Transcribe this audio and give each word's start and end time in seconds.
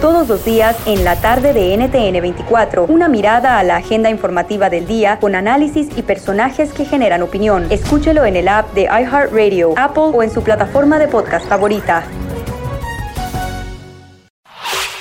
Todos 0.00 0.28
los 0.28 0.42
días 0.44 0.74
en 0.86 1.04
la 1.04 1.20
tarde 1.20 1.52
de 1.52 1.76
NTN 1.76 2.22
24, 2.22 2.84
una 2.84 3.08
mirada 3.08 3.58
a 3.58 3.62
la 3.62 3.76
agenda 3.76 4.08
informativa 4.08 4.70
del 4.70 4.86
día 4.86 5.18
con 5.18 5.34
análisis 5.34 5.88
y 5.96 6.02
personajes 6.02 6.72
que 6.72 6.86
generan 6.86 7.22
opinión. 7.22 7.66
Escúchelo 7.70 8.24
en 8.24 8.36
el 8.36 8.48
app 8.48 8.72
de 8.72 8.84
iHeartRadio, 8.84 9.74
Apple 9.76 10.12
o 10.14 10.22
en 10.22 10.30
su 10.30 10.42
plataforma 10.42 10.98
de 10.98 11.08
podcast 11.08 11.46
favorita. 11.46 12.04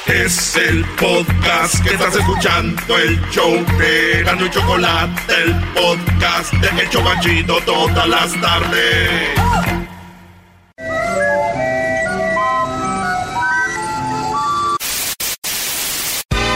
Es 0.08 0.58
el 0.58 0.84
podcast 1.00 1.82
que 1.84 1.94
estás 1.94 2.16
escuchando, 2.16 2.98
el 2.98 3.20
show 3.32 3.54
de 3.77 4.46
y 4.46 4.50
Chocolate, 4.50 5.22
el 5.44 5.55
podcast 5.74 6.54
de 6.54 6.82
El 6.82 6.90
Chocachito 6.90 7.60
todas 7.66 8.08
las 8.08 8.41
tardes. 8.41 9.85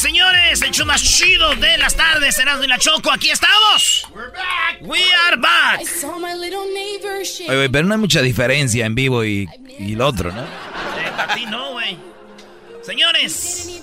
Señores. 0.00 0.62
El 0.62 0.70
show 0.70 0.86
más 0.86 1.02
chido 1.02 1.54
de 1.56 1.76
las 1.76 1.94
tardes, 1.94 2.38
Erasmo 2.38 2.64
y 2.64 2.68
la 2.68 2.78
Choco. 2.78 3.12
Aquí 3.12 3.30
estamos. 3.30 4.06
We 4.80 5.02
are 5.26 5.36
back. 5.36 5.82
Oye, 7.46 7.54
güey, 7.54 7.68
pero 7.68 7.86
no 7.86 7.92
hay 7.92 8.00
mucha 8.00 8.22
diferencia 8.22 8.86
en 8.86 8.94
vivo 8.94 9.22
y, 9.26 9.46
y 9.78 9.92
el 9.92 10.00
otro, 10.00 10.32
¿no? 10.32 10.42
Eh, 10.42 11.12
para 11.14 11.34
ti 11.34 11.44
no, 11.44 11.72
güey. 11.72 11.98
Señores, 12.82 13.82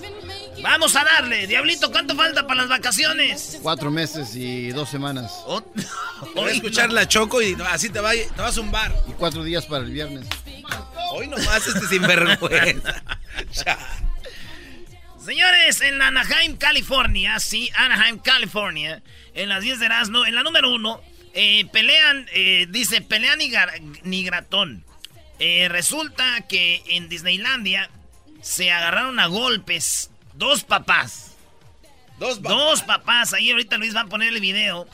vamos 0.60 0.96
a 0.96 1.04
darle. 1.04 1.46
Diablito, 1.46 1.92
¿cuánto 1.92 2.16
falta 2.16 2.48
para 2.48 2.62
las 2.62 2.68
vacaciones? 2.68 3.60
Cuatro 3.62 3.92
meses 3.92 4.34
y 4.34 4.70
dos 4.70 4.88
semanas. 4.88 5.32
Voy 6.34 6.50
a 6.50 6.52
escuchar 6.52 6.90
la 6.90 7.06
Choco 7.06 7.40
y 7.40 7.56
así 7.70 7.90
te, 7.90 8.00
va, 8.00 8.10
te 8.10 8.42
vas 8.42 8.58
a 8.58 8.60
un 8.60 8.72
bar. 8.72 8.92
Y 9.06 9.12
cuatro 9.12 9.44
días 9.44 9.66
para 9.66 9.84
el 9.84 9.92
viernes. 9.92 10.26
Hoy 11.12 11.28
nomás 11.28 11.64
este 11.64 11.86
sinvergüenza. 11.86 13.02
Señores, 15.24 15.80
en 15.82 16.00
Anaheim, 16.00 16.56
California, 16.56 17.38
sí, 17.40 17.70
Anaheim, 17.74 18.18
California, 18.18 19.02
en 19.34 19.48
las 19.48 19.62
10 19.62 19.80
de 19.80 19.86
Erasmo, 19.86 20.24
en 20.24 20.34
la 20.34 20.42
número 20.42 20.70
uno, 20.72 21.02
eh, 21.34 21.66
pelean, 21.72 22.26
eh, 22.32 22.66
dice, 22.70 23.00
pelean 23.02 23.38
ni, 23.38 23.50
gar- 23.50 23.80
ni 24.04 24.22
gratón. 24.24 24.84
Eh, 25.38 25.68
resulta 25.68 26.46
que 26.48 26.82
en 26.86 27.08
Disneylandia 27.08 27.90
se 28.40 28.70
agarraron 28.72 29.18
a 29.20 29.26
golpes 29.26 30.10
dos 30.34 30.64
papás. 30.64 31.36
Dos 32.18 32.40
Dos 32.42 32.82
papás, 32.82 33.32
ahí 33.32 33.50
ahorita 33.50 33.76
Luis 33.76 33.94
va 33.94 34.02
a 34.02 34.06
poner 34.06 34.32
el 34.32 34.40
video. 34.40 34.88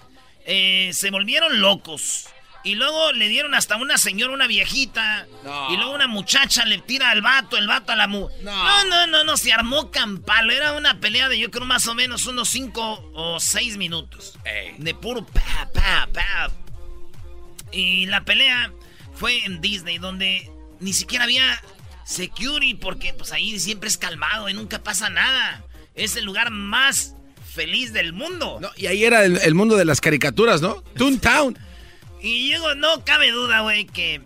Eh, 0.47 0.91
se 0.93 1.11
volvieron 1.11 1.61
locos. 1.61 2.27
Y 2.65 2.77
luego 2.77 3.13
le 3.13 3.29
dieron 3.29 3.55
hasta 3.55 3.77
una 3.77 3.99
señora, 3.99 4.33
una 4.33 4.47
viejita. 4.47 5.27
No. 5.45 5.73
Y 5.73 5.77
luego 5.77 5.93
una 5.93 6.07
muchacha 6.07 6.65
le 6.65 6.79
tira 6.79 7.11
al 7.11 7.21
vato, 7.21 7.59
el 7.59 7.69
vato 7.69 7.93
a 7.93 7.97
la 7.97 8.07
mu. 8.07 8.29
No. 8.43 8.65
No, 8.65 8.85
no, 8.87 9.07
no, 9.07 9.25
no, 9.25 9.37
se 9.37 9.53
armó 9.53 9.91
campal. 9.91 10.51
Era 10.51 10.73
una 10.73 10.99
pelea 10.99 11.29
de 11.29 11.39
yo 11.39 11.51
creo 11.51 11.67
más 11.67 11.87
o 11.89 11.95
menos 11.95 12.27
unos 12.27 12.49
5 12.49 13.11
o 13.13 13.39
6 13.39 13.77
minutos. 13.77 14.39
Ey. 14.47 14.77
De 14.79 14.95
puro 14.95 15.27
pa, 15.27 15.69
pa, 15.75 16.09
pa. 16.13 16.51
Y 17.71 18.07
la 18.07 18.25
pelea 18.25 18.73
fue 19.15 19.45
en 19.45 19.61
Disney, 19.61 19.99
donde 19.99 20.51
ni 20.81 20.95
siquiera 20.95 21.25
había 21.25 21.63
security, 22.07 22.75
porque 22.75 23.13
pues 23.13 23.33
ahí 23.33 23.59
siempre 23.59 23.91
es 23.91 23.99
calmado 23.99 24.49
y 24.49 24.55
nunca 24.55 24.83
pasa 24.83 25.11
nada. 25.11 25.65
Es 25.95 26.17
el 26.17 26.25
lugar 26.25 26.51
más 26.51 27.15
feliz 27.55 27.93
del 27.93 28.15
mundo. 28.15 28.59
No, 28.61 28.71
y 28.77 28.87
ahí 28.87 29.05
era 29.05 29.25
el, 29.25 29.37
el 29.37 29.55
mundo 29.55 29.77
de 29.77 29.85
las 29.85 30.01
caricaturas, 30.01 30.63
¿no? 30.63 30.83
Toontown. 30.97 31.59
Y 32.25 32.49
llego, 32.49 32.75
no 32.75 33.05
cabe 33.05 33.31
duda, 33.31 33.61
güey, 33.61 33.85
que 33.85 34.23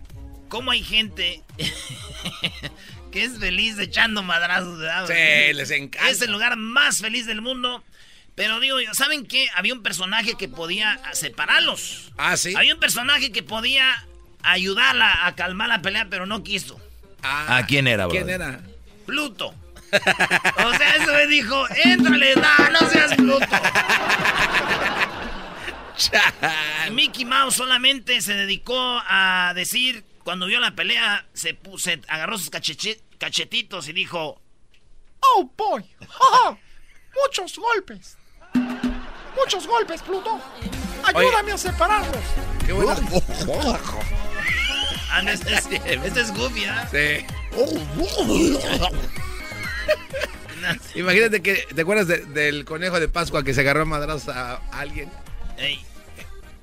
como 0.47 0.71
hay 0.71 0.81
gente 0.83 1.43
que 3.11 3.23
es 3.25 3.39
feliz 3.39 3.77
echando 3.77 4.23
madrazos, 4.23 4.79
¿verdad? 4.79 5.05
Sí, 5.05 5.53
les 5.53 5.69
encanta. 5.71 6.09
Es 6.09 6.21
el 6.21 6.31
lugar 6.31 6.55
más 6.55 6.99
feliz 7.01 7.25
del 7.25 7.41
mundo. 7.41 7.83
Pero 8.35 8.61
digo, 8.61 8.79
yo, 8.79 8.93
¿saben 8.93 9.25
qué? 9.25 9.47
Había 9.53 9.73
un 9.73 9.83
personaje 9.83 10.35
que 10.35 10.47
podía 10.47 10.97
separarlos. 11.11 12.13
Ah, 12.17 12.37
sí. 12.37 12.53
Había 12.55 12.73
un 12.73 12.79
personaje 12.79 13.33
que 13.33 13.43
podía 13.43 14.05
ayudarla 14.43 15.25
a 15.27 15.35
calmar 15.35 15.67
la 15.67 15.81
pelea, 15.81 16.07
pero 16.09 16.25
no 16.25 16.41
quiso. 16.41 16.79
Ah, 17.21 17.63
quién 17.67 17.85
era, 17.85 18.07
¿Quién 18.07 18.23
brother? 18.27 18.41
era? 18.41 18.61
Pluto. 19.05 19.53
O 20.65 20.73
sea, 20.77 20.95
eso 20.95 21.11
me 21.11 21.27
dijo, 21.27 21.65
éntrale, 21.83 22.33
no, 22.35 22.69
no 22.79 22.89
seas 22.89 23.13
Pluto. 23.15 23.45
Mickey 26.91 27.25
Mouse 27.25 27.55
solamente 27.55 28.21
se 28.21 28.33
dedicó 28.33 28.77
a 29.07 29.53
decir, 29.55 30.03
cuando 30.23 30.45
vio 30.45 30.59
la 30.59 30.75
pelea, 30.75 31.25
se, 31.33 31.59
pu- 31.61 31.77
se 31.79 32.01
agarró 32.07 32.37
sus 32.37 32.49
cachetitos 32.49 33.87
y 33.87 33.93
dijo, 33.93 34.41
¡Oh, 35.21 35.51
boy! 35.57 35.83
Muchos 37.25 37.57
golpes. 37.57 38.17
Muchos 39.35 39.67
golpes, 39.67 40.01
Pluto. 40.01 40.39
Ayúdame 41.03 41.51
a 41.53 41.57
separarlos. 41.57 42.23
Qué 42.65 42.71
bueno. 42.73 42.91
ah, 45.11 45.21
no, 45.21 45.31
este, 45.31 45.53
es, 45.55 45.65
este 46.05 46.21
es 46.21 46.33
Goofy, 46.33 46.65
¿ah? 46.65 46.87
Sí. 46.91 47.25
Imagínate 50.95 51.41
que, 51.41 51.65
¿te 51.73 51.81
acuerdas 51.81 52.07
de- 52.07 52.25
del 52.25 52.65
conejo 52.65 52.99
de 52.99 53.07
Pascua 53.07 53.43
que 53.43 53.53
se 53.53 53.61
agarró 53.61 53.83
a 53.83 53.85
madrazos 53.85 54.29
a 54.35 54.55
alguien? 54.71 55.09
Ey, 55.57 55.83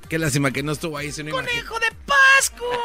Qué 0.09 0.19
lástima 0.19 0.51
que 0.53 0.63
no 0.63 0.73
estuvo 0.73 0.97
ahí, 0.99 1.07
imagínate. 1.09 1.31
¡Conejo 1.33 1.79
de 1.81 1.89
Pascua! 2.07 2.83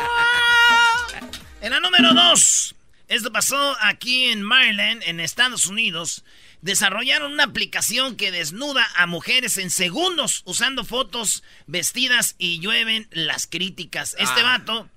En 1.62 1.70
la 1.70 1.80
número 1.80 2.12
2, 2.16 2.76
esto 3.08 3.32
pasó 3.32 3.78
aquí 3.82 4.26
en 4.32 4.42
Maryland, 4.42 5.04
en 5.06 5.20
Estados 5.20 5.68
Unidos. 5.68 6.24
Desarrollaron 6.64 7.31
una 7.34 7.44
aplicación 7.44 8.16
que 8.16 8.31
desnuda 8.31 8.84
a 8.96 9.06
mujeres 9.06 9.58
en 9.58 9.70
segundos 9.70 10.42
usando 10.46 10.84
fotos 10.86 11.44
vestidas 11.68 12.34
y 12.40 12.60
llueven 12.62 13.08
las 13.12 13.46
críticas. 13.46 14.16
Este 14.18 14.42
Ah. 14.42 14.58
vato 14.58 14.90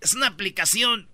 es 0.00 0.14
una 0.14 0.28
aplicación 0.28 1.06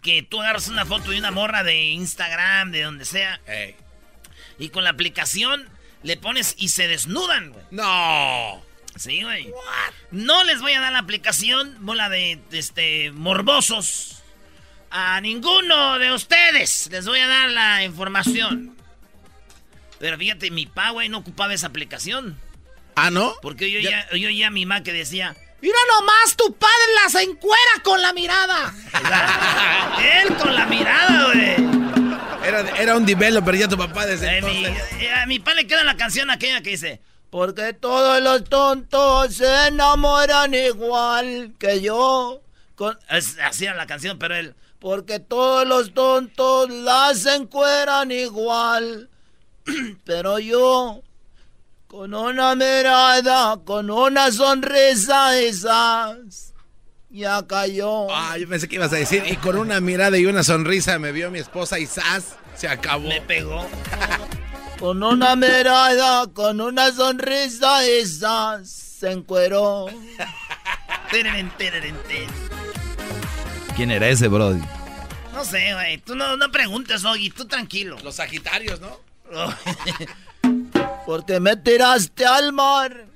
que 0.00 0.22
tú 0.22 0.40
agarras 0.40 0.68
una 0.68 0.86
foto 0.86 1.10
de 1.10 1.18
una 1.18 1.30
morra 1.30 1.62
de 1.62 1.84
Instagram, 1.90 2.70
de 2.70 2.84
donde 2.84 3.04
sea, 3.04 3.38
y 4.58 4.70
con 4.70 4.82
la 4.82 4.90
aplicación 4.90 5.68
le 6.02 6.16
pones 6.16 6.54
y 6.56 6.70
se 6.70 6.88
desnudan, 6.88 7.50
güey. 7.52 7.64
No. 7.70 8.63
Sí, 8.96 9.22
güey. 9.22 9.52
No 10.10 10.44
les 10.44 10.60
voy 10.60 10.72
a 10.72 10.80
dar 10.80 10.92
la 10.92 11.00
aplicación, 11.00 11.76
bola 11.80 12.08
de 12.08 12.38
este 12.52 13.10
morbosos. 13.12 14.22
A 14.90 15.20
ninguno 15.20 15.98
de 15.98 16.12
ustedes 16.12 16.88
les 16.92 17.04
voy 17.06 17.18
a 17.18 17.26
dar 17.26 17.50
la 17.50 17.82
información. 17.82 18.76
Pero 19.98 20.16
fíjate, 20.18 20.50
mi 20.50 20.66
pa, 20.66 20.90
güey, 20.90 21.08
no 21.08 21.18
ocupaba 21.18 21.52
esa 21.54 21.66
aplicación. 21.68 22.38
¿Ah, 22.94 23.10
no? 23.10 23.34
Porque 23.42 23.70
yo 23.70 23.80
ya, 23.80 24.08
yo 24.14 24.28
ya 24.30 24.46
a 24.48 24.50
mi 24.50 24.66
ma 24.66 24.82
que 24.82 24.92
decía, 24.92 25.34
Mira 25.60 25.78
nomás, 25.98 26.36
tu 26.36 26.54
padre 26.56 26.74
las 27.02 27.14
encuera 27.16 27.82
con 27.82 28.00
la 28.02 28.12
mirada. 28.12 28.72
él 30.22 30.34
con 30.36 30.54
la 30.54 30.66
mirada, 30.66 31.24
güey. 31.32 31.54
Era, 32.46 32.60
era 32.78 32.96
un 32.96 33.06
developer 33.06 33.56
ya 33.56 33.66
tu 33.66 33.78
papá 33.78 34.04
desde 34.06 34.38
Eh, 34.38 34.42
mi- 34.42 34.64
entonces. 34.66 34.92
eh, 35.00 35.10
a 35.12 35.26
mi 35.26 35.38
pa 35.38 35.54
le 35.54 35.66
queda 35.66 35.82
la 35.82 35.96
canción 35.96 36.30
aquella 36.30 36.60
que 36.60 36.70
dice, 36.70 37.00
porque 37.34 37.72
todos 37.72 38.22
los 38.22 38.44
tontos 38.44 39.34
se 39.34 39.66
enamoran 39.66 40.54
igual 40.54 41.52
que 41.58 41.80
yo. 41.80 42.40
Con... 42.76 42.96
Es- 43.10 43.36
así 43.42 43.64
era 43.64 43.74
la 43.74 43.88
canción, 43.88 44.20
pero 44.20 44.36
él, 44.36 44.54
porque 44.78 45.18
todos 45.18 45.66
los 45.66 45.92
tontos 45.94 46.70
las 46.70 47.26
encueran 47.26 48.12
igual, 48.12 49.10
pero 50.04 50.38
yo 50.38 51.02
Con 51.88 52.14
una 52.14 52.54
mirada, 52.54 53.56
con 53.64 53.90
una 53.90 54.30
sonrisa 54.30 55.36
esas. 55.36 56.54
Ya 57.10 57.44
cayó. 57.44 58.06
Ah, 58.12 58.38
yo 58.38 58.48
pensé 58.48 58.68
que 58.68 58.76
ibas 58.76 58.92
a 58.92 58.96
decir, 58.96 59.24
y 59.26 59.34
con 59.38 59.58
una 59.58 59.80
mirada 59.80 60.16
y 60.16 60.26
una 60.26 60.44
sonrisa 60.44 61.00
me 61.00 61.10
vio 61.10 61.32
mi 61.32 61.40
esposa 61.40 61.80
y 61.80 61.86
¡zas! 61.86 62.36
Se 62.54 62.68
acabó. 62.68 63.08
Me 63.08 63.20
pegó. 63.20 63.66
con 64.78 65.02
una 65.02 65.36
mirada, 65.36 66.26
con 66.32 66.60
una 66.60 66.92
sonrisa 66.92 67.84
esas. 67.84 68.68
Se 68.70 69.10
encueró. 69.10 69.86
¿Quién 73.76 73.90
era 73.90 74.08
ese, 74.08 74.28
Brody? 74.28 74.60
No 75.32 75.44
sé, 75.44 75.74
güey. 75.74 75.98
Tú 75.98 76.14
no, 76.14 76.36
no 76.36 76.50
preguntes, 76.50 77.04
Ogi. 77.04 77.30
Tú 77.30 77.46
tranquilo. 77.46 77.96
Los 78.02 78.16
Sagitarios, 78.16 78.80
¿no? 78.80 79.00
Porque 81.06 81.40
me 81.40 81.56
tiraste 81.56 82.24
al 82.24 82.52
mar. 82.52 83.06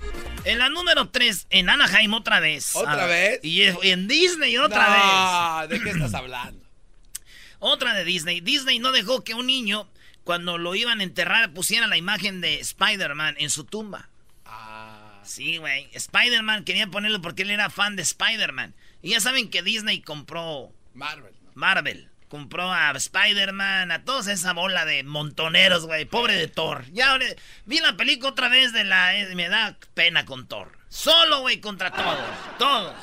En 0.45 0.59
la 0.59 0.69
número 0.69 1.09
3, 1.09 1.47
en 1.51 1.69
Anaheim 1.69 2.15
otra 2.15 2.41
vez. 2.41 2.75
¿Otra 2.75 3.07
vez? 3.07 3.41
Y 3.43 3.63
en 3.63 4.09
Disney 4.09 4.57
otra 4.59 5.61
vez. 5.61 5.69
¿De 5.69 5.83
qué 5.83 5.91
estás 5.91 6.15
hablando? 6.15 6.65
Otra 7.61 7.93
de 7.93 8.05
Disney. 8.05 8.41
Disney 8.41 8.79
no 8.79 8.93
dejó 8.93 9.25
que 9.25 9.35
un 9.35 9.47
niño, 9.47 9.89
cuando 10.29 10.59
lo 10.59 10.75
iban 10.75 11.01
a 11.01 11.05
enterrar, 11.05 11.55
pusiera 11.55 11.87
la 11.87 11.97
imagen 11.97 12.43
de 12.43 12.61
Spider-Man 12.61 13.37
en 13.39 13.49
su 13.49 13.65
tumba. 13.65 14.11
Ah. 14.45 15.23
Sí, 15.25 15.57
güey. 15.57 15.89
Spider-Man 15.95 16.65
quería 16.65 16.87
ponerlo 16.87 17.23
porque 17.23 17.45
él 17.45 17.51
era 17.51 17.71
fan 17.71 17.97
de 17.97 18.03
Spider-Man. 18.03 18.75
Y 19.01 19.13
ya 19.13 19.21
saben 19.21 19.49
que 19.49 19.63
Disney 19.63 20.03
compró... 20.03 20.71
Marvel. 20.93 21.33
Marvel 21.55 22.11
compró 22.29 22.71
a 22.71 22.91
Spider-Man, 22.91 23.91
a 23.91 24.05
toda 24.05 24.31
esa 24.31 24.53
bola 24.53 24.85
de 24.85 25.03
montoneros, 25.03 25.87
güey. 25.87 26.05
Pobre 26.05 26.35
de 26.35 26.47
Thor. 26.47 26.85
Ya 26.93 27.19
vi 27.65 27.79
la 27.79 27.97
película 27.97 28.33
otra 28.33 28.51
vez 28.51 28.75
de 28.75 28.85
la... 28.85 29.17
Eh, 29.17 29.35
me 29.35 29.49
da 29.49 29.79
pena 29.95 30.27
con 30.27 30.47
Thor. 30.47 30.77
Solo, 30.91 31.41
güey, 31.41 31.59
contra 31.59 31.91
todos. 31.91 32.19
Todos. 32.59 32.95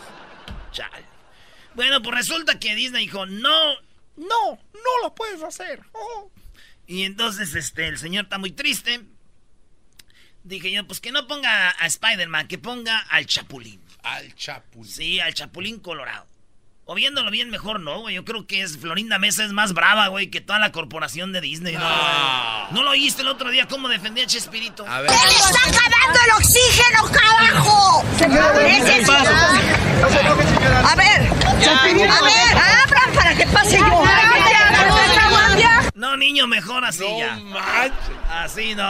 Chale. 0.71 1.05
Bueno, 1.73 2.03
pues 2.03 2.17
resulta 2.17 2.59
que 2.59 2.75
Disney 2.75 3.07
dijo, 3.07 3.25
no, 3.25 3.73
no, 4.15 4.59
no 4.73 5.01
lo 5.01 5.15
puedes 5.15 5.41
hacer. 5.41 5.81
Oh. 5.93 6.29
Y 6.87 7.03
entonces, 7.03 7.55
este, 7.55 7.87
el 7.87 7.97
señor 7.97 8.25
está 8.25 8.37
muy 8.37 8.51
triste. 8.51 9.01
Dije 10.43 10.71
yo, 10.71 10.85
pues 10.85 10.99
que 10.99 11.11
no 11.11 11.27
ponga 11.27 11.69
a 11.71 11.87
Spider-Man, 11.87 12.47
que 12.47 12.57
ponga 12.57 12.99
al 12.99 13.25
Chapulín. 13.25 13.81
Al 14.03 14.35
Chapulín. 14.35 14.91
Sí, 14.91 15.19
al 15.19 15.33
Chapulín 15.33 15.79
Colorado. 15.79 16.27
O 16.87 16.93
viéndolo 16.93 17.31
bien, 17.31 17.49
mejor 17.49 17.79
no, 17.79 18.01
güey. 18.01 18.13
Yo 18.13 18.23
creo 18.25 18.45
que 18.45 18.61
es 18.61 18.77
Florinda 18.77 19.17
Mesa 19.17 19.43
es 19.43 19.51
más 19.51 19.73
brava, 19.73 20.07
güey, 20.09 20.29
que 20.29 20.39
toda 20.39 20.59
la 20.59 20.71
corporación 20.71 21.31
de 21.33 21.41
Disney, 21.41 21.73
¿no? 21.73 21.81
Ah. 21.83 22.69
¿No 22.71 22.83
lo 22.83 22.91
oíste 22.91 23.23
el 23.23 23.27
otro 23.27 23.49
día 23.49 23.67
cómo 23.67 23.89
defendía 23.89 24.25
a 24.25 24.27
Chespirito? 24.27 24.85
A 24.87 25.01
ver. 25.01 25.09
¡Está 25.09 25.61
acabando 25.67 26.19
el 26.25 26.31
oxígeno, 26.37 27.11
carajo! 27.11 28.05
A 30.83 30.95
ver, 30.95 31.21
a 31.57 32.21
ver, 32.21 32.57
abran 32.57 33.13
para 33.15 33.35
que 33.35 33.47
pase 33.47 33.79
yo. 33.79 34.03
No, 35.95 36.17
niño, 36.17 36.45
mejor 36.45 36.83
así 36.83 37.03
no 37.03 37.17
ya. 37.17 37.37
Manches. 37.37 38.17
Así 38.29 38.75
no. 38.75 38.83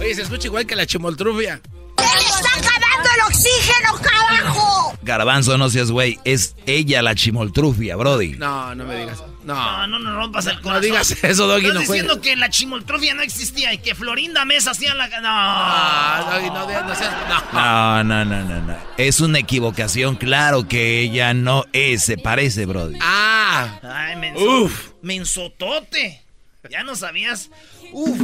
Oye, 0.00 0.14
se 0.14 0.22
escucha 0.22 0.48
igual 0.48 0.66
que 0.66 0.74
la 0.74 0.86
chimoltrufia. 0.86 1.60
¡Está 1.98 2.50
acabando 2.56 3.08
el 3.14 3.20
oxígeno, 3.26 3.94
carajo! 4.02 4.98
Garbanzo, 5.02 5.56
no 5.58 5.70
seas 5.70 5.90
güey. 5.90 6.18
Es 6.24 6.54
ella 6.66 7.02
la 7.02 7.14
chimoltrufia, 7.14 7.96
Brody. 7.96 8.36
No, 8.36 8.74
no 8.74 8.84
me 8.84 8.96
digas. 8.96 9.22
No, 9.44 9.86
no, 9.86 9.98
no, 9.98 9.98
no 9.98 10.14
rompas 10.16 10.46
el 10.46 10.60
corazón. 10.60 10.74
No 10.74 10.80
digas 10.80 11.10
eso, 11.24 11.46
Doggy. 11.46 11.68
Estás 11.68 11.74
no 11.74 11.80
diciendo 11.80 12.20
que 12.20 12.36
la 12.36 12.50
chimoltrufia 12.50 13.14
no 13.14 13.22
existía 13.22 13.72
y 13.72 13.78
que 13.78 13.94
Florinda 13.94 14.44
Mesa 14.44 14.72
hacía 14.72 14.94
la. 14.94 15.08
No, 15.08 16.26
no, 16.26 16.32
Doggy, 16.32 16.50
no, 16.50 16.88
no 16.88 16.94
seas. 16.94 17.14
No. 17.52 18.04
no, 18.04 18.24
no, 18.24 18.44
no, 18.44 18.60
no. 18.60 18.76
Es 18.98 19.20
una 19.20 19.38
equivocación. 19.38 20.16
Claro 20.16 20.68
que 20.68 21.00
ella 21.00 21.32
no 21.32 21.64
es, 21.72 22.04
se 22.04 22.18
parece, 22.18 22.66
Brody. 22.66 22.98
Ah. 23.00 23.78
Ay, 23.82 24.16
menso, 24.16 24.44
Uf. 24.44 24.90
Mensotote. 25.00 26.22
Ya 26.68 26.82
no 26.82 26.94
sabías. 26.94 27.50
Uf. 27.92 28.20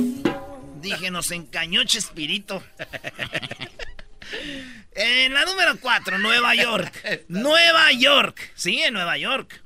Dije, 0.85 1.11
nos 1.11 1.31
encañó 1.31 1.83
Chespirito. 1.85 2.63
en 4.95 5.33
la 5.33 5.47
número 5.47 5.81
4, 5.81 6.19
Nueva 6.19 6.55
York. 6.55 7.25
Nueva 7.29 7.91
York. 7.93 8.53
Sí, 8.55 8.83
en 8.83 8.93
Nueva 8.93 9.17
York. 9.17 9.63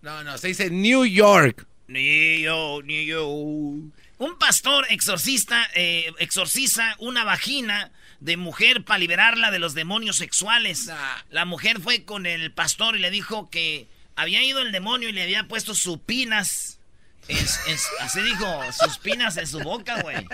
No, 0.00 0.24
no, 0.24 0.38
se 0.38 0.48
dice 0.48 0.70
New 0.70 1.04
York. 1.04 1.66
New 1.88 2.38
York, 2.40 2.86
New 2.86 3.04
York. 3.04 3.92
Un 4.18 4.38
pastor 4.38 4.86
exorcista 4.88 5.68
eh, 5.74 6.10
exorciza 6.18 6.96
una 7.00 7.22
vagina 7.22 7.92
de 8.20 8.38
mujer 8.38 8.82
para 8.82 8.98
liberarla 8.98 9.50
de 9.50 9.58
los 9.58 9.74
demonios 9.74 10.16
sexuales. 10.16 10.86
Nah. 10.86 11.18
La 11.28 11.44
mujer 11.44 11.80
fue 11.82 12.04
con 12.04 12.24
el 12.24 12.50
pastor 12.50 12.96
y 12.96 13.00
le 13.00 13.10
dijo 13.10 13.50
que 13.50 13.88
había 14.14 14.42
ido 14.42 14.62
el 14.62 14.72
demonio 14.72 15.10
y 15.10 15.12
le 15.12 15.22
había 15.22 15.48
puesto 15.48 15.74
supinas. 15.74 16.75
Es, 17.28 17.60
es, 17.66 17.88
así 18.00 18.20
dijo, 18.22 18.46
sus 18.72 18.98
pinas 18.98 19.36
en 19.36 19.46
su 19.46 19.60
boca, 19.60 20.00
güey. 20.02 20.26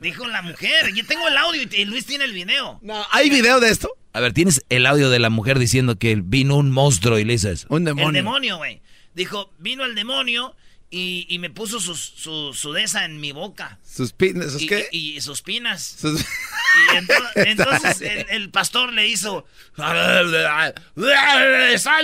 Dijo 0.00 0.26
la 0.26 0.42
mujer. 0.42 0.92
Yo 0.94 1.06
tengo 1.06 1.28
el 1.28 1.36
audio 1.36 1.62
y 1.70 1.84
Luis 1.84 2.06
tiene 2.06 2.24
el 2.24 2.32
video. 2.32 2.78
No, 2.82 3.06
¿hay 3.12 3.30
video 3.30 3.60
de 3.60 3.70
esto? 3.70 3.90
A 4.12 4.20
ver, 4.20 4.32
¿tienes 4.32 4.64
el 4.68 4.86
audio 4.86 5.10
de 5.10 5.18
la 5.18 5.30
mujer 5.30 5.58
diciendo 5.58 5.98
que 5.98 6.16
vino 6.16 6.56
un 6.56 6.70
monstruo 6.70 7.18
y 7.18 7.24
le 7.24 7.34
eso? 7.34 7.66
Un 7.68 7.84
demonio. 7.84 8.08
El 8.08 8.14
demonio, 8.14 8.56
güey. 8.56 8.80
Dijo, 9.14 9.52
vino 9.58 9.84
el 9.84 9.94
demonio 9.94 10.56
y, 10.90 11.26
y 11.28 11.38
me 11.38 11.50
puso 11.50 11.80
su, 11.80 11.94
su, 11.94 12.54
su 12.54 12.72
de 12.72 12.84
esa 12.84 13.04
en 13.04 13.20
mi 13.20 13.32
boca. 13.32 13.78
¿Sus 13.84 14.12
pinas? 14.12 14.52
¿Sus 14.52 14.62
y, 14.62 14.66
qué? 14.66 14.88
Y, 14.92 15.16
y 15.16 15.20
sus 15.20 15.42
pinas. 15.42 15.96
Sus... 16.00 16.20
Y 16.20 16.24
entonces, 16.96 17.46
entonces 17.46 18.00
el, 18.00 18.26
el, 18.30 18.50
pastor 18.50 18.92
le 18.92 19.08
hizo, 19.08 19.46
sal 19.76 20.30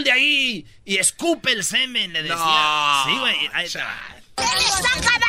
de 0.04 0.12
ahí 0.12 0.66
y 0.84 0.96
escupe 0.96 1.52
el 1.52 1.64
semen, 1.64 2.12
le 2.12 2.22
decía. 2.22 2.36
No. 2.36 3.04
Sí, 3.06 3.18
güey. 3.18 3.36
Ahí, 4.42 4.64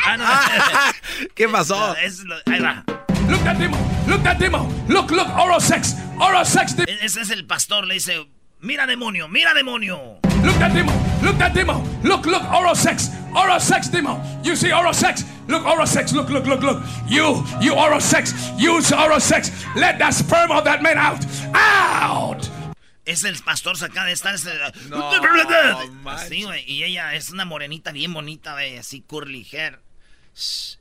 ah, 0.06 0.16
no. 0.16 0.24
Ah, 0.26 0.46
ah, 0.48 0.70
ah. 0.74 0.92
¿Qué 1.34 1.48
pasó? 1.48 1.76
No, 1.76 1.94
es 1.96 2.24
lo, 2.24 2.36
ahí 2.46 2.60
va. 2.60 2.84
Look 3.28 3.42
that 3.44 3.58
demon, 3.58 3.80
look 4.06 4.22
that 4.22 4.38
demon, 4.38 4.68
look, 4.88 5.10
look, 5.10 5.28
oral 5.28 5.60
sex, 5.60 5.94
oral 6.20 6.44
sex. 6.44 6.74
Ese 7.02 7.22
es 7.22 7.30
el 7.30 7.46
pastor, 7.46 7.86
le 7.86 7.94
dice, 7.94 8.26
mira 8.60 8.86
demonio, 8.86 9.28
mira 9.28 9.54
demonio. 9.54 10.18
Look 10.42 10.56
that 10.58 10.74
demon, 10.74 10.94
look 11.22 11.38
that 11.38 11.54
demon, 11.54 11.82
look, 12.02 12.26
look, 12.26 12.42
oral 12.52 12.74
sex, 12.74 13.08
oral 13.34 13.58
sex 13.60 13.88
demon. 13.88 14.20
You 14.42 14.54
see 14.56 14.72
oral 14.72 14.92
sex, 14.92 15.24
look, 15.48 15.64
oral 15.64 15.86
sex, 15.86 16.12
look, 16.12 16.28
look, 16.28 16.44
look, 16.44 16.60
look. 16.60 16.82
You, 17.08 17.42
you 17.62 17.74
oral 17.74 18.00
sex, 18.00 18.50
use 18.58 18.92
oral 18.92 19.20
sex. 19.20 19.50
Let 19.74 19.98
that 20.00 20.12
sperm 20.12 20.50
of 20.50 20.64
that 20.64 20.82
man 20.82 20.98
out, 20.98 21.24
out. 21.54 22.50
Es 23.04 23.24
el 23.24 23.38
pastor 23.38 23.76
saca 23.76 24.04
de 24.04 24.12
estar. 24.12 24.34
No, 24.88 25.10
así, 26.10 26.42
güey. 26.44 26.64
Y 26.70 26.84
ella 26.84 27.14
es 27.14 27.30
una 27.30 27.44
morenita 27.44 27.92
bien 27.92 28.12
bonita, 28.14 28.52
güey. 28.52 28.78
Así 28.78 29.02
curly 29.02 29.46
hair. 29.52 29.80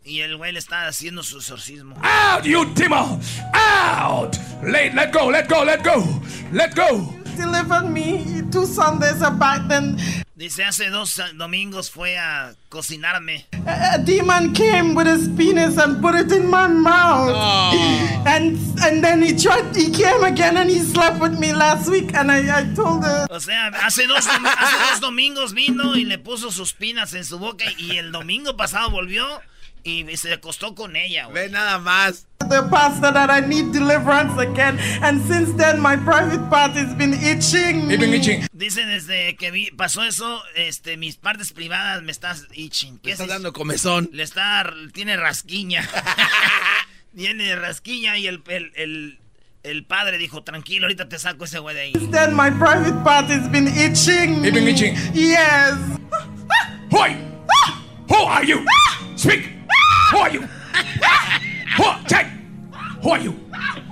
Y 0.03 0.21
el 0.21 0.37
güey 0.37 0.51
le 0.51 0.59
está 0.59 0.87
haciendo 0.87 1.21
su 1.21 1.37
exorcismo. 1.37 1.95
Out, 2.01 2.43
you 2.43 2.65
demon! 2.73 3.21
Out! 3.53 4.35
Let, 4.63 4.93
let 4.93 5.11
go, 5.11 5.29
let 5.29 5.47
go, 5.47 5.63
let 5.63 5.83
go, 5.83 6.21
let 6.51 6.73
go. 6.75 7.22
Delivered 7.35 7.89
me 7.89 8.41
two 8.51 8.65
Sundays 8.65 9.19
back 9.19 9.67
then. 9.67 9.97
Dice, 10.35 10.63
hace 10.63 10.89
dos 10.89 11.21
domingos 11.37 11.91
fue 11.91 12.17
a 12.17 12.55
cocinarme. 12.69 13.45
A, 13.67 13.95
a, 13.95 13.97
demon 13.99 14.51
came 14.51 14.95
with 14.95 15.07
his 15.07 15.29
penis 15.29 15.77
and 15.77 16.01
put 16.01 16.15
it 16.15 16.31
in 16.31 16.49
my 16.49 16.67
mouth. 16.67 17.31
Oh. 17.33 18.23
And 18.25 18.57
and 18.81 19.03
then 19.03 19.21
he 19.21 19.37
tried, 19.37 19.75
he 19.75 19.91
came 19.91 20.23
again 20.23 20.57
and 20.57 20.69
he 20.69 20.79
slept 20.79 21.21
with 21.21 21.39
me 21.39 21.53
last 21.53 21.87
week 21.89 22.13
and 22.15 22.31
I, 22.31 22.61
I 22.61 22.73
told 22.73 23.03
her. 23.03 23.27
O 23.29 23.39
sea, 23.39 23.71
hace 23.73 24.07
dos, 24.07 24.25
hace 24.27 24.91
dos 24.91 24.99
domingos 25.01 25.53
vino 25.53 25.95
y 25.95 26.03
le 26.03 26.17
puso 26.17 26.51
sus 26.51 26.73
pinas 26.73 27.13
en 27.13 27.25
su 27.25 27.37
boca 27.37 27.65
y 27.77 27.97
el 27.97 28.11
domingo 28.11 28.57
pasado 28.57 28.89
volvió 28.89 29.25
y 29.83 30.17
se 30.17 30.33
acostó 30.33 30.75
con 30.75 30.95
ella. 30.95 31.27
Ve 31.27 31.49
nada 31.49 31.79
más. 31.79 32.27
The 32.49 32.63
pastor 32.69 33.13
that 33.13 33.29
I 33.29 33.45
need 33.45 33.71
deliverance 33.71 34.37
again, 34.37 34.77
and 35.01 35.25
since 35.27 35.53
then 35.55 35.79
my 35.79 35.95
private 35.95 36.49
part 36.49 36.73
has 36.73 36.93
been 36.95 37.13
itching. 37.13 37.89
It's 37.89 37.99
been 37.99 38.13
itching. 38.13 38.47
Dice 38.51 38.85
desde 38.85 39.37
que 39.37 39.49
vi, 39.51 39.71
pasó 39.71 40.03
eso, 40.03 40.41
este, 40.55 40.97
mis 40.97 41.15
partes 41.15 41.53
privadas 41.53 42.03
me 42.03 42.11
estás 42.11 42.47
itching. 42.53 42.99
¿Qué 42.99 43.11
estás 43.11 43.27
dando 43.27 43.53
comezón? 43.53 44.09
Le 44.11 44.23
está, 44.23 44.65
tiene 44.93 45.15
rasquiña. 45.15 45.87
tiene 47.15 47.55
rasquiña 47.55 48.17
y 48.17 48.27
el, 48.27 48.43
el, 48.47 48.71
el 48.75 49.19
el 49.63 49.85
padre 49.85 50.17
dijo, 50.17 50.43
tranquilo, 50.43 50.87
ahorita 50.87 51.07
te 51.07 51.17
saco 51.17 51.45
ese 51.45 51.59
güey 51.59 51.73
de 51.73 51.81
ahí. 51.81 51.93
Then 52.11 52.35
my 52.35 52.51
private 52.51 53.01
part 53.05 53.29
has 53.29 53.49
been 53.49 53.69
itching. 53.69 54.43
It's 54.43 54.53
been 54.53 54.67
itching. 54.67 54.95
Yes. 55.13 55.75
Who 56.91 56.99
Who 58.09 58.15
are 58.15 58.43
you? 58.43 58.65
Speak. 59.15 59.49
Who 60.11 60.17
are 60.17 60.29
you? 60.29 60.41
Who? 61.77 61.83
Check. 62.07 62.27
Who 63.01 63.09
are 63.11 63.19
you? 63.19 63.31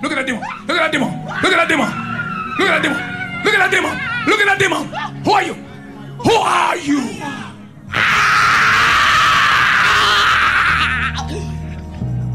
Look 0.02 0.12
at 0.12 0.16
that 0.16 0.26
demon. 0.26 0.42
Look 0.66 0.76
at 0.76 0.82
that 0.82 0.92
demon. 0.92 1.10
Look 1.42 1.52
at 1.52 1.56
that 1.56 1.68
demon. 1.68 1.88
Look 2.58 2.68
at 2.68 2.72
that 2.72 2.82
demon. 2.82 2.98
Look 3.44 3.54
at 3.54 3.58
that 3.58 3.70
demon. 3.70 3.92
Look 4.26 4.40
at 4.40 4.46
that 4.46 4.58
demon. 4.58 4.82
Who 5.24 5.32
are 5.32 5.42
you? 5.42 5.54
Who 5.54 6.32
are 6.32 6.76
you? 6.76 7.00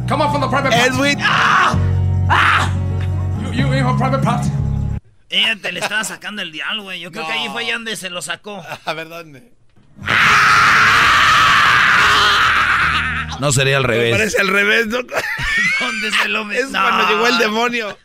Come 0.07 0.21
on 0.21 0.31
from 0.31 0.41
the 0.41 0.47
private 0.47 0.71
part. 0.71 0.87
Edwin. 0.87 1.17
Ah! 1.19 1.75
Ah! 2.29 2.73
You, 3.41 3.51
you 3.51 3.73
in 3.73 3.83
her 3.83 3.97
private 3.97 4.23
part. 4.23 4.45
Ella 5.29 5.55
te 5.61 5.71
le 5.73 5.81
estaba 5.81 6.03
sacando 6.05 6.41
el 6.41 6.51
diablo, 6.51 6.83
güey. 6.83 7.01
Yo 7.01 7.11
creo 7.11 7.25
que 7.27 7.33
ahí 7.33 7.49
fue 7.49 7.63
allá 7.63 7.73
donde 7.73 7.95
se 7.97 8.09
lo 8.09 8.21
sacó. 8.21 8.63
A 8.85 8.93
ver, 8.93 9.09
¿dónde? 9.09 9.51
No 13.39 13.51
sería 13.51 13.77
al 13.77 13.83
Me 13.83 13.87
revés. 13.89 14.17
parece 14.17 14.41
al 14.41 14.47
revés, 14.47 14.87
¿no? 14.87 14.97
¿Dónde 15.79 16.11
se 16.11 16.27
lo 16.29 16.41
Es 16.51 16.65
metió? 16.65 16.81
cuando 16.81 17.09
llegó 17.09 17.27
el 17.27 17.37
demonio. 17.37 17.97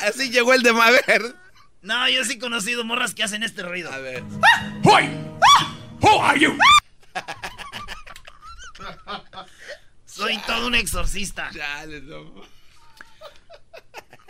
Así 0.00 0.30
llegó 0.30 0.52
el 0.54 0.62
demonio. 0.62 0.88
A 0.88 0.90
ver. 1.06 1.34
No, 1.82 2.08
yo 2.08 2.24
sí 2.24 2.34
he 2.34 2.38
conocido 2.38 2.84
morras 2.84 3.14
que 3.14 3.22
hacen 3.22 3.42
este 3.42 3.62
ruido. 3.62 3.92
A 3.92 3.98
ver. 3.98 4.22
Who 4.82 4.98
Who 6.00 6.22
are 6.22 6.38
you? 6.40 6.56
Soy 10.06 10.38
todo 10.46 10.66
un 10.68 10.74
exorcista. 10.74 11.50
Chale, 11.52 12.00
no. 12.02 12.32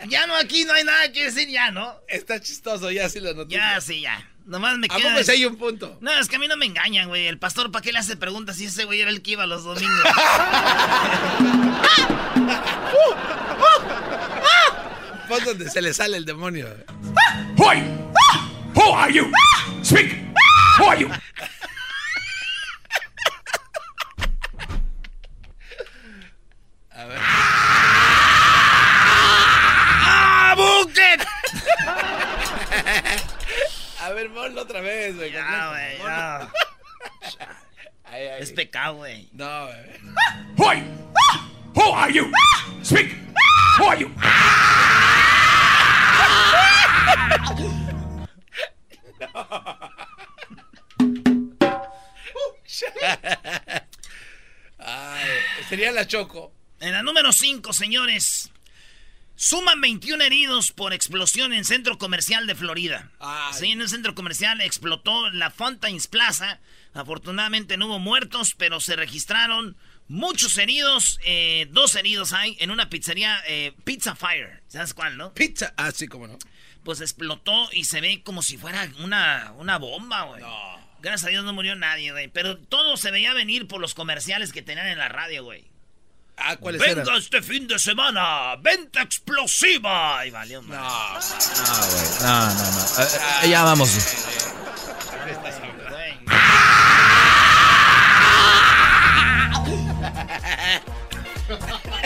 Ya 0.07 0.27
no, 0.27 0.35
aquí 0.35 0.65
no 0.65 0.73
hay 0.73 0.83
nada 0.83 1.11
que 1.11 1.25
decir, 1.25 1.47
ya, 1.49 1.71
¿no? 1.71 1.95
Está 2.07 2.39
chistoso, 2.39 2.91
ya 2.91 3.07
sí 3.09 3.19
lo 3.19 3.33
noté. 3.33 3.55
Ya, 3.55 3.79
sí, 3.81 4.01
ya. 4.01 4.29
Nomás 4.45 4.77
me 4.77 4.85
¿A 4.89 4.95
queda... 4.95 5.09
poco 5.11 5.23
sí 5.23 5.31
hay 5.31 5.45
un 5.45 5.55
punto? 5.55 5.97
No, 6.01 6.11
es 6.11 6.27
que 6.27 6.35
a 6.35 6.39
mí 6.39 6.47
no 6.47 6.55
me 6.55 6.67
engañan, 6.67 7.07
güey. 7.07 7.25
El 7.25 7.39
pastor, 7.39 7.71
¿para 7.71 7.81
qué 7.81 7.91
le 7.91 7.97
hace 7.97 8.15
preguntas 8.15 8.57
si 8.57 8.65
ese 8.65 8.85
güey 8.85 9.01
era 9.01 9.09
el 9.09 9.23
que 9.23 9.31
iba 9.31 9.47
los 9.47 9.63
domingos? 9.63 9.89
Pon 15.27 15.43
donde 15.43 15.69
se 15.71 15.81
le 15.81 15.91
sale 15.93 16.17
el 16.17 16.25
demonio. 16.25 16.67
Who 17.57 17.67
are 17.69 17.79
you? 17.81 18.11
Who 18.75 18.93
are 18.93 19.11
you? 19.11 19.31
Speak. 19.83 20.15
Who 20.77 20.85
are 20.85 20.99
you? 20.99 21.09
A 26.91 27.05
ver. 27.05 27.17
¡Ah, 30.07 30.53
bucket! 30.55 31.25
A 34.05 34.11
ver, 34.13 34.31
ponlo 34.31 34.61
otra 34.61 34.81
vez, 34.81 35.15
güey. 35.15 35.31
Ya, 35.31 35.69
güey, 35.69 35.97
ya. 35.97 36.47
Es 38.39 38.51
pecado, 38.51 38.97
güey. 38.97 39.27
No, 39.33 39.65
güey. 39.65 39.83
Who 40.57 40.69
are 40.69 40.79
you? 40.79 40.85
Who 41.73 41.91
are 41.91 42.13
you? 42.13 42.31
Speak. 42.83 43.15
Who 43.79 43.85
are 43.85 43.99
you? 43.99 44.11
Ay, 54.77 55.29
sería 55.67 55.91
la 55.91 56.05
Choco. 56.05 56.53
En 56.79 56.91
la 56.91 57.01
número 57.01 57.33
5, 57.33 57.73
señores. 57.73 58.51
Suman 59.37 59.81
21 59.81 60.23
heridos 60.23 60.71
por 60.71 60.93
explosión 60.93 61.51
en 61.51 61.65
centro 61.65 61.97
comercial 61.97 62.47
de 62.47 62.55
Florida. 62.55 63.11
Ay. 63.19 63.53
Sí, 63.53 63.71
en 63.71 63.81
un 63.81 63.89
centro 63.89 64.15
comercial 64.15 64.61
explotó 64.61 65.29
la 65.31 65.51
Fountains 65.51 66.07
Plaza. 66.07 66.59
Afortunadamente 66.93 67.75
no 67.75 67.87
hubo 67.87 67.99
muertos, 67.99 68.55
pero 68.57 68.79
se 68.79 68.95
registraron 68.95 69.75
muchos 70.07 70.57
heridos. 70.57 71.19
eh, 71.25 71.67
dos 71.71 71.95
heridos 71.95 72.31
hay 72.31 72.55
en 72.61 72.71
una 72.71 72.89
pizzería, 72.89 73.41
eh, 73.47 73.73
Pizza 73.83 74.15
Fire. 74.15 74.63
¿Sabes 74.67 74.93
cuál, 74.93 75.17
no? 75.17 75.33
Pizza. 75.33 75.73
Ah, 75.75 75.91
sí, 75.91 76.07
cómo 76.07 76.27
no. 76.27 76.37
Pues 76.85 77.01
explotó 77.01 77.69
y 77.73 77.83
se 77.83 77.99
ve 77.99 78.21
como 78.23 78.41
si 78.41 78.57
fuera 78.57 78.87
una, 78.99 79.51
una 79.57 79.77
bomba, 79.77 80.23
güey. 80.23 80.41
No. 80.41 80.75
Gracias 81.01 81.25
a 81.27 81.29
Dios 81.29 81.43
no 81.43 81.51
murió 81.51 81.75
nadie, 81.75 82.11
güey. 82.13 82.29
Pero 82.29 82.57
todo 82.57 82.95
se 82.95 83.11
veía 83.11 83.33
venir 83.33 83.67
por 83.67 83.81
los 83.81 83.93
comerciales 83.95 84.53
que 84.53 84.61
tenían 84.61 84.87
en 84.87 84.97
la 84.97 85.09
radio, 85.09 85.43
güey. 85.43 85.65
Ah, 86.37 86.57
¿cuáles 86.57 86.81
Venga 86.81 87.01
eran? 87.03 87.15
este 87.15 87.41
fin 87.41 87.65
de 87.67 87.79
semana, 87.79 88.55
venta 88.57 89.01
explosiva. 89.01 90.25
Y 90.25 90.31
valió 90.31 90.61
No. 90.61 90.67
más. 90.75 91.35
No, 91.57 91.87
güey. 91.87 92.21
No, 92.21 92.45
no, 92.53 92.71
no. 92.71 93.03
Eh, 93.03 93.07
eh, 93.43 93.49
ya 93.49 93.63
vamos. 93.63 93.89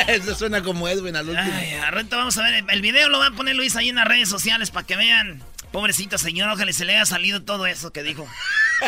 Eso 0.08 0.36
suena 0.36 0.62
como 0.64 0.88
Edwin 0.90 1.16
al 1.16 1.30
último. 1.30 1.52
Ay, 1.54 1.74
ahorita 1.76 2.18
vamos 2.18 2.38
a 2.38 2.44
ver. 2.44 2.64
El 2.70 2.82
video 2.82 3.10
lo 3.10 3.20
va 3.20 3.28
a 3.28 3.32
poner 3.32 3.56
Luis 3.56 3.76
ahí 3.76 3.90
en 3.90 3.96
las 3.96 4.08
redes 4.08 4.30
sociales 4.30 4.72
para 4.72 4.86
que 4.86 4.96
vean. 4.96 5.42
Pobrecita 5.72 6.18
señora, 6.18 6.54
ojalá 6.54 6.74
se 6.74 6.84
le 6.84 6.96
haya 6.96 7.06
salido 7.06 7.44
todo 7.44 7.66
eso 7.68 7.92
que 7.92 8.04
dijo. 8.04 8.28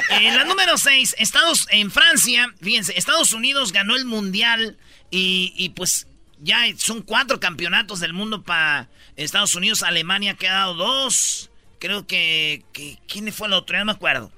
En 0.10 0.38
la 0.38 0.46
número 0.46 0.78
6, 0.78 1.16
Estados, 1.20 1.68
en 1.70 1.92
Francia, 1.92 2.48
fíjense, 2.62 2.98
Estados 2.98 3.34
Unidos 3.34 3.74
ganó 3.74 3.98
el 3.98 4.06
mundial 4.06 4.78
y, 5.12 5.54
y 5.56 5.70
pues 5.70 6.08
ya 6.40 6.64
son 6.78 7.04
cuatro 7.04 7.40
campeonatos 7.40 8.00
del 8.00 8.14
mundo 8.14 8.42
para 8.42 8.90
Estados 9.16 9.54
Unidos. 9.56 9.84
Alemania 9.84 10.32
ha 10.32 10.36
quedado 10.36 10.74
dos. 10.74 11.52
Creo 11.80 12.08
que, 12.08 12.66
que. 12.74 12.98
¿Quién 13.08 13.32
fue 13.32 13.48
el 13.48 13.54
otro? 13.54 13.76
Ya 13.76 13.80
no 13.80 13.86
me 13.86 13.92
acuerdo. 13.92 14.32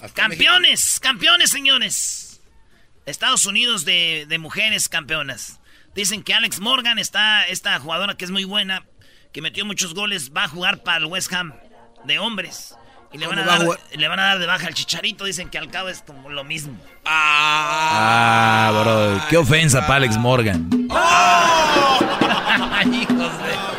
Hasta 0.00 0.22
Campeones, 0.22 0.98
campeones, 1.00 1.50
señores. 1.50 2.40
Estados 3.06 3.46
Unidos 3.46 3.84
de, 3.84 4.26
de 4.28 4.38
mujeres 4.38 4.88
campeonas. 4.88 5.60
Dicen 5.94 6.24
que 6.24 6.34
Alex 6.34 6.58
Morgan 6.58 6.98
está, 6.98 7.46
esta 7.46 7.78
jugadora 7.78 8.16
que 8.16 8.24
es 8.24 8.30
muy 8.32 8.44
buena, 8.44 8.84
que 9.32 9.42
metió 9.42 9.64
muchos 9.64 9.94
goles, 9.94 10.32
va 10.32 10.44
a 10.44 10.48
jugar 10.48 10.82
para 10.82 10.98
el 10.98 11.04
West 11.04 11.32
Ham 11.32 11.54
de 12.04 12.18
hombres. 12.18 12.74
Y 13.14 13.18
le 13.18 13.28
van, 13.28 13.38
a 13.38 13.44
¿Cómo 13.44 13.56
va 13.68 13.74
a 13.74 13.78
dar, 13.78 13.78
le 13.96 14.08
van 14.08 14.18
a 14.18 14.24
dar 14.24 14.38
de 14.40 14.46
baja 14.46 14.66
al 14.66 14.74
chicharito. 14.74 15.24
Dicen 15.24 15.48
que 15.48 15.56
al 15.56 15.70
cabo 15.70 15.88
es 15.88 16.02
como 16.04 16.30
lo 16.30 16.42
mismo. 16.42 16.76
Ah, 17.04 18.72
bro. 18.82 19.22
Qué 19.30 19.36
ofensa 19.36 19.82
para 19.82 19.98
Alex 19.98 20.18
Morgan. 20.18 20.68
Hijos 22.92 23.32
de- 23.38 23.74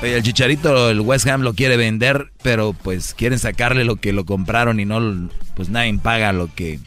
Oye, 0.00 0.16
el 0.16 0.22
chicharito, 0.22 0.90
el 0.90 1.00
West 1.00 1.26
Ham 1.26 1.42
lo 1.42 1.52
quiere 1.54 1.76
vender, 1.76 2.30
pero 2.42 2.72
pues 2.72 3.12
quieren 3.14 3.38
sacarle 3.38 3.84
lo 3.84 3.96
que 3.96 4.12
lo 4.12 4.24
compraron 4.24 4.80
y 4.80 4.84
no, 4.86 5.28
pues 5.54 5.68
nadie 5.68 5.92
paga 5.98 6.32
lo 6.32 6.54
que, 6.54 6.78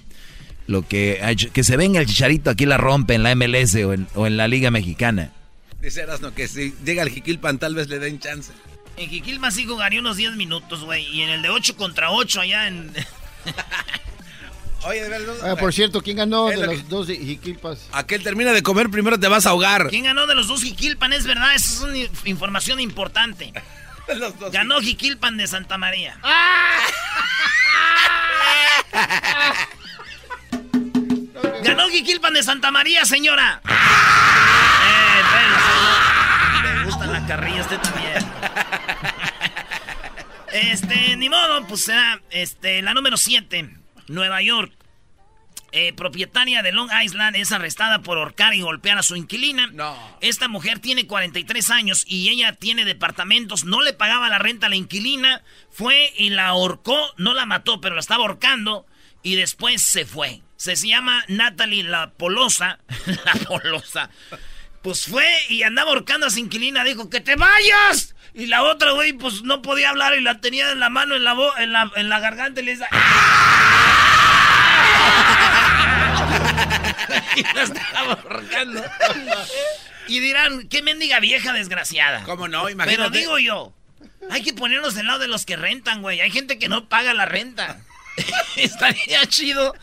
lo 0.66 0.88
que. 0.88 1.22
Que 1.54 1.64
se 1.64 1.78
venga 1.78 2.00
el 2.00 2.08
chicharito, 2.08 2.50
aquí 2.50 2.66
la 2.66 2.78
rompe 2.78 3.14
en 3.14 3.22
la 3.24 3.36
MLS 3.36 3.76
o 3.76 3.94
en, 3.94 4.08
o 4.16 4.26
en 4.28 4.38
la 4.38 4.48
Liga 4.48 4.72
Mexicana. 4.72 5.30
Dice 5.82 6.02
Erasno 6.02 6.34
que 6.34 6.48
si 6.48 6.74
llega 6.86 7.04
el 7.04 7.10
Jiquilpan 7.10 7.60
tal 7.60 7.76
vez 7.76 7.90
le 7.90 8.00
den 8.00 8.20
chance. 8.20 8.54
En 8.98 9.10
Jiquilpan 9.10 9.52
sí 9.52 9.66
jugaría 9.66 10.00
unos 10.00 10.18
10 10.18 10.36
minutos, 10.36 10.84
güey. 10.84 11.06
Y 11.08 11.24
en 11.24 11.30
el 11.30 11.42
de 11.42 11.50
8 11.50 11.76
contra 11.76 12.12
8 12.12 12.42
allá 12.42 12.68
en... 12.68 12.94
Oye, 14.84 15.04
de 15.04 15.10
verdad. 15.10 15.52
Ah, 15.52 15.56
por 15.56 15.72
cierto, 15.74 16.02
¿quién 16.02 16.18
ganó 16.18 16.48
de 16.48 16.58
lo 16.58 16.66
los 16.66 16.90
dos 16.90 17.08
jiquilpas? 17.08 17.88
Aquel 17.92 18.24
termina 18.24 18.52
de 18.52 18.64
comer, 18.64 18.90
primero 18.90 19.20
te 19.20 19.28
vas 19.28 19.46
a 19.46 19.52
ahogar. 19.52 19.88
¿Quién 19.90 20.06
ganó 20.06 20.26
de 20.26 20.34
los 20.34 20.48
dos 20.48 20.64
Jiquilpan? 20.64 21.14
Es 21.14 21.28
verdad, 21.28 21.54
esa 21.54 21.70
es 21.72 21.82
una 21.82 21.94
inf- 21.98 22.26
información 22.26 22.80
importante. 22.80 23.54
Los 24.16 24.38
dos. 24.40 24.52
Ganó 24.52 24.82
Jiquilpan 24.82 25.38
de 25.38 25.46
Santa 25.48 25.78
María. 25.78 26.18
Ganó 31.64 31.88
Jiquilpan 31.90 32.34
de 32.34 32.44
Santa 32.44 32.72
María, 32.72 33.06
señora. 33.06 33.62
Eh, 33.64 35.22
pero, 35.32 36.74
Me 36.78 36.86
gusta 36.86 37.06
la 37.08 37.26
carrilla 37.28 37.62
este 37.62 37.78
también. 37.78 38.31
Este, 40.54 41.16
ni 41.16 41.30
modo, 41.30 41.66
pues 41.68 41.86
será 41.86 42.22
este, 42.30 42.82
la 42.82 42.94
número 42.94 43.16
7, 43.18 43.70
Nueva 44.08 44.42
York. 44.42 44.74
Eh, 45.74 45.94
propietaria 45.94 46.62
de 46.62 46.74
Long 46.74 46.90
Island 47.02 47.38
es 47.38 47.54
arrestada 47.54 48.02
por 48.02 48.18
ahorcar 48.18 48.54
y 48.54 48.60
golpear 48.60 48.98
a 48.98 49.04
su 49.04 49.16
inquilina. 49.16 49.68
No. 49.68 49.98
Esta 50.20 50.50
mujer 50.50 50.80
tiene 50.80 51.08
43 51.08 51.70
años 51.70 52.04
y 52.06 52.28
ella 52.28 52.52
tiene 52.54 52.84
departamentos, 52.84 53.64
no 53.64 53.82
le 53.82 53.94
pagaba 53.94 54.28
la 54.28 54.38
renta 54.38 54.68
a 54.68 54.70
la 54.70 54.76
inquilina, 54.76 55.44
fue 55.70 56.12
y 56.18 56.30
la 56.30 56.48
ahorcó, 56.48 57.00
no 57.16 57.34
la 57.34 57.46
mató, 57.46 57.80
pero 57.80 57.96
la 57.96 58.02
estaba 58.02 58.24
ahorcando 58.24 58.86
y 59.24 59.36
después 59.36 59.82
se 59.82 60.06
fue. 60.06 60.42
Se 60.58 60.76
llama 60.76 61.24
Natalie 61.30 61.84
La 61.84 62.12
Polosa. 62.12 62.80
la 63.26 63.34
Polosa. 63.48 64.10
Pues 64.82 65.06
fue 65.06 65.26
y 65.50 65.64
andaba 65.64 65.92
ahorcando 65.92 66.26
a 66.28 66.32
su 66.32 66.40
inquilina, 66.40 66.84
dijo, 66.84 67.10
¡que 67.10 67.22
te 67.22 67.36
vayas! 67.36 68.16
Y 68.34 68.48
la 68.48 68.64
otra, 68.64 68.92
güey, 68.94 69.14
pues 69.14 69.44
no 69.44 69.62
podía 69.62 69.90
hablar 69.90 70.16
y 70.18 70.22
la 70.22 70.40
tenía 70.42 70.72
en 70.72 70.80
la 70.80 70.90
mano, 70.90 71.16
en 71.16 71.24
la, 71.24 71.34
bo- 71.34 71.56
en 71.58 71.72
la, 71.74 71.92
en 71.96 72.10
la 72.10 72.20
garganta 72.20 72.62
y 72.62 72.66
le 72.66 72.72
dice... 72.72 72.86
y 77.36 77.44
la 77.54 77.64
estaba 77.64 78.14
ahorcando. 78.14 78.84
Y 80.08 80.20
dirán, 80.20 80.68
qué 80.68 80.82
mendiga 80.82 81.20
vieja 81.20 81.54
desgraciada. 81.54 82.24
¿Cómo 82.24 82.48
no? 82.48 82.62
Pero 82.64 82.72
Imagínate. 82.74 83.18
digo 83.18 83.38
yo, 83.40 83.74
hay 84.30 84.42
que 84.44 84.54
ponernos 84.54 84.96
del 84.96 85.08
lado 85.08 85.20
de 85.20 85.28
los 85.28 85.46
que 85.46 85.56
rentan, 85.58 86.02
güey. 86.02 86.22
Hay 86.22 86.32
gente 86.32 86.60
que 86.60 86.70
no 86.70 86.88
paga 86.90 87.14
la 87.14 87.26
renta. 87.26 87.80
Estaría 88.56 89.26
chido 89.28 89.74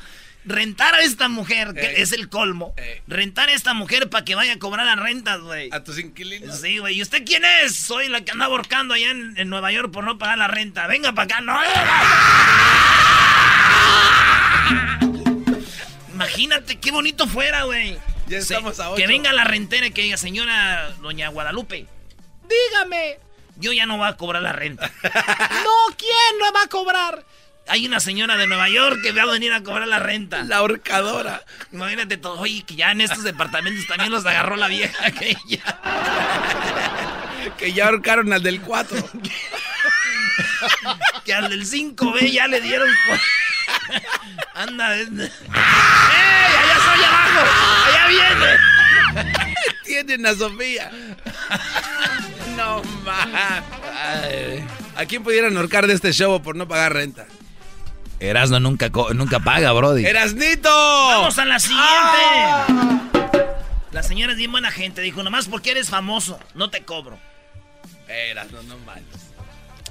rentar 0.44 0.94
a 0.94 1.00
esta 1.00 1.28
mujer, 1.28 1.74
que 1.74 1.86
Ey. 1.96 2.02
es 2.02 2.12
el 2.12 2.28
colmo. 2.28 2.74
Ey. 2.76 3.00
Rentar 3.06 3.48
a 3.48 3.52
esta 3.52 3.74
mujer 3.74 4.08
para 4.08 4.24
que 4.24 4.34
vaya 4.34 4.54
a 4.54 4.58
cobrar 4.58 4.86
las 4.86 4.98
rentas, 4.98 5.40
güey. 5.40 5.68
A 5.72 5.84
tus 5.84 5.98
inquilinos. 5.98 6.60
Sí, 6.60 6.78
güey. 6.78 6.96
¿Y 6.98 7.02
usted 7.02 7.24
quién 7.24 7.44
es? 7.62 7.76
Soy 7.76 8.08
la 8.08 8.22
que 8.22 8.30
anda 8.32 8.46
ahorcando 8.46 8.94
allá 8.94 9.10
en, 9.10 9.34
en 9.36 9.48
Nueva 9.50 9.70
York 9.72 9.90
por 9.92 10.04
no 10.04 10.16
pagar 10.18 10.38
la 10.38 10.48
renta. 10.48 10.86
Venga 10.86 11.12
para 11.12 11.24
acá. 11.24 11.40
No. 11.42 11.58
Imagínate 16.14 16.78
qué 16.78 16.90
bonito 16.90 17.26
fuera, 17.26 17.64
güey. 17.64 17.94
Ya 18.26 18.42
Se- 18.42 18.54
estamos 18.54 18.78
a 18.80 18.94
Que 18.94 19.06
venga 19.06 19.32
la 19.32 19.44
rentera 19.44 19.86
y 19.86 19.90
que 19.90 20.02
diga, 20.02 20.16
señora 20.16 20.90
doña 21.00 21.28
Guadalupe, 21.28 21.86
dígame. 22.48 23.18
Yo 23.56 23.72
ya 23.72 23.86
no 23.86 23.96
voy 23.96 24.08
a 24.08 24.16
cobrar 24.16 24.42
la 24.42 24.52
renta. 24.52 24.90
No, 25.02 25.96
¿quién 25.96 26.38
lo 26.38 26.52
va 26.52 26.62
a 26.62 26.68
cobrar? 26.68 27.24
Hay 27.68 27.86
una 27.86 28.00
señora 28.00 28.36
de 28.36 28.46
Nueva 28.46 28.68
York 28.68 29.00
que 29.02 29.12
va 29.12 29.22
a 29.22 29.26
venir 29.26 29.52
a 29.52 29.62
cobrar 29.62 29.86
la 29.86 29.98
renta. 29.98 30.42
La 30.44 30.56
ahorcadora. 30.58 31.42
Imagínate 31.72 32.16
todo. 32.16 32.40
Oye, 32.40 32.64
que 32.66 32.76
ya 32.76 32.92
en 32.92 33.02
estos 33.02 33.24
departamentos 33.24 33.86
también 33.86 34.10
los 34.10 34.24
agarró 34.24 34.56
la 34.56 34.68
vieja 34.68 34.96
aquella. 35.06 35.62
Que 37.58 37.72
ya 37.72 37.86
ahorcaron 37.86 38.32
al 38.32 38.42
del 38.42 38.60
4. 38.60 38.98
Que 41.24 41.34
al 41.34 41.48
del 41.50 41.66
5B 41.66 42.30
ya 42.30 42.46
le 42.46 42.60
dieron. 42.60 42.88
Anda. 44.54 44.96
¡Ey! 44.96 45.08
¡Allá 45.10 46.74
estoy 46.76 47.04
abajo! 47.04 47.40
¡Allá 47.86 48.06
viene! 48.08 49.26
Tienen 49.84 50.26
a 50.26 50.34
Sofía. 50.34 50.90
No 52.56 52.82
más. 53.04 53.62
¿A 54.96 55.04
quién 55.06 55.22
pudieran 55.22 55.56
ahorcar 55.56 55.86
de 55.86 55.94
este 55.94 56.12
show 56.12 56.40
por 56.42 56.56
no 56.56 56.66
pagar 56.68 56.92
renta? 56.92 57.26
Erasno 58.20 58.58
nunca, 58.60 58.90
nunca 59.14 59.40
paga, 59.40 59.72
Brody. 59.72 60.04
¡Erasnito! 60.04 60.68
Vamos 60.70 61.38
a 61.38 61.44
la 61.44 61.58
siguiente. 61.60 61.86
La 63.92 64.02
señora 64.02 64.32
es 64.32 64.38
bien 64.38 64.50
buena 64.50 64.70
gente. 64.70 65.00
Dijo, 65.02 65.22
nomás 65.22 65.46
porque 65.46 65.70
eres 65.70 65.88
famoso, 65.88 66.38
no 66.54 66.70
te 66.70 66.82
cobro. 66.84 67.18
Erasno, 68.08 68.62
no 68.64 68.78
manches. 68.78 69.28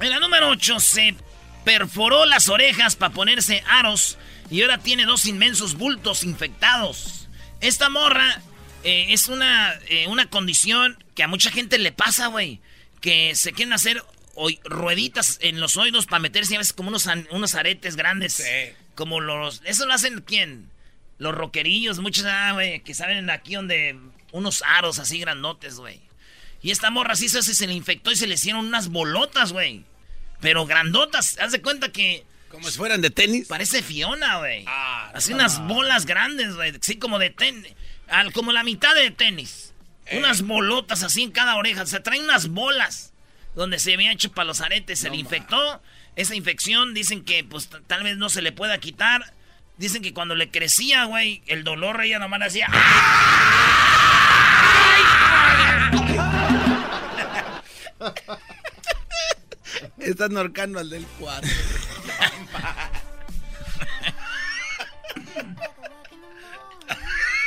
En 0.01 0.09
la 0.09 0.19
número 0.19 0.49
8 0.49 0.79
se 0.79 1.15
perforó 1.63 2.25
las 2.25 2.49
orejas 2.49 2.95
para 2.95 3.13
ponerse 3.13 3.63
aros 3.67 4.17
y 4.49 4.61
ahora 4.61 4.77
tiene 4.77 5.05
dos 5.05 5.25
inmensos 5.25 5.75
bultos 5.75 6.23
infectados. 6.23 7.27
Esta 7.61 7.89
morra 7.89 8.41
eh, 8.83 9.07
es 9.09 9.27
una, 9.27 9.73
eh, 9.89 10.07
una 10.07 10.29
condición 10.29 11.03
que 11.15 11.23
a 11.23 11.27
mucha 11.27 11.49
gente 11.49 11.77
le 11.77 11.91
pasa, 11.91 12.27
güey. 12.27 12.61
Que 13.01 13.35
se 13.35 13.53
quieren 13.53 13.73
hacer 13.73 14.03
rueditas 14.65 15.39
en 15.41 15.59
los 15.59 15.77
oídos 15.77 16.05
para 16.05 16.19
meterse 16.19 16.55
a 16.55 16.59
veces 16.59 16.73
como 16.73 16.89
unos, 16.89 17.07
unos 17.31 17.55
aretes 17.55 17.95
grandes. 17.95 18.43
Como 18.95 19.19
los... 19.21 19.61
¿Eso 19.65 19.85
lo 19.85 19.93
hacen 19.93 20.21
quién? 20.21 20.69
Los 21.17 21.33
rockerillos, 21.35 21.99
muchos, 21.99 22.25
ah, 22.25 22.51
güey, 22.53 22.81
que 22.81 22.93
saben 22.93 23.29
aquí 23.29 23.55
donde... 23.55 23.97
Unos 24.33 24.61
aros 24.65 24.99
así 24.99 25.19
grandotes, 25.19 25.75
güey. 25.75 26.01
Y 26.61 26.71
esta 26.71 26.91
morra 26.91 27.15
sí 27.15 27.29
se, 27.29 27.41
se 27.41 27.67
le 27.67 27.73
infectó 27.73 28.11
y 28.11 28.15
se 28.15 28.27
le 28.27 28.35
hicieron 28.35 28.65
unas 28.65 28.89
bolotas, 28.89 29.53
güey. 29.53 29.85
Pero 30.41 30.65
grandotas. 30.65 31.37
Haz 31.39 31.51
de 31.51 31.61
cuenta 31.61 31.91
que. 31.91 32.25
Como 32.49 32.69
si 32.69 32.77
fueran 32.77 33.01
de 33.01 33.09
tenis. 33.09 33.47
Parece 33.47 33.81
Fiona, 33.81 34.39
güey. 34.39 34.65
Ah, 34.67 35.11
Así 35.13 35.31
no. 35.31 35.37
unas 35.37 35.65
bolas 35.65 36.05
grandes, 36.05 36.55
güey. 36.55 36.73
Sí, 36.81 36.97
como 36.97 37.19
de 37.19 37.29
tenis. 37.29 37.73
Como 38.33 38.51
la 38.51 38.63
mitad 38.63 38.93
de 38.95 39.11
tenis. 39.11 39.73
Eh. 40.07 40.17
Unas 40.17 40.41
bolotas 40.41 41.03
así 41.03 41.23
en 41.23 41.31
cada 41.31 41.55
oreja. 41.55 41.85
Se 41.85 41.99
traen 41.99 42.23
unas 42.23 42.47
bolas 42.49 43.13
donde 43.57 43.79
se 43.79 43.93
había 43.95 44.11
hecho 44.11 44.31
para 44.31 44.45
los 44.45 44.61
aretes. 44.61 44.99
Se 44.99 45.09
le 45.09 45.17
infectó. 45.17 45.81
Esa 46.15 46.35
infección 46.35 46.93
dicen 46.93 47.25
que 47.25 47.43
pues 47.43 47.69
tal 47.87 48.03
vez 48.03 48.15
no 48.15 48.29
se 48.29 48.43
le 48.43 48.51
pueda 48.51 48.77
quitar. 48.77 49.33
Dicen 49.77 50.03
que 50.03 50.13
cuando 50.13 50.35
le 50.35 50.51
crecía, 50.51 51.05
güey, 51.05 51.41
el 51.47 51.63
dolor 51.63 51.99
ella 52.01 52.19
nomás 52.19 52.41
hacía. 52.41 52.67
Están 59.97 60.37
ahorcando 60.37 60.79
al 60.79 60.91
del 60.91 61.07
4. 61.19 61.49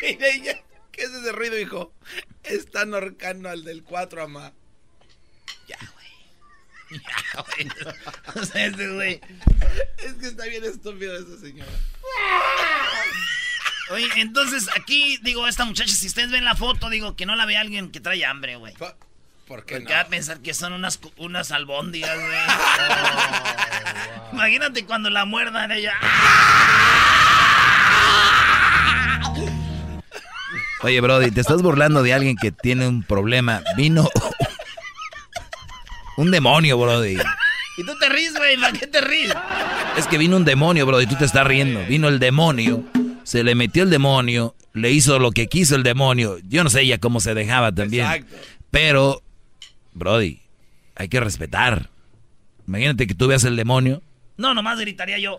Mire, 0.03 0.41
ya, 0.43 0.61
¿Qué 0.91 1.03
es 1.05 1.11
ese 1.11 1.31
ruido, 1.33 1.57
hijo? 1.59 1.93
Están 2.43 2.95
ahorcando 2.95 3.49
al 3.49 3.65
del 3.65 3.85
4, 3.85 4.25
amá. 4.25 4.53
O 8.41 8.45
sea, 8.45 8.67
ese 8.67 8.89
güey. 8.89 9.21
Es 9.99 10.13
que 10.15 10.27
está 10.29 10.45
bien 10.47 10.65
estúpido 10.65 11.17
esa 11.17 11.39
señora. 11.41 11.71
Oye, 13.91 14.09
entonces 14.17 14.69
aquí, 14.77 15.19
digo, 15.23 15.49
esta 15.49 15.65
muchacha, 15.65 15.93
si 15.93 16.07
ustedes 16.07 16.31
ven 16.31 16.45
la 16.45 16.55
foto, 16.55 16.89
digo, 16.91 17.17
que 17.17 17.27
no 17.27 17.35
la 17.35 17.45
ve 17.47 17.57
alguien 17.57 17.91
que 17.91 18.01
trae 18.01 18.25
hambre, 18.25 18.57
güey. 18.57 18.75
¿Por 18.75 18.95
qué 18.95 18.97
Porque 19.49 19.81
no? 19.81 19.91
va 19.91 20.01
a 20.01 20.07
pensar 20.09 20.39
que 20.41 20.55
son 20.55 20.73
unas, 20.73 21.01
unas 21.17 21.51
albóndigas, 21.51 22.17
güey. 22.17 22.39
Imagínate 24.33 24.85
cuando 24.87 25.11
la 25.11 25.25
muerdan 25.25 25.73
ella. 25.73 25.95
Oye, 30.83 31.01
Brody, 31.01 31.31
te 31.31 31.41
estás 31.43 31.61
burlando 31.61 32.03
de 32.03 32.15
alguien 32.15 32.37
que 32.37 32.53
tiene 32.53 32.89
un 32.89 33.03
problema. 33.03 33.63
Vino 33.77 34.09
un 36.21 36.31
demonio, 36.31 36.79
Brody. 36.79 37.17
Y 37.79 37.85
tú 37.85 37.97
te 37.99 38.09
ríes, 38.09 38.35
güey, 38.37 38.57
¿para 38.59 38.73
qué 38.73 38.87
te 38.87 39.01
ríes? 39.01 39.33
Es 39.97 40.07
que 40.07 40.19
vino 40.19 40.37
un 40.37 40.45
demonio, 40.45 40.85
Brody, 40.85 41.07
tú 41.07 41.17
te 41.17 41.25
estás 41.25 41.47
riendo. 41.47 41.81
Vino 41.87 42.09
el 42.09 42.19
demonio, 42.19 42.85
se 43.23 43.43
le 43.43 43.55
metió 43.55 43.83
el 43.83 43.91
demonio, 43.91 44.55
le 44.75 44.91
hizo 44.91 45.19
lo 45.19 45.31
que 45.31 45.49
quiso 45.49 45.77
el 45.77 45.83
demonio. 45.83 46.37
Yo 46.47 46.63
no 46.63 46.71
sé 46.71 46.83
ella 46.83 46.99
cómo 46.99 47.21
se 47.21 47.35
dejaba 47.35 47.73
también. 47.73 48.05
Exacto. 48.05 48.37
Pero, 48.71 49.23
Brody, 49.95 50.41
hay 50.95 51.09
que 51.09 51.21
respetar. 51.21 51.89
Imagínate 52.67 53.07
que 53.07 53.15
tú 53.15 53.27
veas 53.27 53.45
el 53.45 53.57
demonio. 53.57 54.03
No, 54.37 54.53
nomás 54.55 54.79
gritaría 54.79 55.19
yo. 55.19 55.37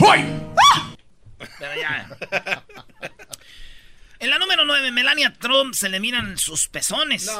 ¡Hoy! 0.00 0.24
Pero 1.58 1.80
ya. 1.80 2.64
En 4.20 4.30
la 4.30 4.38
número 4.38 4.64
9, 4.64 4.90
Melania 4.90 5.32
Trump 5.38 5.74
se 5.74 5.88
le 5.88 6.00
miran 6.00 6.38
sus 6.38 6.66
pezones. 6.68 7.30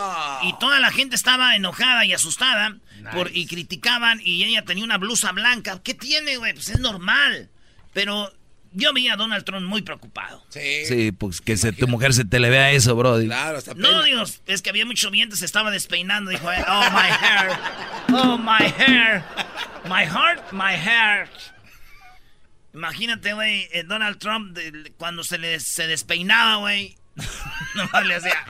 Y 0.42 0.52
toda 0.60 0.78
la 0.78 0.90
gente 0.92 1.16
estaba 1.16 1.56
enojada 1.56 2.04
y 2.04 2.12
asustada 2.12 2.76
por, 3.12 3.34
y 3.36 3.46
criticaban 3.46 4.20
y 4.22 4.44
ella 4.44 4.64
tenía 4.64 4.84
una 4.84 4.98
blusa 4.98 5.32
blanca. 5.32 5.80
¿Qué 5.82 5.94
tiene, 5.94 6.36
güey? 6.36 6.52
Pues 6.54 6.68
es 6.68 6.78
normal. 6.80 7.50
Pero 7.92 8.32
yo 8.72 8.92
vi 8.92 9.08
a 9.08 9.16
Donald 9.16 9.44
Trump 9.44 9.66
muy 9.66 9.82
preocupado. 9.82 10.44
Sí. 10.50 10.84
Sí, 10.86 11.10
pues 11.12 11.40
que 11.40 11.56
se- 11.56 11.72
tu 11.72 11.88
mujer 11.88 12.14
se 12.14 12.24
te 12.24 12.38
le 12.38 12.48
vea 12.50 12.70
eso, 12.70 12.94
Brody. 12.94 13.26
Claro, 13.26 13.58
hasta 13.58 13.74
No, 13.74 14.02
digo, 14.04 14.22
es 14.46 14.62
que 14.62 14.70
había 14.70 14.86
mucho 14.86 15.10
viento, 15.10 15.34
se 15.34 15.46
estaba 15.46 15.70
despeinando. 15.72 16.30
Dijo, 16.30 16.46
oh, 16.46 16.90
my 16.92 17.08
hair. 17.10 17.58
Oh, 18.12 18.38
my 18.38 18.64
hair. 18.78 19.24
My 19.88 20.04
heart, 20.04 20.52
my 20.52 20.74
hair. 20.76 21.28
Imagínate, 22.74 23.32
güey, 23.32 23.68
eh, 23.72 23.84
Donald 23.84 24.18
Trump, 24.18 24.58
cuando 24.96 25.24
se 25.24 25.38
le 25.38 25.58
se 25.60 25.86
despeinaba, 25.86 26.56
güey. 26.56 26.96
Nomás 27.74 28.06
le 28.06 28.14
hacía. 28.14 28.44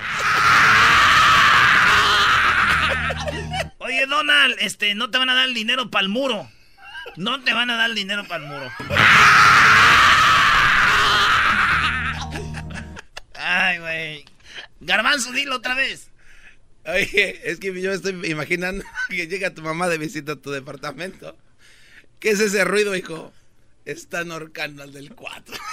Oye, 3.79 4.07
Donald, 4.07 4.57
este, 4.59 4.95
no 4.95 5.11
te 5.11 5.19
van 5.19 5.31
a 5.31 5.35
dar 5.35 5.49
el 5.49 5.55
dinero 5.55 5.91
para 5.91 6.03
el 6.03 6.09
muro. 6.09 6.51
No 7.17 7.43
te 7.43 7.53
van 7.55 7.71
a 7.71 7.77
dar 7.77 7.89
el 7.91 7.97
dinero 7.97 8.27
para 8.29 8.45
el 8.45 8.51
muro. 8.51 8.71
Ay, 13.35 13.79
güey. 13.79 14.25
Garbanzo, 14.81 15.33
dilo 15.33 15.57
otra 15.57 15.75
vez. 15.75 16.11
Oye, 16.85 17.41
es 17.45 17.59
que 17.59 17.81
yo 17.81 17.93
estoy 17.93 18.19
imaginando 18.31 18.85
que 19.09 19.27
llega 19.27 19.55
tu 19.55 19.63
mamá 19.63 19.89
de 19.89 19.99
visita 19.99 20.33
a 20.33 20.37
tu 20.37 20.51
departamento. 20.51 21.37
¿Qué 22.19 22.31
es 22.31 22.41
ese 22.41 22.65
ruido, 22.65 22.97
hijo? 22.97 23.33
Están 23.89 24.31
ahorcando 24.33 24.83
al 24.83 24.93
del 24.93 25.15
4. 25.15 25.57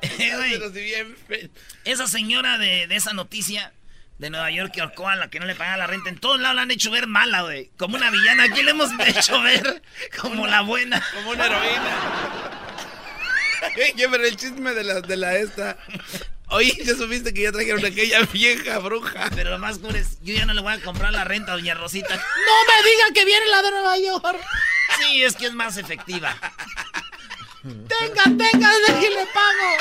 Eh, 0.00 1.50
esa 1.84 2.06
señora 2.06 2.56
de, 2.58 2.86
de 2.86 2.96
esa 2.96 3.12
noticia 3.12 3.72
de 4.18 4.30
Nueva 4.30 4.50
York 4.50 4.72
que 4.72 4.80
ahorcó 4.80 5.08
a 5.08 5.16
la 5.16 5.28
que 5.28 5.40
no 5.40 5.46
le 5.46 5.54
pagaba 5.54 5.76
la 5.76 5.86
renta, 5.86 6.08
en 6.08 6.18
todos 6.18 6.40
lados 6.40 6.56
la 6.56 6.62
han 6.62 6.70
hecho 6.70 6.90
ver 6.90 7.06
mala, 7.06 7.42
güey. 7.42 7.70
Como 7.76 7.96
una 7.96 8.10
villana. 8.10 8.44
Aquí 8.44 8.62
le 8.62 8.72
hemos 8.72 8.90
hecho 9.06 9.40
ver 9.42 9.82
como 10.20 10.46
la 10.46 10.62
buena. 10.62 11.04
Como 11.14 11.30
una 11.30 11.46
heroína. 11.46 12.67
Oye, 13.94 14.08
pero 14.08 14.24
el 14.24 14.36
chisme 14.36 14.72
de 14.72 14.84
la, 14.84 15.00
de 15.00 15.16
la 15.16 15.36
esta. 15.36 15.76
Oye, 16.50 16.76
ya 16.82 16.94
supiste 16.94 17.34
que 17.34 17.42
ya 17.42 17.52
trajeron 17.52 17.84
a 17.84 17.88
aquella 17.88 18.22
vieja 18.32 18.78
bruja. 18.78 19.28
Pero 19.34 19.50
lo 19.50 19.58
más 19.58 19.80
es, 19.94 20.18
yo 20.22 20.34
ya 20.34 20.46
no 20.46 20.54
le 20.54 20.62
voy 20.62 20.72
a 20.72 20.80
comprar 20.80 21.12
la 21.12 21.24
renta 21.24 21.52
a 21.52 21.56
Doña 21.56 21.74
Rosita. 21.74 22.14
No 22.14 22.22
me 22.22 22.90
digan 22.90 23.12
que 23.14 23.24
viene 23.24 23.46
la 23.46 23.62
de 23.62 23.70
Nueva 23.70 23.98
York. 23.98 24.38
Sí, 24.98 25.22
es 25.22 25.36
que 25.36 25.46
es 25.46 25.52
más 25.52 25.76
efectiva. 25.76 26.34
Tenga, 27.62 28.24
tenga, 28.24 28.70
que 29.00 29.10
le 29.10 29.26
pago. 29.26 29.76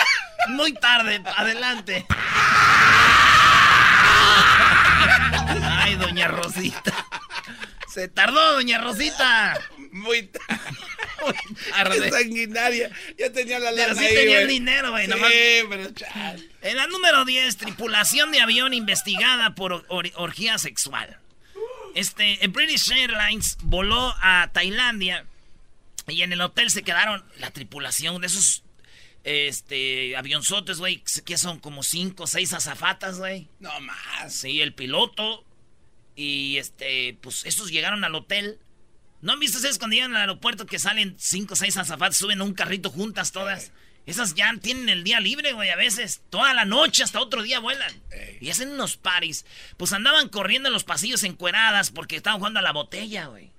Muy 0.50 0.74
tarde, 0.74 1.22
adelante. 1.38 2.06
Ay, 5.62 5.96
Doña 5.96 6.28
Rosita. 6.28 6.94
Se 7.88 8.10
tardó, 8.10 8.54
Doña 8.54 8.80
Rosita. 8.80 9.58
Muy 9.92 10.24
tarde. 10.28 10.60
tarde. 11.72 12.02
Qué 12.02 12.12
sanguinaria. 12.12 12.92
Ya 13.18 13.32
tenía 13.32 13.60
la 13.60 13.72
Pero 13.72 13.88
lana 13.90 14.00
sí 14.00 14.06
ahí, 14.08 14.16
tenía 14.16 14.42
el 14.42 14.48
dinero, 14.48 14.92
güey. 14.92 15.06
Sí, 15.06 15.12
nomás- 15.12 15.32
pero 15.70 15.92
chal. 15.94 16.50
En 16.62 16.78
la 16.78 16.88
número 16.88 17.26
10, 17.26 17.58
tripulación 17.58 18.32
de 18.32 18.42
avión 18.42 18.74
investigada 18.74 19.56
por 19.56 19.86
or- 19.90 20.12
orgía 20.16 20.58
sexual. 20.58 21.20
Este, 21.96 22.40
British 22.50 22.92
Airlines 22.92 23.58
voló 23.64 24.14
a 24.22 24.52
Tailandia 24.54 25.26
Y 26.10 26.22
en 26.22 26.32
el 26.32 26.40
hotel 26.42 26.70
se 26.70 26.84
quedaron 26.84 27.26
la 27.40 27.52
tripulación 27.52 28.22
de 28.22 28.28
esos 28.28 28.64
este, 29.26 30.16
avionzotes, 30.16 30.78
güey, 30.78 31.04
que 31.26 31.38
son 31.38 31.60
como 31.60 31.84
cinco 31.84 32.24
o 32.24 32.28
seis 32.28 32.54
azafatas, 32.54 33.18
güey. 33.20 33.50
No 33.60 33.78
más. 33.82 34.34
Sí, 34.34 34.62
el 34.62 34.74
piloto. 34.74 35.44
Y 36.16 36.58
este, 36.58 37.18
pues 37.22 37.46
estos 37.46 37.72
llegaron 37.72 38.06
al 38.06 38.16
hotel. 38.16 38.58
¿No 39.22 39.34
han 39.34 39.40
visto 39.40 39.58
ustedes 39.58 39.80
cuando 39.80 39.96
llegan 39.96 40.16
al 40.16 40.22
aeropuerto 40.22 40.66
que 40.66 40.80
salen 40.80 41.16
cinco 41.18 41.54
o 41.54 41.58
seis 41.58 41.76
azafatas, 41.78 42.18
suben 42.18 42.42
a 42.42 42.44
un 42.44 42.54
carrito 42.54 42.90
juntas 42.90 43.32
todas? 43.32 43.72
Esas 44.06 44.36
ya 44.36 44.54
tienen 44.62 44.88
el 44.88 45.04
día 45.04 45.20
libre, 45.20 45.52
güey, 45.52 45.70
a 45.70 45.76
veces. 45.76 46.22
Toda 46.30 46.54
la 46.54 46.64
noche, 46.64 47.04
hasta 47.04 47.20
otro 47.20 47.42
día 47.42 47.60
vuelan. 47.60 47.92
Y 48.40 48.50
hacen 48.50 48.70
unos 48.70 48.96
paris. 48.96 49.46
Pues 49.76 49.92
andaban 49.92 50.30
corriendo 50.30 50.70
en 50.70 50.74
los 50.74 50.86
pasillos 50.86 51.24
encueradas 51.24 51.92
porque 51.92 52.16
estaban 52.16 52.40
jugando 52.40 52.60
a 52.60 52.64
la 52.64 52.72
botella, 52.72 53.26
güey. 53.26 53.52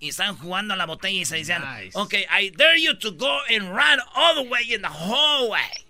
Y 0.00 0.08
estaban 0.08 0.36
jugando 0.36 0.74
a 0.74 0.76
la 0.76 0.86
botella 0.86 1.20
y 1.20 1.24
se 1.24 1.36
decían, 1.36 1.62
ok, 1.92 2.14
I 2.40 2.50
dare 2.50 2.80
you 2.82 2.98
to 2.98 3.12
go 3.12 3.40
and 3.48 3.68
run 3.68 4.00
all 4.14 4.42
the 4.42 4.48
way 4.48 4.74
in 4.74 4.82
the 4.82 4.88
hallway. 4.88 5.86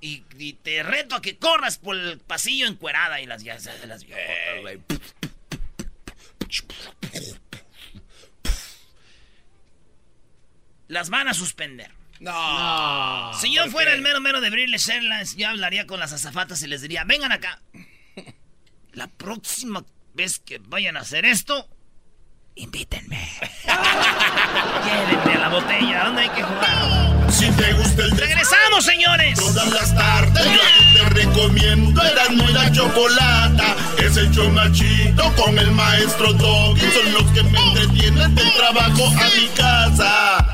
Y, 0.00 0.24
y 0.38 0.54
te 0.54 0.82
reto 0.82 1.16
a 1.16 1.22
que 1.22 1.36
corras 1.36 1.76
por 1.78 1.96
el 1.96 2.18
pasillo 2.20 2.66
encuerada 2.66 3.20
y 3.20 3.26
las 3.26 3.42
ya 3.42 3.58
se 3.58 3.86
las 3.86 4.04
viejotas, 4.04 4.60
güey. 4.62 4.80
Las 10.88 11.10
van 11.10 11.28
a 11.28 11.34
suspender. 11.34 11.92
No. 12.20 13.32
Si 13.34 13.52
yo 13.52 13.62
¿por 13.64 13.72
fuera 13.72 13.90
qué? 13.90 13.96
el 13.96 14.02
mero 14.02 14.20
mero 14.20 14.40
de 14.40 14.50
Brilles 14.50 14.88
Airlines, 14.88 15.36
yo 15.36 15.48
hablaría 15.48 15.86
con 15.86 16.00
las 16.00 16.12
azafatas 16.12 16.62
y 16.62 16.66
les 16.66 16.80
diría, 16.82 17.04
vengan 17.04 17.32
acá. 17.32 17.60
La 18.92 19.08
próxima 19.08 19.84
vez 20.14 20.38
que 20.38 20.58
vayan 20.58 20.96
a 20.96 21.00
hacer 21.00 21.26
esto, 21.26 21.68
invítenme. 22.56 23.28
Llévenme 24.84 25.34
a 25.34 25.38
la 25.38 25.48
botella, 25.48 26.04
¿dónde 26.04 26.22
hay 26.22 26.28
que 26.30 26.42
jugar? 26.42 27.32
Si 27.32 27.50
te 27.50 27.72
gusta 27.74 28.02
el 28.02 28.10
¡Regresamos, 28.12 28.84
señores! 28.84 29.38
Todas 29.38 29.68
las 29.68 29.94
tardes 29.94 30.44
yo 30.44 30.50
a 30.52 30.78
ti 30.78 30.84
te 30.94 31.08
recomiendo 31.24 32.02
Erasmo 32.02 32.44
y 32.48 32.52
la 32.52 32.72
Chocolata 32.72 33.76
Es 33.98 34.16
el 34.16 34.30
chido 34.72 35.34
con 35.36 35.58
el 35.58 35.70
maestro 35.72 36.32
Doggy 36.32 36.80
Son 36.80 37.12
los 37.12 37.24
que 37.32 37.42
me 37.42 37.58
entretienen 37.58 38.34
del 38.34 38.52
trabajo 38.54 39.06
a 39.06 39.28
mi 39.38 39.48
casa 39.48 40.46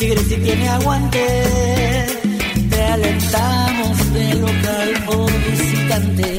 Tigre 0.00 0.24
si 0.24 0.36
tiene 0.38 0.66
aguante, 0.66 2.06
te 2.70 2.82
alentamos 2.84 4.12
de 4.14 4.34
local 4.34 5.04
o 5.08 5.26
visitante. 5.26 6.29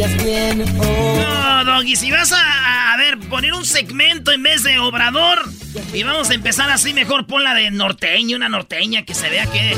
Vayas 0.00 0.24
bien 0.24 0.62
o 0.62 0.64
No, 0.64 1.64
Doggy, 1.64 1.94
si 1.94 2.10
vas 2.10 2.32
a, 2.32 2.92
a 2.94 2.96
ver, 2.96 3.18
poner 3.18 3.52
un 3.52 3.66
segmento 3.66 4.32
en 4.32 4.42
vez 4.42 4.62
de 4.62 4.78
obrador 4.78 5.46
y 5.92 6.02
vamos 6.04 6.30
a 6.30 6.34
empezar 6.34 6.70
así, 6.70 6.94
mejor 6.94 7.26
pon 7.26 7.44
la 7.44 7.52
de 7.52 7.70
norteño, 7.70 8.38
una 8.38 8.48
norteña 8.48 9.04
que 9.04 9.14
se 9.14 9.28
vea 9.28 9.44
que... 9.44 9.76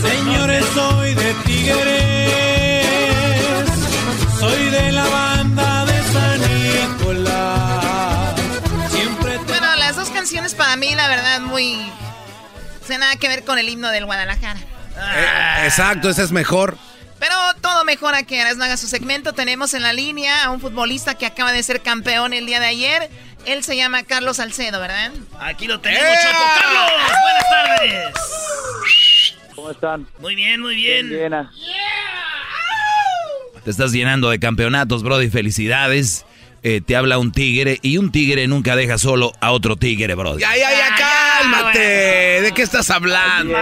Señores, 0.00 0.64
soy 0.74 1.14
de 1.14 1.34
Tigres, 1.44 2.84
soy 4.40 4.70
de 4.70 4.90
la 4.90 5.06
banda 5.06 5.84
de 5.84 6.02
San 6.12 6.40
Nicolás. 6.98 8.34
Siempre 8.90 9.38
te... 9.38 9.44
Bueno, 9.44 9.76
las 9.76 9.94
dos 9.94 10.10
canciones 10.10 10.56
para 10.56 10.74
mí, 10.74 10.96
la 10.96 11.06
verdad, 11.06 11.40
muy... 11.42 11.76
No 11.76 12.86
tiene 12.88 12.98
nada 13.04 13.14
que 13.16 13.28
ver 13.28 13.44
con 13.44 13.56
el 13.60 13.68
himno 13.68 13.88
del 13.90 14.04
Guadalajara. 14.04 14.58
Eh, 14.58 15.64
exacto, 15.66 16.10
ese 16.10 16.24
es 16.24 16.32
mejor. 16.32 16.76
Pero 17.22 17.36
todo 17.60 17.84
mejora 17.84 18.24
que 18.24 18.40
Erasmo 18.40 18.64
haga 18.64 18.76
su 18.76 18.88
segmento. 18.88 19.32
Tenemos 19.32 19.74
en 19.74 19.82
la 19.82 19.92
línea 19.92 20.42
a 20.42 20.50
un 20.50 20.60
futbolista 20.60 21.14
que 21.14 21.24
acaba 21.24 21.52
de 21.52 21.62
ser 21.62 21.80
campeón 21.80 22.32
el 22.32 22.46
día 22.46 22.58
de 22.58 22.66
ayer. 22.66 23.10
Él 23.46 23.62
se 23.62 23.76
llama 23.76 24.02
Carlos 24.02 24.38
Salcedo, 24.38 24.80
¿verdad? 24.80 25.12
Aquí 25.38 25.68
lo 25.68 25.78
tenemos, 25.78 26.04
Choco. 26.20 26.44
¡Carlos! 26.58 26.92
¡Buenas 27.22 27.48
tardes! 27.48 28.14
¿Cómo 29.54 29.70
están? 29.70 30.08
Muy 30.18 30.34
bien, 30.34 30.60
muy 30.62 30.74
bien. 30.74 31.10
Llena. 31.10 31.52
Te 33.62 33.70
estás 33.70 33.92
llenando 33.92 34.28
de 34.28 34.40
campeonatos, 34.40 35.04
Brody. 35.04 35.30
Felicidades. 35.30 36.26
Eh, 36.64 36.80
te 36.84 36.96
habla 36.96 37.18
un 37.18 37.30
tigre 37.30 37.78
y 37.82 37.98
un 37.98 38.10
tigre 38.10 38.48
nunca 38.48 38.74
deja 38.74 38.98
solo 38.98 39.30
a 39.40 39.52
otro 39.52 39.76
tigre, 39.76 40.16
Brody. 40.16 40.40
Ya, 40.40 40.56
ya, 40.56 40.70
ya, 40.72 40.96
cálmate. 40.96 42.40
¿De 42.42 42.52
qué 42.52 42.62
estás 42.62 42.90
hablando? 42.90 43.56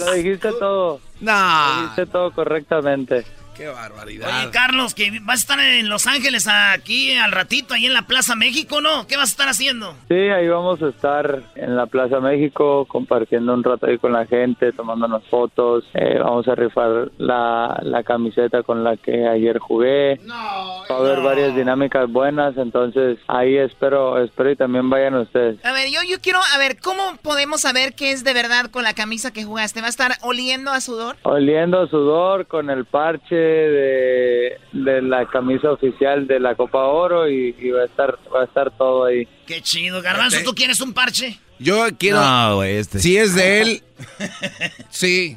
Lo 0.00 0.12
dijiste 0.12 0.50
todo. 0.58 1.00
No. 1.22 1.32
Lo 1.32 1.80
dijiste 1.82 2.06
todo 2.06 2.32
correctamente. 2.32 3.24
Qué 3.62 3.68
barbaridad. 3.68 4.28
Oye, 4.28 4.50
Carlos, 4.50 4.92
que 4.92 5.20
vas 5.22 5.38
a 5.38 5.42
estar 5.42 5.60
en 5.60 5.88
Los 5.88 6.08
Ángeles 6.08 6.48
aquí 6.48 7.12
al 7.14 7.30
ratito, 7.30 7.74
ahí 7.74 7.86
en 7.86 7.94
la 7.94 8.08
Plaza 8.08 8.34
México, 8.34 8.80
¿no? 8.80 9.06
¿Qué 9.06 9.16
vas 9.16 9.28
a 9.28 9.34
estar 9.34 9.48
haciendo? 9.48 9.94
Sí, 10.08 10.16
ahí 10.16 10.48
vamos 10.48 10.82
a 10.82 10.88
estar 10.88 11.44
en 11.54 11.76
la 11.76 11.86
Plaza 11.86 12.18
México 12.18 12.86
compartiendo 12.86 13.54
un 13.54 13.62
rato 13.62 13.86
ahí 13.86 13.98
con 13.98 14.14
la 14.14 14.26
gente, 14.26 14.72
tomándonos 14.72 15.22
fotos. 15.28 15.84
Eh, 15.94 16.18
vamos 16.18 16.48
a 16.48 16.56
rifar 16.56 17.12
la, 17.18 17.78
la 17.84 18.02
camiseta 18.02 18.64
con 18.64 18.82
la 18.82 18.96
que 18.96 19.28
ayer 19.28 19.60
jugué. 19.60 20.18
Va 20.28 20.96
a 20.96 20.98
haber 20.98 21.20
varias 21.20 21.54
dinámicas 21.54 22.10
buenas, 22.10 22.56
entonces 22.56 23.20
ahí 23.28 23.56
espero, 23.56 24.20
espero 24.20 24.50
y 24.50 24.56
también 24.56 24.90
vayan 24.90 25.14
ustedes. 25.14 25.64
A 25.64 25.72
ver, 25.72 25.88
yo, 25.88 26.00
yo 26.08 26.20
quiero, 26.20 26.40
a 26.52 26.58
ver, 26.58 26.78
¿cómo 26.80 27.16
podemos 27.22 27.60
saber 27.60 27.94
qué 27.94 28.10
es 28.10 28.24
de 28.24 28.34
verdad 28.34 28.72
con 28.72 28.82
la 28.82 28.94
camisa 28.94 29.32
que 29.32 29.44
jugaste? 29.44 29.82
¿Va 29.82 29.86
a 29.86 29.90
estar 29.90 30.14
oliendo 30.22 30.72
a 30.72 30.80
sudor? 30.80 31.14
Oliendo 31.22 31.86
sudor 31.86 32.48
con 32.48 32.68
el 32.68 32.86
parche 32.86 33.51
de, 33.52 34.58
de 34.72 35.02
la 35.02 35.26
camisa 35.26 35.70
oficial 35.70 36.26
de 36.26 36.40
la 36.40 36.54
Copa 36.54 36.84
Oro 36.84 37.28
y, 37.28 37.54
y 37.58 37.70
va 37.70 37.82
a 37.82 37.84
estar 37.86 38.18
va 38.34 38.42
a 38.42 38.44
estar 38.44 38.70
todo 38.76 39.04
ahí. 39.04 39.26
Qué 39.46 39.60
chido, 39.60 40.02
Garbanzo, 40.02 40.38
¿tú 40.44 40.54
quieres 40.54 40.80
un 40.80 40.92
parche? 40.92 41.38
Yo 41.58 41.86
quiero. 41.98 42.20
No, 42.20 42.56
güey, 42.56 42.76
este. 42.76 42.98
Si 42.98 43.16
es 43.16 43.34
de 43.34 43.62
él. 43.62 43.82
sí. 44.90 45.36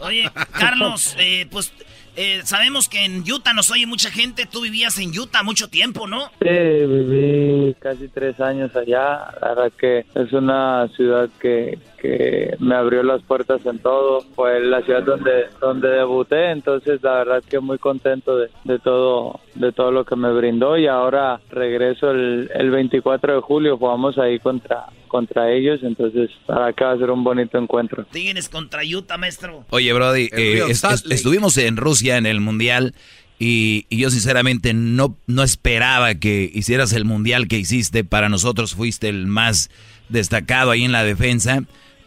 Oye, 0.00 0.30
Carlos, 0.52 1.14
eh, 1.18 1.46
pues 1.50 1.72
eh, 2.14 2.40
sabemos 2.44 2.88
que 2.88 3.04
en 3.04 3.22
Utah 3.30 3.54
nos 3.54 3.70
oye 3.70 3.86
mucha 3.86 4.10
gente. 4.10 4.46
Tú 4.46 4.60
vivías 4.62 4.98
en 4.98 5.16
Utah 5.18 5.42
mucho 5.42 5.68
tiempo, 5.68 6.06
¿no? 6.06 6.30
Sí, 6.40 6.48
viví 6.48 7.74
casi 7.78 8.08
tres 8.08 8.38
años 8.40 8.74
allá. 8.76 9.32
La 9.40 9.54
verdad 9.54 9.72
que 9.78 10.04
es 10.14 10.32
una 10.32 10.88
ciudad 10.96 11.30
que, 11.40 11.78
que 12.02 12.56
me 12.58 12.74
abrió 12.74 13.02
las 13.04 13.22
puertas 13.22 13.64
en 13.64 13.78
todo. 13.78 14.22
Fue 14.34 14.60
la 14.60 14.82
ciudad 14.82 15.04
donde, 15.04 15.46
donde 15.60 15.88
debuté, 15.88 16.50
entonces 16.50 17.00
la 17.02 17.14
verdad 17.18 17.42
que 17.48 17.60
muy 17.60 17.78
contento 17.78 18.36
de, 18.36 18.48
de 18.64 18.78
todo 18.80 19.40
de 19.54 19.70
todo 19.72 19.90
lo 19.92 20.04
que 20.04 20.16
me 20.16 20.32
brindó 20.32 20.76
y 20.78 20.86
ahora 20.88 21.40
regreso 21.50 22.10
el, 22.10 22.50
el 22.54 22.70
24 22.70 23.36
de 23.36 23.40
julio. 23.40 23.78
Jugamos 23.78 24.18
ahí 24.18 24.38
contra 24.40 24.86
contra 25.08 25.52
ellos, 25.52 25.80
entonces 25.82 26.30
para 26.46 26.72
que 26.72 26.84
va 26.84 26.92
a 26.92 26.96
ser 26.98 27.10
un 27.10 27.22
bonito 27.22 27.58
encuentro. 27.58 28.04
Tigres 28.10 28.48
contra 28.48 28.80
Utah, 28.82 29.18
maestro. 29.18 29.64
Oye, 29.70 29.92
Brody, 29.92 30.28
eh, 30.32 30.64
es- 30.68 30.82
estuvimos 31.10 31.56
en 31.58 31.76
Rusia 31.76 32.16
en 32.16 32.24
el 32.26 32.40
Mundial 32.40 32.94
y, 33.38 33.84
y 33.90 33.98
yo 33.98 34.08
sinceramente 34.10 34.72
no, 34.72 35.16
no 35.26 35.42
esperaba 35.42 36.14
que 36.14 36.50
hicieras 36.54 36.92
el 36.94 37.04
Mundial 37.04 37.46
que 37.46 37.58
hiciste. 37.58 38.04
Para 38.04 38.30
nosotros 38.30 38.74
fuiste 38.74 39.10
el 39.10 39.26
más 39.26 39.68
destacado 40.08 40.70
ahí 40.70 40.84
en 40.84 40.92
la 40.92 41.04
defensa. 41.04 41.62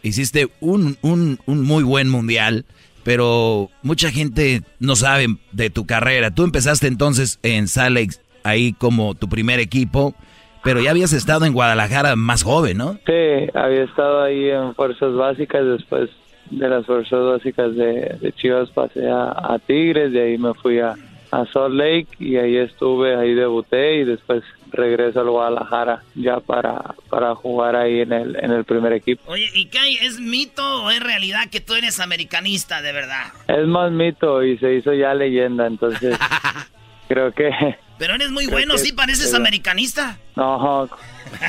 Hiciste 0.06 0.48
un, 0.60 0.96
un, 1.02 1.38
un 1.46 1.62
muy 1.62 1.82
buen 1.82 2.08
Mundial, 2.08 2.64
pero 3.02 3.70
mucha 3.82 4.10
gente 4.10 4.62
no 4.80 4.96
sabe 4.96 5.26
de 5.52 5.70
tu 5.70 5.86
carrera. 5.86 6.30
Tú 6.30 6.44
empezaste 6.44 6.86
entonces 6.86 7.38
en 7.42 7.66
Lake 7.92 8.16
ahí 8.44 8.72
como 8.72 9.14
tu 9.14 9.28
primer 9.28 9.60
equipo, 9.60 10.14
pero 10.62 10.80
ya 10.80 10.90
habías 10.90 11.12
estado 11.12 11.44
en 11.44 11.52
Guadalajara 11.52 12.16
más 12.16 12.42
joven, 12.42 12.78
¿no? 12.78 12.94
Sí, 13.06 13.50
había 13.54 13.84
estado 13.84 14.22
ahí 14.22 14.50
en 14.50 14.74
fuerzas 14.74 15.14
básicas, 15.14 15.64
después 15.64 16.10
de 16.50 16.68
las 16.68 16.86
fuerzas 16.86 17.20
básicas 17.24 17.74
de, 17.74 18.16
de 18.20 18.32
Chivas 18.32 18.70
pasé 18.70 19.08
a, 19.08 19.30
a 19.30 19.58
Tigres, 19.58 20.12
de 20.12 20.22
ahí 20.22 20.38
me 20.38 20.54
fui 20.54 20.78
a, 20.78 20.94
a 21.30 21.44
Salt 21.52 21.74
Lake 21.74 22.08
y 22.18 22.36
ahí 22.36 22.56
estuve, 22.56 23.16
ahí 23.16 23.34
debuté 23.34 23.96
y 23.96 24.04
después 24.04 24.42
regreso 24.72 25.20
al 25.20 25.30
Guadalajara 25.30 26.02
ya 26.14 26.40
para, 26.40 26.94
para 27.08 27.34
jugar 27.34 27.76
ahí 27.76 28.00
en 28.00 28.12
el, 28.12 28.36
en 28.36 28.50
el 28.52 28.64
primer 28.64 28.92
equipo. 28.92 29.22
Oye, 29.26 29.48
¿y 29.54 29.66
qué 29.66 29.78
hay? 29.78 29.96
¿Es 29.96 30.18
mito 30.20 30.84
o 30.84 30.90
es 30.90 31.00
realidad 31.00 31.48
que 31.50 31.60
tú 31.60 31.74
eres 31.74 31.98
americanista 32.00 32.82
de 32.82 32.92
verdad? 32.92 33.24
Es 33.48 33.66
más 33.66 33.90
mito 33.92 34.42
y 34.44 34.58
se 34.58 34.74
hizo 34.74 34.92
ya 34.92 35.14
leyenda, 35.14 35.66
entonces 35.66 36.16
creo 37.08 37.32
que 37.32 37.50
Pero 37.98 38.14
eres 38.14 38.30
muy 38.30 38.46
bueno, 38.46 38.74
que- 38.74 38.80
sí, 38.80 38.92
pareces 38.92 39.26
pero- 39.30 39.38
americanista. 39.42 40.18
no, 40.36 40.88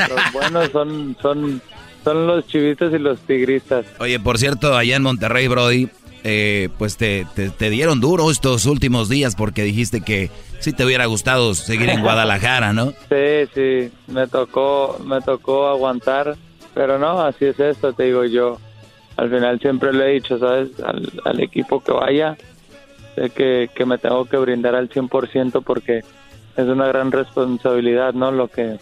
los 0.09 0.33
buenos 0.33 0.69
son, 0.71 1.17
son, 1.21 1.61
son 2.03 2.27
los 2.27 2.47
chivitos 2.47 2.93
y 2.93 2.99
los 2.99 3.19
tigristas. 3.21 3.85
Oye, 3.99 4.19
por 4.19 4.37
cierto, 4.37 4.75
allá 4.75 4.95
en 4.95 5.03
Monterrey, 5.03 5.47
Brody, 5.47 5.89
eh, 6.23 6.69
pues 6.77 6.97
te, 6.97 7.25
te- 7.35 7.69
dieron 7.69 7.99
duro 7.99 8.31
estos 8.31 8.65
últimos 8.65 9.09
días 9.09 9.35
porque 9.35 9.63
dijiste 9.63 10.01
que 10.01 10.29
sí 10.59 10.73
te 10.73 10.85
hubiera 10.85 11.05
gustado 11.05 11.53
seguir 11.55 11.89
en 11.89 12.01
Guadalajara, 12.01 12.73
¿no? 12.73 12.93
Sí, 13.09 13.49
sí, 13.53 13.91
me 14.07 14.27
tocó, 14.27 14.99
me 15.05 15.21
tocó 15.21 15.67
aguantar, 15.67 16.35
pero 16.73 16.97
no, 16.99 17.21
así 17.21 17.45
es 17.45 17.59
esto, 17.59 17.93
te 17.93 18.03
digo 18.03 18.25
yo. 18.25 18.57
Al 19.15 19.29
final 19.29 19.59
siempre 19.59 19.93
le 19.93 20.05
he 20.05 20.13
dicho, 20.13 20.37
¿sabes? 20.37 20.69
Al, 20.85 21.11
al 21.25 21.39
equipo 21.41 21.83
que 21.83 21.91
vaya, 21.91 22.37
sé 23.15 23.29
que, 23.31 23.69
que 23.73 23.85
me 23.85 23.97
tengo 23.97 24.25
que 24.25 24.37
brindar 24.37 24.75
al 24.75 24.89
100% 24.89 25.63
porque 25.63 25.99
es 26.55 26.65
una 26.67 26.87
gran 26.87 27.11
responsabilidad, 27.11 28.13
¿no? 28.13 28.31
Lo 28.31 28.47
que 28.47 28.77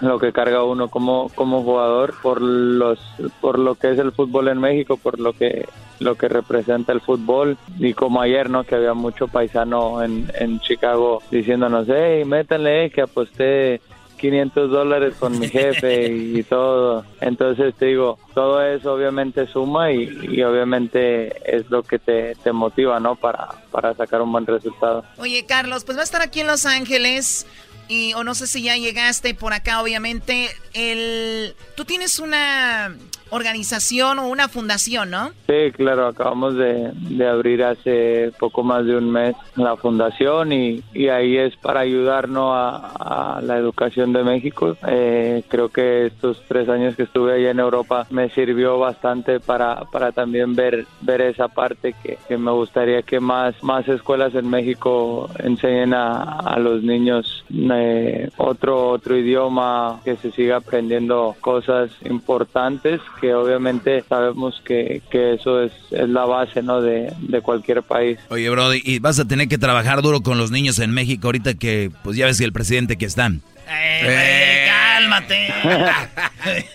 lo 0.00 0.18
que 0.18 0.32
carga 0.32 0.64
uno 0.64 0.88
como 0.88 1.30
como 1.34 1.62
jugador 1.62 2.14
por 2.22 2.40
los 2.40 2.98
por 3.40 3.58
lo 3.58 3.74
que 3.74 3.90
es 3.90 3.98
el 3.98 4.12
fútbol 4.12 4.48
en 4.48 4.58
México, 4.58 4.96
por 4.96 5.18
lo 5.18 5.32
que 5.32 5.66
lo 6.00 6.14
que 6.14 6.28
representa 6.28 6.92
el 6.92 7.00
fútbol 7.00 7.58
y 7.78 7.92
como 7.92 8.22
ayer, 8.22 8.48
¿no? 8.48 8.64
Que 8.64 8.74
había 8.74 8.94
mucho 8.94 9.28
paisano 9.28 10.02
en, 10.02 10.30
en 10.34 10.58
Chicago 10.60 11.22
diciéndonos, 11.30 11.86
hey, 11.88 12.24
métanle 12.24 12.90
que 12.90 13.02
aposté 13.02 13.80
500 14.20 14.70
dólares 14.70 15.14
con 15.18 15.38
mi 15.38 15.48
jefe 15.48 16.06
y 16.12 16.42
todo. 16.42 17.04
Entonces 17.20 17.74
te 17.74 17.86
digo, 17.86 18.18
todo 18.34 18.62
eso 18.62 18.92
obviamente 18.92 19.46
suma 19.46 19.92
y, 19.92 20.08
y 20.30 20.42
obviamente 20.42 21.32
es 21.44 21.70
lo 21.70 21.82
que 21.82 21.98
te, 21.98 22.34
te 22.36 22.52
motiva, 22.52 23.00
¿no? 23.00 23.16
Para, 23.16 23.48
para 23.70 23.94
sacar 23.94 24.20
un 24.20 24.30
buen 24.30 24.46
resultado. 24.46 25.04
Oye, 25.18 25.46
Carlos, 25.46 25.84
pues 25.84 25.96
va 25.96 26.02
a 26.02 26.04
estar 26.04 26.22
aquí 26.22 26.40
en 26.40 26.46
Los 26.46 26.66
Ángeles 26.66 27.46
y 27.90 28.14
o 28.14 28.22
no 28.22 28.36
sé 28.36 28.46
si 28.46 28.62
ya 28.62 28.76
llegaste 28.76 29.34
por 29.34 29.52
acá, 29.52 29.82
obviamente. 29.82 30.48
El, 30.74 31.56
tú 31.74 31.84
tienes 31.84 32.20
una 32.20 32.96
organización 33.30 34.18
o 34.18 34.28
una 34.28 34.48
fundación, 34.48 35.10
¿no? 35.10 35.30
Sí, 35.46 35.72
claro, 35.72 36.06
acabamos 36.06 36.54
de, 36.56 36.92
abrir 37.26 37.62
hace 37.62 38.32
poco 38.38 38.62
más 38.62 38.84
de 38.86 38.96
un 38.96 39.10
mes 39.10 39.36
la 39.56 39.76
fundación 39.76 40.52
y, 40.52 40.82
ahí 41.10 41.36
es 41.36 41.56
para 41.56 41.80
ayudarnos 41.80 42.52
a, 42.54 43.36
a 43.36 43.40
la 43.42 43.56
educación 43.56 44.12
de 44.12 44.22
México. 44.22 44.76
Eh, 44.86 45.42
creo 45.48 45.68
que 45.68 46.06
estos 46.06 46.42
tres 46.46 46.68
años 46.68 46.94
que 46.94 47.02
estuve 47.04 47.34
allá 47.34 47.50
en 47.50 47.58
Europa 47.58 48.06
me 48.10 48.30
sirvió 48.30 48.78
bastante 48.78 49.40
para, 49.40 49.84
para 49.92 50.12
también 50.12 50.54
ver, 50.54 50.86
ver 51.00 51.20
esa 51.22 51.48
parte 51.48 51.94
que, 52.02 52.18
que 52.28 52.36
me 52.36 52.52
gustaría 52.52 53.02
que 53.02 53.20
más, 53.20 53.60
más 53.62 53.88
escuelas 53.88 54.34
en 54.34 54.48
México 54.48 55.28
enseñen 55.38 55.94
a, 55.94 56.22
a 56.22 56.58
los 56.58 56.82
niños 56.82 57.44
eh, 57.52 58.30
otro, 58.36 58.88
otro 58.90 59.16
idioma, 59.16 60.00
que 60.04 60.16
se 60.16 60.30
siga 60.32 60.56
aprendiendo 60.56 61.34
cosas 61.40 61.90
importantes 62.04 63.00
que 63.20 63.34
obviamente 63.34 64.04
sabemos 64.08 64.60
que, 64.64 65.02
que 65.10 65.34
eso 65.34 65.62
es, 65.62 65.72
es, 65.90 66.08
la 66.08 66.24
base 66.24 66.62
¿no? 66.62 66.80
de, 66.80 67.12
de, 67.20 67.40
cualquier 67.40 67.82
país. 67.82 68.18
Oye, 68.30 68.48
Brody, 68.48 68.80
y 68.84 68.98
vas 68.98 69.18
a 69.18 69.26
tener 69.26 69.48
que 69.48 69.58
trabajar 69.58 70.02
duro 70.02 70.22
con 70.22 70.38
los 70.38 70.50
niños 70.50 70.78
en 70.78 70.90
México 70.92 71.28
ahorita 71.28 71.54
que, 71.54 71.90
pues 72.02 72.16
ya 72.16 72.26
ves 72.26 72.38
que 72.38 72.44
el 72.44 72.52
presidente 72.52 72.96
que 72.96 73.04
están. 73.06 73.42
Eh, 73.68 74.00
eh. 74.02 74.66
cálmate. 74.66 75.54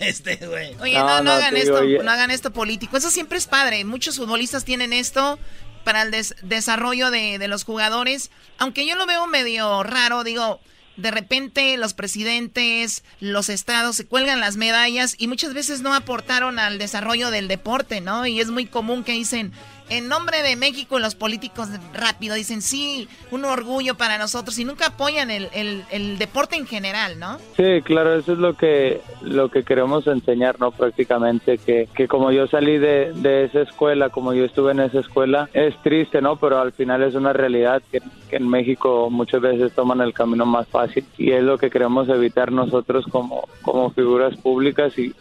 este, 0.00 0.36
güey. 0.46 0.74
Oye, 0.80 0.98
no, 0.98 1.06
no, 1.06 1.22
no 1.24 1.32
hagan 1.32 1.56
esto, 1.56 1.80
oye. 1.80 1.98
no 2.02 2.10
hagan 2.10 2.30
esto 2.30 2.52
político. 2.52 2.96
Eso 2.96 3.10
siempre 3.10 3.38
es 3.38 3.46
padre. 3.46 3.84
Muchos 3.84 4.16
futbolistas 4.16 4.64
tienen 4.64 4.92
esto 4.92 5.38
para 5.84 6.02
el 6.02 6.10
des 6.10 6.34
desarrollo 6.42 7.10
de, 7.10 7.38
de 7.38 7.48
los 7.48 7.64
jugadores. 7.64 8.30
Aunque 8.58 8.86
yo 8.86 8.96
lo 8.96 9.06
veo 9.06 9.26
medio 9.26 9.82
raro, 9.82 10.24
digo, 10.24 10.60
de 10.96 11.10
repente 11.10 11.76
los 11.76 11.94
presidentes, 11.94 13.04
los 13.20 13.48
estados 13.48 13.96
se 13.96 14.06
cuelgan 14.06 14.40
las 14.40 14.56
medallas 14.56 15.14
y 15.18 15.28
muchas 15.28 15.54
veces 15.54 15.82
no 15.82 15.94
aportaron 15.94 16.58
al 16.58 16.78
desarrollo 16.78 17.30
del 17.30 17.48
deporte, 17.48 18.00
¿no? 18.00 18.26
Y 18.26 18.40
es 18.40 18.48
muy 18.48 18.66
común 18.66 19.04
que 19.04 19.12
dicen, 19.12 19.52
en 19.88 20.08
nombre 20.08 20.42
de 20.42 20.56
México 20.56 20.98
los 20.98 21.14
políticos 21.14 21.68
rápido 21.92 22.34
dicen, 22.34 22.62
sí, 22.62 23.08
un 23.30 23.44
orgullo 23.44 23.96
para 23.96 24.18
nosotros 24.18 24.58
y 24.58 24.64
nunca 24.64 24.86
apoyan 24.86 25.30
el, 25.30 25.48
el, 25.52 25.84
el, 25.90 26.18
deporte 26.18 26.56
en 26.56 26.66
general, 26.66 27.18
¿no? 27.18 27.38
Sí, 27.56 27.82
claro, 27.82 28.14
eso 28.14 28.32
es 28.32 28.38
lo 28.38 28.54
que, 28.54 29.00
lo 29.22 29.50
que 29.50 29.62
queremos 29.62 30.06
enseñar, 30.06 30.58
¿no? 30.60 30.70
Prácticamente, 30.70 31.58
que, 31.58 31.88
que 31.94 32.08
como 32.08 32.32
yo 32.32 32.46
salí 32.46 32.78
de, 32.78 33.12
de 33.14 33.44
esa 33.44 33.62
escuela, 33.62 34.10
como 34.10 34.32
yo 34.32 34.44
estuve 34.44 34.72
en 34.72 34.80
esa 34.80 35.00
escuela, 35.00 35.48
es 35.52 35.74
triste, 35.82 36.20
¿no? 36.20 36.36
Pero 36.36 36.60
al 36.60 36.72
final 36.72 37.02
es 37.02 37.14
una 37.14 37.32
realidad 37.32 37.82
que, 37.90 38.00
que 38.28 38.36
en 38.36 38.48
México 38.48 39.08
muchas 39.10 39.40
veces 39.40 39.72
toman 39.72 40.00
el 40.00 40.12
camino 40.12 40.46
más 40.46 40.66
fácil 40.68 41.04
y 41.18 41.32
es 41.32 41.42
lo 41.42 41.58
que 41.58 41.70
queremos 41.70 42.08
evitar 42.08 42.52
nosotros 42.52 43.04
como, 43.10 43.48
como 43.62 43.90
figuras 43.90 44.36
públicas 44.36 44.98
y, 44.98 45.14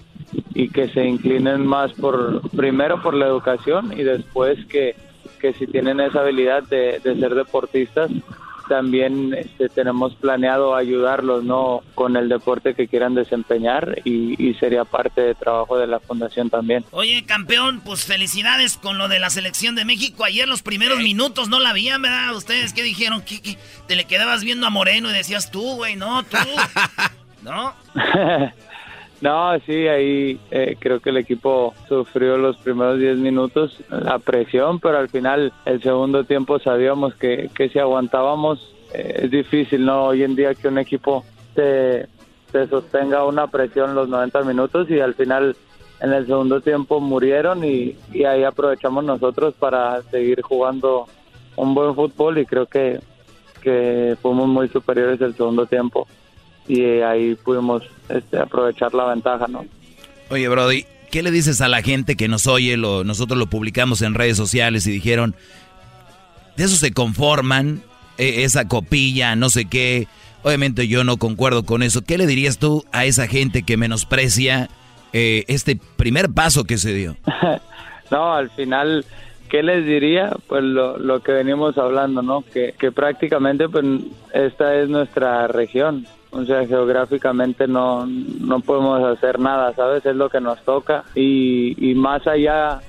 y 0.54 0.69
que 0.69 0.88
se 0.89 1.06
inclinen 1.06 1.65
más 1.65 1.93
por 1.93 2.49
primero 2.51 3.01
por 3.01 3.13
la 3.13 3.28
educación 3.28 3.93
y 3.97 4.04
después 4.04 4.54
que, 4.65 4.95
que 5.39 5.53
si 5.53 5.67
tienen 5.67 5.99
esa 5.99 6.21
habilidad 6.21 6.63
de, 6.63 6.99
de 7.03 7.19
ser 7.19 7.35
deportistas 7.35 8.11
también 8.67 9.33
este, 9.33 9.69
tenemos 9.69 10.15
planeado 10.15 10.75
ayudarlos 10.75 11.43
no 11.43 11.81
con 11.93 12.17
el 12.17 12.29
deporte 12.29 12.73
que 12.73 12.87
quieran 12.87 13.15
desempeñar 13.15 14.01
y, 14.03 14.41
y, 14.43 14.53
sería 14.55 14.85
parte 14.85 15.21
de 15.21 15.35
trabajo 15.35 15.77
de 15.77 15.87
la 15.87 15.99
fundación 15.99 16.49
también. 16.49 16.83
Oye, 16.91 17.23
campeón, 17.25 17.81
pues 17.81 18.05
felicidades 18.05 18.77
con 18.77 18.97
lo 18.97 19.07
de 19.07 19.19
la 19.19 19.29
selección 19.29 19.75
de 19.75 19.85
México. 19.85 20.23
Ayer 20.23 20.47
los 20.47 20.61
primeros 20.61 20.99
minutos 20.99 21.49
no 21.49 21.59
la 21.59 21.69
habían, 21.69 22.01
¿verdad? 22.01 22.35
Ustedes 22.35 22.73
qué 22.73 22.83
dijeron, 22.83 23.21
¿Qué, 23.21 23.41
qué? 23.41 23.57
te 23.87 23.95
le 23.95 24.05
quedabas 24.05 24.43
viendo 24.43 24.67
a 24.67 24.69
Moreno 24.69 25.09
y 25.09 25.13
decías 25.13 25.51
tú, 25.51 25.75
güey, 25.75 25.95
no, 25.95 26.23
tú. 26.23 26.37
¿No? 27.43 27.73
No, 29.21 29.58
sí, 29.65 29.88
ahí 29.88 30.39
eh, 30.51 30.75
creo 30.78 30.99
que 30.99 31.10
el 31.10 31.17
equipo 31.17 31.73
sufrió 31.88 32.38
los 32.38 32.58
primeros 32.58 32.99
10 32.99 33.17
minutos 33.17 33.80
la 33.89 34.19
presión, 34.19 34.80
pero 34.80 34.97
al 34.97 35.10
final 35.10 35.54
el 35.65 35.82
segundo 35.82 36.25
tiempo 36.25 36.60
sabíamos 36.60 37.15
que, 37.15 37.49
que 37.56 37.69
si 37.69 37.80
aguantábamos 37.80 38.75
eh, 38.93 39.21
es 39.23 39.32
difícil, 39.32 39.86
¿no? 39.86 40.08
Hoy 40.08 40.23
en 40.23 40.36
día 40.36 40.54
que 40.54 40.67
un 40.67 40.78
equipo 40.78 41.23
te, 41.54 42.08
te 42.51 42.67
sostenga 42.67 43.23
una 43.23 43.47
presión 43.47 43.95
los 43.95 44.10
90 44.10 44.43
minutos 44.43 44.89
y 44.89 44.99
al 44.99 45.13
final 45.13 45.56
en 46.01 46.12
el 46.12 46.25
segundo 46.28 46.60
tiempo 46.60 46.99
murieron 46.99 47.63
y, 47.63 47.95
y 48.12 48.25
ahí 48.25 48.43
aprovechamos 48.43 49.06
nosotros 49.06 49.54
para 49.58 50.01
seguir 50.04 50.41
jugando 50.41 51.08
un 51.56 51.73
buen 51.73 51.95
fútbol 51.95 52.38
y 52.38 52.45
creo 52.45 52.65
que, 52.65 52.99
que 53.62 54.17
fuimos 54.21 54.49
muy 54.49 54.67
superiores 54.67 55.21
el 55.21 55.36
segundo 55.36 55.65
tiempo 55.65 56.06
y 56.67 56.84
ahí 57.01 57.36
pudimos 57.36 57.84
este, 58.10 58.38
aprovechar 58.38 58.93
la 58.93 59.06
ventaja, 59.06 59.45
¿no? 59.47 59.65
Oye, 60.30 60.47
Brody, 60.47 60.86
¿qué 61.12 61.21
le 61.21 61.32
dices 61.32 61.62
a 61.62 61.67
la 61.67 61.82
gente 61.82 62.15
que 62.15 62.28
nos 62.28 62.47
oye? 62.47 62.78
Lo, 62.78 63.04
nosotros 63.04 63.38
lo 63.38 63.47
publicamos 63.47 64.01
en 64.01 64.13
redes 64.13 64.38
sociales 64.38 64.88
y 64.88 64.91
dijeron, 64.91 65.36
de 66.58 66.63
eso 66.63 66.75
se 66.75 66.91
conforman, 66.91 67.84
eh, 68.17 68.43
esa 68.43 68.67
copilla, 68.67 69.36
no 69.36 69.49
sé 69.49 69.65
qué. 69.65 70.08
Obviamente 70.43 70.88
yo 70.88 71.04
no 71.04 71.17
concuerdo 71.17 71.63
con 71.65 71.84
eso. 71.84 72.01
¿Qué 72.01 72.17
le 72.17 72.28
dirías 72.28 72.58
tú 72.58 72.86
a 72.91 73.06
esa 73.06 73.28
gente 73.28 73.63
que 73.63 73.78
menosprecia 73.78 74.69
eh, 75.13 75.43
este 75.47 75.80
primer 75.97 76.30
paso 76.32 76.63
que 76.63 76.78
se 76.78 76.93
dio? 76.93 77.15
no, 78.12 78.34
al 78.34 78.49
final... 78.51 79.06
¿Qué 79.49 79.62
les 79.62 79.86
diría? 79.86 80.36
Pues 80.47 80.63
lo, 80.63 80.97
lo 80.97 81.21
que 81.21 81.32
venimos 81.32 81.78
hablando, 81.78 82.23
¿no? 82.23 82.41
Que, 82.41 82.73
que 82.80 82.91
prácticamente 82.91 83.69
pues 83.69 83.86
esta 84.34 84.75
es 84.75 84.89
nuestra 84.89 85.47
región, 85.47 86.08
o 86.35 86.43
sea, 86.45 86.67
geográficamente 86.67 87.67
no, 87.67 88.05
no 88.05 88.59
podemos 88.59 89.01
hacer 89.03 89.39
nada, 89.39 89.73
¿sabes? 89.73 90.05
Es 90.05 90.15
lo 90.15 90.29
que 90.29 90.41
nos 90.41 90.59
toca 90.63 91.05
y, 91.15 91.91
y 91.91 91.95
más 91.95 92.27
allá 92.27 92.81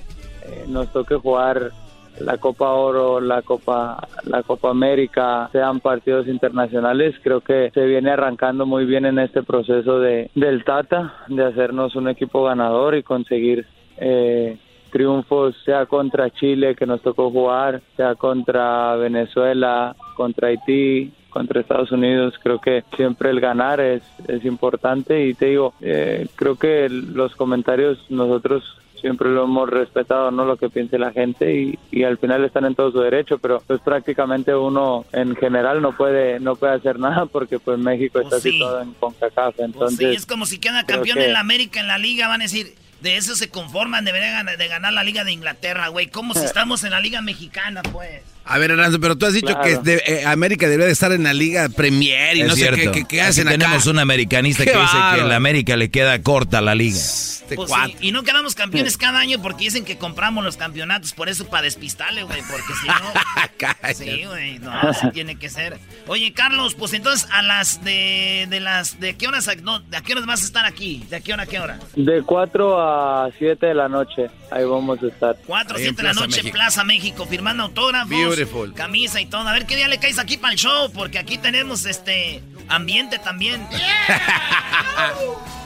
eh, 0.42 0.64
nos 0.68 0.92
toque 0.92 1.14
jugar 1.14 1.70
la 2.18 2.38
Copa 2.38 2.72
Oro, 2.72 3.20
la 3.20 3.42
Copa, 3.42 4.08
la 4.24 4.42
Copa 4.42 4.70
América, 4.70 5.48
sean 5.52 5.80
partidos 5.80 6.26
internacionales, 6.26 7.14
creo 7.22 7.40
que 7.40 7.70
se 7.72 7.84
viene 7.84 8.10
arrancando 8.10 8.66
muy 8.66 8.84
bien 8.84 9.06
en 9.06 9.18
este 9.18 9.42
proceso 9.42 10.00
de 10.00 10.30
del 10.34 10.64
Tata, 10.64 11.14
de 11.28 11.44
hacernos 11.44 11.94
un 11.94 12.08
equipo 12.08 12.44
ganador 12.44 12.96
y 12.96 13.02
conseguir 13.02 13.66
eh, 13.98 14.58
triunfos, 14.90 15.54
sea 15.64 15.86
contra 15.86 16.30
Chile 16.30 16.74
que 16.74 16.86
nos 16.86 17.02
tocó 17.02 17.30
jugar, 17.30 17.82
sea 17.96 18.14
contra 18.14 18.96
Venezuela, 18.96 19.94
contra 20.16 20.48
Haití, 20.48 21.12
contra 21.36 21.60
Estados 21.60 21.92
Unidos. 21.92 22.34
Creo 22.42 22.60
que 22.62 22.82
siempre 22.96 23.28
el 23.28 23.40
ganar 23.40 23.78
es, 23.78 24.02
es 24.26 24.42
importante 24.46 25.26
y 25.26 25.34
te 25.34 25.46
digo, 25.46 25.74
eh, 25.82 26.26
creo 26.34 26.56
que 26.56 26.88
los 26.88 27.36
comentarios 27.36 27.98
nosotros 28.08 28.64
siempre 29.02 29.28
lo 29.28 29.44
hemos 29.44 29.68
respetado, 29.68 30.30
¿no? 30.30 30.46
Lo 30.46 30.56
que 30.56 30.70
piense 30.70 30.98
la 30.98 31.12
gente 31.12 31.54
y, 31.54 31.78
y, 31.90 32.04
al 32.04 32.16
final 32.16 32.42
están 32.42 32.64
en 32.64 32.74
todo 32.74 32.90
su 32.90 33.00
derecho, 33.00 33.36
pero 33.36 33.62
pues 33.66 33.82
prácticamente 33.82 34.54
uno 34.54 35.04
en 35.12 35.36
general 35.36 35.82
no 35.82 35.92
puede 35.92 36.40
no 36.40 36.56
puede 36.56 36.72
hacer 36.72 36.98
nada 36.98 37.26
porque 37.26 37.58
pues 37.58 37.78
México 37.78 38.18
está 38.18 38.30
pues 38.30 38.42
sí. 38.42 38.52
situado 38.52 38.80
en 38.80 38.94
CONCACAF, 38.94 39.60
entonces... 39.60 39.98
Pues 39.98 40.10
sí, 40.10 40.16
es 40.16 40.24
como 40.24 40.46
si 40.46 40.58
queda 40.58 40.86
campeón 40.86 41.18
que... 41.18 41.26
en 41.26 41.34
la 41.34 41.40
América, 41.40 41.80
en 41.80 41.88
la 41.88 41.98
Liga, 41.98 42.28
van 42.28 42.40
a 42.40 42.44
decir... 42.44 42.74
De 42.96 43.18
eso 43.18 43.36
se 43.36 43.50
conforman, 43.50 44.06
deberían 44.06 44.46
de 44.46 44.68
ganar 44.68 44.90
la 44.90 45.04
Liga 45.04 45.22
de 45.22 45.30
Inglaterra, 45.30 45.88
güey. 45.88 46.06
Como 46.06 46.32
si 46.32 46.44
estamos 46.46 46.82
en 46.82 46.92
la 46.92 46.98
Liga 46.98 47.20
Mexicana, 47.20 47.82
pues. 47.82 48.22
A 48.48 48.58
ver, 48.58 48.70
Ernesto, 48.70 49.00
pero 49.00 49.16
tú 49.16 49.26
has 49.26 49.34
dicho 49.34 49.48
claro. 49.48 49.62
que 49.62 49.78
de, 49.78 50.02
eh, 50.06 50.24
América 50.24 50.66
debería 50.66 50.86
de 50.86 50.92
estar 50.92 51.10
en 51.10 51.24
la 51.24 51.34
Liga 51.34 51.68
Premier 51.68 52.36
y 52.36 52.42
es 52.42 52.48
no 52.48 52.54
cierto. 52.54 52.76
sé 52.76 52.82
qué, 52.84 52.92
qué, 52.92 53.04
qué 53.04 53.20
hacen 53.22 53.48
Aquí 53.48 53.56
acá. 53.56 53.64
Tenemos 53.66 53.86
un 53.86 53.98
americanista 53.98 54.64
que 54.64 54.70
dice 54.70 54.96
que 55.14 55.20
en 55.20 55.28
la 55.28 55.36
América 55.36 55.76
le 55.76 55.90
queda 55.90 56.22
corta 56.22 56.60
la 56.60 56.74
liga. 56.74 56.96
Este 56.96 57.54
pues 57.54 57.70
sí, 57.70 57.96
y 58.00 58.12
no 58.12 58.24
quedamos 58.24 58.56
campeones 58.56 58.96
cada 58.96 59.20
año 59.20 59.40
porque 59.40 59.64
dicen 59.64 59.84
que 59.84 59.98
compramos 59.98 60.44
los 60.44 60.56
campeonatos, 60.56 61.12
por 61.12 61.28
eso 61.28 61.46
para 61.46 61.62
despistarle, 61.62 62.24
güey, 62.24 62.42
porque 62.50 62.72
si 62.80 62.88
no... 62.88 63.94
sí, 63.94 64.24
güey, 64.24 64.58
no, 64.58 64.72
así 64.72 65.10
tiene 65.12 65.36
que 65.36 65.48
ser. 65.48 65.78
Oye, 66.08 66.32
Carlos, 66.32 66.74
pues 66.74 66.92
entonces 66.92 67.28
a 67.30 67.42
las 67.42 67.84
de, 67.84 68.46
de 68.50 68.60
las... 68.60 68.98
¿De 68.98 69.16
qué 69.16 69.28
horas 69.28 69.48
no, 69.62 69.78
de 69.78 69.96
a 69.96 70.00
qué 70.02 70.12
horas 70.12 70.26
vas 70.26 70.42
a 70.42 70.44
estar 70.44 70.64
aquí? 70.66 71.04
¿De 71.08 71.16
a 71.16 71.20
qué 71.20 71.32
hora 71.34 71.44
a 71.44 71.46
qué 71.46 71.60
hora? 71.60 71.78
De 71.94 72.22
4 72.22 72.80
a 72.80 73.30
7 73.38 73.66
de 73.66 73.74
la 73.74 73.88
noche, 73.88 74.28
ahí 74.50 74.64
vamos 74.64 75.00
a 75.02 75.06
estar. 75.06 75.36
4 75.46 75.76
a 75.76 75.78
7 75.78 75.94
de 75.94 76.02
la 76.02 76.12
noche, 76.14 76.38
México. 76.38 76.52
Plaza 76.52 76.84
México, 76.84 77.26
firmando 77.26 77.62
autógrafos. 77.64 78.35
Beautiful. 78.36 78.74
camisa 78.74 79.20
y 79.20 79.26
todo. 79.26 79.48
A 79.48 79.52
ver 79.52 79.66
qué 79.66 79.76
día 79.76 79.88
le 79.88 79.98
caes 79.98 80.18
aquí 80.18 80.36
para 80.36 80.52
el 80.52 80.58
show, 80.58 80.90
porque 80.92 81.18
aquí 81.18 81.38
tenemos 81.38 81.86
este 81.86 82.42
ambiente 82.68 83.18
también. 83.18 83.66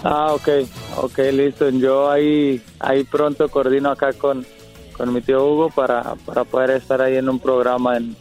Ah, 0.02 0.32
ok, 0.32 0.48
ok, 0.96 1.18
listo. 1.30 1.68
Yo 1.68 2.10
ahí, 2.10 2.62
ahí 2.78 3.04
pronto 3.04 3.50
coordino 3.50 3.90
acá 3.90 4.14
con, 4.14 4.46
con 4.96 5.12
mi 5.12 5.20
tío 5.20 5.44
Hugo 5.44 5.68
para, 5.68 6.14
para 6.24 6.44
poder 6.44 6.70
estar 6.70 7.02
ahí 7.02 7.16
en 7.16 7.28
un 7.28 7.38
programa 7.38 7.98
en, 7.98 8.16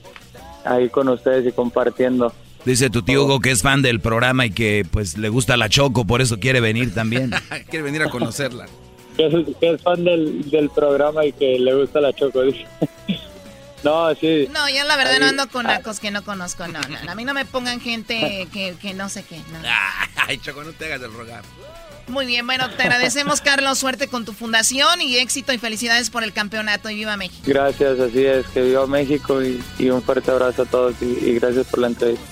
ahí 0.66 0.90
con 0.90 1.08
ustedes 1.08 1.48
y 1.48 1.54
compartiendo. 1.54 2.34
Dice 2.66 2.90
tu 2.90 3.02
tío 3.02 3.24
Hugo 3.24 3.40
que 3.40 3.52
es 3.52 3.62
fan 3.62 3.82
del 3.82 4.02
programa 4.02 4.46
y 4.46 4.52
que 4.52 4.86
pues 4.92 5.18
le 5.18 5.30
gusta 5.30 5.56
la 5.56 5.70
Choco, 5.70 6.06
por 6.06 6.22
eso 6.22 6.38
quiere 6.38 6.60
venir 6.60 6.94
también. 6.94 7.32
quiere 7.70 7.84
venir 7.84 8.04
a 8.04 8.10
conocerla. 8.10 8.66
Que 9.16 9.28
es, 9.28 9.34
que 9.58 9.70
es 9.72 9.82
fan 9.82 10.04
del, 10.04 10.50
del 10.50 10.70
programa 10.70 11.26
y 11.26 11.32
que 11.32 11.58
le 11.60 11.76
gusta 11.76 12.02
la 12.02 12.12
choco. 12.12 12.42
dice. 12.42 12.66
No, 13.84 14.14
sí. 14.16 14.48
No, 14.52 14.68
yo 14.70 14.84
la 14.84 14.96
verdad 14.98 15.14
Ahí- 15.16 15.20
no 15.20 15.28
ando 15.28 15.48
con 15.50 15.66
nacos 15.66 16.00
que 16.00 16.12
no 16.12 16.24
conozco, 16.24 16.68
no, 16.68 16.80
no, 16.82 17.04
no. 17.04 17.12
A 17.12 17.16
mí 17.16 17.26
no 17.26 17.34
me 17.34 17.46
pongan 17.46 17.80
gente 17.80 18.48
que, 18.54 18.76
que 18.82 18.94
no 18.94 19.10
sé 19.10 19.24
qué, 19.24 19.38
no. 19.38 19.60
Ay, 20.28 20.38
Choco, 20.38 20.64
no 20.64 20.72
te 20.74 20.86
hagas 20.86 21.02
del 21.02 21.14
rogar. 21.14 21.44
Muy 22.08 22.26
bien, 22.26 22.46
bueno, 22.48 22.70
te 22.72 22.82
agradecemos, 22.84 23.40
Carlos. 23.40 23.78
Suerte 23.78 24.08
con 24.08 24.26
tu 24.26 24.34
fundación 24.34 25.00
y 25.00 25.18
éxito 25.18 25.54
y 25.54 25.60
felicidades 25.60 26.10
por 26.10 26.24
el 26.24 26.34
campeonato 26.34 26.90
y 26.90 26.96
viva 26.96 27.16
México. 27.18 27.44
Gracias, 27.46 28.00
así 28.00 28.26
es. 28.26 28.48
Que 28.48 28.62
viva 28.64 28.88
México 28.88 29.44
y, 29.44 29.64
y 29.78 29.90
un 29.92 30.02
fuerte 30.02 30.32
abrazo 30.32 30.64
a 30.64 30.66
todos 30.66 30.96
y, 31.02 31.06
y 31.06 31.34
gracias 31.40 31.68
por 31.68 31.80
la 31.80 31.88
entrevista. 31.88 32.26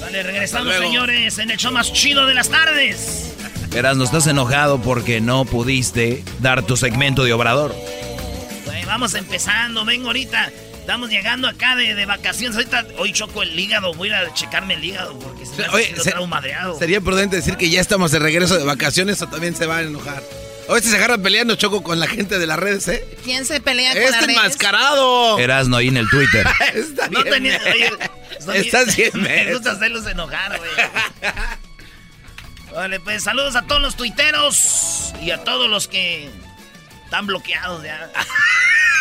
Vale, 0.00 0.22
regresamos, 0.22 0.72
señores, 0.76 1.38
en 1.38 1.50
el 1.50 1.58
show 1.58 1.72
más 1.72 1.92
chido 1.92 2.26
de 2.26 2.34
las 2.34 2.48
tardes. 2.48 3.34
Verás, 3.70 3.96
no 3.96 4.04
estás 4.04 4.28
enojado 4.28 4.80
porque 4.80 5.20
no 5.20 5.44
pudiste 5.44 6.22
dar 6.38 6.62
tu 6.62 6.76
segmento 6.76 7.24
de 7.24 7.32
obrador. 7.32 7.74
Güey, 8.66 8.84
vamos 8.84 9.14
empezando, 9.14 9.84
vengo 9.84 10.06
ahorita. 10.06 10.50
Estamos 10.88 11.10
llegando 11.10 11.48
acá 11.48 11.76
de, 11.76 11.94
de 11.94 12.06
vacaciones. 12.06 12.56
Ahorita 12.56 12.86
hoy 12.96 13.12
choco 13.12 13.42
el 13.42 13.60
hígado. 13.60 13.92
Voy 13.92 14.08
a 14.10 14.22
ir 14.22 14.28
a 14.30 14.32
checarme 14.32 14.72
el 14.72 14.82
hígado 14.82 15.18
porque 15.18 15.44
se 15.44 15.54
me 15.60 15.68
Oye, 15.68 15.94
se- 15.94 16.12
traigo 16.12 16.26
madreado. 16.26 16.78
Sería 16.78 17.02
prudente 17.02 17.36
decir 17.36 17.58
que 17.58 17.68
ya 17.68 17.78
estamos 17.82 18.10
de 18.10 18.18
regreso 18.18 18.56
de 18.56 18.64
vacaciones 18.64 19.20
o 19.20 19.26
también 19.28 19.54
se 19.54 19.66
van 19.66 19.78
a 19.80 19.82
enojar. 19.82 20.22
Hoy 20.66 20.80
se 20.80 20.96
agarran 20.96 21.20
peleando 21.22 21.56
Choco 21.56 21.82
con 21.82 22.00
la 22.00 22.06
gente 22.06 22.38
de 22.38 22.46
las 22.46 22.58
redes, 22.58 22.88
¿eh? 22.88 23.04
¿Quién 23.22 23.44
se 23.44 23.60
pelea 23.60 23.92
con 23.92 23.98
¡Este 24.00 24.10
las 24.12 24.20
redes? 24.22 24.36
enmascarado! 24.38 25.38
Erasno 25.38 25.76
ahí 25.76 25.88
en 25.88 25.98
el 25.98 26.08
Twitter. 26.08 26.46
Está 26.74 27.08
No 27.10 27.22
bien, 27.22 27.34
tenía. 27.34 27.60
Oye, 27.70 27.90
son 28.40 28.56
Estás 28.56 28.96
bien, 28.96 29.10
Me 29.16 29.20
men. 29.44 29.52
gusta 29.52 29.72
hacerlos 29.72 30.06
enojar, 30.06 30.56
güey. 30.56 30.70
Vale, 32.74 32.98
pues 33.00 33.22
saludos 33.24 33.56
a 33.56 33.62
todos 33.66 33.82
los 33.82 33.94
tuiteros 33.94 35.12
y 35.20 35.32
a 35.32 35.44
todos 35.44 35.68
los 35.68 35.86
que 35.86 36.30
están 37.04 37.26
bloqueados 37.26 37.84
ya. 37.84 38.10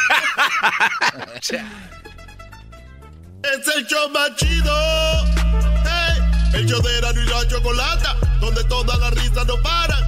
Es 3.43 3.75
el 3.75 3.87
show 3.87 4.09
más 4.09 4.35
chido. 4.35 4.73
Hey, 5.85 6.21
el 6.53 6.65
show 6.65 6.81
de 6.81 6.97
Erasmo 6.97 7.21
y 7.21 7.25
la 7.27 7.47
Chocolata, 7.47 8.15
donde 8.41 8.63
todas 8.65 8.99
las 8.99 9.13
risas 9.13 9.45
no 9.45 9.55
paran. 9.61 10.03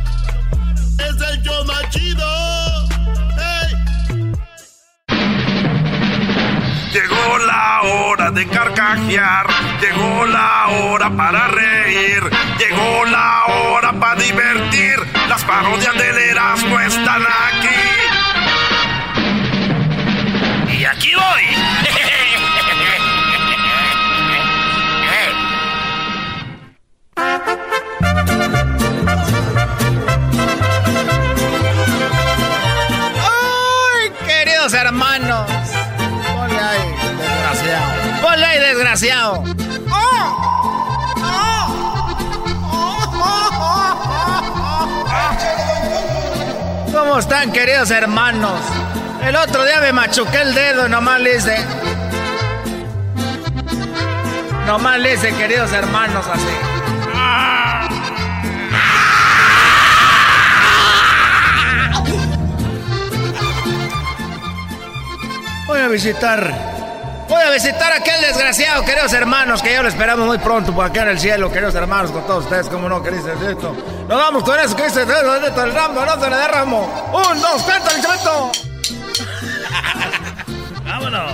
Es 0.97 1.21
el 1.21 1.41
show 1.41 1.63
más 1.65 1.89
chido. 1.89 2.25
Llegó 6.91 7.37
la 7.45 7.81
hora 7.83 8.31
de 8.31 8.47
carcajear, 8.47 9.45
llegó 9.79 10.25
la 10.25 10.67
hora 10.69 11.15
para 11.15 11.47
reír, 11.49 12.23
llegó 12.57 13.05
la 13.05 13.45
hora 13.45 13.93
para 13.93 14.19
divertir. 14.19 14.97
Las 15.27 15.43
parodias 15.43 15.93
del 15.93 16.17
Erasmo 16.17 16.79
están 16.79 17.21
aquí. 17.21 17.88
Aquí. 20.99 21.11
¡Ay, 33.21 34.11
queridos 34.27 34.73
hermanos! 34.73 35.49
Ponle 36.25 36.61
desgraciado. 37.13 38.21
Ponle 38.21 38.45
ahí, 38.45 38.59
desgraciado. 38.59 39.43
¿Cómo 46.91 47.19
están, 47.19 47.51
queridos 47.51 47.91
hermanos? 47.91 48.59
El 49.23 49.35
otro 49.35 49.65
día 49.65 49.79
me 49.81 49.91
machuqué 49.91 50.41
el 50.41 50.53
dedo 50.55 50.87
y 50.87 50.89
nomás 50.89 51.19
le 51.19 51.35
hice. 51.35 51.57
Nomás 54.65 54.99
le 54.99 55.13
hice, 55.13 55.33
queridos 55.35 55.71
hermanos, 55.73 56.25
así. 56.27 56.69
Voy 65.67 65.79
a 65.79 65.87
visitar. 65.87 66.69
Voy 67.27 67.41
a 67.43 67.51
visitar 67.51 67.93
a 67.93 67.97
aquel 67.97 68.21
desgraciado, 68.21 68.83
queridos 68.83 69.13
hermanos, 69.13 69.61
que 69.61 69.71
ya 69.71 69.83
lo 69.83 69.89
esperamos 69.89 70.25
muy 70.25 70.39
pronto 70.39 70.73
por 70.73 70.85
acá 70.85 71.03
en 71.03 71.09
el 71.09 71.19
cielo, 71.19 71.51
queridos 71.51 71.75
hermanos, 71.75 72.11
con 72.11 72.25
todos 72.25 72.45
ustedes, 72.45 72.67
como 72.69 72.89
no, 72.89 73.03
queridos 73.03 73.39
esto. 73.41 73.75
Nos 74.07 74.17
vamos 74.17 74.43
con 74.43 74.59
eso, 74.59 74.75
que 74.75 74.85
dice 74.85 75.03
el 75.03 75.73
ramo, 75.73 76.05
no 76.05 76.19
se 76.19 76.29
le 76.29 76.35
derramo. 76.35 77.11
Un, 77.13 77.39
dos, 77.39 77.61
cuéntale, 77.61 78.01
chaveto. 78.01 78.68
Vámonos. 80.99 81.31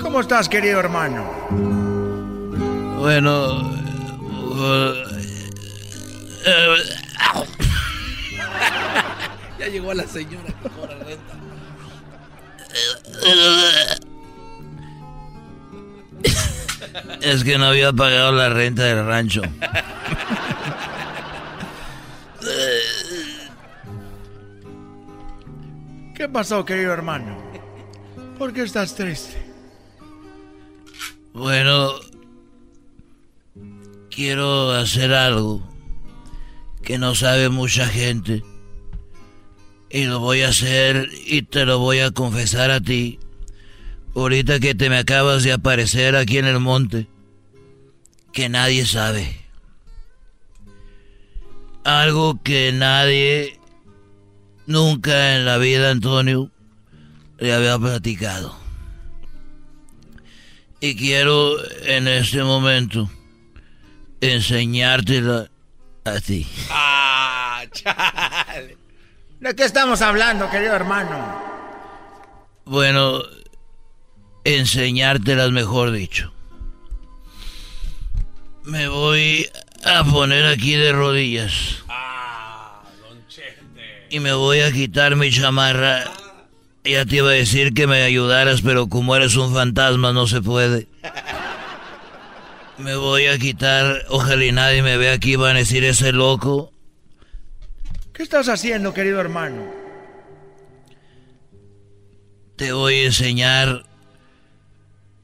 ¿Cómo 0.00 0.20
estás, 0.20 0.48
querido 0.48 0.80
hermano? 0.80 1.24
Bueno. 2.98 3.70
Ya 9.58 9.68
llegó 9.68 9.94
la 9.94 10.06
señora 10.06 10.52
que 10.62 10.68
cobra 10.70 10.94
renta. 11.04 11.34
Es 17.20 17.44
que 17.44 17.58
no 17.58 17.66
había 17.66 17.92
pagado 17.92 18.32
la 18.32 18.48
renta 18.48 18.82
del 18.82 19.06
rancho. 19.06 19.42
¿Qué 26.18 26.28
pasó, 26.28 26.64
querido 26.64 26.92
hermano? 26.92 27.38
¿Por 28.38 28.52
qué 28.52 28.62
estás 28.62 28.96
triste? 28.96 29.36
Bueno, 31.32 31.92
quiero 34.10 34.72
hacer 34.72 35.14
algo 35.14 35.62
que 36.82 36.98
no 36.98 37.14
sabe 37.14 37.50
mucha 37.50 37.86
gente. 37.86 38.42
Y 39.90 40.06
lo 40.06 40.18
voy 40.18 40.42
a 40.42 40.48
hacer 40.48 41.08
y 41.24 41.42
te 41.42 41.64
lo 41.64 41.78
voy 41.78 42.00
a 42.00 42.10
confesar 42.10 42.72
a 42.72 42.80
ti. 42.80 43.20
Ahorita 44.16 44.58
que 44.58 44.74
te 44.74 44.90
me 44.90 44.98
acabas 44.98 45.44
de 45.44 45.52
aparecer 45.52 46.16
aquí 46.16 46.38
en 46.38 46.46
el 46.46 46.58
monte. 46.58 47.06
Que 48.32 48.48
nadie 48.48 48.86
sabe. 48.86 49.36
Algo 51.84 52.42
que 52.42 52.72
nadie 52.72 53.57
nunca 54.68 55.34
en 55.34 55.46
la 55.46 55.56
vida, 55.56 55.90
Antonio, 55.90 56.50
le 57.38 57.52
había 57.54 57.78
platicado. 57.78 58.56
Y 60.80 60.94
quiero 60.94 61.56
en 61.84 62.06
este 62.06 62.44
momento 62.44 63.10
enseñártela 64.20 65.50
a 66.04 66.20
ti. 66.20 66.46
Ah, 66.70 67.64
chale. 67.72 68.76
¿De 69.40 69.56
qué 69.56 69.64
estamos 69.64 70.02
hablando, 70.02 70.50
querido 70.50 70.74
hermano? 70.74 71.42
Bueno, 72.64 73.22
enseñártelas 74.44 75.50
mejor 75.50 75.92
dicho. 75.92 76.32
Me 78.64 78.86
voy 78.88 79.48
a 79.84 80.04
poner 80.04 80.44
aquí 80.46 80.74
de 80.74 80.92
rodillas. 80.92 81.82
Y 84.10 84.20
me 84.20 84.32
voy 84.32 84.60
a 84.60 84.72
quitar 84.72 85.16
mi 85.16 85.30
chamarra. 85.30 86.04
Ya 86.84 87.04
te 87.04 87.16
iba 87.16 87.28
a 87.28 87.32
decir 87.32 87.74
que 87.74 87.86
me 87.86 88.02
ayudaras, 88.02 88.62
pero 88.62 88.88
como 88.88 89.14
eres 89.14 89.36
un 89.36 89.52
fantasma 89.52 90.12
no 90.12 90.26
se 90.26 90.40
puede. 90.40 90.88
Me 92.78 92.96
voy 92.96 93.26
a 93.26 93.38
quitar, 93.38 94.04
ojalá 94.08 94.44
y 94.44 94.52
nadie 94.52 94.82
me 94.82 94.96
vea 94.96 95.12
aquí, 95.12 95.36
van 95.36 95.56
a 95.56 95.58
decir 95.58 95.84
ese 95.84 96.12
loco. 96.12 96.72
¿Qué 98.12 98.22
estás 98.22 98.48
haciendo, 98.48 98.94
querido 98.94 99.20
hermano? 99.20 99.70
Te 102.56 102.72
voy 102.72 102.94
a 102.94 103.06
enseñar 103.06 103.84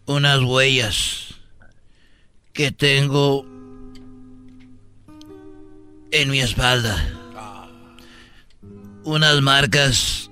unas 0.06 0.40
huellas 0.42 1.34
que 2.52 2.70
tengo 2.70 3.46
en 6.10 6.30
mi 6.30 6.40
espalda. 6.40 7.23
Unas 9.04 9.42
marcas 9.42 10.30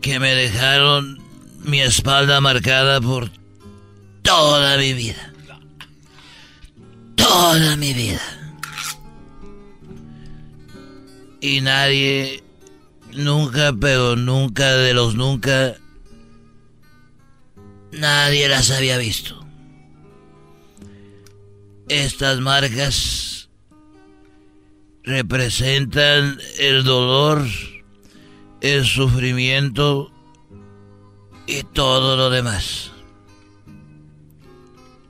que 0.00 0.18
me 0.18 0.34
dejaron 0.34 1.22
mi 1.60 1.80
espalda 1.80 2.40
marcada 2.40 3.00
por 3.00 3.30
toda 4.22 4.76
mi 4.76 4.92
vida. 4.92 5.32
Toda 7.14 7.76
mi 7.76 7.92
vida. 7.94 8.20
Y 11.40 11.60
nadie, 11.60 12.42
nunca, 13.12 13.72
pero 13.72 14.16
nunca 14.16 14.72
de 14.76 14.94
los 14.94 15.14
nunca, 15.14 15.76
nadie 17.92 18.48
las 18.48 18.70
había 18.70 18.98
visto. 18.98 19.44
Estas 21.88 22.40
marcas 22.40 23.41
representan 25.04 26.38
el 26.58 26.84
dolor, 26.84 27.44
el 28.60 28.84
sufrimiento 28.84 30.12
y 31.46 31.62
todo 31.64 32.16
lo 32.16 32.30
demás. 32.30 32.92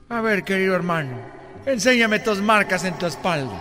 A 0.09 0.21
ver, 0.21 0.43
querido 0.43 0.75
hermano, 0.75 1.19
enséñame 1.65 2.19
tus 2.19 2.39
marcas 2.39 2.83
en 2.83 2.97
tu 2.97 3.05
espalda. 3.05 3.59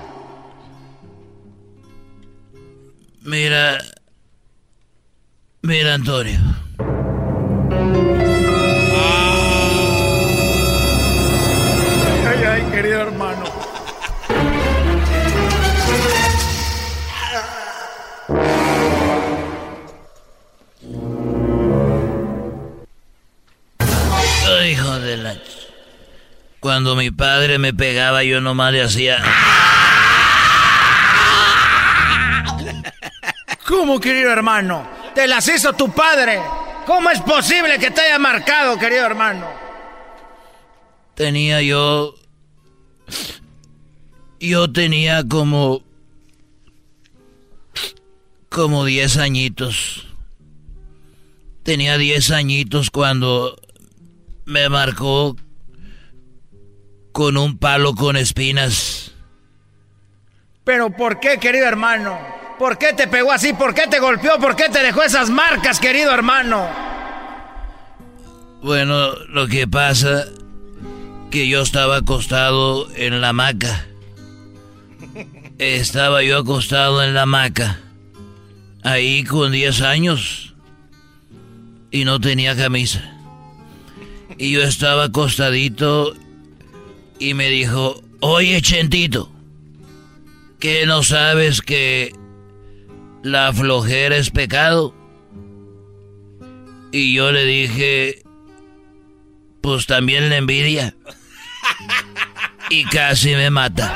Mira, 3.22 3.78
mira 5.62 5.94
Antonio. 5.94 6.61
Cuando 26.62 26.94
mi 26.94 27.10
padre 27.10 27.58
me 27.58 27.74
pegaba, 27.74 28.22
yo 28.22 28.40
nomás 28.40 28.72
le 28.72 28.84
hacía... 28.84 29.20
¿Cómo, 33.66 33.98
querido 33.98 34.30
hermano? 34.30 34.88
Te 35.12 35.26
las 35.26 35.48
hizo 35.48 35.72
tu 35.72 35.90
padre. 35.90 36.40
¿Cómo 36.86 37.10
es 37.10 37.20
posible 37.22 37.80
que 37.80 37.90
te 37.90 38.02
haya 38.02 38.16
marcado, 38.20 38.78
querido 38.78 39.04
hermano? 39.04 39.44
Tenía 41.16 41.60
yo... 41.62 42.14
Yo 44.38 44.70
tenía 44.70 45.26
como... 45.26 45.82
Como 48.50 48.84
10 48.84 49.16
añitos. 49.16 50.06
Tenía 51.64 51.98
10 51.98 52.30
añitos 52.30 52.90
cuando 52.90 53.60
me 54.44 54.68
marcó 54.68 55.34
con 57.12 57.36
un 57.36 57.58
palo 57.58 57.94
con 57.94 58.16
espinas. 58.16 59.12
¿Pero 60.64 60.90
por 60.90 61.20
qué, 61.20 61.38
querido 61.38 61.66
hermano? 61.66 62.18
¿Por 62.58 62.78
qué 62.78 62.92
te 62.92 63.08
pegó 63.08 63.32
así? 63.32 63.52
¿Por 63.52 63.74
qué 63.74 63.86
te 63.88 63.98
golpeó? 63.98 64.38
¿Por 64.38 64.56
qué 64.56 64.68
te 64.68 64.82
dejó 64.82 65.02
esas 65.02 65.30
marcas, 65.30 65.80
querido 65.80 66.12
hermano? 66.12 66.68
Bueno, 68.62 69.14
lo 69.28 69.48
que 69.48 69.66
pasa 69.66 70.26
que 71.30 71.48
yo 71.48 71.62
estaba 71.62 71.96
acostado 71.96 72.88
en 72.94 73.20
la 73.20 73.30
hamaca. 73.30 73.86
Estaba 75.58 76.22
yo 76.22 76.38
acostado 76.38 77.02
en 77.02 77.14
la 77.14 77.22
hamaca. 77.22 77.80
Ahí 78.84 79.24
con 79.24 79.50
10 79.50 79.82
años. 79.82 80.54
Y 81.90 82.04
no 82.04 82.20
tenía 82.20 82.54
camisa. 82.54 83.18
Y 84.38 84.52
yo 84.52 84.62
estaba 84.62 85.04
acostadito 85.04 86.14
y 87.22 87.34
me 87.34 87.48
dijo, 87.48 88.02
oye 88.18 88.60
Chentito, 88.62 89.30
¿que 90.58 90.86
no 90.86 91.04
sabes 91.04 91.62
que 91.62 92.12
la 93.22 93.52
flojera 93.52 94.16
es 94.16 94.30
pecado? 94.30 94.92
Y 96.90 97.14
yo 97.14 97.30
le 97.30 97.44
dije, 97.44 98.22
pues 99.60 99.86
también 99.86 100.30
la 100.30 100.36
envidia. 100.38 100.96
Y 102.70 102.84
casi 102.86 103.36
me 103.36 103.50
mata. 103.50 103.94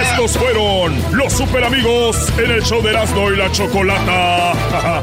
Estos 0.00 0.38
fueron 0.38 1.02
los 1.12 1.32
super 1.34 1.64
amigos 1.64 2.16
en 2.38 2.50
el 2.50 2.62
show 2.62 2.82
de 2.82 2.90
Erasmo 2.90 3.30
y 3.30 3.36
la 3.36 3.52
Chocolata. 3.52 5.02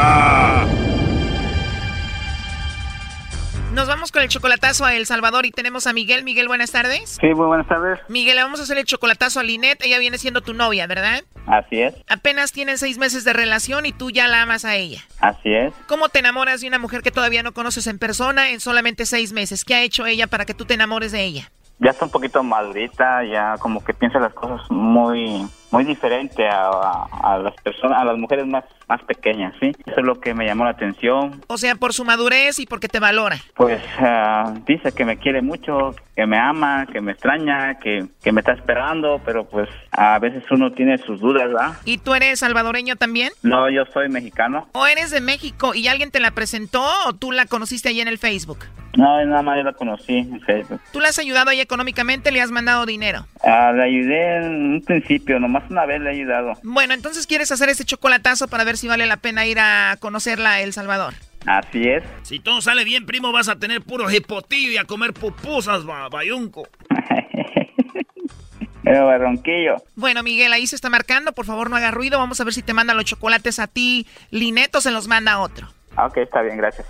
Nos 3.81 3.87
vamos 3.87 4.11
con 4.11 4.21
el 4.21 4.29
chocolatazo 4.29 4.85
a 4.85 4.93
El 4.93 5.07
Salvador 5.07 5.47
y 5.47 5.51
tenemos 5.51 5.87
a 5.87 5.93
Miguel. 5.93 6.23
Miguel, 6.23 6.47
buenas 6.47 6.69
tardes. 6.71 7.17
Sí, 7.19 7.33
muy 7.33 7.47
buenas 7.47 7.67
tardes. 7.67 7.99
Miguel, 8.09 8.35
le 8.35 8.43
vamos 8.43 8.59
a 8.59 8.63
hacer 8.63 8.77
el 8.77 8.85
chocolatazo 8.85 9.39
a 9.39 9.43
Linet. 9.43 9.83
Ella 9.83 9.97
viene 9.97 10.19
siendo 10.19 10.41
tu 10.41 10.53
novia, 10.53 10.85
¿verdad? 10.85 11.23
Así 11.47 11.81
es, 11.81 11.95
Apenas 12.07 12.51
tienen 12.51 12.77
seis 12.77 12.99
meses 12.99 13.23
de 13.23 13.33
relación 13.33 13.87
y 13.87 13.91
tú 13.91 14.11
ya 14.11 14.27
la 14.27 14.43
amas 14.43 14.65
a 14.65 14.75
ella. 14.75 15.01
así 15.19 15.51
es. 15.51 15.73
¿Cómo 15.87 16.09
te 16.09 16.19
enamoras 16.19 16.61
de 16.61 16.67
una 16.67 16.77
mujer 16.77 17.01
que 17.01 17.09
todavía 17.09 17.41
no 17.41 17.53
conoces 17.53 17.87
en 17.87 17.97
persona 17.97 18.51
en 18.51 18.59
solamente 18.59 19.07
seis 19.07 19.33
meses? 19.33 19.65
¿Qué 19.65 19.73
ha 19.73 19.81
hecho 19.81 20.05
ella 20.05 20.27
para 20.27 20.45
que 20.45 20.53
tú 20.53 20.65
te 20.65 20.75
enamores 20.75 21.11
de 21.11 21.23
ella? 21.23 21.51
Ya 21.79 21.89
está 21.89 22.05
un 22.05 22.11
poquito 22.11 22.43
madurita, 22.43 23.23
ya 23.23 23.55
como 23.57 23.83
que 23.83 23.95
piensa 23.95 24.19
las 24.19 24.33
cosas 24.35 24.61
muy 24.69 25.47
muy 25.71 25.83
diferente 25.85 26.47
a, 26.47 26.67
a- 26.69 27.07
a 27.33 27.37
las 27.39 27.55
personas, 27.61 28.01
a 28.01 28.05
las 28.05 28.17
mujeres 28.17 28.45
más 28.47 28.63
más 28.87 29.01
pequeñas, 29.03 29.53
¿sí? 29.61 29.71
Eso 29.85 30.01
es 30.01 30.05
lo 30.05 30.19
que 30.19 30.33
me 30.33 30.45
llamó 30.45 30.65
la 30.65 30.71
atención. 30.71 31.39
O 31.47 31.57
sea, 31.57 31.75
por 31.75 31.93
su 31.93 32.03
madurez 32.03 32.59
y 32.59 32.65
porque 32.65 32.89
te 32.89 32.99
valora. 32.99 33.37
Pues 33.55 33.81
ah, 33.99 34.53
dice 34.67 34.91
que 34.91 35.05
me 35.05 35.15
quiere 35.15 35.41
mucho, 35.41 35.95
que 36.13 36.25
me 36.25 36.37
ama, 36.37 36.85
que 36.91 36.99
me 36.99 37.13
extraña, 37.13 37.79
que, 37.79 38.05
que 38.21 38.33
me 38.33 38.41
está 38.41 38.51
esperando, 38.51 39.21
pero 39.23 39.45
pues 39.45 39.69
a 39.93 40.19
veces 40.19 40.43
uno 40.51 40.73
tiene 40.73 40.97
sus 40.97 41.21
dudas, 41.21 41.47
¿verdad? 41.47 41.71
¿Y 41.85 41.99
tú 41.99 42.13
eres 42.13 42.39
salvadoreño 42.39 42.97
también? 42.97 43.31
No, 43.43 43.69
yo 43.69 43.85
soy 43.93 44.09
mexicano. 44.09 44.67
¿O 44.73 44.85
eres 44.87 45.09
de 45.09 45.21
México 45.21 45.73
y 45.73 45.87
alguien 45.87 46.11
te 46.11 46.19
la 46.19 46.31
presentó 46.31 46.83
o 47.07 47.13
tú 47.13 47.31
la 47.31 47.45
conociste 47.45 47.87
ahí 47.87 48.01
en 48.01 48.09
el 48.09 48.17
Facebook? 48.17 48.65
No, 48.97 49.23
nada 49.25 49.41
más 49.41 49.55
yo 49.55 49.63
la 49.63 49.71
conocí 49.71 50.17
en 50.17 50.41
Facebook. 50.41 50.81
¿Tú 50.91 50.99
la 50.99 51.07
has 51.07 51.17
ayudado 51.17 51.49
ahí 51.49 51.61
económicamente? 51.61 52.29
¿Le 52.29 52.41
has 52.41 52.51
mandado 52.51 52.85
dinero? 52.85 53.25
Ah, 53.41 53.71
le 53.73 53.83
ayudé 53.83 54.35
en 54.47 54.73
un 54.73 54.81
principio, 54.81 55.39
nomás 55.39 55.60
una 55.69 55.85
vez 55.85 56.01
le 56.01 56.09
he 56.09 56.13
ayudado. 56.13 56.53
Bueno, 56.63 56.93
entonces 56.93 57.27
quieres 57.27 57.51
hacer 57.51 57.69
este 57.69 57.85
chocolatazo 57.85 58.47
para 58.47 58.63
ver 58.63 58.77
si 58.77 58.87
vale 58.87 59.05
la 59.05 59.17
pena 59.17 59.45
ir 59.45 59.59
a 59.59 59.95
conocerla 59.99 60.53
a 60.53 60.61
El 60.61 60.73
Salvador. 60.73 61.13
Así 61.45 61.87
es. 61.87 62.03
Si 62.23 62.39
todo 62.39 62.61
sale 62.61 62.83
bien, 62.83 63.05
primo, 63.05 63.31
vas 63.31 63.49
a 63.49 63.55
tener 63.57 63.81
puro 63.81 64.09
hipotillo 64.11 64.71
y 64.71 64.77
a 64.77 64.85
comer 64.85 65.13
pupusas, 65.13 65.85
ba- 65.85 66.07
bayunco. 66.09 66.67
Pero 68.83 69.05
barronquillo. 69.05 69.75
Bueno, 69.95 70.23
Miguel, 70.23 70.51
ahí 70.53 70.65
se 70.67 70.75
está 70.75 70.89
marcando. 70.89 71.31
Por 71.33 71.45
favor, 71.45 71.69
no 71.69 71.75
haga 71.77 71.91
ruido. 71.91 72.17
Vamos 72.19 72.41
a 72.41 72.43
ver 72.43 72.53
si 72.53 72.61
te 72.63 72.73
manda 72.73 72.93
los 72.93 73.05
chocolates 73.05 73.59
a 73.59 73.67
ti, 73.67 74.07
Linet, 74.31 74.73
o 74.75 74.81
se 74.81 74.91
los 74.91 75.07
manda 75.07 75.33
a 75.33 75.39
otro. 75.39 75.67
Ah, 75.95 76.07
Ok, 76.07 76.17
está 76.17 76.41
bien, 76.41 76.57
gracias. 76.57 76.87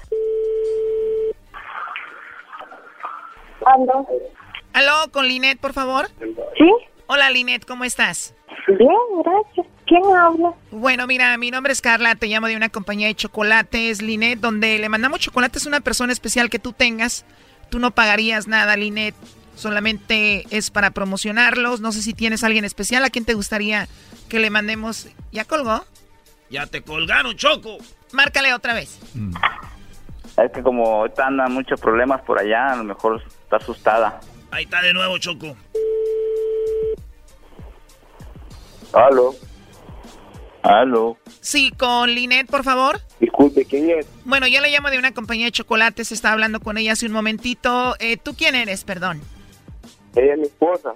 ¿Aló? 3.66 4.08
¿Aló, 4.74 5.12
con 5.12 5.28
Linet, 5.28 5.60
por 5.60 5.74
favor? 5.74 6.08
Sí. 6.58 6.70
Hola, 7.08 7.30
Linet, 7.30 7.66
¿cómo 7.66 7.84
estás? 7.84 8.34
Bien, 8.68 8.90
gracias. 9.24 9.68
¿Quién 9.86 10.04
habla? 10.16 10.54
Bueno, 10.72 11.08
mira, 11.08 11.38
mi 11.38 11.52
nombre 11.52 11.74
es 11.74 11.82
Carla, 11.82 12.16
te 12.16 12.28
llamo 12.28 12.48
de 12.48 12.56
una 12.56 12.70
compañía 12.70 13.08
de 13.08 13.16
chocolates, 13.16 14.02
Linet, 14.02 14.40
donde 14.40 14.80
le 14.80 14.88
mandamos 14.88 15.20
chocolates 15.20 15.66
a 15.66 15.70
una 15.70 15.82
persona 15.82 16.14
especial 16.14 16.50
que 16.50 16.60
tú 16.60 16.72
tengas. 16.72 17.26
Tú 17.70 17.80
no 17.80 17.92
pagarías 17.92 18.48
nada, 18.48 18.78
Linet. 18.78 19.16
Solamente 19.56 20.46
es 20.50 20.72
para 20.72 20.92
promocionarlos. 20.92 21.82
No 21.82 21.92
sé 21.92 22.02
si 22.02 22.14
tienes 22.14 22.44
a 22.44 22.48
alguien 22.48 22.66
especial 22.66 23.04
a 23.04 23.10
quien 23.10 23.26
te 23.26 23.34
gustaría 23.34 23.88
que 24.30 24.40
le 24.40 24.50
mandemos. 24.50 25.10
¿Ya 25.32 25.46
colgó? 25.46 25.84
Ya 26.50 26.66
te 26.68 26.82
colgaron, 26.82 27.36
Choco. 27.36 27.78
Márcale 28.12 28.54
otra 28.54 28.74
vez. 28.74 29.00
Es 30.38 30.52
que 30.52 30.62
como 30.64 30.86
ahorita 30.86 31.28
andan 31.28 31.52
muchos 31.52 31.80
problemas 31.80 32.22
por 32.22 32.40
allá, 32.40 32.74
a 32.74 32.76
lo 32.78 32.84
mejor 32.84 33.22
está 33.44 33.58
asustada. 33.58 34.20
Ahí 34.52 34.64
está 34.64 34.82
de 34.82 34.94
nuevo, 34.94 35.18
Choco. 35.18 35.56
Aló. 38.94 39.36
Aló. 40.64 41.18
Sí, 41.40 41.72
con 41.72 42.14
Linet, 42.14 42.48
por 42.48 42.64
favor. 42.64 43.02
Disculpe, 43.20 43.66
¿quién 43.66 43.90
es? 43.90 44.08
Bueno, 44.26 44.48
yo 44.48 44.62
le 44.62 44.70
llamo 44.70 44.90
de 44.90 45.00
una 45.00 45.14
compañía 45.14 45.46
de 45.46 45.52
chocolates, 45.52 46.12
estaba 46.12 46.34
hablando 46.34 46.60
con 46.60 46.78
ella 46.78 46.94
hace 46.94 47.08
un 47.08 47.14
momentito. 47.14 47.96
Eh, 48.00 48.18
¿Tú 48.18 48.36
quién 48.36 48.56
eres, 48.56 48.84
perdón? 48.84 49.22
Ella 50.16 50.34
es 50.34 50.40
mi 50.40 50.46
esposa. 50.46 50.94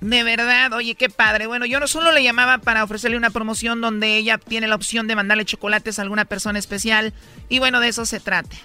De 0.00 0.24
verdad, 0.24 0.72
oye, 0.72 0.96
qué 0.96 1.08
padre. 1.08 1.46
Bueno, 1.46 1.64
yo 1.64 1.78
no 1.78 1.86
solo 1.86 2.10
le 2.10 2.24
llamaba 2.24 2.58
para 2.58 2.82
ofrecerle 2.82 3.16
una 3.16 3.30
promoción 3.30 3.80
donde 3.80 4.16
ella 4.16 4.38
tiene 4.38 4.66
la 4.66 4.74
opción 4.74 5.06
de 5.06 5.14
mandarle 5.14 5.44
chocolates 5.44 5.98
a 5.98 6.02
alguna 6.02 6.24
persona 6.24 6.58
especial. 6.58 7.12
Y 7.48 7.60
bueno, 7.60 7.78
de 7.78 7.88
eso 7.88 8.04
se 8.04 8.18
trata. 8.18 8.56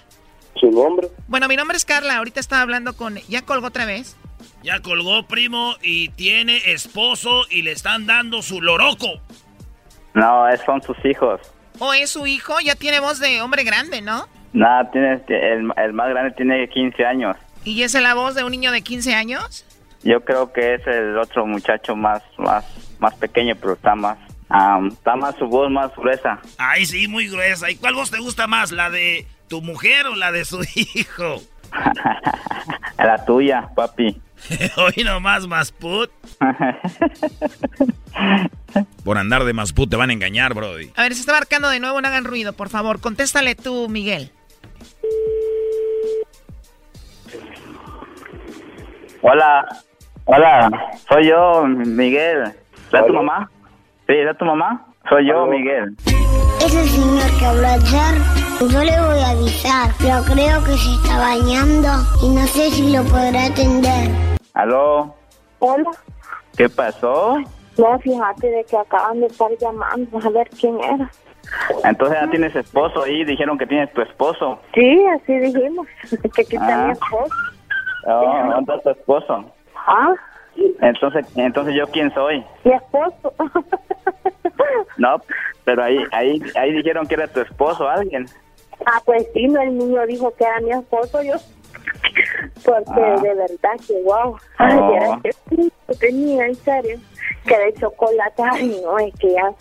¿Su 0.56 0.70
nombre? 0.70 1.08
Bueno, 1.28 1.46
mi 1.46 1.54
nombre 1.54 1.76
es 1.76 1.84
Carla. 1.84 2.16
Ahorita 2.16 2.40
estaba 2.40 2.62
hablando 2.62 2.96
con... 2.96 3.16
¿Ya 3.28 3.42
colgó 3.42 3.68
otra 3.68 3.84
vez? 3.84 4.16
Ya 4.62 4.80
colgó, 4.80 5.22
primo, 5.26 5.74
y 5.82 6.08
tiene 6.10 6.72
esposo 6.72 7.42
y 7.50 7.62
le 7.62 7.72
están 7.72 8.06
dando 8.06 8.42
su 8.42 8.60
loroco. 8.60 9.06
No, 10.14 10.48
es- 10.48 10.60
son 10.66 10.82
sus 10.82 10.96
hijos. 11.04 11.40
¿O 11.78 11.92
es 11.94 12.10
su 12.10 12.26
hijo? 12.26 12.58
Ya 12.60 12.74
tiene 12.74 12.98
voz 13.00 13.20
de 13.20 13.40
hombre 13.40 13.62
grande, 13.62 14.02
¿no? 14.02 14.26
Nada, 14.52 14.90
tiene, 14.90 15.20
el, 15.28 15.70
el 15.76 15.92
más 15.92 16.08
grande 16.08 16.32
tiene 16.32 16.68
15 16.68 17.04
años. 17.06 17.36
¿Y 17.64 17.82
es 17.82 17.94
la 17.94 18.14
voz 18.14 18.34
de 18.34 18.42
un 18.44 18.50
niño 18.50 18.72
de 18.72 18.82
15 18.82 19.14
años? 19.14 19.64
Yo 20.02 20.24
creo 20.24 20.52
que 20.52 20.74
es 20.74 20.86
el 20.86 21.16
otro 21.18 21.46
muchacho 21.46 21.94
más, 21.94 22.22
más, 22.38 22.64
más 22.98 23.14
pequeño, 23.14 23.54
pero 23.60 23.74
está 23.74 23.94
más, 23.94 24.18
am, 24.48 24.88
está 24.88 25.14
más 25.16 25.36
su 25.36 25.46
voz 25.46 25.70
más 25.70 25.94
gruesa. 25.94 26.40
Ay, 26.56 26.84
sí, 26.86 27.06
muy 27.06 27.28
gruesa. 27.28 27.70
¿Y 27.70 27.76
cuál 27.76 27.94
voz 27.94 28.10
te 28.10 28.18
gusta 28.18 28.46
más? 28.46 28.72
¿La 28.72 28.90
de 28.90 29.26
tu 29.48 29.60
mujer 29.60 30.06
o 30.06 30.16
la 30.16 30.32
de 30.32 30.44
su 30.44 30.60
hijo? 30.74 31.36
La 32.98 33.24
tuya, 33.24 33.68
papi. 33.74 34.20
Hoy 34.76 35.04
nomás, 35.04 35.46
más 35.46 35.72
put. 35.72 36.10
Por 39.04 39.18
andar 39.18 39.44
de 39.44 39.52
más 39.52 39.72
put 39.72 39.90
te 39.90 39.96
van 39.96 40.10
a 40.10 40.12
engañar, 40.12 40.54
Brody. 40.54 40.90
A 40.96 41.02
ver, 41.02 41.14
se 41.14 41.20
está 41.20 41.32
marcando 41.32 41.68
de 41.68 41.80
nuevo, 41.80 42.00
no 42.00 42.08
hagan 42.08 42.24
ruido, 42.24 42.52
por 42.52 42.68
favor. 42.68 43.00
Contéstale 43.00 43.54
tú, 43.54 43.88
Miguel. 43.88 44.32
Hola, 49.20 49.66
hola, 50.24 50.70
soy 51.08 51.28
yo, 51.28 51.64
Miguel. 51.66 52.54
¿Es 52.92 53.06
tu 53.06 53.12
mamá? 53.12 53.50
Sí, 54.06 54.14
¿es 54.14 54.38
tu 54.38 54.44
mamá? 54.44 54.87
Soy 55.08 55.26
yo, 55.28 55.46
Miguel. 55.46 55.94
Ese 56.60 56.84
señor 56.88 57.30
que 57.38 57.46
habló 57.46 57.66
ayer, 57.66 58.14
yo 58.60 58.84
le 58.84 59.00
voy 59.00 59.20
a 59.20 59.30
avisar, 59.30 59.90
pero 59.98 60.22
creo 60.24 60.62
que 60.64 60.72
se 60.76 60.92
está 60.94 61.18
bañando 61.18 61.88
y 62.22 62.28
no 62.34 62.42
sé 62.46 62.70
si 62.70 62.92
lo 62.94 63.02
podrá 63.04 63.46
atender. 63.46 64.10
¿Aló? 64.54 65.14
Hola, 65.60 65.90
¿Qué 66.56 66.68
pasó? 66.68 67.36
no, 67.78 67.98
fíjate 68.00 68.50
de 68.50 68.64
que 68.64 68.76
acaban 68.76 69.20
de 69.20 69.26
estar 69.26 69.50
llamando 69.60 70.18
a 70.18 70.30
ver 70.30 70.48
quién 70.50 70.78
era. 70.82 71.10
Entonces 71.84 72.18
ya 72.20 72.28
tienes 72.30 72.54
esposo 72.56 73.04
ahí, 73.04 73.24
dijeron 73.24 73.56
que 73.56 73.66
tienes 73.66 73.92
tu 73.94 74.02
esposo. 74.02 74.58
Sí, 74.74 75.04
así 75.14 75.32
dijimos, 75.38 75.86
que 76.34 76.42
aquí 76.42 76.56
está 76.56 76.82
Ah. 76.82 76.86
mi 76.86 76.92
esposo. 76.92 77.34
Oh, 78.06 78.50
¿dónde 78.52 78.74
está 78.74 78.82
tu 78.82 78.90
esposo? 78.90 79.44
Ah, 79.86 80.12
Entonces, 80.80 81.26
entonces 81.36 81.74
yo 81.74 81.86
quién 81.88 82.12
soy? 82.14 82.44
mi 82.64 82.72
esposo. 82.72 83.32
No, 84.98 85.16
pero 85.64 85.84
ahí, 85.84 85.98
ahí, 86.12 86.40
ahí 86.56 86.72
dijeron 86.72 87.06
que 87.06 87.14
era 87.14 87.28
tu 87.28 87.40
esposo 87.40 87.88
alguien. 87.88 88.26
ah, 88.84 89.00
pues 89.04 89.26
sí, 89.32 89.46
no, 89.46 89.60
el 89.62 89.78
niño 89.78 90.04
dijo 90.06 90.32
que 90.36 90.44
era 90.44 90.60
mi 90.60 90.72
esposo, 90.72 91.22
yo. 91.22 91.34
Porque 92.64 92.90
Ah. 93.00 93.20
de 93.22 93.34
verdad 93.34 93.70
que 93.86 94.02
wow. 94.02 94.36
Ay, 94.58 94.76
Oh. 94.78 94.94
era 94.96 95.20
que 95.22 95.94
tenía, 96.00 96.46
en 96.46 96.54
serio. 96.56 96.98
Que 97.46 97.58
de 97.58 97.74
chocolate, 97.80 98.42
ay, 98.52 98.80
no, 98.82 98.98
es 98.98 99.14
que 99.18 99.32
ya. 99.32 99.52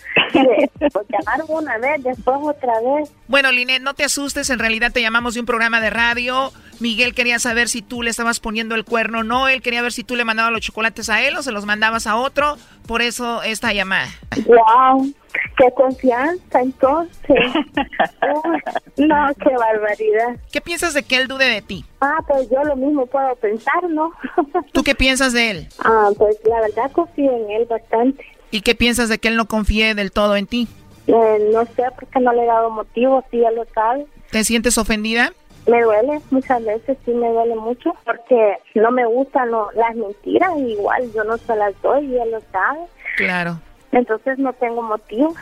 Pues 0.91 1.05
llamaron 1.09 1.47
una 1.49 1.77
vez, 1.77 2.03
después 2.03 2.37
otra 2.41 2.73
vez. 2.81 3.11
Bueno, 3.27 3.51
Linet, 3.51 3.81
no 3.81 3.93
te 3.93 4.03
asustes, 4.03 4.49
en 4.49 4.59
realidad 4.59 4.91
te 4.91 5.01
llamamos 5.01 5.33
de 5.33 5.39
un 5.39 5.45
programa 5.45 5.79
de 5.79 5.89
radio. 5.89 6.51
Miguel 6.79 7.15
quería 7.15 7.39
saber 7.39 7.69
si 7.69 7.81
tú 7.81 8.03
le 8.03 8.09
estabas 8.09 8.39
poniendo 8.39 8.75
el 8.75 8.85
cuerno 8.85 9.19
o 9.19 9.23
no. 9.23 9.47
Él 9.47 9.61
quería 9.61 9.81
ver 9.81 9.91
si 9.91 10.03
tú 10.03 10.15
le 10.15 10.25
mandabas 10.25 10.51
los 10.51 10.61
chocolates 10.61 11.09
a 11.09 11.23
él 11.23 11.35
o 11.35 11.41
se 11.41 11.51
los 11.51 11.65
mandabas 11.65 12.07
a 12.07 12.17
otro. 12.17 12.57
Por 12.87 13.01
eso 13.01 13.41
esta 13.41 13.73
llamada. 13.73 14.07
Wow, 14.45 15.11
qué 15.57 15.71
confianza, 15.75 16.61
entonces. 16.61 17.17
No, 18.97 19.27
qué 19.43 19.55
barbaridad. 19.55 20.37
¿Qué 20.51 20.59
piensas 20.59 20.95
de 20.95 21.03
que 21.03 21.17
él 21.17 21.27
dude 21.27 21.45
de 21.45 21.61
ti? 21.61 21.85
Ah, 22.01 22.17
pues 22.27 22.49
yo 22.49 22.63
lo 22.63 22.75
mismo 22.75 23.05
puedo 23.05 23.35
pensar, 23.35 23.83
¿no? 23.89 24.11
¿Tú 24.71 24.83
qué 24.83 24.95
piensas 24.95 25.33
de 25.33 25.51
él? 25.51 25.67
Ah, 25.79 26.09
pues 26.17 26.35
la 26.45 26.61
verdad 26.61 26.91
confío 26.91 27.31
en 27.31 27.51
él 27.51 27.56
bastante. 27.65 28.25
¿Y 28.51 28.61
qué 28.61 28.75
piensas 28.75 29.09
de 29.09 29.17
que 29.17 29.27
él 29.27 29.35
no 29.35 29.47
confíe 29.47 29.95
del 29.95 30.11
todo 30.11 30.35
en 30.35 30.47
ti? 30.47 30.67
Eh, 31.07 31.49
no 31.53 31.65
sé 31.65 31.83
por 31.97 32.07
qué 32.07 32.19
no 32.19 32.33
le 32.33 32.43
he 32.43 32.47
dado 32.47 32.69
motivo, 32.69 33.23
si 33.31 33.43
él 33.43 33.55
lo 33.55 33.65
sabe. 33.73 34.05
¿Te 34.31 34.43
sientes 34.43 34.77
ofendida? 34.77 35.31
Me 35.67 35.81
duele, 35.81 36.21
muchas 36.31 36.63
veces 36.63 36.97
sí 37.03 37.11
me 37.11 37.29
duele 37.29 37.55
mucho, 37.55 37.93
porque 38.05 38.57
no 38.75 38.91
me 38.91 39.05
gustan 39.05 39.51
no, 39.51 39.69
las 39.75 39.95
mentiras, 39.95 40.51
igual 40.57 41.11
yo 41.13 41.23
no 41.25 41.37
se 41.37 41.55
las 41.55 41.81
doy 41.81 42.05
y 42.05 42.17
él 42.17 42.31
lo 42.31 42.41
sabe. 42.51 42.79
Claro. 43.17 43.59
Entonces 43.91 44.37
no 44.37 44.53
tengo 44.53 44.81
motivo. 44.81 45.33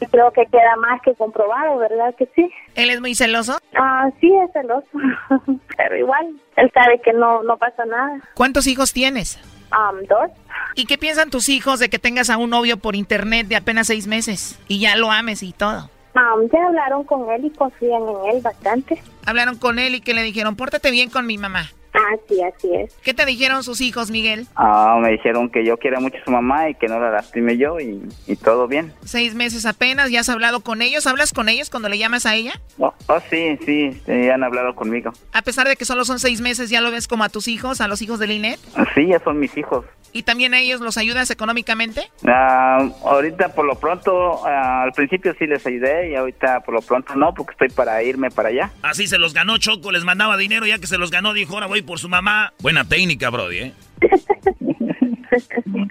Y 0.00 0.06
creo 0.10 0.30
que 0.32 0.46
queda 0.46 0.76
más 0.76 1.00
que 1.02 1.14
comprobado, 1.14 1.78
¿verdad 1.78 2.14
que 2.16 2.28
sí? 2.34 2.50
¿Él 2.74 2.90
es 2.90 3.00
muy 3.00 3.14
celoso? 3.14 3.58
Ah, 3.74 4.10
sí, 4.20 4.32
es 4.34 4.52
celoso. 4.52 4.88
Pero 5.76 5.96
igual, 5.96 6.34
él 6.56 6.70
sabe 6.72 7.00
que 7.02 7.12
no, 7.12 7.42
no 7.42 7.56
pasa 7.56 7.84
nada. 7.84 8.20
¿Cuántos 8.34 8.66
hijos 8.66 8.92
tienes? 8.92 9.38
Um, 9.70 10.02
dos. 10.06 10.30
¿Y 10.74 10.86
qué 10.86 10.98
piensan 10.98 11.30
tus 11.30 11.48
hijos 11.48 11.80
de 11.80 11.88
que 11.88 11.98
tengas 11.98 12.30
a 12.30 12.36
un 12.36 12.50
novio 12.50 12.76
por 12.76 12.96
internet 12.96 13.48
de 13.48 13.56
apenas 13.56 13.88
seis 13.88 14.06
meses 14.06 14.58
y 14.68 14.78
ya 14.80 14.96
lo 14.96 15.10
ames 15.10 15.42
y 15.42 15.52
todo? 15.52 15.90
Um, 16.14 16.48
ya 16.52 16.66
hablaron 16.66 17.04
con 17.04 17.30
él 17.30 17.44
y 17.44 17.50
confían 17.50 18.02
en 18.02 18.36
él 18.36 18.42
bastante. 18.42 19.02
Hablaron 19.24 19.56
con 19.56 19.78
él 19.78 19.94
y 19.94 20.00
que 20.00 20.14
le 20.14 20.22
dijeron, 20.22 20.56
pórtate 20.56 20.90
bien 20.90 21.10
con 21.10 21.26
mi 21.26 21.38
mamá. 21.38 21.70
Ah, 21.98 22.16
sí, 22.28 22.36
así 22.42 22.74
es. 22.74 22.94
¿Qué 23.02 23.12
te 23.12 23.26
dijeron 23.26 23.62
sus 23.64 23.80
hijos, 23.80 24.10
Miguel? 24.10 24.46
Ah, 24.54 24.98
me 25.02 25.10
dijeron 25.10 25.50
que 25.50 25.64
yo 25.64 25.76
quiero 25.76 26.00
mucho 26.00 26.16
a 26.18 26.24
su 26.24 26.30
mamá 26.30 26.70
y 26.70 26.74
que 26.74 26.86
no 26.86 27.00
la 27.00 27.10
lastime 27.10 27.56
yo 27.56 27.80
y, 27.80 28.00
y 28.26 28.36
todo 28.36 28.68
bien. 28.68 28.92
Seis 29.04 29.34
meses 29.34 29.66
apenas, 29.66 30.10
¿ya 30.10 30.20
has 30.20 30.28
hablado 30.28 30.60
con 30.60 30.80
ellos? 30.82 31.06
¿Hablas 31.06 31.32
con 31.32 31.48
ellos 31.48 31.70
cuando 31.70 31.88
le 31.88 31.98
llamas 31.98 32.24
a 32.26 32.34
ella? 32.34 32.52
Oh, 32.78 32.94
oh, 33.08 33.20
sí, 33.30 33.58
sí, 33.66 34.00
sí, 34.06 34.28
han 34.30 34.44
hablado 34.44 34.74
conmigo. 34.74 35.12
A 35.32 35.42
pesar 35.42 35.66
de 35.66 35.76
que 35.76 35.84
solo 35.84 36.04
son 36.04 36.18
seis 36.18 36.40
meses, 36.40 36.70
¿ya 36.70 36.80
lo 36.80 36.90
ves 36.90 37.08
como 37.08 37.24
a 37.24 37.28
tus 37.28 37.48
hijos, 37.48 37.80
a 37.80 37.88
los 37.88 38.00
hijos 38.02 38.18
de 38.18 38.28
Linet? 38.28 38.60
Sí, 38.94 39.08
ya 39.08 39.18
son 39.20 39.38
mis 39.38 39.56
hijos. 39.56 39.84
¿Y 40.12 40.22
también 40.22 40.54
a 40.54 40.60
ellos 40.60 40.80
los 40.80 40.96
ayudas 40.96 41.30
económicamente? 41.30 42.10
Ah, 42.26 42.88
ahorita 43.04 43.54
por 43.54 43.66
lo 43.66 43.74
pronto, 43.78 44.46
ah, 44.46 44.84
al 44.84 44.92
principio 44.92 45.34
sí 45.38 45.46
les 45.46 45.66
ayudé 45.66 46.10
y 46.10 46.14
ahorita 46.14 46.60
por 46.60 46.74
lo 46.74 46.80
pronto 46.80 47.14
no, 47.14 47.34
porque 47.34 47.52
estoy 47.52 47.68
para 47.68 48.02
irme 48.02 48.30
para 48.30 48.48
allá. 48.48 48.70
Así 48.82 49.06
se 49.06 49.18
los 49.18 49.34
ganó 49.34 49.58
Choco, 49.58 49.92
les 49.92 50.04
mandaba 50.04 50.36
dinero, 50.36 50.66
ya 50.66 50.78
que 50.78 50.86
se 50.86 50.96
los 50.96 51.10
ganó, 51.10 51.34
dijo, 51.34 51.54
ahora 51.54 51.66
voy 51.66 51.82
por 51.88 51.98
su 51.98 52.08
mamá. 52.08 52.52
Buena 52.60 52.86
técnica, 52.86 53.30
Brody, 53.30 53.58
¿eh? 53.58 53.72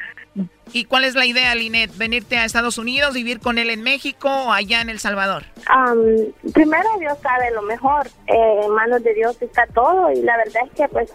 ¿Y 0.73 0.85
cuál 0.85 1.05
es 1.05 1.15
la 1.15 1.25
idea, 1.25 1.55
Linet? 1.55 1.97
¿Venirte 1.97 2.37
a 2.37 2.45
Estados 2.45 2.77
Unidos, 2.77 3.15
vivir 3.15 3.39
con 3.39 3.57
él 3.57 3.71
en 3.71 3.81
México 3.81 4.29
o 4.29 4.51
allá 4.51 4.81
en 4.81 4.89
El 4.89 4.99
Salvador? 4.99 5.43
Um, 5.73 6.51
primero 6.51 6.87
Dios 6.99 7.17
sabe 7.23 7.49
lo 7.51 7.63
mejor, 7.63 8.05
eh, 8.27 8.61
en 8.63 8.71
manos 8.75 9.03
de 9.03 9.13
Dios 9.15 9.41
está 9.41 9.65
todo 9.73 10.11
y 10.11 10.21
la 10.21 10.37
verdad 10.37 10.63
es 10.65 10.71
que 10.73 10.87
pues 10.89 11.11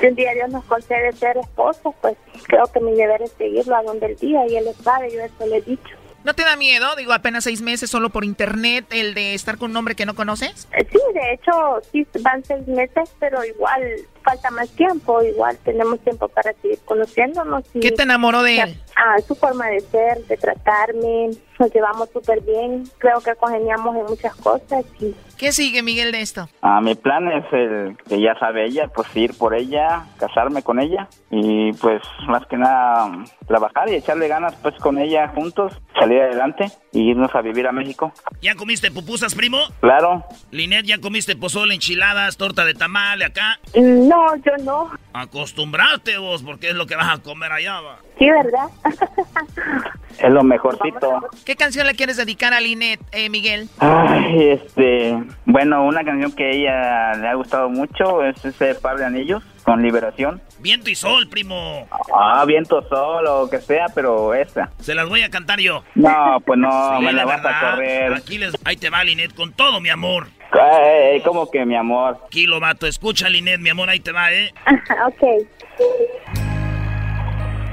si 0.00 0.06
un 0.06 0.14
día 0.16 0.32
Dios 0.34 0.50
nos 0.50 0.64
concede 0.64 1.12
ser 1.12 1.36
esposos, 1.36 1.94
pues 2.00 2.16
creo 2.48 2.66
que 2.72 2.80
mi 2.80 2.94
deber 2.94 3.22
es 3.22 3.30
seguirlo 3.32 3.76
a 3.76 3.82
donde 3.82 4.06
el 4.06 4.16
día 4.16 4.46
y 4.48 4.56
él 4.56 4.64
lo 4.64 4.72
sabe, 4.82 5.12
yo 5.12 5.20
eso 5.20 5.46
le 5.46 5.58
he 5.58 5.62
dicho. 5.62 5.94
¿No 6.28 6.34
te 6.34 6.44
da 6.44 6.56
miedo? 6.56 6.94
Digo, 6.94 7.14
apenas 7.14 7.44
seis 7.44 7.62
meses 7.62 7.88
solo 7.88 8.10
por 8.10 8.22
internet, 8.22 8.84
el 8.90 9.14
de 9.14 9.32
estar 9.32 9.56
con 9.56 9.70
un 9.70 9.76
hombre 9.78 9.94
que 9.94 10.04
no 10.04 10.14
conoces. 10.14 10.68
Eh, 10.76 10.86
Sí, 10.92 10.98
de 11.14 11.32
hecho 11.32 11.80
sí 11.90 12.06
van 12.20 12.44
seis 12.44 12.68
meses, 12.68 13.08
pero 13.18 13.42
igual 13.46 13.80
falta 14.28 14.50
más 14.50 14.68
tiempo, 14.70 15.22
igual 15.22 15.56
tenemos 15.64 15.98
tiempo 16.00 16.28
para 16.28 16.52
seguir 16.60 16.78
conociéndonos. 16.84 17.64
Y, 17.72 17.80
¿Qué 17.80 17.92
te 17.92 18.02
enamoró 18.02 18.42
de 18.42 18.60
él? 18.60 18.80
Ah, 18.94 19.16
su 19.26 19.34
forma 19.34 19.66
de 19.68 19.80
ser, 19.80 20.18
de 20.26 20.36
tratarme, 20.36 21.30
nos 21.58 21.72
llevamos 21.72 22.10
súper 22.12 22.42
bien, 22.42 22.84
creo 22.98 23.20
que 23.20 23.34
congeniamos 23.36 23.96
en 23.96 24.04
muchas 24.04 24.34
cosas 24.36 24.84
y 25.00 25.14
¿Qué 25.38 25.52
sigue, 25.52 25.84
Miguel, 25.84 26.10
de 26.10 26.20
esto? 26.20 26.48
Ah, 26.62 26.80
mi 26.80 26.96
plan 26.96 27.30
es 27.30 27.44
el 27.52 27.96
que 28.08 28.20
ya 28.20 28.36
sabe 28.40 28.66
ella, 28.66 28.88
pues 28.88 29.06
ir 29.14 29.34
por 29.38 29.54
ella, 29.54 30.04
casarme 30.18 30.64
con 30.64 30.80
ella 30.80 31.08
y 31.30 31.72
pues 31.74 32.02
más 32.26 32.44
que 32.46 32.56
nada 32.56 33.24
trabajar 33.46 33.88
y 33.88 33.94
echarle 33.94 34.26
ganas 34.26 34.56
pues 34.60 34.74
con 34.80 34.98
ella 34.98 35.28
juntos, 35.28 35.72
salir 35.96 36.20
adelante 36.22 36.66
y 36.92 37.10
irnos 37.10 37.32
a 37.36 37.40
vivir 37.40 37.68
a 37.68 37.72
México. 37.72 38.12
¿Ya 38.42 38.56
comiste 38.56 38.90
pupusas, 38.90 39.36
primo? 39.36 39.58
Claro. 39.80 40.24
Linet, 40.50 40.86
¿ya 40.86 41.00
comiste 41.00 41.36
pozole, 41.36 41.74
enchiladas, 41.74 42.36
torta 42.36 42.64
de 42.64 42.74
tamal 42.74 43.22
acá? 43.22 43.60
No, 43.76 44.17
yo 44.44 44.64
no. 44.64 44.90
Acostumbrarte 45.12 46.18
vos, 46.18 46.42
porque 46.42 46.68
es 46.68 46.74
lo 46.74 46.86
que 46.86 46.96
vas 46.96 47.18
a 47.18 47.22
comer 47.22 47.52
allá, 47.52 47.80
va. 47.80 47.98
Sí, 48.18 48.28
¿verdad? 48.30 48.68
Es 50.18 50.32
lo 50.32 50.42
mejorcito. 50.42 51.28
¿Qué 51.44 51.54
canción 51.54 51.86
le 51.86 51.94
quieres 51.94 52.16
dedicar 52.16 52.52
a 52.52 52.60
Linet, 52.60 53.00
eh, 53.12 53.30
Miguel? 53.30 53.68
Ay, 53.78 54.48
este, 54.50 55.16
bueno, 55.44 55.84
una 55.84 56.04
canción 56.04 56.32
que 56.32 56.44
a 56.44 56.50
ella 56.50 57.14
le 57.14 57.28
ha 57.28 57.34
gustado 57.34 57.68
mucho 57.68 58.24
es 58.24 58.44
ese 58.44 58.74
par 58.74 58.98
de 58.98 59.04
anillos 59.04 59.44
con 59.62 59.80
liberación. 59.80 60.40
Viento 60.60 60.90
y 60.90 60.94
sol, 60.94 61.28
primo. 61.28 61.86
Ah, 62.12 62.44
viento 62.46 62.82
sol 62.88 63.24
o 63.28 63.48
que 63.48 63.60
sea, 63.60 63.86
pero 63.94 64.34
esa. 64.34 64.70
Se 64.80 64.94
las 64.94 65.08
voy 65.08 65.22
a 65.22 65.30
cantar 65.30 65.60
yo. 65.60 65.84
No, 65.94 66.40
pues 66.44 66.58
no, 66.58 66.98
Sí, 66.98 67.04
me 67.04 67.12
la 67.12 67.24
vas 67.24 67.44
a 67.44 67.60
correr. 67.60 68.14
Aquí 68.14 68.38
les... 68.38 68.56
Ahí 68.64 68.76
te 68.76 68.90
va, 68.90 69.04
Linet, 69.04 69.34
con 69.34 69.52
todo, 69.52 69.80
mi 69.80 69.88
amor. 69.88 70.28
Ay, 70.52 71.20
como 71.20 71.50
que 71.50 71.64
mi 71.64 71.76
amor. 71.76 72.18
Kilo, 72.30 72.58
vato. 72.58 72.86
Escucha, 72.86 73.28
Linet, 73.28 73.60
mi 73.60 73.68
amor, 73.68 73.88
ahí 73.88 74.00
te 74.00 74.12
va, 74.12 74.32
¿eh? 74.32 74.52
ok. 75.06 75.46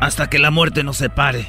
Hasta 0.02 0.30
que 0.30 0.38
la 0.40 0.52
muerte 0.52 0.84
nos 0.84 0.98
separe. 0.98 1.48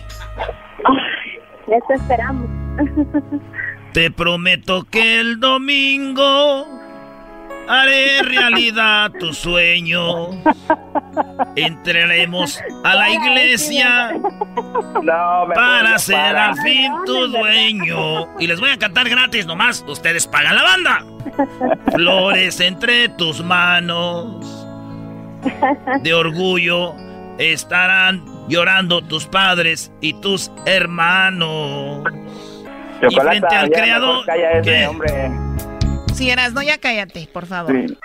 Eso 1.66 1.93
esperamos. 1.95 2.49
Te 3.93 4.11
prometo 4.11 4.84
que 4.84 5.20
el 5.20 5.41
domingo 5.41 6.66
haré 7.69 8.23
realidad 8.23 9.11
tu 9.19 9.33
sueño. 9.33 10.31
Entraremos 11.57 12.61
a 12.85 12.95
la 12.95 13.11
iglesia 13.11 14.12
No, 15.03 15.49
para 15.55 15.99
ser 15.99 16.37
al 16.37 16.57
fin 16.59 16.93
tu 17.05 17.29
dueño. 17.29 18.39
Y 18.39 18.47
les 18.47 18.61
voy 18.61 18.71
a 18.71 18.79
cantar 18.79 19.09
gratis 19.09 19.47
nomás. 19.47 19.85
Ustedes 19.89 20.27
pagan 20.27 20.57
la 20.57 20.62
banda. 20.62 21.05
Flores 21.93 22.61
entre 22.61 23.09
tus 23.11 23.43
manos. 23.43 24.67
De 26.03 26.14
orgullo 26.14 26.95
estarán 27.39 28.25
llorando 28.49 29.03
tus 29.03 29.27
padres 29.27 29.93
y 30.01 30.14
tus 30.21 30.51
hermanos. 30.67 32.03
y 33.09 33.14
frente 33.14 33.55
al 33.55 33.71
creador. 33.71 34.25
Si 36.17 36.31
eras, 36.31 36.53
no, 36.55 36.62
ya 36.62 36.79
cállate, 36.79 37.29
por 37.33 37.47
favor. 37.47 37.73
Sí. 37.89 37.97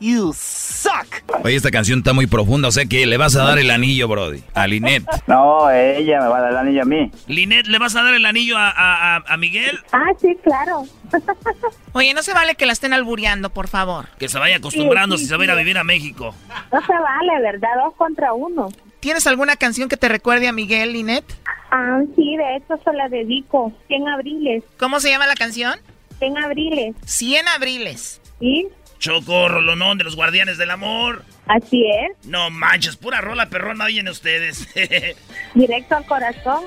You 0.00 0.32
suck. 0.32 1.06
Oye, 1.42 1.56
esta 1.56 1.70
canción 1.72 1.98
está 2.00 2.12
muy 2.12 2.26
profunda, 2.28 2.68
o 2.68 2.70
sea 2.70 2.84
que 2.86 3.04
le 3.06 3.16
vas 3.16 3.34
a 3.34 3.42
dar 3.42 3.58
el 3.58 3.68
anillo, 3.70 4.06
Brody, 4.06 4.44
a 4.54 4.66
Linet. 4.68 5.02
No, 5.26 5.68
ella 5.70 6.20
me 6.20 6.28
va 6.28 6.38
a 6.38 6.40
dar 6.42 6.50
el 6.52 6.56
anillo 6.58 6.82
a 6.82 6.84
mí. 6.84 7.10
Linet, 7.26 7.66
¿le 7.66 7.78
vas 7.78 7.96
a 7.96 8.02
dar 8.02 8.14
el 8.14 8.24
anillo 8.24 8.56
a, 8.56 8.68
a- 8.70 9.16
a- 9.16 9.24
a 9.26 9.36
Miguel? 9.38 9.80
Ah, 9.90 10.04
sí, 10.20 10.36
claro. 10.44 10.84
Oye, 11.94 12.14
no 12.14 12.22
se 12.22 12.32
vale 12.32 12.54
que 12.54 12.66
la 12.66 12.72
estén 12.74 12.92
albureando, 12.92 13.50
por 13.50 13.66
favor. 13.66 14.06
Que 14.18 14.28
se 14.28 14.38
vaya 14.38 14.56
acostumbrando 14.58 15.16
Sí, 15.16 15.22
sí, 15.22 15.24
si 15.24 15.30
se 15.30 15.36
va 15.36 15.42
a 15.42 15.46
ir 15.46 15.50
a 15.50 15.54
vivir 15.56 15.78
a 15.78 15.84
México. 15.84 16.32
No 16.72 16.80
se 16.86 16.92
vale, 16.92 17.40
¿verdad? 17.42 17.70
Dos 17.84 17.94
contra 17.96 18.32
uno. 18.34 18.68
¿Tienes 19.00 19.26
alguna 19.26 19.56
canción 19.56 19.88
que 19.88 19.96
te 19.96 20.08
recuerde 20.08 20.46
a 20.46 20.52
Miguel, 20.52 20.92
Linet? 20.92 21.24
Ah, 21.70 22.00
sí, 22.16 22.36
de 22.36 22.56
hecho 22.56 22.76
se 22.82 22.92
la 22.92 23.08
dedico. 23.08 23.72
100 23.88 24.08
abriles. 24.08 24.64
¿Cómo 24.78 25.00
se 25.00 25.10
llama 25.10 25.26
la 25.26 25.34
canción? 25.34 25.74
100 26.18 26.38
abriles. 26.38 26.96
100 27.04 27.48
abriles. 27.48 28.20
¿Sí? 28.40 28.68
Choco, 28.98 29.48
rolonón 29.48 29.98
de 29.98 30.04
los 30.04 30.16
guardianes 30.16 30.58
del 30.58 30.70
amor. 30.70 31.24
Así 31.46 31.84
es. 31.88 32.26
No 32.26 32.50
manches, 32.50 32.96
pura 32.96 33.20
rola 33.20 33.48
perrona 33.48 33.84
oyen 33.84 34.08
ustedes. 34.08 34.68
Directo 35.54 35.96
al 35.96 36.04
corazón. 36.04 36.64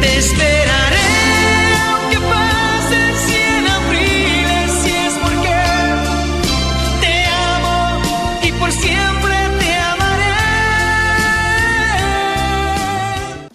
Te 0.00 0.16
esperaré 0.16 1.07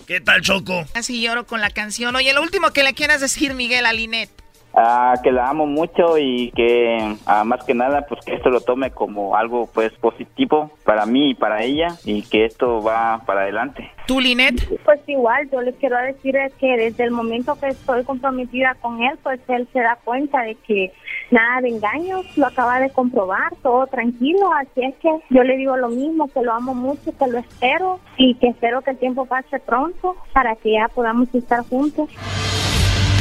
¿Qué 0.06 0.20
tal, 0.20 0.42
Choco? 0.42 0.86
Así 0.94 1.22
lloro 1.22 1.46
con 1.46 1.62
la 1.62 1.70
canción. 1.70 2.16
Oye, 2.16 2.34
lo 2.34 2.42
último 2.42 2.72
que 2.72 2.84
le 2.84 2.94
quieras 2.94 3.22
decir, 3.22 3.54
Miguel, 3.54 3.86
a. 3.86 4.43
Ah, 4.76 5.16
que 5.22 5.32
la 5.32 5.50
amo 5.50 5.68
mucho 5.68 6.18
y 6.18 6.52
que 6.56 7.16
ah, 7.28 7.44
más 7.44 7.64
que 7.64 7.76
nada 7.76 8.08
pues 8.08 8.26
que 8.26 8.34
esto 8.34 8.50
lo 8.50 8.62
tome 8.62 8.90
como 8.90 9.36
algo 9.36 9.70
pues 9.72 9.94
positivo 9.94 10.72
para 10.84 11.06
mí 11.06 11.32
y 11.32 11.36
para 11.36 11.62
ella 11.62 11.96
y 12.06 12.24
que 12.24 12.46
esto 12.46 12.82
va 12.82 13.22
para 13.26 13.42
adelante. 13.42 13.92
¿Tú, 14.08 14.20
Linet? 14.20 14.68
Pues 14.84 15.00
igual, 15.08 15.48
yo 15.52 15.62
les 15.62 15.76
quiero 15.76 15.98
decir 15.98 16.36
es 16.36 16.54
que 16.56 16.76
desde 16.76 17.04
el 17.04 17.12
momento 17.12 17.56
que 17.60 17.68
estoy 17.68 18.04
comprometida 18.04 18.76
con 18.82 19.02
él, 19.04 19.18
pues 19.22 19.40
él 19.48 19.68
se 19.72 19.80
da 19.80 19.98
cuenta 20.04 20.42
de 20.42 20.56
que 20.56 20.92
nada 21.30 21.62
de 21.62 21.70
engaños, 21.70 22.26
lo 22.36 22.48
acaba 22.48 22.80
de 22.80 22.90
comprobar, 22.90 23.54
todo 23.62 23.86
tranquilo, 23.88 24.52
así 24.54 24.84
es 24.84 24.96
que 24.96 25.10
yo 25.30 25.44
le 25.44 25.56
digo 25.56 25.78
lo 25.78 25.90
mismo, 25.90 26.28
que 26.30 26.42
lo 26.42 26.52
amo 26.52 26.74
mucho, 26.74 27.16
que 27.18 27.28
lo 27.28 27.38
espero 27.38 28.00
y 28.18 28.36
que 28.36 28.48
espero 28.48 28.82
que 28.82 28.92
el 28.92 28.98
tiempo 28.98 29.26
pase 29.26 29.60
pronto 29.60 30.16
para 30.34 30.56
que 30.56 30.74
ya 30.74 30.88
podamos 30.88 31.34
estar 31.34 31.62
juntos. 31.62 32.10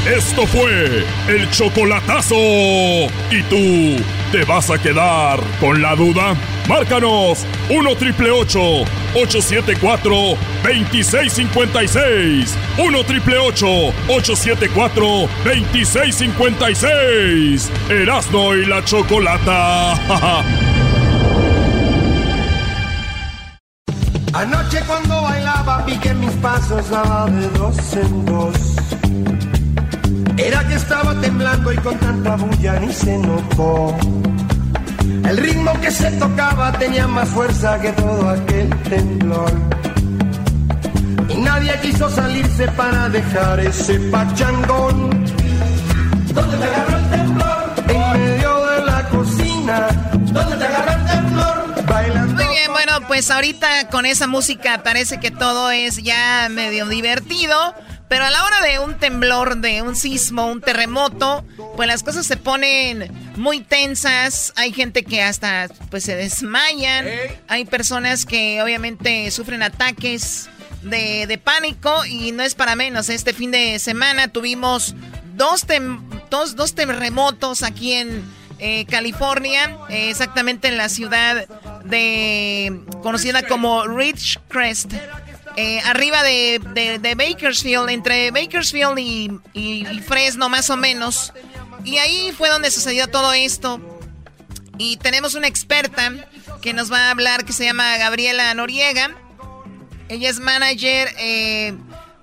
Esto 0.06 0.46
fue 0.48 1.04
el 1.28 1.48
chocolatazo. 1.50 2.34
¿Y 2.34 3.42
tú 3.48 4.02
te 4.32 4.44
vas 4.44 4.68
a 4.70 4.78
quedar 4.78 5.38
con 5.60 5.80
la 5.80 5.94
duda? 5.94 6.34
Márcanos 6.68 7.46
1 7.70 7.96
triple 7.96 8.30
874 8.32 10.10
2656. 10.64 12.56
1 12.78 13.04
triple 13.04 13.38
874 13.38 15.28
2656. 15.44 17.70
Erasno 17.88 18.56
y 18.56 18.66
la 18.66 18.84
chocolata. 18.84 19.92
Anoche 24.34 24.80
cuando 24.86 25.22
bailaba 25.22 25.82
vi 25.82 25.96
que 25.98 26.14
mis 26.14 26.32
pasos 26.36 26.88
daba 26.90 27.26
de 27.30 27.48
dos 27.50 27.76
en 27.94 28.24
dos. 28.24 28.56
Era 30.36 30.66
que 30.66 30.74
estaba 30.74 31.20
temblando 31.20 31.72
y 31.72 31.76
con 31.76 31.98
tanta 31.98 32.36
bulla 32.36 32.80
ni 32.80 32.92
se 32.92 33.18
notó. 33.18 33.96
El 35.28 35.36
ritmo 35.36 35.72
que 35.80 35.90
se 35.90 36.10
tocaba 36.12 36.72
tenía 36.72 37.06
más 37.06 37.28
fuerza 37.28 37.80
que 37.80 37.92
todo 37.92 38.28
aquel 38.28 38.68
temblor. 38.82 39.52
Y 41.28 41.36
nadie 41.36 41.78
quiso 41.80 42.10
salirse 42.10 42.66
para 42.68 43.08
dejar 43.08 43.60
ese 43.60 43.98
pachangón. 44.10 45.10
¿Dónde 46.34 46.56
te 46.56 46.64
agarró 46.64 46.96
el 46.96 47.10
temblor? 47.10 47.74
En 47.88 48.12
medio 48.12 48.66
de 48.66 48.84
la 48.84 49.08
cocina. 49.08 49.88
¿Dónde 50.12 50.56
te 50.56 50.64
agarró 50.64 50.92
el 50.92 51.06
temblor? 51.06 51.84
Bailando. 51.86 52.34
Muy 52.34 52.52
bien, 52.52 52.72
bueno, 52.72 52.92
pues 53.06 53.30
ahorita 53.30 53.88
con 53.88 54.06
esa 54.06 54.26
música 54.26 54.82
parece 54.82 55.20
que 55.20 55.30
todo 55.30 55.70
es 55.70 56.02
ya 56.02 56.48
medio 56.50 56.86
divertido. 56.86 57.56
Pero 58.12 58.26
a 58.26 58.30
la 58.30 58.44
hora 58.44 58.60
de 58.60 58.78
un 58.78 58.98
temblor, 58.98 59.56
de 59.56 59.80
un 59.80 59.96
sismo, 59.96 60.46
un 60.46 60.60
terremoto, 60.60 61.46
pues 61.76 61.88
las 61.88 62.02
cosas 62.02 62.26
se 62.26 62.36
ponen 62.36 63.10
muy 63.36 63.60
tensas. 63.62 64.52
Hay 64.56 64.70
gente 64.74 65.02
que 65.02 65.22
hasta 65.22 65.68
pues 65.90 66.04
se 66.04 66.14
desmayan. 66.14 67.06
Hay 67.48 67.64
personas 67.64 68.26
que 68.26 68.60
obviamente 68.62 69.30
sufren 69.30 69.62
ataques 69.62 70.50
de, 70.82 71.26
de 71.26 71.38
pánico 71.38 72.04
y 72.04 72.32
no 72.32 72.42
es 72.42 72.54
para 72.54 72.76
menos. 72.76 73.08
Este 73.08 73.32
fin 73.32 73.50
de 73.50 73.78
semana 73.78 74.28
tuvimos 74.28 74.94
dos, 75.34 75.66
tem- 75.66 75.98
dos, 76.28 76.54
dos 76.54 76.74
terremotos 76.74 77.62
aquí 77.62 77.94
en 77.94 78.22
eh, 78.58 78.84
California, 78.90 79.74
eh, 79.88 80.10
exactamente 80.10 80.68
en 80.68 80.76
la 80.76 80.90
ciudad 80.90 81.46
de 81.86 82.78
conocida 83.02 83.42
como 83.42 83.86
Ridgecrest. 83.88 84.92
Eh, 85.56 85.80
arriba 85.84 86.22
de, 86.22 86.60
de- 87.00 87.14
Bakersfield, 87.14 87.90
entre 87.90 88.30
Bakersfield 88.30 88.98
y 88.98 89.94
Fresno 90.06 90.48
más 90.48 90.70
o 90.70 90.76
menos. 90.76 91.32
Y 91.84 91.98
ahí 91.98 92.32
fue 92.32 92.48
donde 92.48 92.70
sucedió 92.70 93.08
todo 93.08 93.32
esto. 93.32 93.80
Y 94.78 94.96
tenemos 94.96 95.34
una 95.34 95.48
experta 95.48 96.12
que 96.62 96.72
nos 96.72 96.90
va 96.92 97.08
a 97.08 97.10
hablar 97.10 97.44
que 97.44 97.52
se 97.52 97.64
llama 97.64 97.96
Gabriela 97.98 98.52
Noriega. 98.54 99.10
Ella 100.08 100.28
es 100.30 100.40
manager 100.40 101.08
eh, 101.18 101.74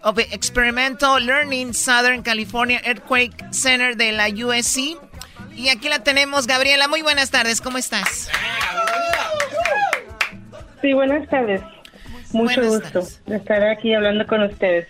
of 0.03 0.17
Experimental 0.19 1.25
Learning 1.25 1.73
Southern 1.73 2.21
California 2.21 2.81
Earthquake 2.83 3.35
Center 3.51 3.95
de 3.97 4.11
la 4.11 4.27
USC. 4.29 4.97
Y 5.55 5.69
aquí 5.69 5.89
la 5.89 6.03
tenemos, 6.03 6.47
Gabriela. 6.47 6.87
Muy 6.87 7.01
buenas 7.01 7.31
tardes, 7.31 7.59
¿cómo 7.61 7.77
estás? 7.77 8.29
Sí, 10.81 10.93
buenas 10.93 11.27
tardes. 11.29 11.61
Mucho 12.31 12.61
Buenas 12.61 12.93
gusto 12.93 13.03
de 13.25 13.37
estar 13.37 13.63
aquí 13.63 13.93
hablando 13.93 14.25
con 14.27 14.43
ustedes. 14.43 14.87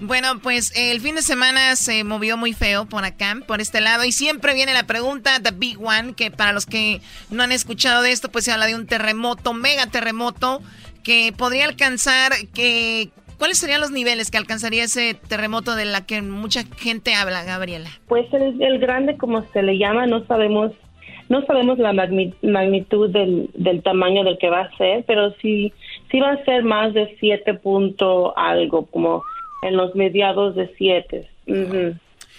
Bueno, 0.00 0.40
pues 0.42 0.72
el 0.76 1.00
fin 1.00 1.14
de 1.14 1.22
semana 1.22 1.74
se 1.74 2.04
movió 2.04 2.36
muy 2.36 2.52
feo 2.52 2.84
por 2.84 3.04
acá, 3.04 3.34
por 3.46 3.62
este 3.62 3.80
lado, 3.80 4.04
y 4.04 4.12
siempre 4.12 4.52
viene 4.52 4.74
la 4.74 4.82
pregunta, 4.82 5.40
The 5.42 5.52
Big 5.56 5.82
One, 5.82 6.12
que 6.14 6.30
para 6.30 6.52
los 6.52 6.66
que 6.66 7.00
no 7.30 7.42
han 7.42 7.52
escuchado 7.52 8.02
de 8.02 8.12
esto, 8.12 8.30
pues 8.30 8.44
se 8.44 8.52
habla 8.52 8.66
de 8.66 8.74
un 8.74 8.86
terremoto, 8.86 9.54
mega 9.54 9.86
terremoto, 9.86 10.60
que 11.02 11.32
podría 11.36 11.64
alcanzar, 11.64 12.32
que 12.52 13.08
¿cuáles 13.38 13.58
serían 13.58 13.80
los 13.80 13.90
niveles 13.90 14.30
que 14.30 14.36
alcanzaría 14.36 14.84
ese 14.84 15.14
terremoto 15.14 15.74
de 15.74 15.86
la 15.86 16.04
que 16.04 16.20
mucha 16.20 16.64
gente 16.76 17.14
habla, 17.14 17.44
Gabriela? 17.44 17.88
Pues 18.06 18.26
el, 18.34 18.60
el 18.60 18.78
grande, 18.78 19.16
como 19.16 19.46
se 19.52 19.62
le 19.62 19.78
llama, 19.78 20.06
no 20.06 20.26
sabemos 20.26 20.72
no 21.28 21.44
sabemos 21.44 21.78
la 21.78 21.92
magnitud 21.92 23.10
del, 23.10 23.50
del 23.54 23.82
tamaño 23.82 24.22
del 24.22 24.38
que 24.38 24.48
va 24.48 24.60
a 24.60 24.76
ser, 24.76 25.04
pero 25.06 25.32
sí, 25.42 25.72
sí 26.10 26.20
va 26.20 26.32
a 26.32 26.44
ser 26.44 26.62
más 26.62 26.94
de 26.94 27.16
7 27.18 27.54
punto 27.54 28.36
algo, 28.36 28.86
como 28.86 29.22
en 29.62 29.76
los 29.76 29.94
mediados 29.94 30.54
de 30.54 30.72
7. 30.76 31.28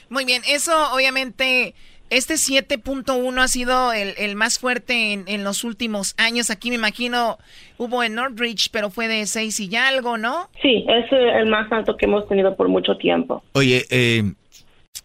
Muy 0.09 0.25
bien, 0.25 0.41
eso 0.47 0.71
obviamente 0.93 1.73
este 2.09 2.35
7.1 2.35 3.41
ha 3.41 3.47
sido 3.47 3.91
el, 3.91 4.35
más 4.35 4.59
fuerte 4.59 5.13
en, 5.13 5.43
los 5.43 5.63
últimos 5.63 6.15
años. 6.17 6.49
Aquí 6.49 6.69
me 6.69 6.75
imagino 6.75 7.37
hubo 7.77 8.03
en 8.03 8.15
Northridge, 8.15 8.69
pero 8.71 8.89
fue 8.89 9.07
de 9.07 9.25
6 9.25 9.59
y 9.59 9.67
ya 9.67 9.89
algo, 9.89 10.17
¿no? 10.17 10.49
Sí, 10.61 10.85
es 10.87 11.11
el 11.11 11.47
más 11.47 11.71
alto 11.71 11.97
que 11.97 12.05
hemos 12.05 12.27
tenido 12.27 12.55
por 12.55 12.69
mucho 12.69 12.95
tiempo. 12.95 13.43
Oye, 13.53 13.85
eh, 13.89 14.23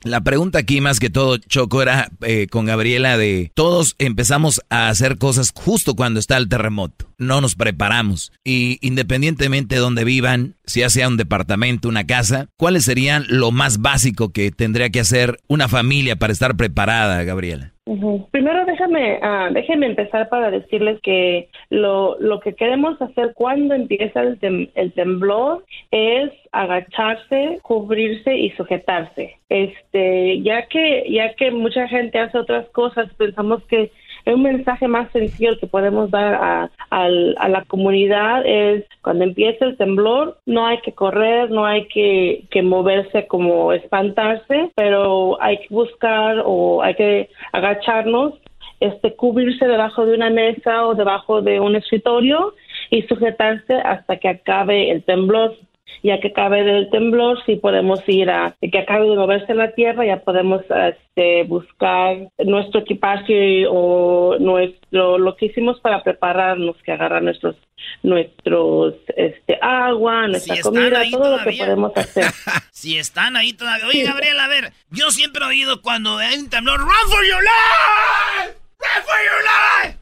la 0.03 0.23
pregunta 0.23 0.59
aquí 0.59 0.81
más 0.81 1.01
que 1.01 1.11
todo, 1.11 1.39
Choco, 1.39 1.83
era 1.83 2.11
eh, 2.23 2.47
con 2.51 2.67
Gabriela 2.67 3.17
de 3.17 3.51
todos 3.55 3.95
empezamos 3.99 4.61
a 4.71 4.89
hacer 4.89 5.19
cosas 5.19 5.53
justo 5.55 5.95
cuando 5.95 6.21
está 6.21 6.37
el 6.37 6.49
terremoto. 6.49 7.09
No 7.19 7.41
nos 7.41 7.55
preparamos. 7.55 8.33
Y 8.45 8.79
independientemente 8.81 9.77
de 9.77 9.81
donde 9.81 10.05
vivan, 10.05 10.57
si 10.65 10.83
sea 10.89 11.09
un 11.09 11.17
departamento, 11.17 11.89
una 11.89 12.07
casa, 12.07 12.49
¿cuáles 12.57 12.85
serían 12.85 13.25
lo 13.29 13.53
más 13.53 13.79
básico 13.79 14.33
que 14.33 14.51
tendría 14.51 14.91
que 14.91 15.01
hacer 15.01 15.41
una 15.49 15.69
familia 15.69 16.17
para 16.17 16.33
estar 16.33 16.57
preparada, 16.57 17.23
Gabriela? 17.23 17.72
Primero 17.85 18.65
déjame, 18.65 19.19
uh, 19.19 19.53
déjeme 19.53 19.87
empezar 19.87 20.29
para 20.29 20.53
decirles 20.53 21.01
que 21.03 21.49
lo, 21.69 22.17
lo 22.21 22.39
que 22.39 22.55
queremos 22.55 23.01
hacer 23.03 23.33
cuando 23.35 23.75
empieza 23.75 24.21
el, 24.21 24.71
el 24.77 24.93
temblor 24.93 25.65
es 25.91 26.31
agacharse, 26.53 27.59
cubrirse 27.63 28.37
y 28.37 28.51
sujetarse. 28.51 29.37
Este, 29.49 30.41
ya 30.43 30.67
que 30.69 31.11
ya 31.11 31.35
que 31.35 31.51
mucha 31.51 31.89
gente 31.89 32.21
hace 32.21 32.39
otras 32.39 32.69
cosas, 32.69 33.13
pensamos 33.15 33.65
que 33.65 33.91
un 34.27 34.43
mensaje 34.43 34.89
más 34.89 35.11
sencillo 35.13 35.59
que 35.59 35.67
podemos 35.67 36.11
dar 36.11 36.35
a, 36.35 36.71
a, 36.91 37.09
la 37.09 37.65
comunidad 37.67 38.47
es 38.47 38.85
cuando 39.03 39.25
empieza 39.25 39.65
el 39.65 39.77
temblor, 39.77 40.39
no 40.47 40.67
hay 40.67 40.79
que 40.81 40.93
correr, 40.93 41.51
no 41.51 41.67
hay 41.67 41.87
que, 41.89 42.45
que 42.51 42.63
moverse 42.63 43.27
como 43.27 43.73
espantarse, 43.73 44.71
pero 44.77 45.41
hay 45.43 45.59
que 45.59 45.75
buscar 45.75 46.43
o 46.45 46.83
hay 46.83 46.95
que 46.95 47.31
agacharnos 47.53 48.35
este, 48.81 49.15
cubrirse 49.15 49.67
debajo 49.67 50.05
de 50.05 50.15
una 50.15 50.31
mesa 50.31 50.87
o 50.87 50.95
debajo 50.95 51.41
de 51.41 51.61
un 51.61 51.77
escritorio 51.77 52.55
y 52.91 53.03
sujetarse 53.03 53.75
hasta 53.75 54.17
que 54.17 54.29
acabe 54.29 54.91
el 54.91 55.05
temblor 55.05 55.57
ya 56.03 56.21
que 56.21 56.29
acabe 56.29 56.65
del 56.65 56.91
temblor, 56.91 57.45
si 57.45 57.57
podemos 57.57 58.01
ir 58.09 58.31
a 58.31 58.57
que 58.61 58.79
acabe 58.79 59.09
de 59.09 59.17
moverse 59.17 59.55
la 59.55 59.73
tierra, 59.73 60.05
ya 60.05 60.21
podemos 60.21 60.63
este, 60.63 61.45
buscar 61.45 62.29
nuestro 62.45 62.81
equipaje 62.81 63.67
o 63.69 64.37
nuestro 64.39 65.19
lo 65.19 65.37
que 65.37 65.47
hicimos 65.47 65.81
para 65.81 66.03
prepararnos, 66.03 66.77
que 66.83 66.93
agarrar 66.93 67.23
nuestros 67.23 67.57
nuestros 68.03 68.95
este 69.17 69.59
agua, 69.61 70.29
nuestra 70.29 70.61
comida, 70.61 71.03
todo 71.11 71.37
lo 71.37 71.45
que 71.45 71.57
podemos 71.57 71.93
hacer. 71.97 72.27
si 72.71 72.99
están 72.99 73.37
ahí 73.37 73.53
todavía. 73.53 73.87
Oye, 73.87 74.05
Gabriel, 74.05 74.39
a 74.39 74.49
ver, 74.49 74.73
yo 74.91 75.11
siempre 75.11 75.45
he 75.45 75.49
oído 75.49 75.83
cuando 75.83 76.19
hay 76.19 76.39
un 76.39 76.51
temblor, 76.51 76.81
run 76.81 76.89
for 77.09 77.25
your 77.25 77.43
life, 77.43 78.57
run 78.79 79.03
for 79.05 79.19
your 79.25 79.89
life. 79.89 80.02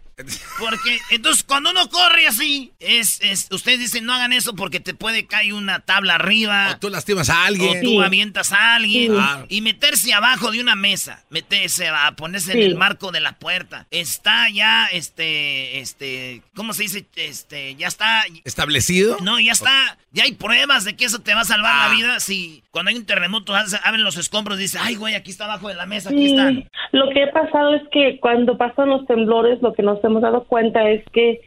Porque 0.58 0.98
entonces 1.10 1.44
cuando 1.44 1.70
uno 1.70 1.88
corre 1.88 2.26
así, 2.26 2.72
es, 2.80 3.20
es, 3.22 3.48
ustedes 3.50 3.78
dicen 3.78 4.04
no 4.04 4.12
hagan 4.12 4.32
eso 4.32 4.54
porque 4.54 4.80
te 4.80 4.94
puede 4.94 5.26
caer 5.26 5.54
una 5.54 5.80
tabla 5.80 6.16
arriba. 6.16 6.72
O 6.72 6.78
tú 6.78 6.90
lastimas 6.90 7.30
a 7.30 7.44
alguien. 7.46 7.78
O 7.78 7.82
tú 7.82 8.02
avientas 8.02 8.52
a 8.52 8.76
alguien. 8.76 9.14
Y 9.48 9.60
meterse 9.60 10.12
abajo 10.12 10.50
de 10.50 10.60
una 10.60 10.76
mesa. 10.76 11.24
Meterse 11.30 11.88
a 11.88 12.12
ponerse 12.12 12.52
en 12.52 12.62
el 12.62 12.76
marco 12.76 13.12
de 13.12 13.20
la 13.20 13.38
puerta. 13.38 13.86
Está 13.90 14.48
ya, 14.50 14.86
este, 14.86 15.80
este, 15.80 16.42
¿cómo 16.54 16.72
se 16.72 16.84
dice? 16.84 17.06
Este, 17.16 17.74
ya 17.76 17.88
está. 17.88 18.24
¿Establecido? 18.44 19.16
No, 19.22 19.38
ya 19.40 19.52
está. 19.52 19.98
Ya 20.12 20.24
hay 20.24 20.32
pruebas 20.32 20.84
de 20.84 20.96
que 20.96 21.04
eso 21.04 21.20
te 21.20 21.34
va 21.34 21.42
a 21.42 21.44
salvar 21.44 21.74
la 21.74 21.86
ah. 21.86 21.94
vida. 21.94 22.20
Si 22.20 22.62
cuando 22.70 22.90
hay 22.90 22.96
un 22.96 23.06
terremoto 23.06 23.54
abren 23.54 24.04
los 24.04 24.16
escombros 24.16 24.58
y 24.58 24.62
dices, 24.62 24.80
ay 24.82 24.96
güey, 24.96 25.14
aquí 25.14 25.30
está 25.30 25.44
abajo 25.44 25.68
de 25.68 25.74
la 25.74 25.86
mesa, 25.86 26.10
aquí 26.10 26.30
están. 26.30 26.68
Lo 26.92 27.08
que 27.10 27.24
ha 27.24 27.32
pasado 27.32 27.74
es 27.74 27.82
que 27.92 28.18
cuando 28.20 28.56
pasan 28.58 28.88
los 28.88 29.06
temblores, 29.06 29.62
lo 29.62 29.72
que 29.72 29.82
nos 29.82 30.00
hemos 30.10 30.22
dado 30.22 30.44
cuenta 30.44 30.90
es 30.90 31.04
que 31.10 31.40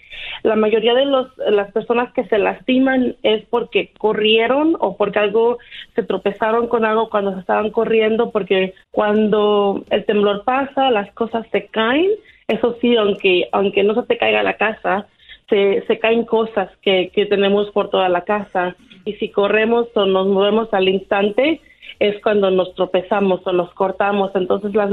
la 0.43 0.55
mayoría 0.55 0.93
de 0.93 1.05
los, 1.05 1.27
las 1.37 1.71
personas 1.71 2.11
que 2.13 2.25
se 2.25 2.37
lastiman 2.37 3.15
es 3.23 3.43
porque 3.49 3.91
corrieron 3.97 4.75
o 4.79 4.97
porque 4.97 5.19
algo 5.19 5.57
se 5.95 6.03
tropezaron 6.03 6.67
con 6.67 6.85
algo 6.85 7.09
cuando 7.09 7.33
se 7.33 7.39
estaban 7.39 7.69
corriendo, 7.71 8.31
porque 8.31 8.73
cuando 8.91 9.83
el 9.89 10.05
temblor 10.05 10.43
pasa, 10.43 10.91
las 10.91 11.11
cosas 11.13 11.45
se 11.51 11.67
caen. 11.67 12.09
Eso 12.47 12.77
sí, 12.81 12.95
aunque, 12.95 13.47
aunque 13.51 13.83
no 13.83 13.95
se 13.95 14.03
te 14.03 14.17
caiga 14.17 14.43
la 14.43 14.57
casa, 14.57 15.07
se, 15.49 15.83
se 15.87 15.99
caen 15.99 16.25
cosas 16.25 16.69
que, 16.81 17.11
que 17.13 17.25
tenemos 17.25 17.69
por 17.71 17.89
toda 17.89 18.09
la 18.09 18.21
casa. 18.21 18.75
Y 19.05 19.13
si 19.13 19.29
corremos 19.29 19.87
o 19.95 20.05
nos 20.05 20.27
movemos 20.27 20.73
al 20.73 20.89
instante, 20.89 21.61
es 21.99 22.21
cuando 22.21 22.51
nos 22.51 22.73
tropezamos 22.75 23.45
o 23.45 23.53
nos 23.53 23.73
cortamos. 23.73 24.31
Entonces, 24.35 24.73
la 24.73 24.89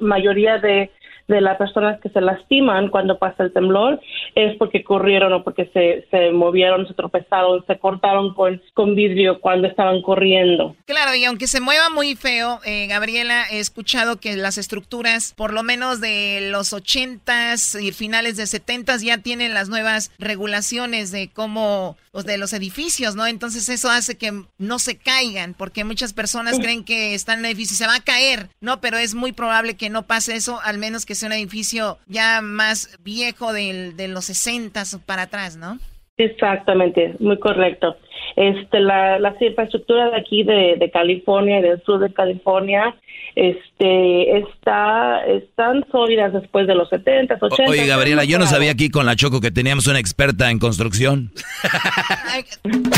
mayoría 0.00 0.58
de 0.58 0.90
de 1.28 1.40
las 1.40 1.56
personas 1.56 2.00
que 2.00 2.10
se 2.10 2.20
lastiman 2.20 2.90
cuando 2.90 3.18
pasa 3.18 3.44
el 3.44 3.52
temblor 3.52 4.00
es 4.34 4.56
porque 4.58 4.84
corrieron 4.84 5.32
o 5.32 5.42
porque 5.42 5.70
se, 5.72 6.06
se 6.10 6.32
movieron, 6.32 6.86
se 6.86 6.94
tropezaron, 6.94 7.64
se 7.66 7.78
cortaron 7.78 8.34
con, 8.34 8.60
con 8.74 8.94
vidrio 8.94 9.40
cuando 9.40 9.68
estaban 9.68 10.02
corriendo. 10.02 10.76
Claro, 10.86 11.14
y 11.14 11.24
aunque 11.24 11.46
se 11.46 11.60
mueva 11.60 11.88
muy 11.90 12.14
feo, 12.14 12.60
eh, 12.64 12.86
Gabriela, 12.88 13.44
he 13.50 13.58
escuchado 13.58 14.20
que 14.20 14.36
las 14.36 14.58
estructuras, 14.58 15.34
por 15.36 15.52
lo 15.52 15.62
menos 15.62 16.00
de 16.00 16.48
los 16.50 16.72
80s 16.72 17.82
y 17.82 17.92
finales 17.92 18.36
de 18.36 18.44
70s, 18.44 19.02
ya 19.02 19.18
tienen 19.18 19.54
las 19.54 19.68
nuevas 19.68 20.12
regulaciones 20.18 21.10
de 21.10 21.30
cómo, 21.32 21.96
pues, 22.12 22.24
de 22.26 22.38
los 22.38 22.52
edificios, 22.52 23.14
¿no? 23.14 23.26
Entonces 23.26 23.68
eso 23.68 23.88
hace 23.90 24.16
que 24.16 24.32
no 24.58 24.78
se 24.78 24.96
caigan, 24.98 25.54
porque 25.54 25.84
muchas 25.84 26.12
personas 26.12 26.58
creen 26.58 26.84
que 26.84 27.14
están 27.14 27.38
en 27.38 27.46
el 27.46 27.50
edificio 27.52 27.74
y 27.74 27.78
se 27.78 27.86
va 27.86 27.96
a 27.96 28.00
caer, 28.00 28.50
¿no? 28.60 28.80
Pero 28.80 28.98
es 28.98 29.14
muy 29.14 29.32
probable 29.32 29.76
que 29.76 29.90
no 29.90 30.02
pase 30.06 30.36
eso, 30.36 30.60
al 30.62 30.78
menos 30.78 31.06
que 31.06 31.13
es 31.14 31.22
un 31.22 31.32
edificio 31.32 31.98
ya 32.06 32.40
más 32.42 32.98
viejo 33.02 33.52
del, 33.52 33.96
de 33.96 34.08
los 34.08 34.26
60 34.26 34.82
para 35.06 35.22
atrás, 35.22 35.56
¿no? 35.56 35.78
Exactamente, 36.16 37.14
muy 37.18 37.38
correcto. 37.38 37.96
Este, 38.36 38.80
la, 38.80 39.18
la 39.18 39.34
infraestructura 39.40 40.10
de 40.10 40.16
aquí 40.16 40.44
de, 40.44 40.90
California 40.92 41.60
del 41.60 41.82
sur 41.82 42.00
de 42.00 42.12
California 42.12 42.94
este, 43.36 44.38
está, 44.38 45.24
están 45.26 45.84
sólidas 45.90 46.32
después 46.32 46.66
de 46.66 46.74
los 46.74 46.88
70, 46.88 47.38
80. 47.40 47.70
Oye, 47.70 47.86
Gabriela, 47.86 48.24
yo 48.24 48.38
no 48.38 48.46
sabía 48.46 48.72
aquí 48.72 48.90
con 48.90 49.06
la 49.06 49.16
Choco 49.16 49.40
que 49.40 49.50
teníamos 49.50 49.86
una 49.86 49.98
experta 49.98 50.50
en 50.50 50.58
construcción. 50.58 51.32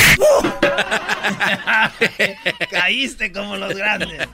Caíste 2.70 3.32
como 3.32 3.56
los 3.56 3.74
grandes. 3.74 4.28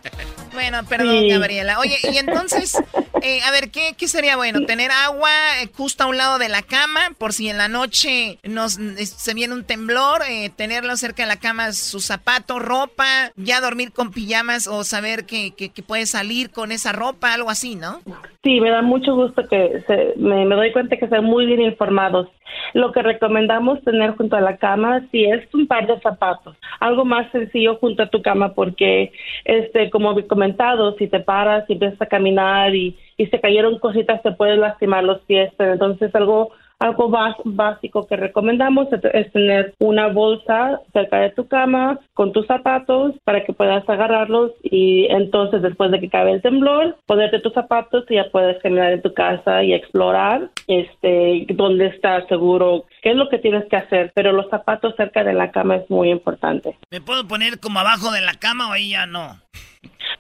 Bueno, 0.52 0.84
perdón, 0.84 1.28
Gabriela. 1.28 1.78
Oye, 1.78 1.98
y 2.12 2.18
entonces, 2.18 2.76
eh, 3.22 3.40
a 3.42 3.50
ver, 3.50 3.70
¿qué, 3.70 3.94
¿qué, 3.96 4.08
sería 4.08 4.36
bueno? 4.36 4.64
¿Tener 4.66 4.90
agua 4.90 5.30
eh, 5.60 5.70
justo 5.72 6.04
a 6.04 6.06
un 6.06 6.16
lado 6.16 6.38
de 6.38 6.48
la 6.48 6.62
cama 6.62 7.14
por 7.18 7.32
si 7.32 7.48
en 7.48 7.58
la 7.58 7.68
noche 7.68 8.38
nos 8.42 8.74
se 8.74 9.34
viene 9.34 9.54
un 9.54 9.64
temblor? 9.64 10.22
Eh, 10.28 10.50
tenerlo 10.54 10.96
cerca 10.96 11.22
de 11.22 11.28
la 11.28 11.36
cama, 11.36 11.72
sus 11.72 12.04
zapatos, 12.04 12.60
ropa, 12.60 13.32
ya 13.36 13.60
dormir 13.60 13.92
con 13.92 14.10
pijamas 14.10 14.66
o 14.66 14.84
saber 14.84 15.24
que, 15.24 15.54
que, 15.54 15.70
que 15.70 15.82
puede 15.92 16.06
salir 16.06 16.50
con 16.50 16.72
esa 16.72 16.92
ropa, 16.92 17.34
algo 17.34 17.50
así, 17.50 17.76
¿no? 17.76 18.00
Sí, 18.42 18.62
me 18.62 18.70
da 18.70 18.80
mucho 18.80 19.14
gusto 19.14 19.46
que 19.46 19.84
se, 19.86 20.14
me, 20.16 20.46
doy 20.46 20.72
cuenta 20.72 20.96
que 20.96 21.04
están 21.04 21.22
muy 21.22 21.44
bien 21.44 21.60
informados. 21.60 22.28
Lo 22.72 22.92
que 22.92 23.02
recomendamos 23.02 23.84
tener 23.84 24.16
junto 24.16 24.36
a 24.36 24.40
la 24.40 24.56
cama, 24.56 25.06
si 25.10 25.26
es 25.26 25.42
un 25.52 25.66
par 25.66 25.86
de 25.86 26.00
zapatos, 26.00 26.56
algo 26.80 27.04
más 27.04 27.30
sencillo 27.30 27.76
junto 27.76 28.04
a 28.04 28.08
tu 28.08 28.22
cama, 28.22 28.54
porque, 28.54 29.12
este, 29.44 29.90
como 29.90 30.18
he 30.18 30.26
comentado, 30.26 30.96
si 30.96 31.08
te 31.08 31.20
paras 31.20 31.68
y 31.68 31.74
empiezas 31.74 32.00
a 32.00 32.06
caminar 32.06 32.74
y, 32.74 32.96
y 33.18 33.26
se 33.26 33.38
cayeron 33.38 33.78
cositas, 33.78 34.22
te 34.22 34.32
puedes 34.32 34.58
lastimar 34.58 35.04
los 35.04 35.20
pies, 35.26 35.52
entonces 35.58 36.14
algo 36.14 36.52
algo 36.82 37.08
básico 37.44 38.06
que 38.06 38.16
recomendamos 38.16 38.88
es 38.92 39.32
tener 39.32 39.74
una 39.78 40.08
bolsa 40.08 40.80
cerca 40.92 41.18
de 41.18 41.30
tu 41.30 41.46
cama 41.46 41.98
con 42.14 42.32
tus 42.32 42.46
zapatos 42.46 43.14
para 43.24 43.44
que 43.44 43.52
puedas 43.52 43.88
agarrarlos 43.88 44.52
y 44.62 45.06
entonces 45.10 45.62
después 45.62 45.90
de 45.90 46.00
que 46.00 46.06
acabe 46.06 46.32
el 46.32 46.42
temblor, 46.42 46.96
ponerte 47.06 47.40
tus 47.40 47.52
zapatos 47.52 48.04
y 48.10 48.16
ya 48.16 48.30
puedes 48.30 48.60
caminar 48.62 48.92
en 48.92 49.02
tu 49.02 49.14
casa 49.14 49.62
y 49.62 49.72
explorar 49.72 50.50
este 50.66 51.46
dónde 51.50 51.86
estás 51.86 52.26
seguro, 52.28 52.84
qué 53.02 53.10
es 53.10 53.16
lo 53.16 53.28
que 53.28 53.38
tienes 53.38 53.64
que 53.68 53.76
hacer, 53.76 54.12
pero 54.14 54.32
los 54.32 54.50
zapatos 54.50 54.94
cerca 54.96 55.22
de 55.24 55.34
la 55.34 55.50
cama 55.50 55.76
es 55.76 55.90
muy 55.90 56.10
importante. 56.10 56.76
¿Me 56.90 57.00
puedo 57.00 57.26
poner 57.26 57.60
como 57.60 57.78
abajo 57.78 58.10
de 58.10 58.20
la 58.20 58.34
cama 58.34 58.68
o 58.68 58.72
ahí 58.72 58.90
ya 58.90 59.06
no? 59.06 59.40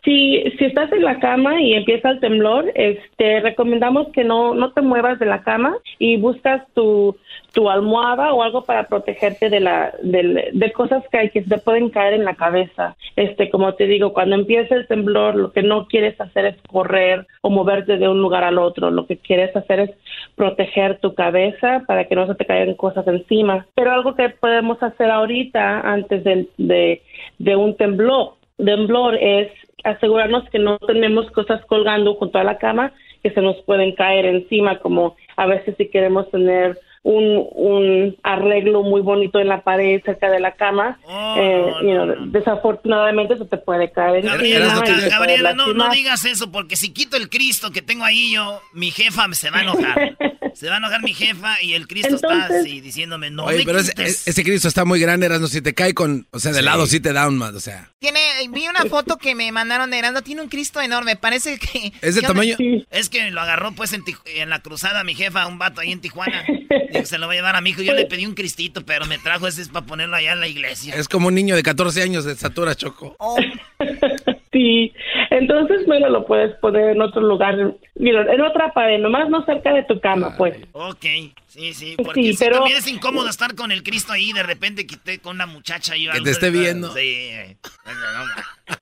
Si, 0.04 0.42
si 0.58 0.64
estás 0.64 0.92
en 0.92 1.04
la 1.04 1.20
cama 1.20 1.60
y 1.60 1.74
empieza 1.74 2.10
el 2.10 2.18
temblor, 2.18 2.72
este, 2.74 3.40
recomendamos 3.40 4.08
que 4.08 4.24
no, 4.24 4.52
no 4.52 4.72
te 4.72 4.82
muevas 4.82 5.20
de 5.20 5.26
la 5.26 5.42
cama 5.42 5.76
y 6.00 6.16
buscas 6.16 6.62
tu, 6.74 7.16
tu 7.52 7.70
almohada 7.70 8.34
o 8.34 8.42
algo 8.42 8.64
para 8.64 8.88
protegerte 8.88 9.48
de 9.48 9.60
la 9.60 9.94
de, 10.02 10.50
de 10.52 10.72
cosas 10.72 11.04
que, 11.08 11.18
hay 11.18 11.30
que 11.30 11.42
te 11.42 11.58
pueden 11.58 11.90
caer 11.90 12.14
en 12.14 12.24
la 12.24 12.34
cabeza. 12.34 12.96
Este, 13.14 13.48
como 13.48 13.74
te 13.74 13.86
digo, 13.86 14.12
cuando 14.12 14.34
empieza 14.34 14.74
el 14.74 14.88
temblor, 14.88 15.36
lo 15.36 15.52
que 15.52 15.62
no 15.62 15.86
quieres 15.86 16.20
hacer 16.20 16.46
es 16.46 16.56
correr 16.62 17.26
o 17.40 17.50
moverte 17.50 17.96
de 17.96 18.08
un 18.08 18.20
lugar 18.20 18.42
al 18.42 18.58
otro. 18.58 18.90
Lo 18.90 19.06
que 19.06 19.18
quieres 19.18 19.54
hacer 19.54 19.78
es 19.78 19.90
proteger 20.34 20.98
tu 20.98 21.14
cabeza 21.14 21.84
para 21.86 22.06
que 22.06 22.16
no 22.16 22.26
se 22.26 22.34
te 22.34 22.44
caigan 22.44 22.74
cosas 22.74 23.06
encima. 23.06 23.66
Pero 23.76 23.92
algo 23.92 24.16
que 24.16 24.30
podemos 24.30 24.82
hacer 24.82 25.12
ahorita 25.12 25.80
antes 25.80 26.24
de, 26.24 26.48
de, 26.56 27.02
de 27.38 27.56
un 27.56 27.76
temblor, 27.76 28.34
temblor 28.56 29.16
es 29.20 29.50
asegurarnos 29.84 30.48
que 30.50 30.58
no 30.58 30.78
tenemos 30.78 31.30
cosas 31.30 31.64
colgando 31.66 32.14
junto 32.14 32.38
a 32.38 32.44
la 32.44 32.58
cama 32.58 32.92
que 33.22 33.30
se 33.30 33.40
nos 33.40 33.56
pueden 33.62 33.94
caer 33.94 34.26
encima, 34.26 34.78
como 34.78 35.16
a 35.36 35.46
veces 35.46 35.76
si 35.78 35.88
queremos 35.88 36.30
tener 36.30 36.78
un, 37.04 37.46
un 37.52 38.16
arreglo 38.22 38.82
muy 38.82 39.00
bonito 39.00 39.40
en 39.40 39.48
la 39.48 39.62
pared 39.62 40.00
cerca 40.04 40.30
de 40.30 40.40
la 40.40 40.52
cama. 40.52 40.98
Oh, 41.04 41.34
eh, 41.38 41.72
you 41.82 41.92
know, 41.92 42.26
Desafortunadamente 42.26 43.34
eso 43.34 43.46
te 43.46 43.56
puede 43.56 43.90
caer 43.90 44.24
Gabriela, 44.24 44.82
encima 44.84 45.08
Gabriela, 45.08 45.52
no, 45.52 45.72
no 45.72 45.90
digas 45.90 46.24
eso, 46.24 46.50
porque 46.50 46.76
si 46.76 46.92
quito 46.92 47.16
el 47.16 47.28
Cristo 47.28 47.70
que 47.70 47.82
tengo 47.82 48.04
ahí 48.04 48.32
yo, 48.32 48.60
mi 48.72 48.90
jefa 48.90 49.32
se 49.32 49.50
va 49.50 49.58
a 49.58 49.62
enojar. 49.62 50.16
se 50.54 50.68
va 50.68 50.74
a 50.74 50.78
enojar 50.78 51.02
mi 51.02 51.14
jefa 51.14 51.60
y 51.62 51.74
el 51.74 51.86
Cristo 51.88 52.14
está 52.16 52.32
Entonces- 52.32 52.60
así 52.60 52.80
diciéndome, 52.80 53.30
no 53.30 53.44
Oye, 53.44 53.58
me 53.58 53.64
pero 53.64 53.78
ese, 53.78 54.44
Cristo 54.44 54.68
está 54.68 54.84
muy 54.84 55.00
grande, 55.00 55.26
Erasmo. 55.26 55.46
Si 55.48 55.60
te 55.60 55.74
cae 55.74 55.94
con. 55.94 56.26
O 56.30 56.38
sea, 56.38 56.52
de 56.52 56.58
Sí. 56.60 56.64
lado 56.64 56.86
sí 56.86 57.00
te 57.00 57.12
da 57.12 57.28
un 57.28 57.36
más. 57.38 57.54
O 57.54 57.60
sea. 57.60 57.90
Tiene, 57.98 58.20
vi 58.50 58.66
una 58.68 58.84
foto 58.86 59.16
que 59.16 59.34
me 59.34 59.50
mandaron 59.52 59.90
de 59.90 59.98
Erasmo, 59.98 60.22
tiene 60.22 60.42
un 60.42 60.48
Cristo 60.48 60.80
enorme, 60.80 61.16
parece 61.16 61.58
que... 61.58 61.92
¿Es 62.00 62.14
de 62.16 62.22
tamaño? 62.22 62.56
Es 62.90 63.08
que 63.08 63.30
lo 63.30 63.40
agarró 63.40 63.72
pues 63.72 63.92
en, 63.92 64.02
en 64.26 64.48
la 64.50 64.60
cruzada 64.60 65.04
mi 65.04 65.14
jefa, 65.14 65.46
un 65.46 65.58
vato 65.58 65.80
ahí 65.80 65.92
en 65.92 66.00
Tijuana. 66.00 66.44
Dijo, 66.92 67.06
se 67.06 67.18
lo 67.18 67.26
va 67.26 67.32
a 67.32 67.36
llevar 67.36 67.56
a 67.56 67.60
mi 67.60 67.70
hijo. 67.70 67.82
Yo 67.82 67.94
le 67.94 68.06
pedí 68.06 68.26
un 68.26 68.34
cristito, 68.34 68.84
pero 68.84 69.06
me 69.06 69.18
trajo 69.18 69.46
ese 69.46 69.64
para 69.66 69.86
ponerlo 69.86 70.16
allá 70.16 70.32
en 70.32 70.40
la 70.40 70.48
iglesia. 70.48 70.94
Es 70.94 71.08
como 71.08 71.28
un 71.28 71.34
niño 71.34 71.54
de 71.56 71.62
14 71.62 72.02
años 72.02 72.24
de 72.24 72.32
estatura, 72.32 72.74
Choco. 72.74 73.16
Sí, 74.52 74.92
entonces, 75.30 75.86
bueno, 75.86 76.10
lo 76.10 76.26
puedes 76.26 76.54
poner 76.56 76.90
en 76.90 77.00
otro 77.00 77.22
lugar, 77.22 77.74
mira, 77.94 78.32
en 78.32 78.40
otra 78.42 78.72
pared, 78.72 79.00
nomás 79.00 79.30
no 79.30 79.44
cerca 79.46 79.72
de 79.72 79.84
tu 79.84 79.98
cama, 79.98 80.34
pues. 80.36 80.56
Ok, 80.72 81.06
sí, 81.52 81.74
sí, 81.74 81.94
porque 82.02 82.22
Sí, 82.22 82.32
sí, 82.32 82.36
pero- 82.38 82.58
también 82.58 82.78
es 82.78 82.86
incómodo 82.86 83.28
estar 83.28 83.54
con 83.54 83.72
el 83.72 83.82
Cristo 83.82 84.12
ahí 84.12 84.32
de 84.32 84.42
repente 84.42 84.86
que 84.86 84.94
esté 84.94 85.18
con 85.18 85.36
una 85.36 85.46
muchacha 85.46 85.96
y 85.96 86.08
Que 86.08 86.20
te 86.20 86.30
esté 86.30 86.50
viendo. 86.50 86.92
Sí. 86.94 87.30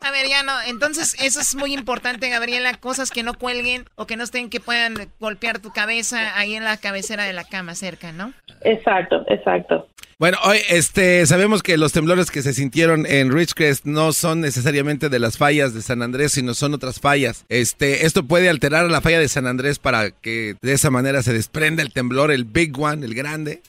A 0.01 0.11
ver, 0.11 0.29
ya 0.29 0.43
no. 0.43 0.53
Entonces, 0.67 1.17
eso 1.21 1.41
es 1.41 1.55
muy 1.55 1.73
importante, 1.75 2.29
Gabriela. 2.29 2.75
Cosas 2.75 3.11
que 3.11 3.23
no 3.23 3.35
cuelguen 3.35 3.85
o 3.97 4.07
que 4.07 4.17
no 4.17 4.25
estén 4.25 4.51
que 4.51 4.61
puedan 4.61 5.11
golpear 5.19 5.59
tu 5.59 5.73
cabeza 5.73 6.39
ahí 6.39 6.55
en 6.55 6.65
la 6.65 6.77
cabecera 6.77 7.25
de 7.25 7.33
la 7.33 7.45
cama 7.45 7.75
cerca, 7.75 8.13
¿no? 8.13 8.33
Exacto, 8.63 9.25
exacto. 9.29 9.89
Bueno, 10.19 10.37
hoy 10.45 10.59
este, 10.69 11.25
sabemos 11.25 11.63
que 11.63 11.79
los 11.79 11.93
temblores 11.93 12.31
que 12.31 12.43
se 12.43 12.53
sintieron 12.53 13.07
en 13.07 13.33
Ridgecrest 13.33 13.87
no 13.87 14.13
son 14.13 14.43
necesariamente 14.43 15.09
de 15.09 15.19
las 15.19 15.39
fallas 15.39 15.73
de 15.73 15.81
San 15.81 16.03
Andrés, 16.03 16.33
sino 16.33 16.53
son 16.53 16.75
otras 16.75 17.01
fallas. 17.01 17.47
Este, 17.49 18.05
esto 18.05 18.25
puede 18.25 18.51
alterar 18.51 18.85
a 18.85 18.89
la 18.89 19.01
falla 19.01 19.19
de 19.19 19.29
San 19.29 19.47
Andrés 19.47 19.79
para 19.79 20.11
que 20.11 20.57
de 20.61 20.73
esa 20.75 20.91
manera 20.91 21.23
se 21.23 21.33
desprenda 21.33 21.83
el 21.83 21.95
temblor, 21.95 22.31
el 22.33 22.45
big 22.61 22.79
one, 22.79 23.05
el 23.05 23.15
grande. 23.15 23.61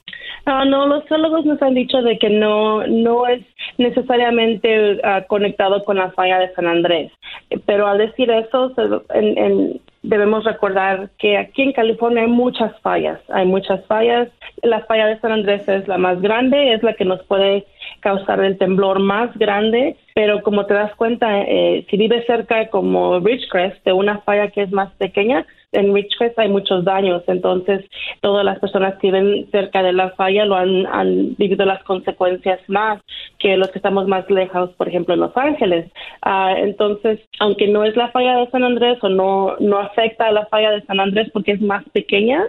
Ah, 0.46 0.66
no, 0.66 0.88
los 0.88 1.06
geólogos 1.08 1.46
nos 1.46 1.62
han 1.62 1.76
dicho 1.76 2.02
de 2.02 2.18
que 2.18 2.30
no, 2.30 2.86
no 2.88 3.28
es 3.28 3.42
necesariamente 3.78 5.00
ah, 5.04 5.22
conectado 5.28 5.84
con 5.84 5.98
la 5.98 6.12
falla 6.12 6.40
de 6.40 6.54
San 6.56 6.68
Andrés. 6.68 7.12
Pero 7.66 7.88
al 7.88 8.00
decir 8.00 8.30
eso, 8.32 8.74
en- 9.14 9.38
en- 9.38 9.82
debemos 10.04 10.44
recordar 10.44 11.10
que 11.20 11.38
aquí 11.38 11.62
en 11.62 11.74
California 11.74 12.24
hay 12.24 12.28
muchas 12.30 12.72
fallas. 12.82 13.20
Hay 13.30 13.46
muchas 13.46 13.86
fallas. 13.86 14.30
La 14.64 14.80
falla 14.86 15.06
de 15.08 15.20
San 15.20 15.32
Andrés 15.32 15.68
es 15.68 15.88
la 15.88 15.98
más 16.00 16.20
grande, 16.22 16.74
es 16.74 16.82
la 16.84 16.94
que 16.96 17.06
nos 17.06 17.22
puede 17.26 17.66
causar 18.00 18.44
el 18.44 18.58
temblor 18.58 18.98
más 19.00 19.30
grande. 19.38 19.96
Pero 20.16 20.42
como 20.42 20.66
te 20.66 20.74
das 20.74 20.94
cuenta, 20.96 21.42
eh, 21.42 21.86
si 21.90 21.98
vives 21.98 22.26
cerca 22.26 22.68
como 22.70 23.20
Ridgecrest, 23.20 23.86
de 23.86 23.94
una 23.94 24.20
falla 24.22 24.50
que 24.50 24.64
es 24.64 24.72
más 24.72 24.92
pequeña, 24.96 25.46
en 25.72 25.94
Ridgecrest 25.94 26.38
hay 26.38 26.50
muchos 26.50 26.84
daños, 26.84 27.24
entonces 27.28 27.86
todas 28.22 28.44
las 28.46 28.60
personas 28.60 28.96
que 29.00 29.08
viven 29.08 29.50
cerca 29.52 29.82
de 29.84 29.94
la 29.94 30.12
falla 30.12 30.46
lo 30.46 30.56
han, 30.56 30.86
han 30.88 31.36
vivido 31.38 31.66
las 31.66 31.84
consecuencias 31.84 32.60
más 32.68 33.02
que 33.40 33.58
los 33.58 33.70
que 33.70 33.80
estamos 33.80 34.08
más 34.08 34.30
lejos, 34.30 34.70
por 34.72 34.88
ejemplo, 34.88 35.14
en 35.14 35.22
Los 35.22 35.36
Ángeles. 35.36 35.90
Ah, 36.22 36.54
entonces, 36.58 37.20
aunque 37.40 37.68
no 37.68 37.84
es 37.86 37.96
la 37.96 38.10
falla 38.12 38.36
de 38.38 38.50
San 38.52 38.64
Andrés 38.64 38.98
o 39.02 39.10
no, 39.10 39.56
no 39.60 39.78
afecta 39.80 40.28
a 40.28 40.32
la 40.32 40.46
falla 40.48 40.72
de 40.72 40.82
San 40.84 41.00
Andrés 41.00 41.30
porque 41.34 41.54
es 41.54 41.62
más 41.62 41.84
pequeña, 41.94 42.44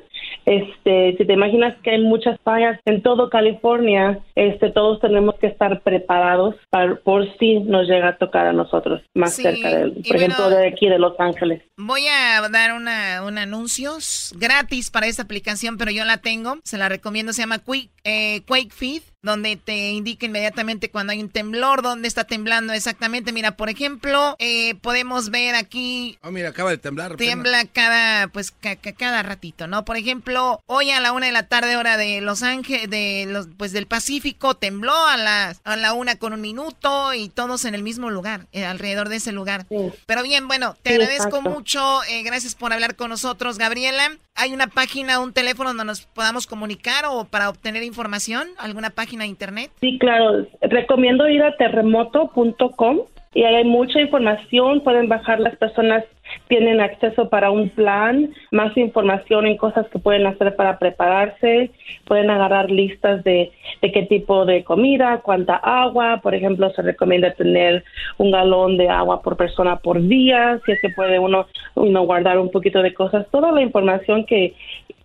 este, 0.45 1.17
si 1.17 1.25
te 1.25 1.33
imaginas 1.33 1.75
que 1.83 1.91
hay 1.93 2.01
muchas 2.03 2.39
fallas 2.43 2.79
en 2.85 3.03
todo 3.03 3.31
California, 3.31 4.19
este, 4.35 4.71
todos 4.71 5.01
tenemos 5.01 5.37
que 5.37 5.47
estar 5.47 5.81
preparados 5.83 6.57
para, 6.71 6.97
por 6.97 7.27
si 7.39 7.61
nos 7.61 7.87
llega 7.89 8.09
a 8.09 8.17
tocar 8.17 8.47
a 8.47 8.53
nosotros 8.53 9.01
más 9.15 9.35
Sí, 9.35 9.43
cerca, 9.43 9.71
del, 9.77 9.93
y 9.97 10.03
por 10.09 10.17
ejemplo, 10.17 10.45
bueno- 10.45 10.57
de 10.59 10.67
aquí 10.69 10.89
de 10.89 10.99
Los 10.99 11.19
Ángeles. 11.21 11.63
Voy 11.77 12.03
a 12.07 12.47
dar 12.49 12.73
una, 12.75 13.12
un 13.21 13.37
anuncios 13.39 14.33
gratis 14.37 14.91
para 14.91 15.07
esta 15.07 15.23
aplicación, 15.23 15.77
pero 15.77 15.91
yo 15.91 16.05
la 16.05 16.19
tengo. 16.19 16.59
Se 16.65 16.79
la 16.79 16.89
recomiendo. 16.89 17.33
Se 17.33 17.43
llama 17.43 17.59
Quick, 17.59 17.91
eh, 18.05 18.43
Quake 18.47 18.71
Feed, 18.71 19.03
donde 19.23 19.57
te 19.57 19.91
indica 19.91 20.27
inmediatamente 20.27 20.91
cuando 20.91 21.13
hay 21.13 21.23
un 21.23 21.29
temblor, 21.31 21.81
dónde 21.83 22.09
está 22.09 22.25
temblando 22.25 22.73
exactamente. 22.73 23.33
Mira, 23.33 23.57
por 23.57 23.69
ejemplo, 23.71 24.35
eh, 24.41 24.75
podemos 24.77 25.31
ver 25.31 25.55
aquí 25.55 26.19
Oh, 26.23 26.31
mira, 26.33 26.49
acaba 26.49 26.71
de 26.71 26.79
temblar. 26.79 27.17
tiembla 27.17 27.65
cada 27.67 28.27
pues 28.29 28.51
ca- 28.51 28.77
ca- 28.77 28.93
cada 28.93 29.23
ratito, 29.23 29.67
¿no? 29.69 29.85
Por 29.85 29.97
ejemplo, 29.97 30.61
hoy 30.67 30.91
a 30.91 31.01
la 31.01 31.13
una 31.13 31.27
de 31.27 31.33
la 31.33 31.47
tarde 31.47 31.77
hora 31.77 31.97
de 31.97 32.21
Los 32.21 32.43
Ángeles, 32.43 32.91
de 32.91 33.27
los 33.29 33.47
pues 33.57 33.73
del 33.73 33.87
Pacífico 33.87 34.55
tembló 34.57 34.95
a 35.07 35.17
la 35.17 35.57
a 35.65 35.77
la 35.77 35.93
una 35.93 36.17
con 36.17 36.33
un 36.33 36.41
minuto 36.41 37.15
y 37.15 37.29
todos 37.29 37.65
en 37.65 37.75
el 37.77 37.83
mismo 37.83 38.11
lugar, 38.11 38.47
eh, 38.53 38.65
alrededor 38.65 39.09
de 39.09 39.17
ese 39.17 39.31
lugar. 39.33 39.67
Pero 40.07 40.23
bien, 40.25 40.49
bueno, 40.49 40.75
te 40.83 40.91
Sí, 40.91 40.97
agradezco 40.97 41.27
exacto. 41.29 41.51
mucho, 41.51 42.03
eh, 42.05 42.23
gracias 42.25 42.55
por 42.57 42.73
hablar 42.73 42.97
con 42.97 43.11
nosotros, 43.11 43.59
Gabriela. 43.59 44.17
¿Hay 44.35 44.55
una 44.55 44.67
página, 44.67 45.21
un 45.21 45.35
teléfono 45.35 45.71
donde 45.71 45.85
nos 45.85 46.01
podamos 46.07 46.47
comunicar 46.47 47.05
o 47.07 47.27
para 47.27 47.51
obtener 47.51 47.83
información? 47.83 48.49
¿Alguna 48.59 48.89
página 48.91 49.12
internet? 49.21 49.71
Sí, 49.81 49.99
claro. 49.99 50.47
Recomiendo 50.63 51.29
ir 51.29 51.43
a 51.43 51.57
terremoto.com 51.57 53.01
y 53.35 53.45
hay 53.45 53.65
mucha 53.65 54.01
información. 54.01 54.81
Pueden 54.81 55.09
bajar 55.09 55.41
las 55.41 55.57
personas, 55.57 56.05
tienen 56.49 56.81
acceso 56.81 57.31
para 57.31 57.51
un 57.51 57.71
plan, 57.71 58.31
más 58.51 58.77
información 58.77 59.47
en 59.47 59.57
cosas 59.57 59.89
que 59.89 59.99
pueden 59.99 60.27
hacer 60.27 60.55
para 60.55 60.79
prepararse. 60.79 61.71
Pueden 62.05 62.31
agarrar 62.31 62.71
listas 62.71 63.25
de, 63.25 63.51
de 63.81 63.93
qué 63.93 64.03
tipo 64.03 64.45
de 64.45 64.65
comida, 64.65 65.21
cuánta 65.23 65.57
agua. 65.57 66.21
Por 66.23 66.35
ejemplo, 66.35 66.71
se 66.71 66.83
recomienda 66.83 67.33
tener 67.33 67.85
un 68.19 68.31
galón 68.31 68.77
de 68.77 68.89
agua 68.89 69.23
por 69.23 69.37
persona 69.37 69.77
por 69.77 70.01
día. 70.03 70.61
Si 70.67 70.73
es 70.73 70.81
que 70.81 70.91
puede 70.91 71.19
uno 71.19 71.47
guardar 71.75 72.39
un 72.39 72.51
poquito 72.51 72.83
de 72.83 72.93
cosas. 72.93 73.27
Toda 73.31 73.51
la 73.51 73.63
información 73.63 74.27
que, 74.27 74.55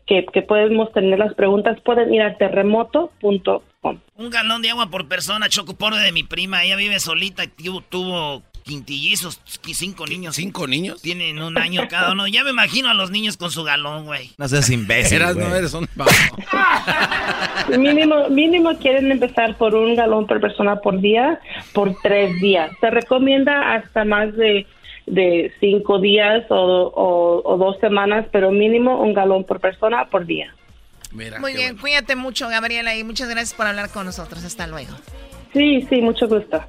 que, 0.08 0.26
que 0.34 0.42
podemos 0.42 0.92
tener 0.94 1.20
las 1.20 1.34
preguntas 1.36 1.78
pueden 1.82 2.14
ir 2.14 2.22
a 2.22 2.38
terremoto.com. 2.38 4.00
Un 4.16 4.30
galón 4.30 4.62
de 4.62 4.70
agua 4.72 4.90
por 4.90 5.08
persona, 5.08 5.50
choco 5.50 5.76
pobre 5.76 5.98
de 6.00 6.12
mi 6.12 6.24
prima. 6.24 6.64
Ella 6.64 6.76
vive 6.76 7.00
solita, 7.00 7.44
tuvo, 7.48 7.82
tuvo 7.82 8.44
quintillizos, 8.64 9.40
qu- 9.64 9.74
cinco 9.74 10.06
niños. 10.08 10.36
¿Cinco 10.36 10.68
niños? 10.68 11.02
Tienen 11.02 11.42
un 11.42 11.58
año 11.58 11.84
cada 11.90 12.12
uno. 12.12 12.28
Ya 12.28 12.44
me 12.44 12.50
imagino 12.50 12.90
a 12.90 12.94
los 12.94 13.12
niños 13.12 13.38
con 13.38 13.50
su 13.52 13.64
galón, 13.64 14.06
güey. 14.06 14.32
No 14.38 14.48
seas 14.48 14.70
imbécil. 14.70 15.18
Eras, 15.22 15.36
güey. 15.36 15.48
no 15.48 15.56
eres 15.56 15.74
un 15.74 15.88
Mínimo, 17.78 18.30
mínimo 18.30 18.78
quieren 18.78 19.12
empezar 19.12 19.58
por 19.58 19.76
un 19.76 19.96
galón 19.96 20.26
por 20.28 20.40
persona 20.40 20.78
por 20.78 21.00
día 21.00 21.40
por 21.74 21.96
tres 22.02 22.40
días. 22.42 22.72
Se 22.80 22.90
recomienda 22.90 23.74
hasta 23.76 24.06
más 24.06 24.36
de, 24.36 24.66
de 25.08 25.52
cinco 25.60 26.00
días 26.00 26.44
o, 26.50 26.56
o- 26.56 27.42
o 27.44 27.58
dos 27.58 27.80
semanas, 27.80 28.26
pero 28.32 28.52
mínimo 28.52 29.02
un 29.02 29.14
galón 29.14 29.44
por 29.46 29.60
persona 29.60 30.06
por 30.10 30.26
día. 30.26 30.54
Muy 31.40 31.54
bien, 31.54 31.78
cuídate 31.78 32.16
mucho, 32.16 32.48
Gabriela, 32.50 32.96
y 32.96 33.04
muchas 33.04 33.30
gracias 33.30 33.54
por 33.54 33.66
hablar 33.66 33.90
con 33.90 34.06
nosotros. 34.06 34.44
Hasta 34.44 34.68
luego. 34.68 34.94
Sí, 35.54 35.82
sí, 35.90 36.02
mucho 36.02 36.28
gusto. 36.28 36.62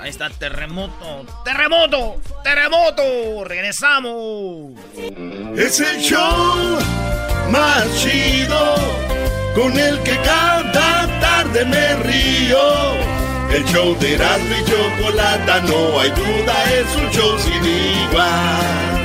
Ahí 0.00 0.10
está, 0.10 0.28
terremoto. 0.28 1.24
¡Terremoto! 1.44 2.16
¡Terremoto! 2.42 3.44
¡Regresamos! 3.44 4.72
Es 5.56 5.80
el 5.80 6.00
show 6.00 6.78
más 7.50 7.86
chido 8.02 8.74
con 9.54 9.78
el 9.78 9.98
que 10.00 10.16
cada 10.18 11.20
tarde 11.20 11.64
me 11.64 11.94
río. 12.02 12.58
El 13.52 13.64
show 13.64 13.96
de 13.98 14.14
Erasmo 14.14 14.54
y 14.54 14.64
Chocolata, 14.70 15.60
no 15.60 16.00
hay 16.00 16.10
duda, 16.10 16.54
es 16.74 16.96
un 16.96 17.10
show 17.10 17.38
sin 17.38 17.64
igual. 17.64 18.96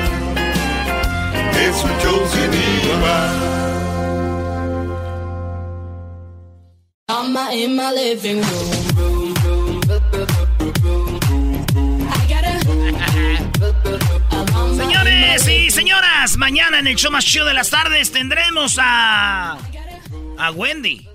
Es 1.56 1.84
un 1.84 1.98
show 2.02 2.28
sin 2.34 2.54
igual. 2.54 3.52
I'm 7.08 7.36
in 7.54 7.76
my 7.76 7.92
living 7.92 8.42
room. 8.42 8.92
Señores 14.76 15.48
y 15.48 15.70
señoras, 15.70 16.38
mañana 16.38 16.80
en 16.80 16.88
el 16.88 16.96
show 16.96 17.12
más 17.12 17.26
chido 17.26 17.46
de 17.46 17.54
las 17.54 17.70
tardes 17.70 18.12
tendremos 18.12 18.78
a 18.80 19.58
a 20.38 20.52
Wendy. 20.52 21.11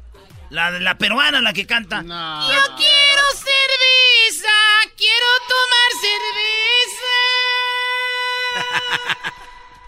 La, 0.51 0.71
la 0.71 0.97
peruana, 0.97 1.41
la 1.41 1.53
que 1.53 1.67
canta. 1.67 2.03
Yo 2.03 2.77
quiero 2.77 3.23
cerveza, 3.33 4.55
quiero 4.97 5.27
tomar 5.49 5.91
cerveza. 6.01 7.15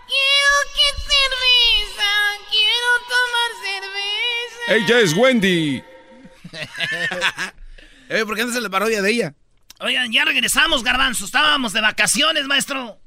quiero 0.06 0.54
que 0.74 0.88
cerveza, 1.12 2.10
quiero 2.50 2.88
tomar 3.08 3.50
cerveza. 3.62 4.74
Ella 4.74 5.00
es 5.00 5.14
Wendy. 5.14 5.82
eh, 8.08 8.24
¿Por 8.24 8.34
qué 8.36 8.44
no 8.44 8.52
se 8.52 8.60
la 8.60 8.70
parodia 8.70 9.00
de 9.00 9.10
ella? 9.10 9.34
Oigan, 9.80 10.10
ya 10.10 10.24
regresamos, 10.24 10.82
Garbanzo. 10.82 11.24
Estábamos 11.24 11.72
de 11.72 11.80
vacaciones, 11.80 12.46
maestro. 12.46 12.98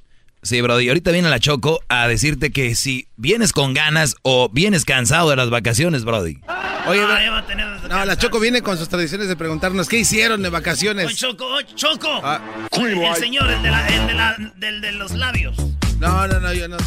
Sí, 0.44 0.60
Brody, 0.62 0.88
ahorita 0.88 1.12
viene 1.12 1.30
la 1.30 1.40
Choco 1.40 1.82
a 1.88 2.08
decirte 2.08 2.52
que 2.52 2.74
si 2.76 3.08
vienes 3.16 3.54
con 3.54 3.74
ganas 3.74 4.16
o 4.24 4.50
vienes 4.50 4.86
cansado 4.86 5.30
de 5.30 5.36
las 5.36 5.50
vacaciones, 5.52 6.04
Brody. 6.04 6.40
Oye, 6.88 7.02
Ah, 7.04 7.20
ya 7.24 7.32
va 7.32 7.38
a 7.40 7.46
tener 7.46 7.72
no, 7.92 8.06
la 8.06 8.18
Choco 8.18 8.40
viene 8.40 8.62
con 8.62 8.78
sus 8.78 8.88
tradiciones 8.88 9.28
de 9.28 9.36
preguntarnos 9.36 9.90
qué 9.90 9.98
hicieron 10.00 10.42
de 10.42 10.50
vacaciones. 10.50 11.08
Oye, 11.08 11.16
Choco, 11.16 11.46
oye, 11.46 11.68
Choco. 11.76 12.22
Ah. 12.24 12.40
el 12.72 13.16
señor, 13.18 13.52
el 13.52 13.62
de, 13.62 13.70
la, 13.70 13.88
el 13.88 14.08
de, 14.08 14.14
la, 14.14 14.36
del 14.56 14.80
de 14.82 14.92
los 14.94 15.12
labios. 15.12 15.58
No, 16.00 16.26
no, 16.26 16.40
no, 16.40 16.54
yo 16.54 16.70
no. 16.70 16.78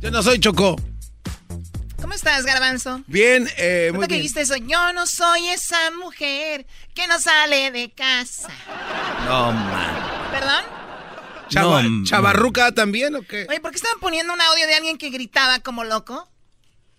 Yo 0.00 0.10
no 0.10 0.22
soy 0.22 0.38
Choco. 0.38 0.76
¿Cómo 2.00 2.12
estás, 2.12 2.44
Garbanzo? 2.44 3.02
Bien, 3.06 3.48
eh, 3.56 3.90
muy 3.94 4.02
¿Tú 4.02 4.08
que 4.08 4.14
bien. 4.14 4.22
dijiste 4.22 4.42
eso? 4.42 4.56
Yo 4.56 4.92
no 4.92 5.06
soy 5.06 5.48
esa 5.48 5.78
mujer 5.98 6.66
que 6.94 7.08
no 7.08 7.18
sale 7.18 7.70
de 7.70 7.90
casa. 7.90 8.50
No, 9.26 9.50
man. 9.52 9.96
¿Perdón? 10.30 10.83
Chava- 11.48 11.82
No, 11.82 12.04
¿Chavarruca 12.04 12.72
también 12.72 13.14
o 13.16 13.22
qué? 13.22 13.46
Oye, 13.48 13.60
¿por 13.60 13.70
qué 13.70 13.76
estaban 13.76 14.00
poniendo 14.00 14.32
un 14.32 14.40
audio 14.40 14.66
de 14.66 14.74
alguien 14.74 14.98
que 14.98 15.10
gritaba 15.10 15.60
como 15.60 15.84
loco? 15.84 16.28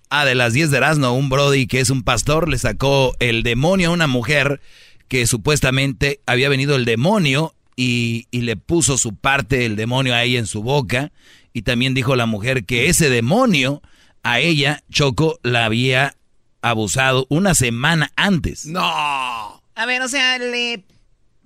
Ah, 0.10 0.24
de 0.26 0.36
las 0.36 0.54
10 0.54 0.72
de 0.72 0.78
Erasmo, 0.78 1.12
un 1.14 1.30
Brody 1.30 1.68
que 1.68 1.80
es 1.80 1.90
un 1.90 2.04
pastor 2.04 2.48
le 2.48 2.58
sacó 2.58 3.16
el 3.20 3.44
demonio 3.44 3.90
a 3.90 3.94
una 3.94 4.08
mujer 4.08 4.62
que 5.08 5.26
supuestamente 5.28 6.20
había 6.26 6.48
venido 6.50 6.76
el 6.76 6.86
demonio 6.86 7.54
y, 7.76 8.28
y 8.32 8.42
le 8.42 8.56
puso 8.56 8.98
su 8.98 9.16
parte 9.16 9.58
del 9.58 9.76
demonio 9.76 10.14
a 10.16 10.24
ella 10.24 10.40
en 10.40 10.48
su 10.48 10.62
boca. 10.64 11.12
Y 11.54 11.64
también 11.64 11.94
dijo 11.94 12.16
la 12.16 12.26
mujer 12.26 12.66
que 12.66 12.88
ese 12.90 13.10
demonio 13.10 13.82
a 14.24 14.40
ella, 14.40 14.84
Choco, 14.92 15.40
la 15.44 15.66
había 15.66 16.16
abusado 16.62 17.26
una 17.30 17.54
semana 17.56 18.12
antes. 18.16 18.66
No. 18.66 18.82
A 18.84 19.86
ver, 19.86 20.02
o 20.02 20.08
sea, 20.08 20.38
le 20.38 20.84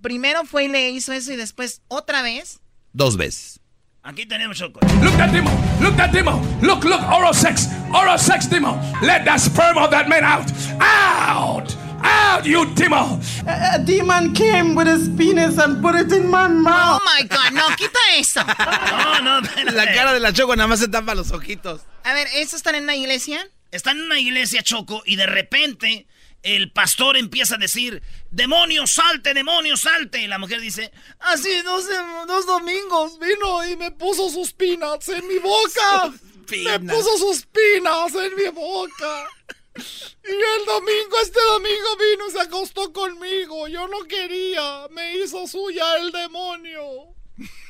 primero 0.02 0.46
fue 0.46 0.66
y 0.66 0.68
le 0.68 0.90
hizo 0.92 1.12
eso 1.14 1.34
y 1.34 1.36
después 1.36 1.82
otra 1.88 2.22
vez. 2.22 2.60
Dos 2.94 3.18
veces. 3.18 3.60
Aquí 4.04 4.26
tenemos 4.26 4.58
Choco. 4.58 4.80
Look 5.04 5.14
that 5.18 5.32
demon. 5.32 5.54
Look 5.82 5.96
that 5.98 6.12
demon. 6.12 6.42
Look, 6.62 6.84
look, 6.84 7.02
oral 7.12 7.34
sex. 7.34 7.68
Oral 7.94 8.18
sex 8.18 8.48
demon. 8.48 8.80
Let 9.02 9.26
that 9.26 9.40
sperm 9.40 9.78
of 9.78 9.92
that 9.92 10.08
man 10.08 10.24
out. 10.24 10.52
Out. 10.80 11.76
Out, 12.02 12.46
you 12.46 12.66
demon. 12.76 13.20
A, 13.46 13.76
a 13.76 13.80
demon 13.80 14.34
came 14.34 14.74
with 14.74 14.88
his 14.88 15.10
penis 15.10 15.58
and 15.58 15.82
put 15.82 15.96
it 15.96 16.12
in 16.14 16.30
my 16.30 16.48
mouth. 16.48 17.02
Oh 17.02 17.06
my 17.06 17.28
god, 17.28 17.54
no, 17.54 17.68
quita 17.76 18.00
eso. 18.18 18.42
No, 18.44 19.42
no, 19.42 19.42
La 19.74 19.86
cara 19.86 20.14
de 20.14 20.20
la 20.20 20.32
Choco 20.32 20.56
nada 20.56 20.68
más 20.68 20.80
se 20.80 20.88
tapa 20.88 21.14
los 21.14 21.32
ojitos. 21.32 21.82
A 22.04 22.14
ver, 22.14 22.28
¿estos 22.36 22.56
están 22.56 22.76
en 22.76 22.84
una 22.84 22.96
iglesia? 22.96 23.46
Están 23.72 23.98
en 23.98 24.04
una 24.06 24.20
iglesia, 24.20 24.64
Choco, 24.64 25.04
y 25.06 25.18
de 25.18 25.26
repente 25.26 26.08
el 26.44 26.72
pastor 26.72 27.18
empieza 27.18 27.56
a 27.56 27.58
decir, 27.58 28.02
demonio, 28.32 28.88
salte, 28.88 29.34
demonio, 29.34 29.76
salte. 29.78 30.22
Y 30.22 30.28
la 30.28 30.38
mujer 30.38 30.62
dice, 30.62 30.92
Así 31.20 31.50
dos, 31.64 31.86
dos 32.28 32.46
domingos 32.46 33.20
vino 33.20 33.68
y 33.68 33.76
me 33.76 33.92
puso 33.92 34.30
sus 34.30 34.54
peanuts 34.54 35.10
en 35.10 35.28
mi 35.28 35.38
boca. 35.38 36.14
Me 36.50 36.80
puso 36.80 37.16
sus 37.20 37.46
peanuts 37.46 38.16
en 38.16 38.36
mi 38.36 38.48
boca. 38.50 39.30
Y 39.76 40.32
el 40.32 40.66
domingo, 40.66 41.20
este 41.22 41.40
domingo 41.40 41.96
vino 41.98 42.28
y 42.28 42.32
se 42.32 42.42
acostó 42.42 42.92
conmigo. 42.92 43.68
Yo 43.68 43.88
no 43.88 44.00
quería. 44.06 44.88
Me 44.90 45.16
hizo 45.18 45.46
suya 45.46 45.98
el 45.98 46.12
demonio. 46.12 47.14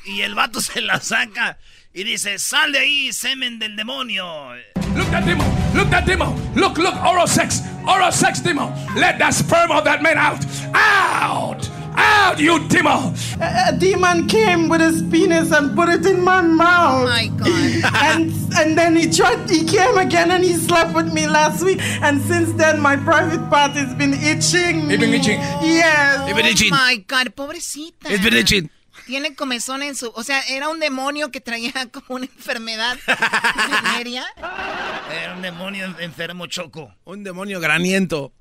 y 0.06 0.22
el 0.22 0.34
vato 0.34 0.62
se 0.62 0.80
la 0.80 0.98
saca 0.98 1.58
y 1.92 2.04
dice, 2.04 2.38
sal 2.38 2.72
de 2.72 2.78
ahí, 2.78 3.12
semen 3.12 3.58
del 3.58 3.76
demonio. 3.76 4.54
Look 4.94 5.10
that 5.10 5.24
demon. 5.24 5.46
Look 5.74 5.90
that 5.90 6.06
demon. 6.06 6.34
Look, 6.54 6.78
look, 6.78 6.94
oral 7.04 7.26
sex. 7.26 7.62
Oral 7.86 8.12
sex 8.12 8.40
demon. 8.40 8.72
Let 8.96 9.18
that 9.18 9.34
sperm 9.34 9.70
of 9.72 9.84
that 9.84 10.02
man 10.02 10.16
out. 10.18 10.44
Out. 10.74 11.68
Out, 11.96 12.38
you 12.38 12.66
demon. 12.68 13.12
A, 13.40 13.68
a 13.68 13.76
demon 13.76 14.28
came 14.28 14.68
with 14.68 14.80
his 14.80 15.02
penis 15.02 15.50
and 15.52 15.74
put 15.76 15.88
it 15.88 16.06
in 16.06 16.22
my 16.22 16.40
mouth. 16.40 17.02
Oh 17.02 17.06
my 17.06 17.26
god. 17.26 17.94
and 18.04 18.32
and 18.54 18.78
then 18.78 18.94
he 18.96 19.10
tried 19.10 19.48
he 19.50 19.64
came 19.64 19.98
again 19.98 20.30
and 20.30 20.42
he 20.44 20.54
slept 20.54 20.94
with 20.94 21.12
me 21.12 21.26
last 21.26 21.64
week 21.64 21.78
and 22.02 22.20
since 22.22 22.52
then 22.52 22.80
my 22.80 22.96
private 22.96 23.48
part 23.50 23.72
has 23.72 23.92
been 23.94 24.14
itching 24.14 24.90
It's 24.90 25.00
been 25.00 25.12
itching. 25.14 25.40
yes 25.62 26.18
oh 26.20 26.26
It's 26.28 26.36
been 26.36 26.46
itching. 26.46 26.72
Oh 26.72 26.76
my 26.76 26.96
god, 27.06 27.34
pobrecita. 27.36 28.06
It's 28.06 28.22
been 28.22 28.34
itching. 28.34 28.70
Tiene 29.10 29.34
comezón 29.34 29.82
en 29.82 29.96
su... 29.96 30.08
O 30.14 30.22
sea, 30.22 30.40
era 30.42 30.68
un 30.68 30.78
demonio 30.78 31.32
que 31.32 31.40
traía 31.40 31.72
como 31.92 32.14
una 32.14 32.26
enfermedad 32.26 32.96
venérea. 33.84 34.24
Era 35.12 35.34
un 35.34 35.42
demonio 35.42 35.84
en- 35.86 35.96
enfermo, 36.00 36.46
Choco. 36.46 36.94
Un 37.02 37.24
demonio 37.24 37.58
graniento. 37.58 38.32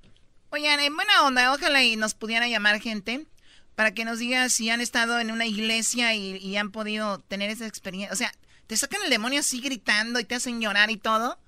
Oigan, 0.52 0.80
en 0.80 0.96
buena 0.96 1.24
onda, 1.24 1.52
ojalá 1.54 1.84
y 1.84 1.96
nos 1.96 2.14
pudiera 2.14 2.48
llamar 2.48 2.80
gente 2.80 3.26
para 3.74 3.96
que 3.96 4.06
nos 4.06 4.20
diga 4.20 4.48
si 4.50 4.70
han 4.70 4.80
estado 4.80 5.20
en 5.20 5.32
una 5.32 5.48
iglesia 5.48 6.14
y, 6.14 6.38
y 6.38 6.56
han 6.58 6.70
podido 6.72 7.18
tener 7.20 7.50
esa 7.50 7.66
experiencia. 7.66 8.14
O 8.14 8.16
sea, 8.16 8.32
te 8.68 8.78
sacan 8.78 9.02
el 9.04 9.10
demonio 9.10 9.40
así 9.40 9.62
gritando 9.62 10.20
y 10.20 10.24
te 10.24 10.36
hacen 10.36 10.62
llorar 10.62 10.92
y 10.92 10.98
todo. 10.98 11.40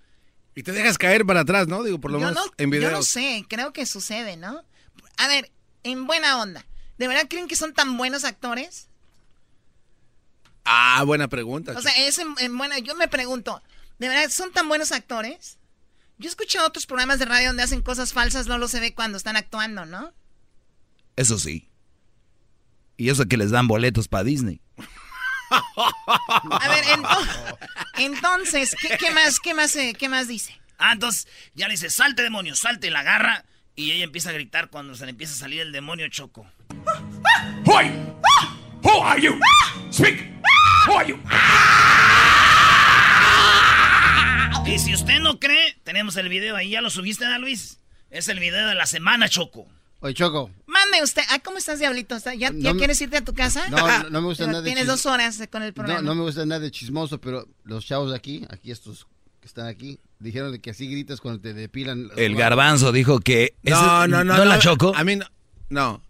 Y 0.55 0.63
te 0.63 0.71
dejas 0.71 0.97
caer 0.97 1.27
para 1.27 1.41
atrás, 1.41 1.67
¿no? 1.67 1.83
Digo, 1.83 1.99
por 2.01 2.09
lo 2.09 2.19
yo, 2.19 2.25
menos 2.27 2.43
no, 2.43 2.51
en 2.57 2.71
yo 2.71 2.71
videos. 2.71 2.91
no 2.93 3.03
sé, 3.03 3.45
creo 3.47 3.71
que 3.71 3.85
sucede, 3.85 4.35
¿no? 4.35 4.63
A 5.17 5.27
ver, 5.27 5.51
en 5.83 6.07
buena 6.07 6.41
onda, 6.41 6.65
¿de 6.97 7.07
verdad 7.07 7.27
creen 7.29 7.47
que 7.47 7.55
son 7.55 7.73
tan 7.75 7.97
buenos 7.97 8.23
actores? 8.23 8.87
Ah, 10.63 11.03
buena 11.05 11.27
pregunta. 11.27 11.73
O 11.77 11.81
sea, 11.81 11.91
es 11.97 12.17
en, 12.19 12.33
en 12.39 12.57
buena. 12.57 12.79
Yo 12.79 12.95
me 12.95 13.07
pregunto, 13.07 13.61
¿de 13.99 14.07
verdad 14.09 14.29
son 14.29 14.51
tan 14.51 14.67
buenos 14.67 14.91
actores? 14.91 15.57
Yo 16.17 16.27
he 16.27 16.29
escuchado 16.29 16.67
otros 16.67 16.85
programas 16.85 17.17
de 17.19 17.25
radio 17.25 17.47
donde 17.47 17.63
hacen 17.63 17.81
cosas 17.81 18.13
falsas, 18.13 18.45
no 18.47 18.57
lo 18.57 18.67
se 18.67 18.79
ve 18.79 18.93
cuando 18.93 19.17
están 19.17 19.35
actuando, 19.37 19.85
¿no? 19.85 20.13
Eso 21.15 21.39
sí. 21.39 21.67
Y 22.95 23.09
eso 23.09 23.25
que 23.25 23.37
les 23.37 23.49
dan 23.49 23.67
boletos 23.67 24.07
para 24.07 24.23
Disney. 24.23 24.61
A 25.49 26.69
ver, 26.69 26.83
ento- 26.85 27.57
entonces, 27.97 28.75
¿qué, 28.79 28.97
qué 28.97 29.11
más, 29.11 29.39
qué 29.39 29.53
más, 29.55 29.75
eh, 29.75 29.95
qué 29.97 30.07
más 30.09 30.27
dice? 30.27 30.59
Ah, 30.77 30.93
entonces 30.93 31.27
ya 31.55 31.67
le 31.67 31.73
dice, 31.73 31.89
salte, 31.89 32.21
demonio, 32.21 32.55
salte, 32.55 32.91
la 32.91 32.99
agarra. 32.99 33.45
Y 33.75 33.91
ella 33.91 34.03
empieza 34.03 34.29
a 34.29 34.33
gritar 34.33 34.69
cuando 34.69 34.93
se 34.95 35.05
le 35.05 35.11
empieza 35.11 35.33
a 35.33 35.37
salir 35.37 35.61
el 35.61 35.71
demonio, 35.71 36.07
Choco. 36.09 36.45
You? 37.65 38.60
Who 38.83 38.89
are 39.03 39.19
you? 39.21 39.39
Speak. 39.91 40.27
Who 40.87 40.93
are 40.93 41.07
you? 41.07 41.17
Y 44.65 44.79
si 44.79 44.93
usted 44.93 45.19
no 45.19 45.39
cree, 45.39 45.75
tenemos 45.83 46.15
el 46.15 46.29
video 46.29 46.55
ahí, 46.55 46.71
¿ya 46.71 46.81
lo 46.81 46.89
subiste, 46.89 47.25
¿da, 47.25 47.37
Luis? 47.39 47.79
Es 48.09 48.27
el 48.29 48.39
video 48.39 48.67
de 48.67 48.75
la 48.75 48.85
semana, 48.85 49.27
Choco. 49.29 49.67
Oye, 49.99 50.13
Choco. 50.13 50.49
Mande 50.65 51.03
usted. 51.03 51.21
Ah, 51.29 51.39
¿cómo 51.43 51.57
estás, 51.57 51.79
Diablito? 51.79 52.15
¿Está- 52.15 52.33
¿Ya, 52.33 52.47
ya 52.47 52.51
No 52.51 52.73
me- 52.73 52.77
quieres 52.79 52.99
irte 53.01 53.17
a 53.17 53.21
tu 53.23 53.33
casa? 53.33 53.67
No, 53.69 53.77
no, 53.77 54.09
no 54.09 54.21
me 54.21 54.27
gusta 54.27 54.43
Pero 54.45 54.51
nada 54.53 54.61
de 54.63 54.67
Tienes 54.69 54.85
chis- 54.85 54.87
dos 54.87 55.05
horas 55.05 55.39
con 55.51 55.61
el 55.63 55.73
programa. 55.73 56.01
No, 56.01 56.07
no 56.09 56.15
me 56.15 56.21
gusta 56.21 56.45
nada 56.45 56.61
de 56.61 56.71
chismoso, 56.71 57.19
pero 57.21 57.47
los 57.63 57.85
chavos 57.85 58.09
de 58.11 58.15
aquí, 58.17 58.45
aquí 58.49 58.71
estos 58.71 59.07
que 59.41 59.47
están 59.47 59.67
aquí, 59.67 59.99
dijeron 60.19 60.51
de 60.51 60.59
que 60.61 60.69
así 60.71 60.87
gritas 60.87 61.19
cuando 61.21 61.41
te 61.41 61.53
depilan. 61.53 62.09
El 62.15 62.35
garbanzo 62.35 62.91
dijo 62.91 63.19
que... 63.19 63.55
ese- 63.63 63.75
No, 63.75 64.07
no, 64.07 64.23
no. 64.23 64.37
¿No 64.37 64.45
la 64.45 64.57
chocó? 64.59 64.93
A 64.95 65.03
mí 65.03 65.15
no. 65.17 65.25
No. 65.69 66.01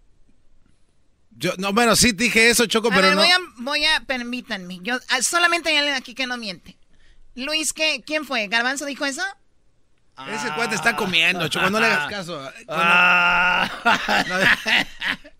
Yo, 1.36 1.52
no, 1.58 1.72
bueno, 1.72 1.96
sí 1.96 2.12
dije 2.12 2.50
eso, 2.50 2.66
Choco, 2.66 2.88
A 2.88 2.94
pero 2.94 3.08
ver, 3.08 3.16
no. 3.16 3.22
voy 3.22 3.30
a, 3.30 3.38
voy 3.58 3.84
a, 3.84 4.00
permítanme. 4.06 4.78
Yo, 4.82 4.98
ah, 5.08 5.22
solamente 5.22 5.70
hay 5.70 5.76
alguien 5.76 5.94
aquí 5.94 6.14
que 6.14 6.26
no 6.26 6.36
miente. 6.36 6.76
Luis, 7.34 7.72
¿qué, 7.72 8.02
¿quién 8.06 8.24
fue? 8.24 8.46
¿Garbanzo 8.48 8.84
dijo 8.84 9.04
eso? 9.06 9.22
Ese 10.28 10.52
cuate 10.54 10.74
está 10.74 10.94
comiendo, 10.94 11.48
Choco, 11.48 11.70
no 11.70 11.80
le 11.80 11.86
hagas 11.86 12.08
caso. 12.08 12.48
Ah. 12.68 13.68
No, 14.28 14.36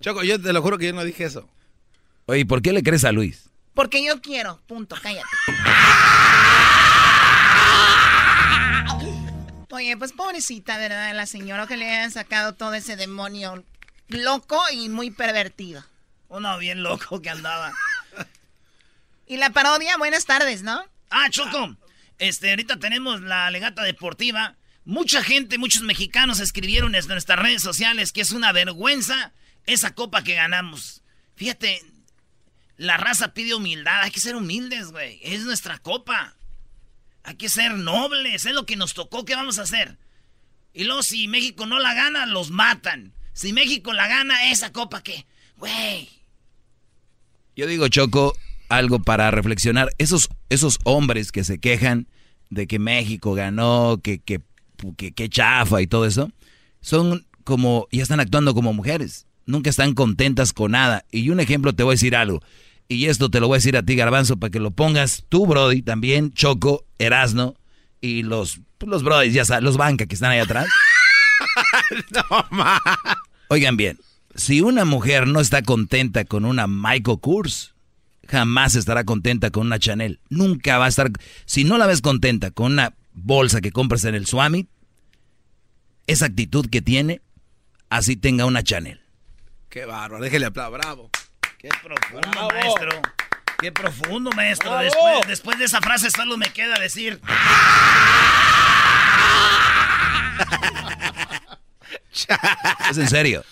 Choco, 0.00 0.24
yo 0.24 0.40
te 0.40 0.52
lo 0.52 0.62
juro 0.62 0.78
que 0.78 0.86
yo 0.86 0.92
no 0.92 1.04
dije 1.04 1.24
eso. 1.24 1.48
Oye, 2.26 2.46
¿por 2.46 2.62
qué 2.62 2.72
le 2.72 2.82
crees 2.82 3.04
a 3.04 3.12
Luis? 3.12 3.48
Porque 3.74 4.04
yo 4.04 4.20
quiero. 4.20 4.60
Punto, 4.66 4.96
cállate. 5.00 5.28
Oye, 9.70 9.96
pues 9.96 10.12
pobrecita, 10.12 10.76
¿verdad? 10.76 11.14
La 11.14 11.26
señora 11.26 11.66
que 11.66 11.76
le 11.76 11.90
hayan 11.90 12.10
sacado 12.10 12.54
todo 12.54 12.74
ese 12.74 12.96
demonio 12.96 13.64
loco 14.12 14.60
y 14.72 14.88
muy 14.88 15.10
pervertido. 15.10 15.84
Uno 16.28 16.58
bien 16.58 16.82
loco 16.82 17.20
que 17.20 17.30
andaba. 17.30 17.72
Y 19.26 19.36
la 19.36 19.50
parodia, 19.50 19.96
buenas 19.96 20.26
tardes, 20.26 20.62
¿no? 20.62 20.84
Ah, 21.10 21.28
Choco. 21.30 21.76
Este, 22.18 22.50
ahorita 22.50 22.78
tenemos 22.78 23.20
la 23.20 23.50
legata 23.50 23.82
deportiva. 23.82 24.56
Mucha 24.84 25.22
gente, 25.22 25.58
muchos 25.58 25.82
mexicanos 25.82 26.40
escribieron 26.40 26.94
en 26.94 27.06
nuestras 27.06 27.38
redes 27.38 27.62
sociales 27.62 28.12
que 28.12 28.20
es 28.20 28.32
una 28.32 28.52
vergüenza 28.52 29.32
esa 29.66 29.94
copa 29.94 30.22
que 30.22 30.34
ganamos. 30.34 31.02
Fíjate, 31.36 31.82
la 32.76 32.96
raza 32.96 33.32
pide 33.32 33.54
humildad. 33.54 34.02
Hay 34.02 34.10
que 34.10 34.20
ser 34.20 34.36
humildes, 34.36 34.90
güey. 34.90 35.20
Es 35.22 35.44
nuestra 35.44 35.78
copa. 35.78 36.34
Hay 37.24 37.36
que 37.36 37.48
ser 37.48 37.74
nobles, 37.74 38.46
es 38.46 38.52
lo 38.52 38.66
que 38.66 38.76
nos 38.76 38.94
tocó, 38.94 39.24
¿qué 39.24 39.36
vamos 39.36 39.58
a 39.58 39.62
hacer? 39.62 39.96
Y 40.74 40.84
luego 40.84 41.02
si 41.02 41.28
México 41.28 41.66
no 41.66 41.78
la 41.78 41.94
gana, 41.94 42.26
los 42.26 42.50
matan. 42.50 43.12
Si 43.32 43.52
México 43.52 43.92
la 43.92 44.08
gana, 44.08 44.50
esa 44.50 44.72
copa 44.72 45.02
qué? 45.02 45.26
Güey. 45.56 46.08
Yo 47.56 47.66
digo, 47.66 47.88
Choco, 47.88 48.34
algo 48.68 49.00
para 49.00 49.30
reflexionar. 49.30 49.90
Esos, 49.98 50.28
esos 50.48 50.78
hombres 50.84 51.32
que 51.32 51.44
se 51.44 51.58
quejan 51.58 52.08
de 52.50 52.66
que 52.66 52.78
México 52.78 53.34
ganó, 53.34 54.00
que, 54.02 54.18
que, 54.18 54.40
que, 54.96 55.28
chafa 55.28 55.80
y 55.80 55.86
todo 55.86 56.06
eso, 56.06 56.30
son 56.80 57.26
como, 57.44 57.88
ya 57.90 58.02
están 58.02 58.20
actuando 58.20 58.54
como 58.54 58.72
mujeres. 58.72 59.26
Nunca 59.46 59.70
están 59.70 59.94
contentas 59.94 60.52
con 60.52 60.72
nada. 60.72 61.04
Y 61.10 61.30
un 61.30 61.40
ejemplo 61.40 61.74
te 61.74 61.82
voy 61.82 61.92
a 61.92 61.94
decir 61.94 62.16
algo. 62.16 62.42
Y 62.88 63.06
esto 63.06 63.30
te 63.30 63.40
lo 63.40 63.48
voy 63.48 63.56
a 63.56 63.58
decir 63.58 63.76
a 63.76 63.82
ti, 63.82 63.96
Garbanzo, 63.96 64.36
para 64.36 64.50
que 64.50 64.60
lo 64.60 64.70
pongas 64.70 65.24
tú, 65.28 65.46
Brody, 65.46 65.82
también, 65.82 66.32
Choco, 66.32 66.84
Erasno, 66.98 67.54
y 68.00 68.22
los, 68.22 68.60
pues, 68.78 68.90
los 68.90 69.02
Brody, 69.02 69.30
ya 69.30 69.44
sabes, 69.44 69.64
los 69.64 69.76
banca 69.76 70.06
que 70.06 70.14
están 70.14 70.32
ahí 70.32 70.40
atrás. 70.40 70.66
no, 72.10 72.46
ma. 72.50 72.80
Oigan 73.48 73.76
bien, 73.76 73.98
si 74.34 74.60
una 74.60 74.84
mujer 74.84 75.26
no 75.26 75.40
está 75.40 75.62
contenta 75.62 76.24
con 76.24 76.44
una 76.44 76.66
Michael 76.66 77.20
Kors, 77.20 77.74
jamás 78.28 78.74
estará 78.74 79.04
contenta 79.04 79.50
con 79.50 79.66
una 79.66 79.78
Chanel. 79.78 80.20
Nunca 80.30 80.78
va 80.78 80.86
a 80.86 80.88
estar. 80.88 81.10
Si 81.44 81.64
no 81.64 81.78
la 81.78 81.86
ves 81.86 82.00
contenta 82.00 82.50
con 82.50 82.72
una 82.72 82.94
bolsa 83.12 83.60
que 83.60 83.72
compras 83.72 84.04
en 84.04 84.14
el 84.14 84.26
Swami, 84.26 84.68
esa 86.06 86.26
actitud 86.26 86.68
que 86.70 86.82
tiene, 86.82 87.20
así 87.90 88.16
tenga 88.16 88.46
una 88.46 88.62
Chanel. 88.62 89.00
Qué 89.68 89.84
bárbaro, 89.84 90.22
déjele 90.22 90.46
aplaudir, 90.46 90.80
bravo. 90.80 91.10
Qué 91.58 91.68
profundo, 91.82 92.48
maestro. 92.50 93.02
Qué 93.58 93.70
profundo, 93.70 94.30
maestro. 94.32 94.76
Después, 94.78 95.26
después 95.28 95.58
de 95.58 95.66
esa 95.66 95.80
frase 95.80 96.10
solo 96.10 96.36
me 96.36 96.52
queda 96.52 96.80
decir. 96.80 97.20
es 102.90 102.98
en 102.98 103.08
serio. 103.08 103.44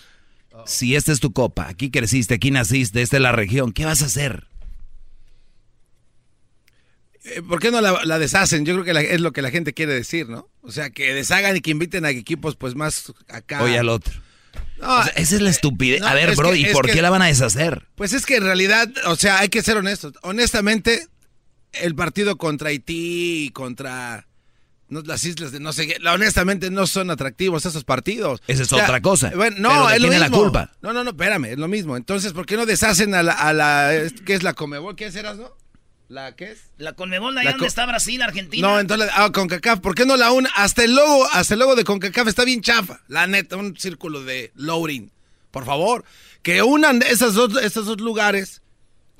Si 0.65 0.95
esta 0.95 1.11
es 1.11 1.19
tu 1.19 1.33
copa, 1.33 1.67
aquí 1.67 1.89
creciste, 1.89 2.35
aquí 2.35 2.51
naciste, 2.51 3.01
esta 3.01 3.17
es 3.17 3.23
la 3.23 3.31
región, 3.31 3.71
¿qué 3.71 3.85
vas 3.85 4.01
a 4.01 4.05
hacer? 4.05 4.47
Eh, 7.23 7.41
¿Por 7.41 7.59
qué 7.59 7.71
no 7.71 7.81
la, 7.81 8.19
deshacen? 8.19 8.65
Yo 8.65 8.73
creo 8.73 8.95
que 8.95 9.13
es 9.13 9.21
lo 9.21 9.31
que 9.31 9.41
la 9.41 9.51
gente 9.51 9.73
quiere 9.73 9.93
decir, 9.93 10.27
¿no? 10.27 10.49
O 10.61 10.71
sea, 10.71 10.89
que 10.89 11.13
deshagan 11.13 11.55
y 11.55 11.61
que 11.61 11.71
inviten 11.71 12.05
a 12.05 12.09
equipos 12.09 12.55
pues 12.55 12.75
más 12.75 13.13
acá. 13.29 13.63
Oye 13.63 13.77
al 13.77 13.89
otro. 13.89 14.13
esa 15.15 15.35
es 15.35 15.41
la 15.41 15.49
estupidez. 15.49 16.01
a 16.01 16.13
ver, 16.13 16.35
bro, 16.35 16.55
¿y 16.55 16.65
por 16.65 16.89
qué 16.89 17.01
la 17.01 17.09
van 17.09 17.21
a 17.21 17.27
deshacer? 17.27 17.87
Pues 17.95 18.13
es 18.13 18.25
que 18.25 18.37
en 18.37 18.43
realidad, 18.43 18.89
o 19.05 19.15
sea, 19.15 19.39
hay 19.39 19.49
que 19.49 19.61
ser 19.61 19.77
honestos. 19.77 20.13
Honestamente, 20.23 21.07
el 21.73 21.95
partido 21.95 22.37
contra 22.37 22.69
Haití 22.69 23.45
y 23.45 23.49
contra 23.51 24.27
las 24.91 25.23
islas 25.23 25.51
de 25.51 25.59
no 25.59 25.73
sé 25.73 25.87
qué, 25.87 25.97
honestamente 26.07 26.69
no 26.69 26.85
son 26.85 27.09
atractivos 27.09 27.65
esos 27.65 27.83
partidos. 27.83 28.41
Esa 28.47 28.63
es 28.63 28.73
otra 28.73 29.01
cosa. 29.01 29.31
Bueno, 29.35 29.57
no, 29.59 29.89
es 29.89 30.01
lo 30.01 30.09
mismo. 30.09 30.23
la 30.23 30.29
culpa. 30.29 30.71
No, 30.81 30.93
no, 30.93 31.03
no, 31.03 31.11
espérame, 31.11 31.45
es 31.45 31.57
lo 31.57 31.67
mismo. 31.67 31.95
Entonces, 31.95 32.33
¿por 32.33 32.45
qué 32.45 32.57
no 32.57 32.65
deshacen 32.65 33.15
a 33.15 33.23
la, 33.23 33.33
a 33.33 33.53
la 33.53 33.91
¿qué 34.25 34.33
es 34.33 34.43
la 34.43 34.53
Comebol? 34.53 34.95
¿Qué 34.95 35.11
serás, 35.11 35.37
no? 35.37 35.55
¿La 36.09 36.35
qué 36.35 36.51
es? 36.51 36.59
La 36.77 36.91
Conmebol, 36.91 37.37
ahí 37.37 37.47
donde 37.47 37.67
está 37.67 37.85
Brasil, 37.85 38.21
Argentina. 38.21 38.67
No, 38.67 38.79
entonces, 38.81 39.09
ah, 39.15 39.31
CONCACAF, 39.31 39.79
¿por 39.79 39.95
qué 39.95 40.05
no 40.05 40.17
la 40.17 40.33
una? 40.33 40.49
Hasta 40.55 40.83
el 40.83 40.93
logo, 40.93 41.25
hasta 41.31 41.53
el 41.53 41.61
logo 41.61 41.75
de 41.75 41.85
CONCACAF 41.85 42.27
está 42.27 42.43
bien 42.43 42.61
chafa. 42.61 42.99
La 43.07 43.27
neta, 43.27 43.55
un 43.55 43.77
círculo 43.77 44.21
de 44.21 44.51
loading. 44.55 45.09
Por 45.51 45.63
favor, 45.63 46.03
que 46.41 46.61
unan 46.63 47.01
esas 47.01 47.33
dos, 47.33 47.55
esos 47.63 47.85
dos 47.85 48.01
lugares, 48.01 48.60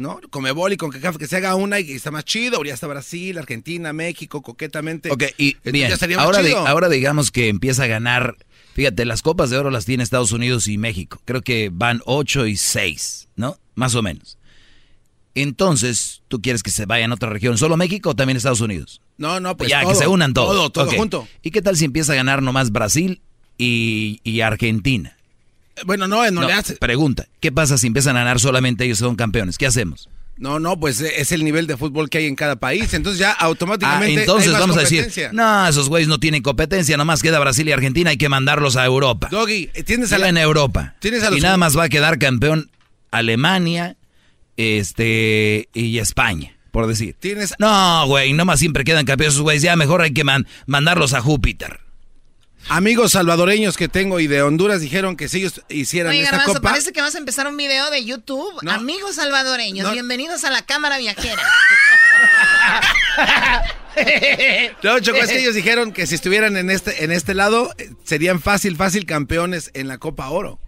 ¿no? 0.02 0.20
Comebol 0.30 0.74
y 0.74 0.78
CONCACAF, 0.78 1.18
que 1.18 1.28
se 1.28 1.38
haga 1.38 1.56
una 1.56 1.80
y 1.80 1.86
que 1.86 1.96
está 1.96 2.12
más 2.12 2.26
chido. 2.26 2.64
Ya 2.64 2.74
está 2.74 2.88
Brasil, 2.88 3.38
Argentina, 3.38 3.94
México, 3.94 4.42
coquetamente. 4.42 5.12
Ok, 5.12 5.24
y 5.38 5.56
bien, 5.64 5.92
ahora, 6.18 6.42
ahora 6.68 6.90
digamos 6.90 7.32
que 7.32 7.48
empieza 7.48 7.84
a 7.84 7.88
ganar... 7.88 8.36
Fíjate, 8.74 9.04
las 9.04 9.22
copas 9.22 9.50
de 9.50 9.58
oro 9.58 9.70
las 9.70 9.86
tiene 9.86 10.02
Estados 10.02 10.32
Unidos 10.32 10.68
y 10.68 10.78
México. 10.78 11.22
Creo 11.26 11.42
que 11.42 11.70
van 11.74 12.02
8 12.06 12.48
y 12.48 12.56
6, 12.56 13.28
¿no? 13.36 13.58
Más 13.76 13.96
o 13.96 14.02
menos. 14.02 14.38
Entonces, 15.36 16.24
¿tú 16.28 16.42
quieres 16.42 16.64
que 16.64 16.72
se 16.72 16.86
vayan 16.86 17.12
a 17.12 17.16
otra 17.16 17.30
región? 17.30 17.58
¿Solo 17.58 17.78
México 17.78 18.10
o 18.10 18.16
también 18.16 18.38
Estados 18.38 18.62
Unidos? 18.62 19.02
No, 19.18 19.40
no, 19.40 19.56
pues 19.56 19.70
Ya, 19.70 19.86
que 19.86 19.96
se 19.96 20.08
unan 20.08 20.34
todos. 20.34 20.56
Todo, 20.56 20.70
todo 20.72 20.98
junto. 20.98 21.28
¿Y 21.42 21.52
qué 21.52 21.62
tal 21.62 21.78
si 21.78 21.86
empieza 21.86 22.14
a 22.14 22.16
ganar 22.16 22.42
nomás 22.42 22.72
Brasil 22.72 23.22
y, 23.58 24.42
Argentina? 24.42 25.18
Bueno, 25.86 26.08
no, 26.08 26.30
no, 26.32 26.48
le 26.48 26.54
hace. 26.54 26.76
Pregunta, 26.76 27.28
¿qué 27.40 27.52
pasa 27.52 27.78
si 27.78 27.88
empiezan 27.88 28.16
a 28.16 28.20
ganar 28.20 28.40
solamente 28.40 28.86
ellos 28.86 29.00
son 29.00 29.16
campeones? 29.16 29.58
¿Qué 29.58 29.66
hacemos? 29.66 30.10
No, 30.38 30.60
no, 30.60 30.80
pues 30.80 31.00
eh, 31.02 31.14
es 31.18 31.32
el 31.32 31.44
nivel 31.44 31.68
de 31.68 31.78
fútbol 31.78 32.10
que 32.10 32.18
hay 32.18 32.26
en 32.26 32.36
cada 32.36 32.56
país. 32.56 32.94
Entonces 32.96 33.20
ya 33.20 33.32
automáticamente. 33.32 34.22
Ah, 34.22 34.22
entonces 34.22 34.52
vamos 34.52 34.76
a 34.76 34.82
decir, 34.82 35.08
no, 35.34 35.68
esos 35.68 35.88
güeyes 35.88 36.08
no 36.08 36.20
tienen 36.20 36.42
competencia, 36.42 36.98
nomás 36.98 37.22
queda 37.22 37.40
Brasil 37.40 37.68
y 37.68 37.72
Argentina, 37.72 38.10
hay 38.10 38.18
que 38.18 38.28
mandarlos 38.28 38.76
a 38.76 38.86
Europa. 38.86 39.28
Doggy, 39.30 39.70
tienes 39.86 40.12
a 40.14 40.18
la... 40.18 40.30
en 40.30 40.38
Europa. 40.38 40.96
¿Tienes 41.00 41.24
a 41.24 41.32
y 41.36 41.42
nada 41.42 41.58
más 41.58 41.78
va 41.78 41.84
a 41.84 41.90
quedar 41.90 42.18
campeón 42.18 42.72
Alemania, 43.12 43.98
este, 44.58 45.70
y 45.74 46.00
España, 46.00 46.58
por 46.72 46.88
decir. 46.88 47.16
¿Tienes? 47.20 47.54
No, 47.60 48.08
güey, 48.08 48.34
nomás 48.34 48.60
siempre 48.60 48.84
quedan 48.84 49.06
campeones 49.06 49.36
esos 49.36 49.44
güeyes, 49.44 49.62
ya 49.62 49.76
mejor 49.76 50.02
hay 50.02 50.12
que 50.12 50.24
mandarlos 50.66 51.14
a 51.14 51.22
Júpiter. 51.22 51.82
Amigos 52.70 53.14
salvadoreños 53.14 53.76
que 53.76 53.88
tengo 53.88 54.20
y 54.20 54.28
de 54.28 54.42
Honduras 54.42 54.82
dijeron 54.82 55.18
que 55.18 55.28
si 55.28 55.40
ellos 55.40 55.62
hicieran 55.70 56.12
Oye, 56.12 56.24
esta 56.24 56.44
copa... 56.44 56.62
parece 56.62 56.94
que 56.94 57.02
vas 57.02 57.16
a 57.16 57.18
empezar 57.18 57.48
un 57.48 57.58
video 57.58 57.90
de 57.90 58.06
YouTube. 58.06 58.52
Amigos 58.68 59.16
salvadoreños, 59.16 59.92
bienvenidos 59.92 60.44
a 60.44 60.52
la 60.52 60.66
cámara 60.66 60.98
viajera. 60.98 61.42
no, 64.84 65.00
Choco, 65.00 65.18
es 65.18 65.30
que 65.30 65.40
ellos 65.40 65.56
dijeron 65.56 65.92
que 65.92 66.08
si 66.08 66.16
estuvieran 66.16 66.56
en 66.58 66.70
este, 66.70 67.04
en 67.04 67.12
este 67.12 67.34
lado, 67.34 67.74
eh, 67.78 67.92
serían 68.04 68.42
fácil, 68.42 68.78
fácil 68.78 69.06
campeones 69.06 69.72
en 69.74 69.88
la 69.88 69.98
Copa 69.98 70.30
Oro. 70.30 70.60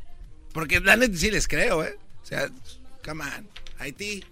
Porque 0.51 0.79
la 0.79 0.97
neta 0.97 1.17
sí 1.17 1.31
les 1.31 1.47
creo, 1.47 1.83
¿eh? 1.83 1.97
O 2.21 2.25
sea, 2.25 2.49
come 3.03 3.23
on. 3.23 3.47
Haití. 3.79 4.23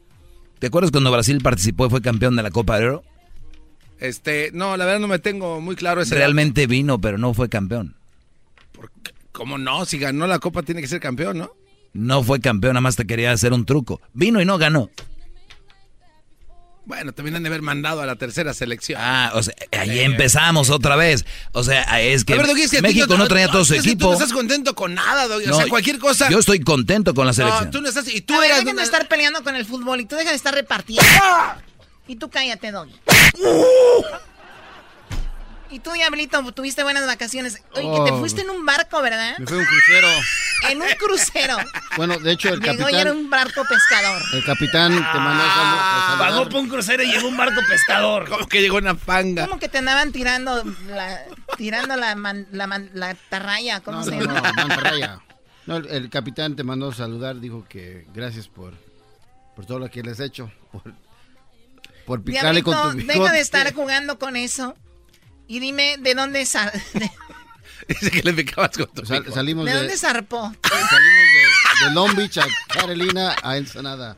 ¿Te 0.59 0.67
acuerdas 0.67 0.91
cuando 0.91 1.11
Brasil 1.11 1.39
participó 1.41 1.87
y 1.87 1.89
fue 1.89 2.01
campeón 2.01 2.35
de 2.35 2.43
la 2.43 2.51
Copa 2.51 2.77
de 2.77 2.85
Oro? 2.85 3.03
Este, 4.01 4.49
no, 4.51 4.75
la 4.77 4.85
verdad 4.85 4.99
no 4.99 5.07
me 5.07 5.19
tengo 5.19 5.61
muy 5.61 5.75
claro 5.75 6.01
ese. 6.01 6.15
Realmente 6.15 6.65
vino, 6.65 6.99
pero 6.99 7.19
no 7.19 7.35
fue 7.35 7.49
campeón. 7.49 7.95
¿Cómo 9.31 9.59
no? 9.59 9.85
Si 9.85 9.99
ganó 9.99 10.25
la 10.25 10.39
Copa 10.39 10.63
tiene 10.63 10.81
que 10.81 10.87
ser 10.87 10.99
campeón, 10.99 11.37
¿no? 11.37 11.51
No 11.93 12.23
fue 12.23 12.41
campeón, 12.41 12.73
nada 12.73 12.81
más 12.81 12.95
te 12.95 13.05
quería 13.05 13.31
hacer 13.31 13.53
un 13.53 13.63
truco. 13.63 14.01
Vino 14.13 14.41
y 14.41 14.45
no 14.45 14.57
ganó. 14.57 14.89
Bueno, 16.83 17.11
también 17.13 17.35
han 17.35 17.43
de 17.43 17.49
haber 17.49 17.61
mandado 17.61 18.01
a 18.01 18.07
la 18.07 18.15
tercera 18.15 18.55
selección. 18.55 18.99
Ah, 19.01 19.33
o 19.35 19.43
sea, 19.43 19.53
ahí 19.71 19.99
empezamos 19.99 20.71
otra 20.71 20.95
vez. 20.95 21.23
O 21.51 21.63
sea, 21.63 21.83
es 22.01 22.25
que, 22.25 22.35
México 22.81 23.17
no 23.17 23.27
traía 23.27 23.49
todo 23.49 23.63
su 23.63 23.75
equipo. 23.75 24.05
Tú 24.05 24.07
no 24.07 24.13
estás 24.13 24.33
contento 24.33 24.73
con 24.73 24.95
nada, 24.95 25.27
Doggy. 25.27 25.45
o 25.47 25.53
sea, 25.53 25.67
cualquier 25.67 25.99
cosa. 25.99 26.27
Yo 26.29 26.39
estoy 26.39 26.59
contento 26.61 27.13
con 27.13 27.27
la 27.27 27.33
selección. 27.33 27.65
No, 27.65 27.71
tú 27.71 27.81
no 27.81 27.87
estás. 27.87 28.07
Y 28.07 28.21
tú 28.21 28.41
eras. 28.41 28.61
Dejen 28.61 28.77
de 28.77 28.83
estar 28.83 29.07
peleando 29.07 29.43
con 29.43 29.55
el 29.55 29.65
fútbol 29.65 30.01
y 30.01 30.05
tú 30.05 30.15
dejas 30.15 30.31
de 30.31 30.37
estar 30.37 30.55
repartiendo. 30.55 31.03
Y 32.11 32.17
tú 32.17 32.29
cállate, 32.29 32.73
Doggy. 32.73 32.93
Y 35.69 35.79
tú, 35.79 35.93
Diablito, 35.93 36.43
tuviste 36.51 36.83
buenas 36.83 37.07
vacaciones. 37.07 37.63
Oye, 37.73 37.89
que 37.89 38.03
te 38.03 38.11
oh. 38.11 38.19
fuiste 38.19 38.41
en 38.41 38.49
un 38.49 38.65
barco, 38.65 39.01
¿verdad? 39.01 39.37
Me 39.39 39.47
fui 39.47 39.55
en 39.55 39.61
un 39.61 39.65
crucero. 39.65 40.07
En 40.69 40.81
un 40.81 40.87
crucero. 40.99 41.57
Bueno, 41.95 42.19
de 42.19 42.33
hecho, 42.33 42.49
el 42.49 42.59
llegó 42.59 42.79
capitán... 42.79 42.93
y 42.93 43.01
era 43.01 43.13
un 43.13 43.29
barco 43.29 43.63
pescador. 43.63 44.21
El 44.33 44.43
capitán 44.43 44.91
te 44.91 45.19
mandó 45.19 45.43
ah, 45.45 46.17
Pagó 46.19 46.49
por 46.49 46.59
un 46.59 46.67
crucero 46.67 47.01
y 47.01 47.13
llegó 47.13 47.29
un 47.29 47.37
barco 47.37 47.61
pescador. 47.65 48.27
¿Cómo 48.27 48.45
que 48.49 48.61
llegó 48.61 48.75
una 48.75 48.95
panga? 48.95 49.47
¿Cómo 49.47 49.57
que 49.57 49.69
te 49.69 49.77
andaban 49.77 50.11
tirando 50.11 50.65
la, 50.89 51.23
tirando 51.55 51.95
la, 51.95 52.13
la, 52.51 52.81
la 52.93 53.15
tarraya? 53.29 53.79
¿Cómo 53.79 54.03
se 54.03 54.11
llama? 54.11 54.41
No, 54.41 54.53
mantarraya. 54.53 55.21
No, 55.65 55.77
el, 55.77 55.87
el, 55.87 56.09
capitán 56.09 56.57
te 56.57 56.65
mandó 56.65 56.91
saludar, 56.91 57.39
dijo 57.39 57.63
que 57.69 58.05
gracias 58.13 58.49
por, 58.49 58.73
por 59.55 59.65
todo 59.65 59.79
lo 59.79 59.89
que 59.89 60.03
les 60.03 60.19
he 60.19 60.25
hecho. 60.25 60.51
Por, 60.73 60.83
por 62.05 62.23
picarle 62.23 62.63
con 62.63 62.73
tu 62.73 62.97
bigote. 62.97 63.19
Deja 63.19 63.33
de 63.33 63.39
estar 63.39 63.73
jugando 63.73 64.19
con 64.19 64.35
eso. 64.35 64.75
Y 65.47 65.59
dime, 65.59 65.97
¿de 65.99 66.15
dónde 66.15 66.45
sal 66.45 66.71
Dice 67.87 68.11
que 68.11 68.21
le 68.21 68.33
picabas 68.33 68.77
con 68.77 68.87
tu 68.87 69.05
salimos 69.05 69.65
¿De, 69.65 69.73
dónde 69.73 69.97
zarpó? 69.97 70.39
Salimos 70.63 71.25
de, 71.81 71.85
de, 71.85 71.93
Long 71.93 72.15
Beach 72.15 72.37
a 72.37 72.47
Carolina 72.73 73.35
a 73.43 73.57
Ensenada. 73.57 74.17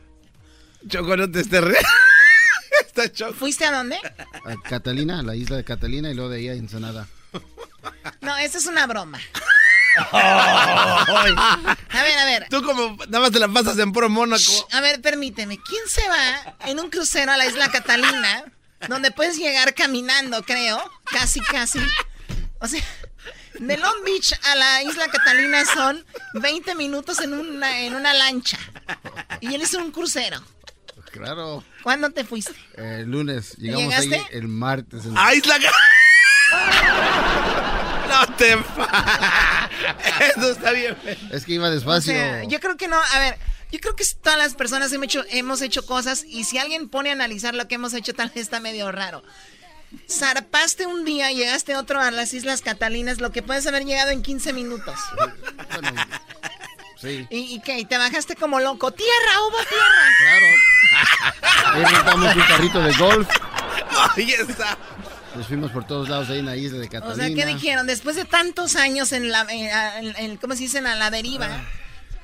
Choco, 0.88 1.18
no 1.18 1.32
te 1.32 1.40
estés 1.40 1.64
re... 1.64 1.78
Está 2.86 3.12
choco. 3.12 3.34
¿Fuiste 3.34 3.66
a 3.66 3.72
dónde? 3.72 3.98
A 4.46 4.62
Catalina, 4.62 5.20
a 5.20 5.24
la 5.24 5.36
isla 5.36 5.58
de 5.58 5.64
Catalina 5.64 6.12
y 6.12 6.14
luego 6.14 6.30
de 6.30 6.40
ahí 6.40 6.50
a 6.50 6.54
Ensenada. 6.54 7.08
No, 8.22 8.38
esa 8.38 8.58
es 8.58 8.68
una 8.68 8.86
broma. 8.86 9.20
a 10.12 11.76
ver, 12.04 12.18
a 12.18 12.26
ver. 12.26 12.48
Tú 12.50 12.64
como 12.64 12.98
nada 13.08 13.20
más 13.20 13.32
te 13.32 13.40
la 13.40 13.48
pasas 13.48 13.78
en 13.80 13.92
puro 13.92 14.10
Mónaco. 14.10 14.68
A 14.72 14.82
ver, 14.82 15.02
permíteme. 15.02 15.58
¿Quién 15.58 15.88
se 15.88 16.08
va 16.08 16.56
en 16.66 16.80
un 16.80 16.90
crucero 16.90 17.32
a 17.32 17.38
la 17.38 17.46
isla 17.46 17.70
Catalina 17.70 18.46
donde 18.88 19.12
puedes 19.12 19.38
llegar 19.38 19.74
caminando, 19.74 20.44
creo. 20.44 20.82
Casi, 21.06 21.40
casi. 21.42 21.80
O 22.60 22.68
sea, 22.68 22.84
de 23.60 23.78
Long 23.78 24.04
Beach 24.04 24.34
a 24.44 24.56
la 24.56 24.84
isla 24.84 25.08
Catalina 25.10 25.66
son 25.66 26.06
20 26.34 26.76
minutos 26.76 27.20
en 27.20 27.34
una, 27.34 27.82
en 27.82 27.96
una 27.96 28.14
lancha. 28.14 28.58
Y 29.42 29.54
él 29.54 29.62
es 29.62 29.74
un 29.74 29.92
crucero. 29.92 30.42
Claro. 31.12 31.64
¿Cuándo 31.84 32.10
te 32.10 32.24
fuiste? 32.24 32.54
El 32.76 33.12
lunes. 33.12 33.56
Llegamos 33.58 33.84
¿Llegaste? 33.84 34.16
ahí 34.16 34.26
el 34.32 34.48
martes. 34.48 35.04
¡Ah, 35.16 35.34
Isla 35.34 35.58
No 38.14 38.36
te 38.36 38.54
Eso 40.38 40.52
está 40.52 40.72
bien. 40.72 40.96
Es 41.32 41.46
que 41.46 41.54
iba 41.54 41.68
O 41.68 41.72
despacio. 41.72 42.14
sea, 42.14 42.44
yo 42.44 42.60
creo 42.60 42.78
que 42.78 42.88
no, 42.88 42.98
a 42.98 43.20
ver, 43.20 43.38
yo 43.72 43.80
creo 43.80 43.96
que 43.96 44.06
todas 44.22 44.38
las 44.38 44.56
personas 44.56 44.92
hemos 44.94 45.06
hecho, 45.06 45.24
hemos 45.32 45.62
hecho 45.62 45.86
cosas 45.86 46.24
y 46.28 46.44
si 46.44 46.58
alguien 46.58 46.90
pone 46.90 47.10
a 47.10 47.14
analizar 47.14 47.56
lo 47.56 47.68
que 47.68 47.76
hemos 47.76 47.94
hecho, 47.94 48.14
tal 48.14 48.30
vez 48.30 48.38
está 48.38 48.60
medio 48.60 48.92
raro. 48.92 49.24
Zarpaste 50.10 50.88
un 50.88 51.06
día, 51.06 51.32
llegaste 51.32 51.76
otro 51.76 52.00
a 52.02 52.10
las 52.12 52.34
Islas 52.34 52.62
Catalinas, 52.62 53.20
lo 53.22 53.32
que 53.32 53.44
puedes 53.44 53.66
haber 53.68 53.86
llegado 53.86 54.10
en 54.12 54.24
15 54.24 54.54
minutos. 54.54 55.00
Sí. 57.00 57.28
¿Y, 57.30 57.56
y 57.56 57.60
qué? 57.62 57.78
¿Y 57.80 57.86
te 57.86 57.98
bajaste 57.98 58.36
como 58.36 58.60
loco? 58.60 58.92
¡Tierra, 58.92 59.42
hubo 59.48 59.58
tierra! 59.66 60.06
Claro. 60.20 61.76
Ahí 61.76 61.84
rentamos 61.96 62.36
un 62.36 62.42
carrito 62.44 62.82
de 62.82 62.94
golf. 62.94 63.28
Ahí 64.16 64.32
está. 64.32 64.78
Nos 65.36 65.48
fuimos 65.48 65.72
por 65.72 65.86
todos 65.88 66.10
lados 66.10 66.30
ahí 66.30 66.40
en 66.40 66.46
la 66.46 66.56
isla 66.56 66.78
de 66.80 66.88
O 66.88 66.90
Catalina. 66.90 67.26
sea, 67.28 67.36
¿qué 67.36 67.46
dijeron? 67.46 67.88
Después 67.88 68.16
de 68.16 68.26
tantos 68.26 68.76
años 68.76 69.12
en 69.14 69.32
la, 69.32 69.42
en- 69.50 70.06
en- 70.08 70.16
en- 70.18 70.38
¿cómo 70.38 70.54
se 70.56 70.62
dice? 70.62 70.80
A 70.80 70.96
la 70.96 71.10
deriva, 71.10 71.48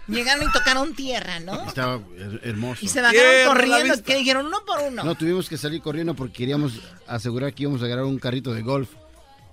llegaron 0.08 0.48
y 0.48 0.52
tocaron 0.52 0.94
tierra, 0.94 1.40
¿no? 1.40 1.68
Estaba 1.68 1.96
her- 1.98 2.40
hermoso. 2.44 2.86
Y 2.86 2.88
se 2.88 3.02
bajaron 3.02 3.48
corriendo. 3.48 4.04
¿Qué 4.04 4.16
dijeron? 4.18 4.46
Uno 4.46 4.60
por 4.66 4.80
uno. 4.82 5.04
No, 5.04 5.16
tuvimos 5.16 5.50
que 5.50 5.58
salir 5.58 5.82
corriendo 5.82 6.14
porque 6.14 6.34
queríamos 6.34 6.74
asegurar 7.08 7.54
que 7.54 7.64
íbamos 7.64 7.82
a 7.82 7.86
agarrar 7.86 8.06
un 8.06 8.20
carrito 8.20 8.54
de 8.54 8.62
golf. 8.62 8.90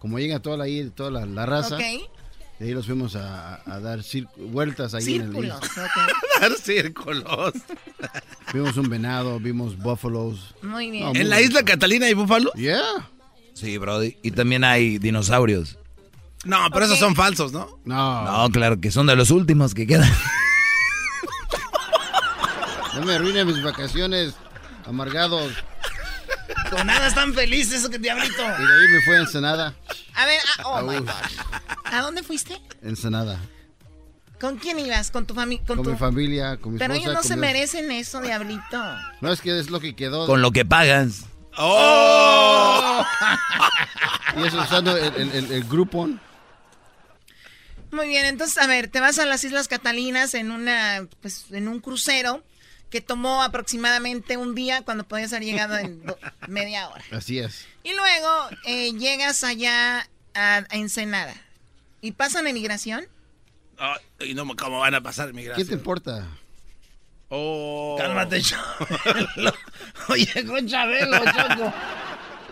Como 0.01 0.19
llega 0.19 0.39
toda 0.41 0.59
la, 0.59 0.67
toda 0.95 1.11
la, 1.11 1.25
la 1.27 1.47
raza, 1.47 1.77
Ok. 1.77 1.81
de 2.59 2.67
ahí 2.67 2.73
los 2.75 2.85
fuimos 2.85 3.17
a, 3.17 3.61
a 3.65 3.81
dar 3.81 4.01
vueltas 4.37 4.93
ahí 4.93 5.15
en 5.17 5.23
el 5.23 5.27
Círculos. 5.33 5.61
Dar 6.41 6.53
círculos. 6.59 7.53
Vimos 8.53 8.77
un 8.77 8.89
venado, 8.91 9.41
vimos 9.41 9.77
búfalos. 9.79 10.55
Muy 10.63 10.91
bien. 10.91 11.05
No, 11.05 11.11
muy 11.13 11.21
¿En 11.23 11.31
la 11.31 11.37
bonito. 11.37 11.51
isla 11.59 11.65
Catalina 11.65 12.07
hay 12.07 12.15
búfalos? 12.15 12.53
Yeah. 12.55 13.09
Sí, 13.57 13.79
Brody. 13.79 14.19
Y 14.23 14.33
también 14.33 14.65
hay 14.65 14.99
dinosaurios. 14.99 15.79
No, 16.45 16.59
pero 16.73 16.85
esos 16.85 16.99
son 16.99 17.17
falsos, 17.17 17.53
¿no? 17.53 17.81
No. 17.87 18.25
No, 18.25 18.51
claro 18.51 18.79
que 18.79 18.91
son 18.91 19.07
de 19.07 19.17
los 19.17 19.31
últimos 19.31 19.73
que 19.73 19.87
quedan. 19.87 20.13
No 22.95 23.03
me 23.05 23.15
arruinen 23.15 23.47
mis 23.47 23.63
vacaciones, 23.63 24.35
amargados. 24.87 25.53
Con 26.71 26.87
nada 26.87 27.09
están 27.09 27.35
felices, 27.35 27.81
eso 27.81 27.91
que 27.91 27.99
diablito. 27.99 28.43
Y 28.43 28.67
de 28.67 28.73
ahí 28.73 28.89
me 28.91 29.03
fue 29.05 29.17
a 29.17 29.21
Ensenada. 29.21 29.75
A 30.15 30.27
ver, 30.27 30.41
ah, 30.59 30.63
oh 30.67 30.83
my. 30.83 30.99
God. 30.99 31.11
¿A 31.85 32.01
dónde 32.03 32.23
fuiste? 32.23 32.61
Ensenada. 32.83 33.41
¿Con 34.41 34.57
quién 34.59 34.79
ibas? 34.79 35.11
¿Con 35.11 35.27
tu 35.27 35.35
familia? 35.35 35.65
Con, 35.67 35.83
tu... 35.83 35.91
mi 35.91 35.97
familia, 35.97 36.57
con 36.59 36.75
mi 36.75 36.79
Pero 36.79 36.95
esposa. 36.95 37.11
ellos 37.11 37.23
no 37.23 37.29
se 37.29 37.37
merecen 37.37 37.91
eso, 37.91 38.21
diablito. 38.21 38.83
No, 39.21 39.33
es 39.33 39.41
que 39.41 39.59
es 39.59 39.71
lo 39.71 39.81
que 39.81 39.97
quedó. 39.97 40.27
Con 40.27 40.43
lo 40.43 40.51
que 40.53 40.65
pagas. 40.65 41.25
¡Oh! 41.59 43.05
Y 44.37 44.47
eso 44.47 44.61
usando 44.61 44.97
el, 44.97 45.15
el, 45.15 45.33
el, 45.33 45.53
el 45.53 45.65
Groupon. 45.65 46.21
Muy 47.91 48.09
bien, 48.09 48.27
entonces, 48.27 48.59
a 48.59 48.67
ver, 48.67 48.89
te 48.89 49.01
vas 49.01 49.19
a 49.19 49.25
las 49.27 49.43
Islas 49.45 49.69
Catalinas 49.69 50.35
en 50.35 50.51
una, 50.51 51.07
pues, 51.23 51.47
en 51.53 51.69
un 51.69 51.81
crucero 51.81 52.43
que 52.91 53.01
tomó 53.01 53.43
aproximadamente 53.43 54.37
un 54.37 54.55
día 54.55 54.83
cuando 54.83 55.05
podías 55.05 55.33
haber 55.33 55.45
llegado 55.45 55.79
en 55.79 56.03
media 56.49 56.89
hora. 56.89 57.03
Así 57.13 57.39
es. 57.39 57.67
Y 57.85 57.95
luego 57.95 58.29
eh, 58.67 58.93
llegas 58.93 59.45
allá 59.45 60.09
a, 60.35 60.57
a 60.59 60.77
Ensenada. 60.77 61.35
¿Y 62.03 62.13
pasan 62.13 62.47
emigración? 62.47 63.07
Ay, 63.79 64.35
no, 64.35 64.47
¿cómo 64.57 64.81
van 64.81 64.95
a 64.95 65.01
pasar 65.01 65.29
¿Qué 65.29 65.33
migración? 65.35 65.69
te 65.69 65.75
importa? 65.75 66.27
Oh. 67.29 67.97
Cálmate, 67.99 68.41
Chabelo. 68.41 69.53
Oye, 70.09 70.47
con 70.47 70.67
Chabelo, 70.69 71.19
Choco. 71.25 71.73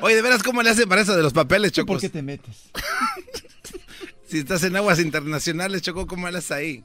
Oye, 0.00 0.16
¿de 0.16 0.22
veras 0.22 0.42
cómo 0.42 0.62
le 0.62 0.70
hacen 0.70 0.88
para 0.88 1.02
eso 1.02 1.14
de 1.16 1.22
los 1.22 1.32
papeles, 1.32 1.72
Choco? 1.72 1.86
¿Por 1.94 2.00
qué 2.00 2.08
te 2.08 2.22
metes? 2.22 2.70
Si 4.26 4.38
estás 4.40 4.64
en 4.64 4.74
aguas 4.74 4.98
internacionales, 4.98 5.82
Choco, 5.82 6.08
¿cómo 6.08 6.28
le 6.28 6.38
haces 6.38 6.50
ahí? 6.50 6.84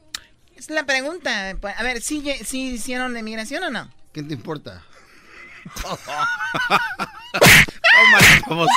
Es 0.55 0.69
la 0.69 0.85
pregunta. 0.85 1.55
Pues, 1.59 1.73
A 1.79 1.83
ver, 1.83 1.99
¿sí, 2.01 2.21
sí 2.45 2.73
hicieron 2.73 3.17
emigración 3.17 3.63
o 3.63 3.69
no? 3.71 3.89
¿Qué 4.13 4.21
te 4.21 4.35
importa? 4.35 4.83
Vamos. 8.47 8.69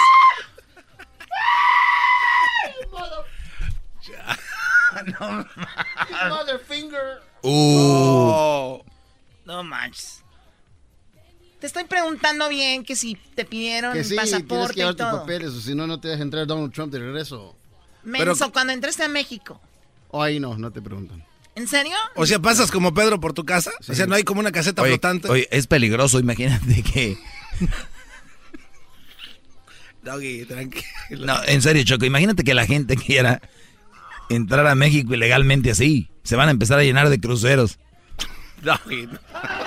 no, 5.20 5.46
Motherfinger. 6.28 7.22
Uh. 7.42 8.78
No 9.52 9.62
manches. 9.62 10.22
Te 11.60 11.66
estoy 11.66 11.84
preguntando 11.84 12.48
bien 12.48 12.84
que 12.84 12.96
si 12.96 13.16
te 13.36 13.44
pidieron 13.44 13.92
Que 13.92 14.02
sí, 14.02 14.10
tienes 14.10 14.32
pasaporte 14.32 14.74
que 14.74 14.80
y 14.82 14.86
tus 14.86 14.96
todo. 14.96 15.20
papeles, 15.20 15.50
o 15.50 15.60
si 15.60 15.74
no, 15.74 15.86
no 15.86 16.00
te 16.00 16.08
deja 16.08 16.22
entrar 16.22 16.46
Donald 16.46 16.72
Trump 16.72 16.92
de 16.92 16.98
regreso. 16.98 17.54
Menso, 18.02 18.50
cuando 18.50 18.72
entraste 18.72 19.04
a 19.04 19.08
México. 19.08 19.60
O 20.08 20.20
ahí 20.22 20.40
no, 20.40 20.58
no 20.58 20.72
te 20.72 20.82
preguntan. 20.82 21.24
¿En 21.54 21.68
serio? 21.68 21.94
O 22.16 22.26
sea, 22.26 22.40
pasas 22.40 22.70
como 22.70 22.94
Pedro 22.94 23.20
por 23.20 23.32
tu 23.32 23.44
casa. 23.44 23.70
O 23.88 23.94
sea, 23.94 24.06
no 24.06 24.14
hay 24.16 24.24
como 24.24 24.40
una 24.40 24.50
caseta 24.50 24.82
Oye, 24.82 24.92
flotante. 24.92 25.28
oye, 25.28 25.46
es 25.52 25.66
peligroso, 25.66 26.18
imagínate 26.18 26.82
que... 26.82 27.16
Doggy, 30.02 30.44
tranquilo. 30.46 31.26
No, 31.26 31.44
en 31.44 31.62
serio, 31.62 31.84
Choco, 31.84 32.04
imagínate 32.04 32.42
que 32.42 32.54
la 32.54 32.66
gente 32.66 32.96
quiera 32.96 33.40
entrar 34.30 34.66
a 34.66 34.74
México 34.74 35.14
ilegalmente 35.14 35.70
así. 35.70 36.08
Se 36.24 36.34
van 36.34 36.48
a 36.48 36.50
empezar 36.52 36.78
a 36.78 36.82
llenar 36.82 37.08
de 37.08 37.20
cruceros. 37.20 37.78
Doggy. 38.62 39.08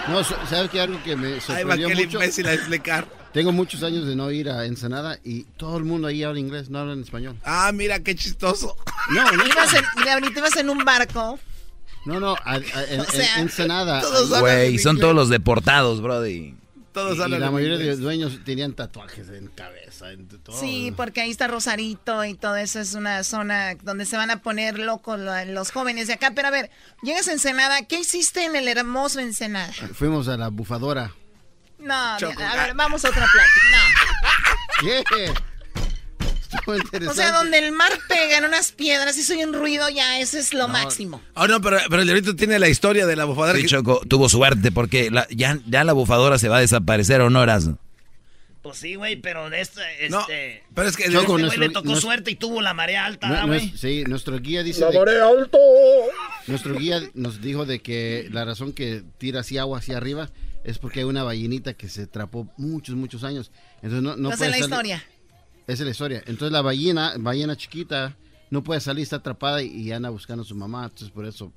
No, 0.08 0.24
so- 0.24 0.38
¿sabes 0.50 0.70
qué? 0.72 0.82
Algo 0.82 1.02
que 1.04 1.16
me 1.16 1.40
sorprendió 1.42 1.88
aquel 1.88 2.06
mucho. 2.06 2.18
imbécil 2.18 2.48
a 2.48 2.54
explicar. 2.54 3.08
Tengo 3.34 3.52
muchos 3.52 3.84
años 3.84 4.08
de 4.08 4.16
no 4.16 4.32
ir 4.32 4.50
a 4.50 4.66
Ensenada 4.66 5.20
y 5.24 5.44
todo 5.58 5.78
el 5.78 5.84
mundo 5.84 6.08
ahí 6.08 6.24
habla 6.24 6.40
inglés, 6.40 6.70
no 6.70 6.80
hablan 6.80 7.02
español. 7.02 7.36
Ah, 7.44 7.70
mira 7.74 8.00
qué 8.00 8.16
chistoso. 8.16 8.78
No, 9.12 9.30
no, 9.34 9.46
Ibas 9.46 9.74
en, 9.74 10.08
ahorita 10.10 10.40
ibas 10.40 10.56
en 10.56 10.70
un 10.70 10.86
barco. 10.86 11.38
no, 12.06 12.20
no, 12.22 12.36
a- 12.46 12.54
a- 12.54 12.84
en, 12.90 13.02
O 13.02 13.06
sea, 13.06 13.36
en 13.36 13.42
Ensenada. 13.42 14.02
Güey, 14.40 14.80
son 14.80 14.98
todos 15.00 15.14
los 15.14 15.28
deportados, 15.30 16.02
brody. 16.02 16.56
Todos 16.96 17.18
y 17.18 17.22
hablan 17.22 17.42
la 17.42 17.52
mayoría 17.52 17.78
de 17.78 17.86
los 17.86 18.00
dueños 18.00 18.40
tenían 18.44 18.74
tatuajes 18.74 19.30
en 19.30 19.48
cabeza, 19.50 20.12
en 20.12 20.28
todo. 20.28 20.58
Sí, 20.60 20.92
porque 20.98 21.22
ahí 21.22 21.30
está 21.30 21.48
Rosarito 21.48 22.26
y 22.26 22.34
todo 22.34 22.56
eso 22.56 22.80
es 22.80 22.96
una 22.96 23.24
zona 23.24 23.76
donde 23.84 24.06
se 24.08 24.18
van 24.18 24.32
a 24.32 24.42
poner 24.42 24.80
locos 24.80 25.20
lo- 25.20 25.46
los 25.46 25.72
jóvenes 25.72 26.08
de 26.08 26.14
acá. 26.14 26.32
Pero 26.34 26.48
a 26.48 26.52
ver, 26.52 26.72
llegas 27.04 27.28
a 27.28 27.34
Ensenada, 27.34 27.84
¿qué 27.84 28.00
hiciste 28.00 28.46
en 28.46 28.56
el 28.56 28.68
hermoso 28.68 29.20
Ensenada? 29.20 29.72
Fuimos 29.94 30.28
a 30.30 30.38
la 30.38 30.48
bufadora. 30.48 31.12
No, 31.78 32.18
Choco. 32.18 32.42
a 32.42 32.56
ver, 32.56 32.74
vamos 32.76 33.04
a 33.06 33.10
otra 33.10 33.26
plática. 33.32 35.04
¿Qué? 35.14 35.34
Estuvo 36.56 36.74
No. 36.76 36.82
interesante. 36.84 37.08
O 37.08 37.14
sea, 37.14 37.32
donde 37.32 37.58
el 37.60 37.72
mar 37.72 37.92
pega 38.08 38.38
en 38.38 38.46
unas 38.46 38.72
piedras 38.72 39.18
y 39.18 39.24
soy 39.24 39.44
un 39.44 39.54
ruido, 39.54 39.90
ya 39.90 40.20
ese 40.20 40.40
es 40.40 40.54
lo 40.54 40.68
máximo. 40.68 41.22
Oh, 41.36 41.48
no, 41.48 41.62
pero, 41.62 41.78
pero 41.90 42.02
el 42.02 42.08
diablito 42.08 42.36
tiene 42.36 42.58
la 42.60 42.70
historia 42.70 43.06
de 43.06 43.16
la 43.16 43.26
bufadora. 43.26 43.56
Sí, 43.56 43.64
que- 43.64 43.68
Choco, 43.70 44.02
tuvo 44.08 44.30
suerte 44.30 44.72
porque 44.72 45.12
la- 45.12 45.28
ya, 45.30 45.60
ya 45.68 45.84
la 45.84 45.94
bufadora 45.94 46.38
se 46.38 46.50
va 46.50 46.58
a 46.58 46.62
desaparecer, 46.62 47.22
¿o 47.22 47.30
no, 47.30 47.42
Erasmo? 47.44 47.78
Pues 48.62 48.80
sí, 48.80 48.96
güey, 48.96 49.16
pero 49.18 49.52
de 49.52 49.62
este, 49.62 49.82
No, 50.10 50.22
este... 50.22 50.64
pero 50.74 50.88
es 50.90 50.98
que... 50.98 51.04
Choco, 51.12 51.38
este 51.38 51.42
nuestro- 51.44 51.62
le 51.62 51.70
tocó 51.70 51.86
nuestro- 51.86 52.10
suerte 52.10 52.32
y 52.32 52.36
tuvo 52.36 52.62
la 52.64 52.74
marea 52.74 53.06
alta, 53.06 53.28
No- 53.28 53.34
¿verdad, 53.34 53.48
no 53.48 53.54
güey. 53.54 53.74
sí, 53.78 54.04
nuestro 54.08 54.40
guía 54.40 54.64
dice. 54.64 54.80
La 54.82 54.90
de- 54.90 54.98
marea 54.98 55.28
alto. 55.28 55.60
nuestro 56.48 56.74
guía 56.76 57.00
nos 57.14 57.42
dijo 57.42 57.66
de 57.66 57.80
que 57.82 58.28
la 58.32 58.44
razón 58.44 58.74
que 58.74 59.04
tira 59.20 59.42
así 59.42 59.58
agua 59.60 59.78
hacia 59.80 59.98
arriba 59.98 60.30
es 60.64 60.80
porque 60.80 61.02
hay 61.02 61.06
una 61.06 61.22
ballenita 61.24 61.74
que 61.76 61.90
se 61.90 62.04
atrapó 62.04 62.48
muchos, 62.58 62.96
muchos 62.96 63.24
años. 63.24 63.52
Entonces 63.84 64.02
no, 64.02 64.16
no 64.16 64.30
Esa 64.30 64.38
puede 64.40 64.50
la 64.50 64.58
salir- 64.58 64.64
historia. 64.72 65.04
Esa 65.68 65.74
es 65.74 65.86
la 65.86 65.92
historia. 65.92 66.20
Entonces 66.28 66.52
la 66.52 66.62
ballena, 66.62 67.14
ballena 67.18 67.56
chiquita, 67.56 68.16
no 68.52 68.64
puede 68.64 68.80
salir, 68.82 69.04
está 69.04 69.18
atrapada 69.18 69.62
y, 69.64 69.92
anda 69.92 70.10
buscando 70.10 70.44
a 70.44 70.46
su 70.46 70.56
mamá. 70.56 70.84
Entonces 70.86 71.10
por 71.10 71.26
eso 71.26 71.52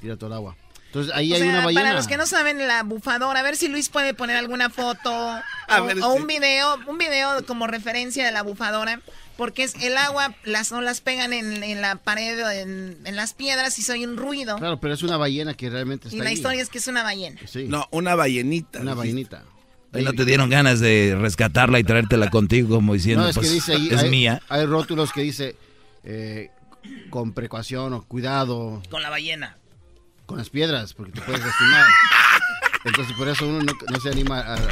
tira 0.00 0.16
todo 0.16 0.28
el 0.28 0.32
agua. 0.34 0.56
Entonces 0.86 1.12
ahí 1.14 1.32
O 1.32 1.34
hay 1.34 1.40
sea, 1.42 1.50
una 1.50 1.64
ballena. 1.64 1.82
para 1.82 1.94
los 1.94 2.06
que 2.06 2.16
no 2.16 2.26
saben 2.26 2.66
la 2.66 2.82
bufadora, 2.84 3.40
a 3.40 3.42
ver 3.42 3.56
si 3.56 3.68
Luis 3.68 3.88
puede 3.88 4.14
poner 4.14 4.36
alguna 4.36 4.70
foto 4.70 5.10
A 5.68 5.82
o, 5.82 5.84
ver, 5.84 5.98
o 5.98 6.12
sí. 6.14 6.20
un 6.20 6.26
video, 6.26 6.76
un 6.86 6.96
video 6.96 7.44
como 7.44 7.66
referencia 7.66 8.24
de 8.24 8.30
la 8.32 8.42
bufadora, 8.42 9.00
porque 9.36 9.64
es 9.64 9.74
el 9.82 9.96
agua, 9.98 10.34
las 10.44 10.70
olas 10.72 11.00
pegan 11.02 11.32
en, 11.34 11.62
en 11.64 11.80
la 11.82 11.96
pared, 11.96 12.42
o 12.46 12.48
en, 12.50 12.96
en 13.04 13.16
las 13.16 13.34
piedras 13.34 13.78
y 13.78 13.82
soy 13.82 14.06
un 14.06 14.16
ruido. 14.16 14.56
Claro, 14.56 14.80
pero 14.80 14.94
es 14.94 15.02
una 15.02 15.16
ballena 15.18 15.54
que 15.54 15.68
realmente 15.68 16.06
está 16.08 16.16
y 16.16 16.20
la 16.20 16.28
ahí. 16.30 16.34
historia 16.36 16.62
es 16.62 16.70
que 16.70 16.78
es 16.78 16.86
una 16.86 17.02
ballena. 17.02 17.38
Sí, 17.46 17.64
No, 17.68 17.86
una 17.90 18.14
ballenita. 18.14 18.80
una 18.80 18.94
dijiste. 18.94 19.34
ballenita. 19.34 19.44
¿Y 19.94 20.02
no 20.02 20.12
te 20.12 20.24
dieron 20.24 20.50
ganas 20.50 20.80
de 20.80 21.16
rescatarla 21.18 21.78
y 21.78 21.84
traértela 21.84 22.28
contigo 22.30 22.74
como 22.76 22.92
diciendo, 22.94 23.22
No, 23.24 23.28
es 23.30 23.36
pues, 23.36 23.48
que 23.48 23.54
dice 23.54 23.72
ahí, 23.74 23.88
es 23.90 24.02
hay, 24.02 24.10
mía? 24.10 24.42
hay 24.48 24.66
rótulos 24.66 25.12
que 25.12 25.22
dice 25.22 25.56
eh, 26.04 26.50
con 27.10 27.32
precaución 27.32 27.92
o 27.94 28.02
cuidado 28.02 28.82
Con 28.90 29.02
la 29.02 29.10
ballena. 29.10 29.56
con 30.26 30.36
las 30.38 30.50
piedras 30.50 30.92
porque 30.92 31.12
te 31.12 31.20
puedes 31.22 31.40
lastimar. 31.44 31.86
Entonces 32.84 33.16
por 33.16 33.28
eso 33.28 33.46
uno 33.48 33.62
no, 33.62 33.72
no 33.90 34.00
se 34.00 34.10
anima 34.10 34.38
a, 34.40 34.54
a- 34.54 34.56
a 34.56 34.66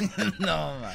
no, 0.38 0.80
man. 0.80 0.94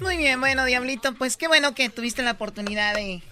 Muy 0.00 0.16
bien, 0.16 0.40
bueno, 0.40 0.64
Diablito, 0.64 1.14
pues 1.14 1.36
qué 1.36 1.48
bueno 1.48 1.74
que 1.74 1.88
tuviste 1.88 2.22
la 2.22 2.32
oportunidad 2.32 2.94
de... 2.94 3.22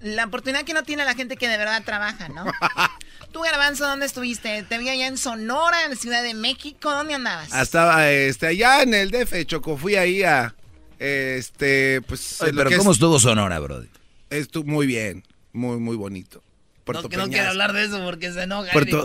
La 0.00 0.24
oportunidad 0.24 0.64
que 0.64 0.74
no 0.74 0.82
tiene 0.82 1.04
la 1.04 1.14
gente 1.14 1.36
que 1.36 1.48
de 1.48 1.56
verdad 1.56 1.82
trabaja, 1.84 2.28
¿no? 2.28 2.44
¿Tú, 3.32 3.40
Garbanzo, 3.40 3.86
dónde 3.86 4.06
estuviste? 4.06 4.62
¿Te 4.62 4.78
vi 4.78 4.88
allá 4.88 5.06
en 5.06 5.16
Sonora, 5.16 5.84
en 5.84 5.96
Ciudad 5.96 6.22
de 6.22 6.34
México? 6.34 6.90
¿Dónde 6.90 7.14
andabas? 7.14 7.52
Estaba 7.54 8.08
este, 8.10 8.46
allá 8.48 8.82
en 8.82 8.94
el 8.94 9.10
DF, 9.10 9.44
Choco. 9.46 9.76
Fui 9.76 9.96
ahí 9.96 10.22
a. 10.22 10.54
Este, 10.98 12.02
pues. 12.02 12.40
Oye, 12.42 12.52
pero 12.54 12.70
¿cómo 12.76 12.92
estuvo 12.92 13.18
Sonora, 13.18 13.58
Brody? 13.58 13.88
Estuvo 14.30 14.64
muy 14.64 14.86
bien. 14.86 15.24
Muy, 15.52 15.78
muy 15.78 15.96
bonito. 15.96 16.42
Puerto 16.84 17.08
no, 17.08 17.26
no 17.26 17.28
quiero 17.28 17.48
hablar 17.48 17.72
de 17.72 17.84
eso 17.84 18.02
porque 18.04 18.32
se 18.32 18.42
enoja. 18.44 18.70
Puerto... 18.72 19.04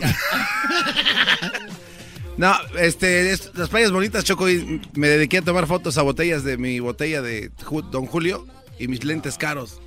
no, 2.38 2.55
este, 2.77 3.35
las 3.55 3.69
playas 3.69 3.91
bonitas, 3.91 4.23
Choco. 4.23 4.49
Y 4.49 4.81
me 4.93 5.07
dediqué 5.07 5.39
a 5.39 5.41
tomar 5.41 5.65
fotos 5.68 5.97
a 5.97 6.03
botellas 6.03 6.43
de 6.43 6.57
mi 6.57 6.80
botella 6.80 7.22
de 7.22 7.51
Don 7.91 8.05
Julio 8.05 8.45
y 8.77 8.88
mis 8.88 9.03
lentes 9.03 9.38
caros. 9.38 9.81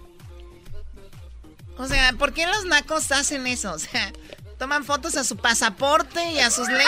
O 1.77 1.89
sea, 1.89 2.13
¿por 2.13 2.33
qué 2.33 2.47
los 2.47 2.65
nacos 2.65 3.11
hacen 3.13 3.47
eso? 3.47 3.73
O 3.73 3.79
sea, 3.79 4.13
toman 4.59 4.85
fotos 4.85 5.17
a 5.17 5.25
su 5.25 5.37
pasaporte 5.37 6.33
y 6.33 6.39
a 6.39 6.51
sus 6.51 6.69
lentes 6.69 6.87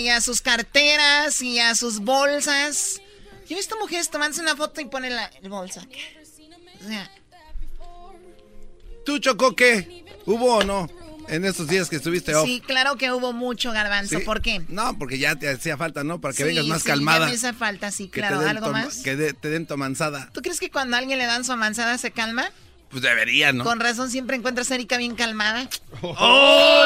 y 0.00 0.08
a, 0.08 0.20
sus 0.20 0.40
carteras 0.40 1.40
y 1.42 1.58
a 1.58 1.74
sus 1.74 2.00
bolsas. 2.00 3.00
Yo 3.48 3.54
he 3.54 3.58
visto 3.58 3.78
mujeres 3.78 4.10
tomándose 4.10 4.42
una 4.42 4.56
foto 4.56 4.80
y 4.80 4.86
ponen 4.86 5.14
la 5.14 5.30
bolsa. 5.48 5.86
O 6.80 6.88
sea. 6.88 7.10
¿Tú, 9.04 9.18
Chocó, 9.18 9.54
qué? 9.54 10.04
¿Hubo 10.26 10.56
o 10.56 10.64
no? 10.64 10.88
En 11.28 11.44
estos 11.44 11.66
días 11.66 11.88
que 11.88 11.96
estuviste 11.96 12.34
off. 12.34 12.46
Sí, 12.46 12.62
claro 12.64 12.96
que 12.96 13.10
hubo 13.10 13.32
mucho 13.32 13.72
garbanzo. 13.72 14.20
¿Por 14.24 14.42
qué? 14.42 14.62
No, 14.68 14.96
porque 14.96 15.18
ya 15.18 15.34
te 15.34 15.48
hacía 15.48 15.76
falta, 15.76 16.04
¿no? 16.04 16.20
Para 16.20 16.34
que 16.34 16.44
vengas 16.44 16.66
más 16.66 16.84
calmada. 16.84 17.26
Sí, 17.26 17.32
me 17.32 17.36
hace 17.36 17.52
falta, 17.52 17.90
sí, 17.90 18.08
claro. 18.08 18.40
¿Algo 18.40 18.70
más? 18.70 18.98
Que 18.98 19.16
te 19.32 19.48
den 19.48 19.66
tu 19.66 19.74
amanzada. 19.74 20.30
¿Tú 20.32 20.40
crees 20.40 20.60
que 20.60 20.70
cuando 20.70 20.96
a 20.96 21.00
alguien 21.00 21.18
le 21.18 21.26
dan 21.26 21.44
su 21.44 21.52
amanzada 21.52 21.98
se 21.98 22.12
calma? 22.12 22.50
Pues 22.96 23.04
debería, 23.04 23.52
¿no? 23.52 23.62
Con 23.62 23.78
razón 23.78 24.10
siempre 24.10 24.36
encuentras 24.36 24.70
a 24.70 24.74
Erika 24.74 24.96
bien 24.96 25.16
calmada. 25.16 25.68
¡Oh! 26.00 26.84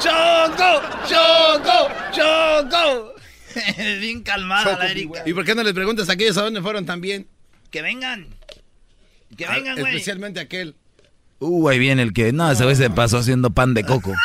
¡Choco! 0.00 0.82
¡Choco! 1.08 1.88
¡Choco! 2.10 3.14
bien 4.00 4.24
calmada 4.24 4.76
la 4.76 4.90
Erika. 4.90 5.22
¿Y 5.24 5.32
por 5.32 5.44
qué 5.44 5.54
no 5.54 5.62
les 5.62 5.74
preguntas 5.74 6.08
a 6.08 6.14
aquellos 6.14 6.36
a 6.38 6.42
dónde 6.42 6.60
fueron 6.60 6.86
también? 6.86 7.28
Que 7.70 7.80
vengan. 7.82 8.26
Que 9.36 9.46
vengan, 9.46 9.78
güey. 9.78 9.94
Especialmente 9.94 10.40
aquel. 10.40 10.74
Uh, 11.38 11.68
ahí 11.68 11.78
viene 11.78 12.02
el 12.02 12.12
que. 12.12 12.32
No, 12.32 12.50
esa 12.50 12.66
vez 12.66 12.78
se 12.78 12.90
pasó 12.90 13.18
haciendo 13.18 13.50
pan 13.50 13.74
de 13.74 13.84
coco. 13.84 14.12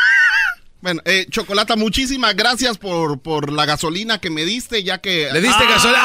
Bueno, 0.83 1.01
eh, 1.05 1.27
Chocolata, 1.29 1.77
muchísimas 1.77 2.35
gracias 2.35 2.77
por, 2.77 3.21
por 3.21 3.53
la 3.53 3.65
gasolina 3.65 4.17
que 4.17 4.29
me 4.29 4.43
diste, 4.43 4.83
ya 4.83 4.97
que... 4.97 5.29
¿Le 5.31 5.39
diste 5.39 5.65
gasolina? 5.65 6.01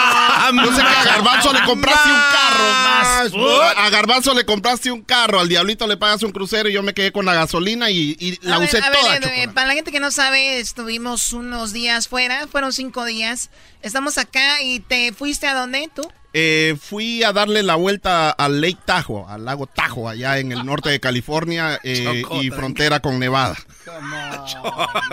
Sé 0.50 0.82
a 0.82 1.04
Garbanzo 1.14 1.52
le 1.52 1.62
compraste 1.64 2.08
un 2.08 2.20
carro. 2.32 3.62
A 3.76 3.90
Garbanzo 3.90 4.34
le 4.34 4.44
compraste 4.44 4.90
un 4.90 5.02
carro, 5.02 5.40
al 5.40 5.48
Diablito 5.48 5.86
le 5.86 5.96
pagas 5.96 6.22
un 6.22 6.32
crucero 6.32 6.68
y 6.68 6.72
yo 6.72 6.82
me 6.82 6.94
quedé 6.94 7.12
con 7.12 7.24
la 7.24 7.34
gasolina 7.34 7.90
y, 7.90 8.38
la 8.42 8.58
usé 8.58 8.80
toda. 8.80 9.16
Eh, 9.16 9.48
para 9.48 9.68
la 9.68 9.74
gente 9.74 9.92
que 9.92 10.00
no 10.00 10.10
sabe, 10.10 10.60
estuvimos 10.60 11.32
unos 11.32 11.72
días 11.72 12.08
fuera, 12.08 12.46
fueron 12.48 12.72
cinco 12.72 13.04
días. 13.04 13.50
Estamos 13.82 14.18
acá 14.18 14.62
y 14.62 14.80
te 14.80 15.12
fuiste 15.12 15.46
a 15.46 15.54
dónde 15.54 15.90
tú? 15.94 16.02
Eh, 16.34 16.76
fui 16.80 17.22
a 17.22 17.32
darle 17.32 17.62
la 17.62 17.76
vuelta 17.76 18.30
al 18.30 18.60
Lake 18.60 18.78
Tahoe, 18.84 19.24
al 19.28 19.46
lago 19.46 19.66
Tahoe, 19.66 20.12
allá 20.12 20.38
en 20.38 20.52
el 20.52 20.64
norte 20.64 20.90
de 20.90 21.00
California 21.00 21.80
eh, 21.84 22.22
y 22.42 22.50
frontera 22.50 23.00
con 23.00 23.18
Nevada. 23.18 23.56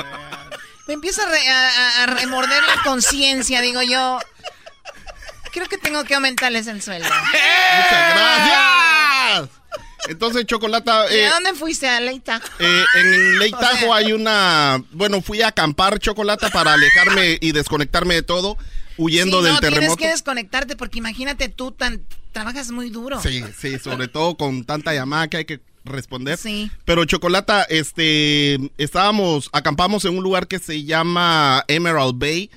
Me 0.88 0.94
empieza 0.94 1.24
a, 1.24 2.06
remorder 2.06 2.62
la 2.64 2.84
conciencia, 2.84 3.62
digo 3.62 3.82
yo. 3.82 4.20
Creo 5.56 5.70
que 5.70 5.78
tengo 5.78 6.04
que 6.04 6.16
aumentarles 6.16 6.68
el 6.68 6.82
sueldo. 6.82 7.08
Muchas 7.78 8.14
gracias. 8.14 9.50
Entonces, 10.10 10.46
Chocolata... 10.46 11.06
¿Y 11.10 11.20
a 11.20 11.28
eh, 11.28 11.30
dónde 11.30 11.54
fuiste? 11.54 11.88
¿A 11.88 12.02
Lake 12.02 12.20
Tahoe? 12.20 12.44
en 12.60 13.52
Tahoe 13.52 13.94
hay 13.94 14.12
una... 14.12 14.84
Bueno, 14.92 15.22
fui 15.22 15.42
a 15.42 15.48
acampar, 15.48 15.98
Chocolata, 16.00 16.50
para 16.50 16.74
alejarme 16.74 17.38
y 17.40 17.54
desconectarme 17.54 18.16
de 18.16 18.22
todo 18.22 18.58
huyendo 18.98 19.42
del 19.42 19.58
terremoto. 19.62 19.80
Tienes 19.80 19.98
que 19.98 20.08
desconectarte 20.10 20.76
porque 20.76 21.00
imagínate 21.00 21.48
tú 21.48 21.72
tan 21.72 22.02
trabajas 22.34 22.72
muy 22.72 22.90
duro. 22.90 23.22
Sí, 23.22 23.42
sí, 23.58 23.80
sobre 23.80 24.10
todo 24.10 24.36
con 24.36 24.66
tanta 24.66 24.94
llamada 24.94 25.30
que 25.30 25.38
hay 25.38 25.46
que 25.46 25.62
responder. 25.86 26.38
Sí. 26.38 26.70
Pero 26.84 27.06
Chocolata, 27.06 27.64
este, 27.64 28.60
estábamos, 28.78 29.50
acampamos 29.54 30.04
en 30.04 30.18
un 30.18 30.24
lugar 30.24 30.48
que 30.48 30.60
se 30.60 30.84
llama 30.84 31.64
Emerald 31.70 32.20
Bay 32.20 32.52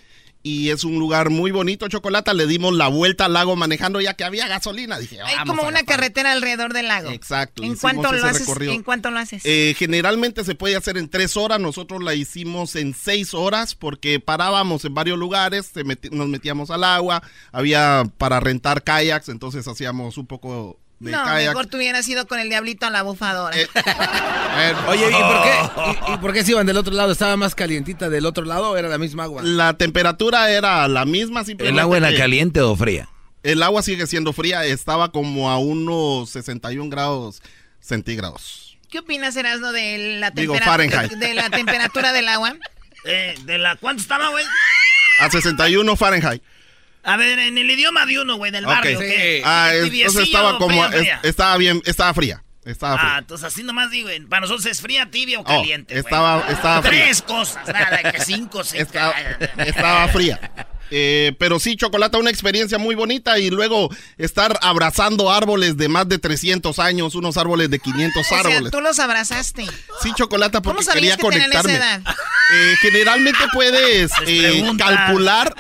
y 0.48 0.70
es 0.70 0.82
un 0.84 0.98
lugar 0.98 1.28
muy 1.28 1.50
bonito, 1.50 1.88
Chocolata. 1.88 2.32
Le 2.32 2.46
dimos 2.46 2.74
la 2.74 2.88
vuelta 2.88 3.26
al 3.26 3.34
lago 3.34 3.54
manejando 3.54 4.00
ya 4.00 4.14
que 4.14 4.24
había 4.24 4.48
gasolina. 4.48 4.98
Dije, 4.98 5.20
Hay 5.20 5.46
como 5.46 5.64
una 5.64 5.82
carretera 5.82 6.32
alrededor 6.32 6.72
del 6.72 6.88
lago. 6.88 7.10
Exacto. 7.10 7.62
¿En 7.62 7.76
cuánto, 7.76 8.10
lo 8.10 8.24
haces, 8.24 8.48
¿En 8.62 8.82
cuánto 8.82 9.10
lo 9.10 9.18
haces? 9.18 9.42
Eh, 9.44 9.74
generalmente 9.76 10.44
se 10.44 10.54
puede 10.54 10.76
hacer 10.76 10.96
en 10.96 11.10
tres 11.10 11.36
horas. 11.36 11.60
Nosotros 11.60 12.02
la 12.02 12.14
hicimos 12.14 12.76
en 12.76 12.94
seis 12.94 13.34
horas 13.34 13.74
porque 13.74 14.20
parábamos 14.20 14.86
en 14.86 14.94
varios 14.94 15.18
lugares, 15.18 15.70
nos 16.10 16.28
metíamos 16.28 16.70
al 16.70 16.84
agua, 16.84 17.22
había 17.52 18.04
para 18.16 18.40
rentar 18.40 18.82
kayaks, 18.82 19.28
entonces 19.28 19.68
hacíamos 19.68 20.16
un 20.16 20.26
poco 20.26 20.78
no, 21.00 21.24
mejor 21.34 21.66
tú 21.66 21.76
hubieras 21.76 22.08
ido 22.08 22.26
con 22.26 22.40
el 22.40 22.48
diablito 22.48 22.86
a 22.86 22.90
la 22.90 23.02
bufadora. 23.02 23.56
Eh, 23.56 23.68
Oye, 24.88 25.08
¿y 25.08 25.12
por, 25.12 25.42
qué, 25.42 26.12
y, 26.12 26.16
por 26.18 26.32
qué 26.32 26.44
se 26.44 26.52
iban 26.52 26.66
del 26.66 26.76
otro 26.76 26.92
lado? 26.94 27.12
¿Estaba 27.12 27.36
más 27.36 27.54
calientita 27.54 28.08
del 28.08 28.26
otro 28.26 28.44
lado 28.44 28.70
o 28.70 28.76
era 28.76 28.88
la 28.88 28.98
misma 28.98 29.24
agua? 29.24 29.42
La 29.42 29.74
temperatura 29.74 30.50
era 30.50 30.88
la 30.88 31.04
misma. 31.04 31.44
¿El 31.58 31.78
agua 31.78 31.98
era 31.98 32.14
caliente 32.16 32.60
o 32.60 32.74
fría? 32.76 33.08
El 33.42 33.62
agua 33.62 33.82
sigue 33.82 34.06
siendo 34.06 34.32
fría. 34.32 34.64
Estaba 34.64 35.12
como 35.12 35.50
a 35.50 35.58
unos 35.58 36.30
61 36.30 36.90
grados 36.90 37.42
centígrados. 37.80 38.76
¿Qué 38.90 39.00
opinas, 39.00 39.36
Erasmo, 39.36 39.70
de 39.70 40.18
la, 40.18 40.30
de 40.30 41.34
la 41.34 41.50
temperatura 41.50 42.12
del 42.12 42.28
agua? 42.28 42.56
Eh, 43.04 43.36
¿De 43.44 43.58
la 43.58 43.76
cuánto 43.76 44.02
estaba, 44.02 44.28
güey? 44.30 44.44
A 45.20 45.30
61 45.30 45.94
Fahrenheit. 45.94 46.42
A 47.02 47.16
ver, 47.16 47.38
en 47.38 47.58
el 47.58 47.70
idioma 47.70 48.04
de 48.06 48.20
uno, 48.20 48.36
güey, 48.36 48.50
del 48.50 48.66
barrio. 48.66 49.00
Sí. 49.00 49.42
Ah, 49.44 49.70
entonces 49.72 50.24
estaba 50.24 50.58
como, 50.58 50.84
estaba 51.22 51.56
bien, 51.56 51.82
estaba 51.84 52.12
fría. 52.14 52.42
Estaba 52.64 52.98
fría. 52.98 53.14
Ah, 53.14 53.18
entonces 53.20 53.46
así 53.46 53.62
nomás 53.62 53.90
digo, 53.90 54.10
para 54.28 54.40
nosotros 54.40 54.66
es 54.66 54.82
fría, 54.82 55.10
tibia 55.10 55.38
o 55.38 55.42
oh, 55.42 55.44
caliente. 55.44 55.98
estaba, 55.98 56.44
estaba 56.50 56.82
fría. 56.82 57.04
Tres 57.04 57.22
cosas, 57.22 57.66
nada, 57.66 58.12
que 58.12 58.20
cinco, 58.20 58.62
seis. 58.62 58.82
Estaba, 58.82 59.14
estaba 59.58 60.08
fría. 60.08 60.38
Eh, 60.90 61.34
pero 61.38 61.58
sí, 61.58 61.76
Chocolata, 61.76 62.18
una 62.18 62.30
experiencia 62.30 62.78
muy 62.78 62.94
bonita 62.94 63.38
y 63.38 63.50
luego 63.50 63.90
estar 64.16 64.58
abrazando 64.62 65.30
árboles 65.30 65.76
de 65.76 65.88
más 65.88 66.08
de 66.08 66.18
300 66.18 66.78
años, 66.78 67.14
unos 67.14 67.36
árboles 67.36 67.70
de 67.70 67.78
500 67.78 68.26
o 68.30 68.34
árboles. 68.34 68.60
Sea, 68.60 68.70
tú 68.70 68.80
los 68.80 68.98
abrazaste. 68.98 69.66
Sí, 70.02 70.12
Chocolata, 70.16 70.62
porque 70.62 70.84
quería 70.92 71.16
que 71.16 71.22
conectarme. 71.22 71.74
Esa 71.74 71.96
edad? 71.96 72.02
Eh, 72.54 72.74
generalmente 72.80 73.40
puedes 73.52 74.10
eh, 74.26 74.64
calcular, 74.78 75.54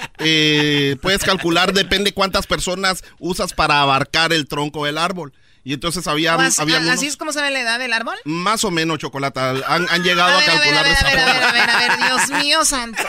puedes 1.02 1.22
calcular, 1.24 1.72
depende 1.72 2.12
cuántas 2.12 2.46
personas 2.46 3.04
usas 3.18 3.52
para 3.52 3.82
abarcar 3.82 4.32
el 4.32 4.48
tronco 4.48 4.84
del 4.86 4.98
árbol. 4.98 5.32
Y 5.68 5.74
entonces 5.74 6.06
había, 6.06 6.32
había 6.32 6.78
¿Así 6.90 7.08
es 7.08 7.18
como 7.18 7.30
sabe 7.30 7.50
la 7.50 7.60
edad 7.60 7.78
del 7.78 7.92
árbol? 7.92 8.16
Más 8.24 8.64
o 8.64 8.70
menos, 8.70 8.96
Chocolata. 9.00 9.50
Han, 9.50 10.02
llegado 10.02 10.38
a, 10.38 10.42
calcular 10.42 10.78
a 10.78 10.82
ver, 10.82 10.96
a 10.96 11.02
ver, 11.02 11.18
a 11.18 11.26
ver, 11.26 11.44
a 11.44 11.52
ver, 11.52 11.70
a 11.70 11.78
ver, 11.78 11.96
Dios 11.98 12.30
mío 12.42 12.64
santo. 12.64 13.02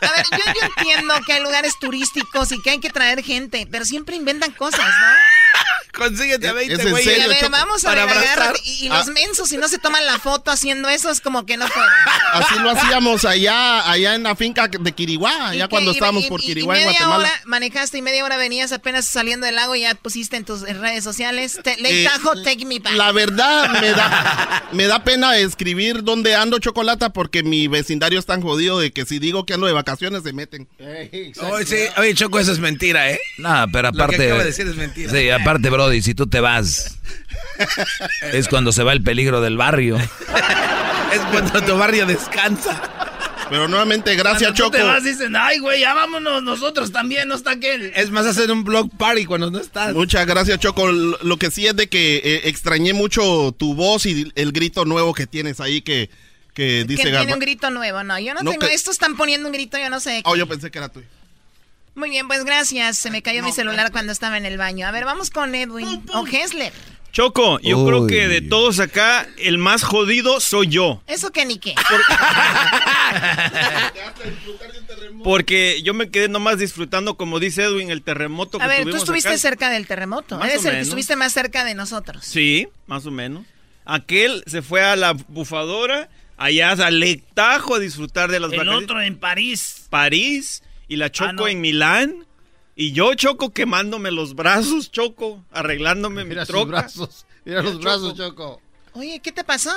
A 0.00 0.12
ver, 0.12 0.24
yo, 0.30 0.66
entiendo 0.78 1.12
que 1.26 1.34
hay 1.34 1.42
lugares 1.42 1.78
turísticos 1.78 2.52
y 2.52 2.62
que 2.62 2.70
hay 2.70 2.80
que 2.80 2.88
traer 2.88 3.22
gente, 3.22 3.68
pero 3.70 3.84
siempre 3.84 4.16
inventan 4.16 4.52
cosas, 4.52 4.80
¿no? 4.80 5.41
Consíguete 5.92 6.48
a 6.48 6.52
20 6.54 6.90
güey. 6.90 7.20
A 7.20 7.28
ver, 7.28 7.50
vamos 7.50 7.84
a 7.84 7.94
ver, 7.94 8.06
y, 8.64 8.88
los 8.88 9.08
ah. 9.08 9.12
mensos, 9.12 9.48
si 9.48 9.58
no 9.58 9.68
se 9.68 9.78
toman 9.78 10.04
la 10.06 10.18
foto 10.18 10.50
haciendo 10.50 10.88
eso, 10.88 11.10
es 11.10 11.20
como 11.20 11.44
que 11.44 11.56
no 11.56 11.68
fueron. 11.68 11.90
Así 12.32 12.58
lo 12.58 12.70
hacíamos 12.70 13.24
allá, 13.24 13.90
allá 13.90 14.14
en 14.14 14.22
la 14.22 14.34
finca 14.34 14.68
de 14.68 14.92
Quiriguá, 14.92 15.48
allá 15.48 15.68
cuando 15.68 15.90
estábamos 15.90 16.26
por 16.26 16.40
Quiriguá, 16.40 16.78
en 16.78 16.84
Guatemala. 16.84 17.16
Hora 17.16 17.32
manejaste 17.44 17.98
y 17.98 18.02
media 18.02 18.24
hora 18.24 18.36
venías 18.36 18.72
apenas 18.72 19.06
saliendo 19.06 19.46
del 19.46 19.56
lago 19.56 19.74
y 19.74 19.82
ya 19.82 19.94
pusiste 19.94 20.36
en 20.36 20.44
tus 20.44 20.62
redes 20.62 21.04
sociales. 21.04 21.60
Te, 21.62 21.76
eh, 21.78 22.08
take 22.42 22.64
me 22.64 22.78
back. 22.78 22.94
La 22.94 23.12
verdad, 23.12 23.68
me 23.80 23.90
da, 23.90 24.68
me 24.72 24.86
da 24.86 25.04
pena 25.04 25.36
escribir 25.36 26.02
dónde 26.02 26.34
ando 26.34 26.58
chocolate 26.58 27.10
porque 27.10 27.42
mi 27.42 27.68
vecindario 27.68 28.18
es 28.18 28.26
tan 28.26 28.40
jodido 28.40 28.78
de 28.78 28.92
que 28.92 29.04
si 29.04 29.18
digo 29.18 29.44
que 29.44 29.54
ando 29.54 29.66
de 29.66 29.72
vacaciones 29.72 30.22
se 30.22 30.32
meten. 30.32 30.68
oye, 31.98 32.14
Choco, 32.14 32.38
eso 32.38 32.52
es 32.52 32.58
mentira, 32.58 33.10
¿eh? 33.10 33.18
No, 33.38 33.66
pero 33.72 33.88
aparte. 33.88 34.16
Lo 34.16 34.18
que 34.18 34.26
acabo 34.26 34.40
de 34.40 34.46
decir 34.46 34.66
es 34.66 34.76
mentira. 34.76 35.12
Sí, 35.12 35.30
aparte, 35.30 35.70
Brody, 35.82 36.00
si 36.00 36.14
tú 36.14 36.28
te 36.28 36.38
vas, 36.38 36.96
es 38.32 38.46
cuando 38.46 38.70
se 38.70 38.84
va 38.84 38.92
el 38.92 39.02
peligro 39.02 39.40
del 39.40 39.56
barrio. 39.56 39.96
es 39.96 41.20
cuando 41.32 41.60
tu 41.62 41.76
barrio 41.76 42.06
descansa. 42.06 42.80
Pero 43.50 43.66
nuevamente, 43.66 44.14
gracias, 44.14 44.54
Choco. 44.54 44.70
te 44.70 44.82
vas, 44.82 45.02
dicen, 45.02 45.34
ay, 45.34 45.58
güey, 45.58 45.80
ya 45.80 45.92
vámonos 45.92 46.42
nosotros 46.42 46.92
también, 46.92 47.26
no 47.28 47.34
está 47.34 47.50
aquel. 47.50 47.92
Es 47.96 48.10
más, 48.10 48.26
hacer 48.26 48.50
un 48.52 48.62
blog 48.62 48.90
party 48.96 49.24
cuando 49.24 49.50
no 49.50 49.58
estás. 49.58 49.92
Muchas 49.92 50.24
gracias, 50.24 50.60
Choco. 50.60 50.90
Lo 50.90 51.36
que 51.36 51.50
sí 51.50 51.66
es 51.66 51.74
de 51.74 51.88
que 51.88 52.18
eh, 52.18 52.40
extrañé 52.44 52.92
mucho 52.92 53.52
tu 53.58 53.74
voz 53.74 54.06
y 54.06 54.32
el 54.36 54.52
grito 54.52 54.84
nuevo 54.84 55.12
que 55.14 55.26
tienes 55.26 55.58
ahí 55.60 55.82
que, 55.82 56.10
que 56.54 56.84
dice 56.84 57.02
Que 57.02 57.10
tiene 57.10 57.34
un 57.34 57.40
grito 57.40 57.70
nuevo, 57.70 58.04
no, 58.04 58.20
yo 58.20 58.34
no, 58.34 58.48
tengo, 58.48 58.66
estos 58.66 58.94
están 58.94 59.16
poniendo 59.16 59.48
un 59.48 59.52
grito, 59.52 59.76
yo 59.78 59.90
no 59.90 59.98
sé. 59.98 60.22
Oh, 60.26 60.36
yo 60.36 60.46
pensé 60.46 60.70
que 60.70 60.78
era 60.78 60.88
tuyo. 60.88 61.08
Muy 61.94 62.10
bien, 62.10 62.26
pues 62.26 62.44
gracias. 62.44 62.98
Se 62.98 63.10
me 63.10 63.22
cayó 63.22 63.42
mi 63.42 63.52
celular 63.52 63.92
cuando 63.92 64.12
estaba 64.12 64.38
en 64.38 64.46
el 64.46 64.58
baño. 64.58 64.86
A 64.86 64.90
ver, 64.90 65.04
vamos 65.04 65.30
con 65.30 65.54
Edwin 65.54 66.02
o 66.14 66.26
Hessler. 66.26 66.72
Choco, 67.12 67.60
yo 67.60 67.84
creo 67.84 68.06
que 68.06 68.26
de 68.26 68.40
todos 68.40 68.80
acá, 68.80 69.28
el 69.36 69.58
más 69.58 69.82
jodido 69.82 70.40
soy 70.40 70.68
yo. 70.68 71.02
¿Eso 71.06 71.30
que 71.30 71.44
ni 71.44 71.58
qué? 71.58 71.74
Porque 75.22 75.82
yo 75.82 75.92
me 75.92 76.10
quedé 76.10 76.28
nomás 76.28 76.58
disfrutando, 76.58 77.18
como 77.18 77.38
dice 77.38 77.64
Edwin, 77.64 77.90
el 77.90 78.02
terremoto 78.02 78.56
que 78.56 78.64
A 78.64 78.66
ver, 78.66 78.88
tú 78.88 78.96
estuviste 78.96 79.36
cerca 79.36 79.68
del 79.68 79.86
terremoto. 79.86 80.38
Más 80.38 80.48
Eres 80.48 80.64
o 80.64 80.68
el 80.68 80.76
que 80.76 80.80
estuviste 80.80 81.16
más 81.16 81.34
cerca 81.34 81.64
de 81.64 81.74
nosotros. 81.74 82.24
Sí, 82.24 82.66
más 82.86 83.04
o 83.04 83.10
menos. 83.10 83.44
Aquel 83.84 84.42
se 84.46 84.62
fue 84.62 84.82
a 84.82 84.96
la 84.96 85.12
bufadora, 85.12 86.08
allá 86.38 86.70
a 86.72 86.90
Lectajo 86.90 87.74
a 87.74 87.78
disfrutar 87.78 88.30
de 88.30 88.40
las 88.40 88.52
El 88.52 88.58
vacaciones. 88.58 88.84
otro 88.84 89.02
en 89.02 89.18
París. 89.18 89.86
París 89.90 90.62
y 90.88 90.96
la 90.96 91.10
Choco 91.10 91.28
Ah, 91.30 91.32
no. 91.32 91.48
en 91.48 91.60
Milán. 91.60 92.26
Y 92.74 92.92
yo, 92.92 93.14
Choco, 93.14 93.52
quemándome 93.52 94.10
los 94.10 94.34
brazos, 94.34 94.90
Choco, 94.90 95.44
arreglándome 95.52 96.24
Mira 96.24 96.42
mi 96.42 96.46
troca. 96.46 96.64
brazos. 96.80 97.26
Mira 97.44 97.62
los 97.62 97.78
brazos, 97.80 98.14
Choco. 98.16 98.60
Oye, 98.94 99.20
¿qué 99.20 99.30
te 99.32 99.44
pasó? 99.44 99.70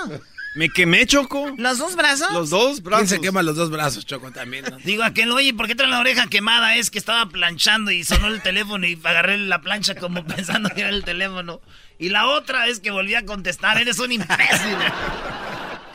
Me 0.56 0.70
quemé, 0.70 1.06
Choco. 1.06 1.54
¿Los 1.58 1.78
dos 1.80 1.96
brazos? 1.98 2.32
Los 2.32 2.50
dos 2.50 2.82
brazos. 2.82 3.10
¿Quién 3.10 3.20
se 3.20 3.26
quema 3.26 3.44
los 3.44 3.58
dos 3.58 3.70
brazos, 3.70 4.06
Choco, 4.06 4.32
también? 4.32 4.64
no? 4.70 4.78
Digo 4.78 5.04
aquel, 5.04 5.30
oye, 5.32 5.54
¿por 5.54 5.68
qué 5.68 5.76
trae 5.76 5.90
la 5.90 6.00
oreja 6.00 6.28
quemada? 6.28 6.78
Es 6.78 6.90
que 6.90 6.98
estaba 6.98 7.26
planchando 7.28 7.92
y 7.92 8.06
sonó 8.06 8.28
el 8.28 8.42
teléfono 8.42 8.88
y 8.88 8.98
agarré 9.04 9.38
la 9.38 9.60
plancha 9.60 9.96
como 9.96 10.26
pensando 10.28 10.70
que 10.70 10.82
era 10.82 10.90
el 10.92 11.04
teléfono. 11.04 11.60
Y 12.00 12.10
la 12.10 12.28
otra 12.28 12.68
es 12.68 12.80
que 12.80 12.92
volví 12.92 13.16
a 13.16 13.26
contestar, 13.26 13.78
eres 13.78 14.00
un 14.00 14.14
imbécil. 14.14 14.78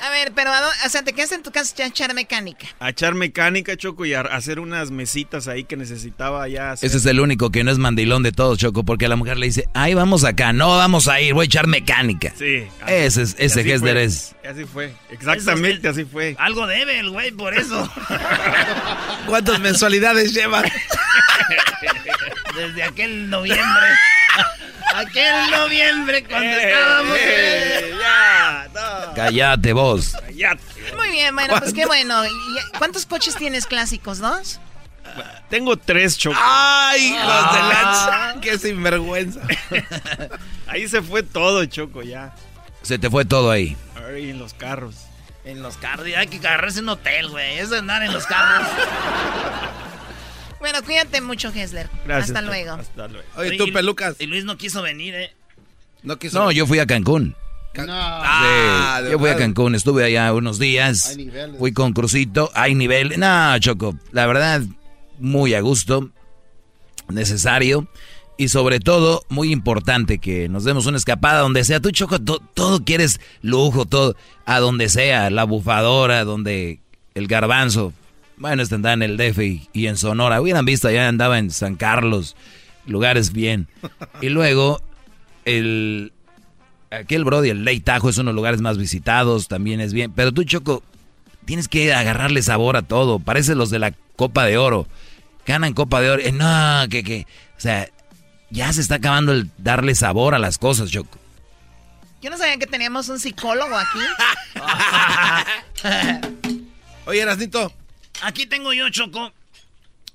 A 0.02 0.10
ver, 0.10 0.32
pero, 0.34 0.50
¿a 0.50 0.60
dó- 0.60 0.86
o 0.86 0.88
sea, 0.88 1.02
te 1.02 1.12
quedaste 1.12 1.34
en 1.34 1.42
tu 1.42 1.50
casa 1.50 1.74
a 1.82 1.86
echar 1.86 2.14
mecánica. 2.14 2.66
A 2.78 2.88
echar 2.90 3.14
mecánica, 3.14 3.76
Choco, 3.76 4.04
y 4.06 4.14
a 4.14 4.20
hacer 4.22 4.58
unas 4.60 4.90
mesitas 4.90 5.46
ahí 5.48 5.64
que 5.64 5.76
necesitaba 5.76 6.48
ya 6.48 6.72
hacer. 6.72 6.86
Ese 6.88 6.96
es 6.98 7.06
el 7.06 7.20
único 7.20 7.50
que 7.50 7.64
no 7.64 7.70
es 7.70 7.78
mandilón 7.78 8.22
de 8.22 8.32
todos, 8.32 8.58
Choco, 8.58 8.82
porque 8.84 9.06
a 9.06 9.08
la 9.08 9.16
mujer 9.16 9.36
le 9.36 9.46
dice, 9.46 9.68
ay, 9.74 9.94
vamos 9.94 10.24
acá, 10.24 10.52
no 10.52 10.68
vamos 10.76 11.06
a 11.08 11.20
ir, 11.20 11.34
voy 11.34 11.44
a 11.44 11.46
echar 11.46 11.66
mecánica. 11.66 12.32
Sí. 12.36 12.66
Ese 12.86 13.22
es, 13.22 13.36
ese 13.38 13.60
así 13.60 13.78
fue. 13.78 14.04
es. 14.04 14.34
Y 14.42 14.46
Así 14.46 14.64
fue. 14.64 14.92
Exactamente, 15.10 15.86
así 15.88 16.04
fue. 16.04 16.34
Algo 16.38 16.66
debe 16.66 16.98
el 16.98 17.10
güey, 17.10 17.30
por 17.32 17.52
eso. 17.54 17.88
¿Cuántas 19.26 19.60
mensualidades 19.60 20.32
lleva? 20.32 20.62
Desde 22.56 22.82
aquel 22.82 23.30
noviembre. 23.30 23.86
Aquel 24.94 25.50
noviembre 25.50 26.24
cuando 26.24 26.50
estábamos... 26.50 27.16
Eh, 27.20 27.94
ya, 28.00 28.68
no. 28.74 29.14
Cállate 29.14 29.72
vos. 29.72 30.16
Cállate. 30.20 30.62
Muy 30.96 31.10
bien, 31.10 31.34
bueno, 31.34 31.54
pues 31.58 31.72
qué 31.72 31.86
bueno. 31.86 32.24
¿Y 32.26 32.30
¿Cuántos 32.78 33.06
coches 33.06 33.34
tienes 33.36 33.66
clásicos? 33.66 34.18
¿Dos? 34.18 34.60
Tengo 35.48 35.76
tres, 35.76 36.16
Choco. 36.16 36.38
¡Ay, 36.40 37.06
hijos 37.08 37.18
de 37.52 37.58
Ah. 37.58 37.70
lanza! 38.32 38.40
¡Qué 38.40 38.58
sinvergüenza! 38.58 39.40
Ahí 40.68 40.88
se 40.88 41.02
fue 41.02 41.22
todo, 41.24 41.64
Choco, 41.66 42.02
ya. 42.02 42.32
Se 42.82 42.98
te 42.98 43.10
fue 43.10 43.24
todo 43.24 43.50
ahí. 43.50 43.76
Ahí 43.96 44.30
en 44.30 44.38
los 44.38 44.54
carros. 44.54 44.94
En 45.44 45.62
los 45.62 45.76
carros, 45.76 46.06
hay 46.16 46.28
que 46.28 46.36
agarrarse 46.38 46.80
un 46.80 46.88
hotel, 46.90 47.28
güey. 47.28 47.58
Es 47.58 47.70
de 47.70 47.78
andar 47.78 48.02
en 48.02 48.12
los 48.12 48.24
carros. 48.26 48.68
Bueno, 50.60 50.82
cuídate 50.84 51.20
mucho, 51.20 51.48
Hesler. 51.54 51.88
Gracias. 52.06 52.28
Hasta 52.30 52.40
Choco. 52.40 52.52
luego. 52.52 52.72
Hasta 52.74 53.08
luego. 53.08 53.26
Oye, 53.36 53.56
tú, 53.56 53.64
Y- 53.66 53.72
pelucas. 53.72 54.16
Y 54.20 54.26
Luis 54.26 54.44
no 54.44 54.56
quiso 54.58 54.82
venir, 54.82 55.14
¿eh? 55.14 55.32
No 56.02 56.18
quiso. 56.18 56.38
No, 56.38 56.52
yo 56.52 56.66
fui 56.66 56.78
a 56.78 56.86
Cancún. 56.86 57.34
Ah, 57.78 58.96
Sí, 58.98 59.04
de 59.04 59.10
yo 59.12 59.18
fui 59.18 59.30
a. 59.30 59.36
Cancún, 59.36 59.74
estuve 59.74 60.04
allá 60.04 60.32
unos 60.34 60.58
días. 60.58 61.06
Hay 61.10 61.16
niveles. 61.16 61.56
Fui 61.58 61.72
con 61.72 61.92
Crucito, 61.92 62.50
hay 62.54 62.74
nivel. 62.74 63.18
No, 63.18 63.58
Choco, 63.58 63.96
la 64.12 64.26
verdad, 64.26 64.62
muy 65.18 65.54
a 65.54 65.60
gusto, 65.60 66.10
necesario 67.08 67.86
y 68.36 68.48
sobre 68.48 68.80
todo 68.80 69.24
muy 69.28 69.52
importante 69.52 70.18
que 70.18 70.48
nos 70.48 70.64
demos 70.64 70.86
una 70.86 70.96
escapada 70.96 71.40
donde 71.40 71.62
sea. 71.64 71.80
Tú, 71.80 71.90
Choco, 71.90 72.18
to- 72.20 72.42
todo 72.54 72.84
quieres 72.84 73.20
lujo, 73.42 73.86
todo, 73.86 74.16
a 74.46 74.58
donde 74.58 74.88
sea, 74.88 75.30
la 75.30 75.44
bufadora, 75.44 76.24
donde 76.24 76.80
el 77.14 77.26
garbanzo. 77.28 77.92
Bueno, 78.40 78.62
este 78.62 78.74
andaba 78.74 78.94
en 78.94 79.02
el 79.02 79.18
DF 79.18 79.38
y, 79.40 79.68
y 79.74 79.86
en 79.86 79.98
Sonora. 79.98 80.40
Hubieran 80.40 80.64
visto, 80.64 80.88
allá 80.88 81.06
andaba 81.06 81.38
en 81.38 81.50
San 81.50 81.76
Carlos, 81.76 82.36
lugares 82.86 83.32
bien. 83.32 83.68
Y 84.22 84.30
luego, 84.30 84.80
el, 85.44 86.14
aquel 86.90 87.24
Brody, 87.24 87.50
el 87.50 87.66
Lake 87.66 87.80
Tahoe 87.80 88.10
es 88.10 88.16
uno 88.16 88.30
de 88.30 88.32
los 88.32 88.36
lugares 88.36 88.62
más 88.62 88.78
visitados, 88.78 89.46
también 89.46 89.82
es 89.82 89.92
bien. 89.92 90.12
Pero 90.12 90.32
tú, 90.32 90.44
Choco, 90.44 90.82
tienes 91.44 91.68
que 91.68 91.92
agarrarle 91.92 92.40
sabor 92.40 92.78
a 92.78 92.82
todo. 92.82 93.18
Parece 93.18 93.54
los 93.54 93.68
de 93.68 93.78
la 93.78 93.92
Copa 94.16 94.46
de 94.46 94.56
Oro. 94.56 94.86
Ganan 95.46 95.74
Copa 95.74 96.00
de 96.00 96.10
Oro. 96.10 96.22
Eh, 96.22 96.32
no, 96.32 96.88
que, 96.88 97.04
que. 97.04 97.26
O 97.58 97.60
sea, 97.60 97.90
ya 98.48 98.72
se 98.72 98.80
está 98.80 98.94
acabando 98.94 99.32
el 99.32 99.50
darle 99.58 99.94
sabor 99.94 100.34
a 100.34 100.38
las 100.38 100.56
cosas, 100.56 100.90
Choco. 100.90 101.18
Yo 102.22 102.30
no 102.30 102.38
sabía 102.38 102.56
que 102.56 102.66
teníamos 102.66 103.06
un 103.10 103.20
psicólogo 103.20 103.76
aquí. 103.76 103.98
Oye, 107.04 107.20
Erasnito. 107.20 107.70
Aquí 108.22 108.46
tengo 108.46 108.72
yo, 108.72 108.88
Choco. 108.90 109.32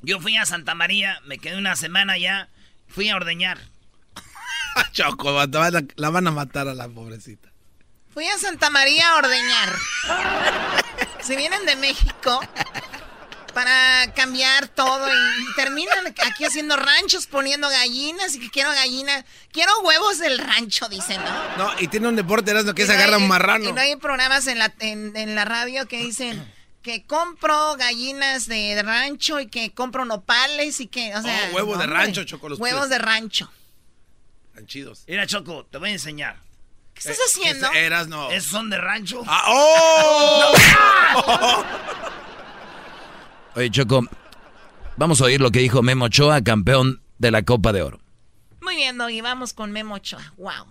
Yo 0.02 0.20
fui 0.20 0.38
a 0.38 0.46
Santa 0.46 0.76
María, 0.76 1.20
me 1.26 1.38
quedé 1.40 1.58
una 1.58 1.76
semana 1.76 2.18
ya. 2.18 2.50
Fui 2.88 3.10
a 3.10 3.16
ordeñar. 3.16 3.58
Choco, 4.92 5.50
te 5.50 5.58
van 5.58 5.76
a- 5.76 5.84
la 5.96 6.10
van 6.10 6.28
a 6.28 6.32
matar 6.32 6.68
a 6.68 6.74
la 6.74 6.88
pobrecita. 6.88 7.50
Fui 8.14 8.28
a 8.28 8.38
Santa 8.38 8.70
María 8.70 9.10
a 9.10 9.16
ordeñar. 9.18 9.74
Si 11.22 11.36
vienen 11.36 11.66
de 11.66 11.76
México 11.76 12.40
para 13.52 14.14
cambiar 14.14 14.68
todo 14.68 15.08
y 15.12 15.56
terminan 15.56 16.06
aquí 16.24 16.46
haciendo 16.46 16.76
ranchos, 16.76 17.26
poniendo 17.26 17.68
gallinas 17.68 18.36
y 18.36 18.40
que 18.40 18.52
quiero 18.52 18.70
gallinas. 18.70 19.26
Quiero 19.52 19.72
huevos 19.82 20.20
del 20.20 20.38
rancho, 20.38 20.88
dicen, 20.88 21.20
¿no? 21.24 21.58
No, 21.74 21.80
y 21.80 21.88
tiene 21.88 22.10
un 22.10 22.16
deporte, 22.16 22.52
Erasmo, 22.52 22.76
que 22.76 22.84
Y 22.84 22.86
se 22.86 22.92
no 22.94 23.00
agarra 23.00 23.16
hay- 23.18 23.22
un 23.24 23.28
marrano. 23.28 23.70
Y 23.70 23.74
no 23.74 23.82
hay 23.82 23.96
programas 23.96 24.46
en 24.46 24.60
la, 24.60 24.72
en, 24.80 25.16
en 25.16 25.34
la 25.34 25.46
radio 25.46 25.88
que 25.88 25.98
dicen 25.98 26.46
que 26.86 27.04
compro 27.08 27.76
gallinas 27.78 28.46
de 28.48 28.80
rancho 28.84 29.40
y 29.40 29.48
que 29.48 29.74
compro 29.74 30.06
nopales 30.06 30.80
y 30.80 30.86
que, 30.86 31.16
o 31.16 31.22
sea... 31.24 31.50
Oh, 31.52 31.56
huevo 31.56 31.78
de 31.78 31.88
rancho, 31.88 32.24
Choco, 32.26 32.48
los 32.48 32.60
Huevos 32.60 32.82
pies. 32.82 32.90
de 32.92 32.98
rancho. 33.00 33.52
Tan 34.54 34.68
chidos. 34.68 35.04
Mira, 35.08 35.26
Choco, 35.26 35.66
te 35.66 35.80
voy 35.80 35.90
a 35.90 35.94
enseñar. 35.94 36.38
¿Qué 36.94 37.00
estás 37.00 37.18
haciendo? 37.26 37.72
Ese 37.72 37.86
Erasno. 37.88 38.30
Esos 38.30 38.52
son 38.52 38.70
de 38.70 38.78
rancho. 38.78 39.24
Ah, 39.26 39.46
¡Oh! 39.48 40.54
Oye, 43.56 43.72
Choco, 43.72 44.02
vamos 44.96 45.20
a 45.22 45.24
oír 45.24 45.42
lo 45.42 45.50
que 45.50 45.62
dijo 45.62 45.82
Memo 45.82 46.06
Ochoa, 46.06 46.44
campeón 46.44 47.02
de 47.18 47.32
la 47.32 47.42
Copa 47.42 47.74
de 47.74 47.82
Oro. 47.82 48.00
Muy 48.62 48.76
bien, 48.76 48.96
Doggy, 49.00 49.22
vamos 49.22 49.54
con 49.54 49.72
Memo 49.72 49.96
Ochoa. 49.96 50.34
Wow. 50.38 50.68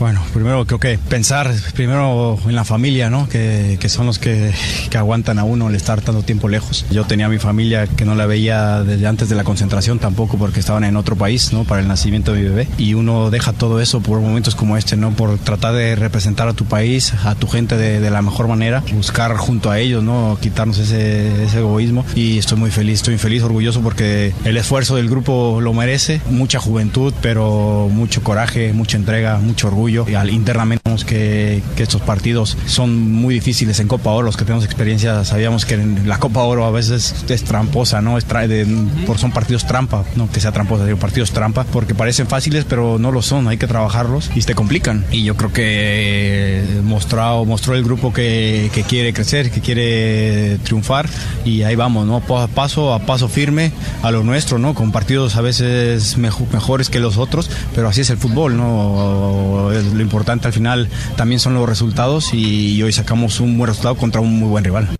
Bueno, 0.00 0.22
primero 0.32 0.64
creo 0.64 0.80
que 0.80 0.96
pensar 0.96 1.52
primero 1.74 2.38
en 2.46 2.54
la 2.54 2.64
familia, 2.64 3.10
¿no? 3.10 3.28
Que, 3.28 3.76
que 3.78 3.90
son 3.90 4.06
los 4.06 4.18
que, 4.18 4.50
que 4.88 4.96
aguantan 4.96 5.38
a 5.38 5.44
uno 5.44 5.68
el 5.68 5.74
estar 5.74 6.00
tanto 6.00 6.22
tiempo 6.22 6.48
lejos. 6.48 6.86
Yo 6.90 7.04
tenía 7.04 7.26
a 7.26 7.28
mi 7.28 7.36
familia 7.36 7.86
que 7.86 8.06
no 8.06 8.14
la 8.14 8.24
veía 8.24 8.82
desde 8.82 9.06
antes 9.06 9.28
de 9.28 9.34
la 9.34 9.44
concentración 9.44 9.98
tampoco 9.98 10.38
porque 10.38 10.58
estaban 10.58 10.84
en 10.84 10.96
otro 10.96 11.16
país, 11.16 11.52
¿no? 11.52 11.64
Para 11.64 11.82
el 11.82 11.88
nacimiento 11.88 12.32
de 12.32 12.40
mi 12.40 12.48
bebé. 12.48 12.68
Y 12.78 12.94
uno 12.94 13.28
deja 13.28 13.52
todo 13.52 13.78
eso 13.78 14.00
por 14.00 14.20
momentos 14.20 14.54
como 14.54 14.78
este, 14.78 14.96
¿no? 14.96 15.10
Por 15.10 15.36
tratar 15.36 15.74
de 15.74 15.94
representar 15.96 16.48
a 16.48 16.54
tu 16.54 16.64
país, 16.64 17.12
a 17.26 17.34
tu 17.34 17.46
gente 17.46 17.76
de, 17.76 18.00
de 18.00 18.10
la 18.10 18.22
mejor 18.22 18.48
manera, 18.48 18.82
buscar 18.94 19.36
junto 19.36 19.70
a 19.70 19.78
ellos, 19.80 20.02
¿no? 20.02 20.38
Quitarnos 20.40 20.78
ese, 20.78 21.44
ese 21.44 21.58
egoísmo. 21.58 22.06
Y 22.14 22.38
estoy 22.38 22.56
muy 22.56 22.70
feliz, 22.70 23.00
estoy 23.00 23.18
feliz, 23.18 23.42
orgulloso 23.42 23.82
porque 23.82 24.32
el 24.46 24.56
esfuerzo 24.56 24.96
del 24.96 25.10
grupo 25.10 25.60
lo 25.60 25.74
merece. 25.74 26.22
Mucha 26.30 26.58
juventud, 26.58 27.12
pero 27.20 27.90
mucho 27.92 28.22
coraje, 28.22 28.72
mucha 28.72 28.96
entrega, 28.96 29.36
mucho 29.36 29.68
orgullo. 29.68 29.89
Y 30.08 30.14
al 30.14 30.30
internamente 30.30 30.80
que, 31.06 31.62
que 31.76 31.82
estos 31.82 32.00
partidos 32.02 32.56
son 32.66 33.10
muy 33.12 33.34
difíciles 33.34 33.80
en 33.80 33.88
Copa 33.88 34.10
Oro. 34.10 34.26
Los 34.26 34.36
que 34.36 34.44
tenemos 34.44 34.64
experiencia 34.64 35.24
sabíamos 35.24 35.64
que 35.64 35.74
en 35.74 36.08
la 36.08 36.18
Copa 36.18 36.42
Oro 36.42 36.64
a 36.64 36.70
veces 36.70 37.14
es 37.28 37.44
tramposa, 37.44 38.00
¿no? 38.02 38.18
Es 38.18 38.26
tra- 38.28 38.46
de- 38.46 38.66
por, 39.06 39.18
son 39.18 39.30
partidos 39.32 39.66
trampa, 39.66 40.04
no 40.16 40.30
que 40.30 40.40
sea 40.40 40.52
tramposa, 40.52 40.84
digo 40.84 40.98
partidos 40.98 41.30
trampa, 41.32 41.64
porque 41.64 41.94
parecen 41.94 42.26
fáciles, 42.26 42.64
pero 42.68 42.98
no 42.98 43.12
lo 43.12 43.22
son. 43.22 43.48
Hay 43.48 43.56
que 43.56 43.66
trabajarlos 43.66 44.30
y 44.34 44.40
te 44.42 44.54
complican. 44.54 45.04
Y 45.10 45.24
yo 45.24 45.36
creo 45.36 45.52
que 45.52 46.62
mostrado, 46.84 47.44
mostró 47.44 47.74
el 47.74 47.82
grupo 47.84 48.12
que, 48.12 48.70
que 48.74 48.82
quiere 48.82 49.12
crecer, 49.12 49.50
que 49.50 49.60
quiere 49.60 50.58
triunfar. 50.64 51.08
Y 51.44 51.62
ahí 51.62 51.76
vamos, 51.76 52.06
¿no? 52.06 52.20
Pa- 52.20 52.48
Paso 52.48 52.92
a 52.92 52.98
paso 53.00 53.28
firme 53.28 53.72
a 54.02 54.10
lo 54.10 54.22
nuestro, 54.22 54.58
¿no? 54.58 54.74
Con 54.74 54.92
partidos 54.92 55.36
a 55.36 55.40
veces 55.40 56.18
mejo- 56.18 56.46
mejores 56.52 56.90
que 56.90 56.98
los 57.00 57.16
otros, 57.16 57.50
pero 57.74 57.88
así 57.88 58.00
es 58.02 58.10
el 58.10 58.18
fútbol, 58.18 58.56
¿no? 58.56 59.70
Es- 59.80 59.92
Lo 59.92 60.00
importante 60.02 60.46
al 60.46 60.52
final 60.52 60.88
también 61.16 61.40
son 61.40 61.54
los 61.54 61.68
resultados 61.68 62.32
y 62.34 62.82
hoy 62.82 62.92
sacamos 62.92 63.40
un 63.40 63.56
buen 63.58 63.68
resultado 63.68 63.96
contra 63.96 64.20
un 64.20 64.38
muy 64.38 64.48
buen 64.48 64.64
rival. 64.64 64.96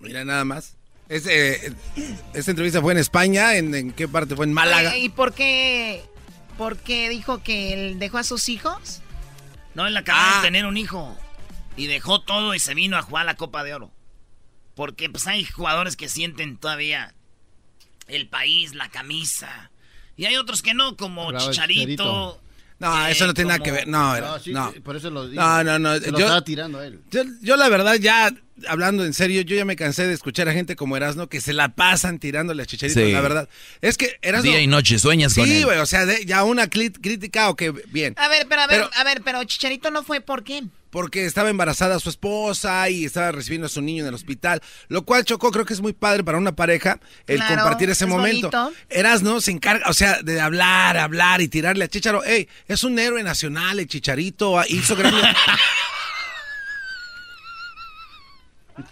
Mira, 0.00 0.24
nada 0.24 0.44
más. 0.44 0.74
Ese, 1.08 1.72
esta 2.34 2.50
entrevista 2.50 2.80
fue 2.80 2.92
en 2.92 2.98
España. 2.98 3.56
¿En, 3.56 3.74
en 3.74 3.92
qué 3.92 4.06
parte 4.08 4.36
fue? 4.36 4.46
En 4.46 4.52
Málaga. 4.52 4.96
¿Y 4.96 5.08
por 5.08 5.32
qué, 5.32 6.02
por 6.56 6.76
qué 6.76 7.08
dijo 7.08 7.42
que 7.42 7.72
él 7.72 7.98
dejó 7.98 8.18
a 8.18 8.24
sus 8.24 8.48
hijos? 8.48 9.00
No, 9.74 9.86
él 9.86 9.96
acaba 9.96 10.36
de 10.36 10.42
tener 10.42 10.66
un 10.66 10.76
hijo. 10.76 11.16
Y 11.76 11.86
dejó 11.86 12.20
todo 12.20 12.54
y 12.54 12.58
se 12.58 12.74
vino 12.74 12.96
a 12.96 13.02
jugar 13.02 13.24
la 13.26 13.36
Copa 13.36 13.62
de 13.64 13.74
Oro. 13.74 13.90
Porque 14.74 15.08
pues 15.08 15.26
hay 15.26 15.44
jugadores 15.44 15.96
que 15.96 16.08
sienten 16.08 16.56
todavía 16.56 17.14
el 18.06 18.28
país, 18.28 18.74
la 18.74 18.88
camisa. 18.88 19.70
Y 20.16 20.26
hay 20.26 20.36
otros 20.36 20.62
que 20.62 20.74
no, 20.74 20.96
como 20.96 21.28
Bravo, 21.28 21.50
Chicharito. 21.50 21.80
Chicharito. 21.86 22.40
No, 22.80 23.06
eso 23.08 23.26
no 23.26 23.34
tiene 23.34 23.48
nada 23.48 23.62
que 23.62 23.72
ver. 23.72 23.88
No, 23.88 24.20
No, 24.20 24.38
sí, 24.38 24.52
no. 24.52 24.72
por 24.84 24.94
eso 24.94 25.10
lo 25.10 25.28
digo. 25.28 25.42
No, 25.42 25.64
no, 25.64 25.78
no. 25.80 25.98
Se 25.98 26.12
lo 26.12 26.18
Yo- 26.18 26.26
estaba 26.26 26.44
tirando 26.44 26.78
a 26.78 26.86
él. 26.86 27.00
Yo, 27.10 27.22
yo 27.42 27.56
la 27.56 27.68
verdad 27.68 27.94
ya, 27.96 28.30
hablando 28.68 29.04
en 29.04 29.12
serio, 29.14 29.40
yo 29.40 29.56
ya 29.56 29.64
me 29.64 29.74
cansé 29.74 30.06
de 30.06 30.14
escuchar 30.14 30.48
a 30.48 30.52
gente 30.52 30.76
como 30.76 30.96
Erasno 30.96 31.28
que 31.28 31.40
se 31.40 31.52
la 31.52 31.70
pasan 31.70 32.20
tirándole 32.20 32.62
a 32.62 32.66
Chicharito, 32.66 33.00
Sí. 33.00 33.10
la 33.10 33.20
verdad. 33.20 33.48
Es 33.80 33.98
que 33.98 34.18
Erasno... 34.22 34.48
Día 34.48 34.60
y 34.60 34.68
noche 34.68 34.98
sueñas 35.00 35.34
con 35.34 35.44
Sí, 35.46 35.56
él. 35.58 35.64
güey, 35.64 35.78
o 35.78 35.86
sea, 35.86 36.06
de- 36.06 36.24
ya 36.24 36.44
una 36.44 36.68
crítica 36.70 37.48
o 37.50 37.56
que 37.56 37.70
bien. 37.88 38.14
A 38.16 38.28
ver, 38.28 38.46
pero 38.48 38.62
a 38.62 38.66
ver, 38.68 38.76
Pero- 38.82 38.90
a 38.94 39.04
ver, 39.04 39.22
pero 39.24 39.42
Chicharito 39.44 39.90
no 39.90 40.04
fue 40.04 40.20
por 40.20 40.44
qué. 40.44 40.62
Porque 40.90 41.26
estaba 41.26 41.50
embarazada 41.50 41.98
su 42.00 42.08
esposa 42.08 42.88
y 42.88 43.04
estaba 43.04 43.32
recibiendo 43.32 43.66
a 43.66 43.70
su 43.70 43.82
niño 43.82 44.02
en 44.02 44.08
el 44.08 44.14
hospital, 44.14 44.62
lo 44.88 45.04
cual 45.04 45.24
chocó, 45.24 45.50
creo 45.50 45.64
que 45.64 45.74
es 45.74 45.80
muy 45.80 45.92
padre 45.92 46.24
para 46.24 46.38
una 46.38 46.56
pareja 46.56 46.98
el 47.26 47.36
Claro, 47.36 47.56
compartir 47.56 47.90
ese 47.90 48.04
es 48.04 48.10
momento. 48.10 48.50
bonito. 48.50 48.72
Erasno 48.88 49.40
se 49.40 49.50
encarga, 49.50 49.88
o 49.88 49.92
sea, 49.92 50.22
de 50.22 50.40
hablar, 50.40 50.96
hablar 50.96 51.40
y 51.40 51.48
tirarle 51.48 51.84
a 51.84 51.88
Chicharo. 51.88 52.24
Ey, 52.24 52.48
es 52.66 52.84
un 52.84 52.98
héroe 52.98 53.22
nacional, 53.22 53.78
el 53.80 53.86
Chicharito, 53.86 54.58
ah, 54.58 54.64
hizo 54.68 54.96
grandes... 54.96 55.24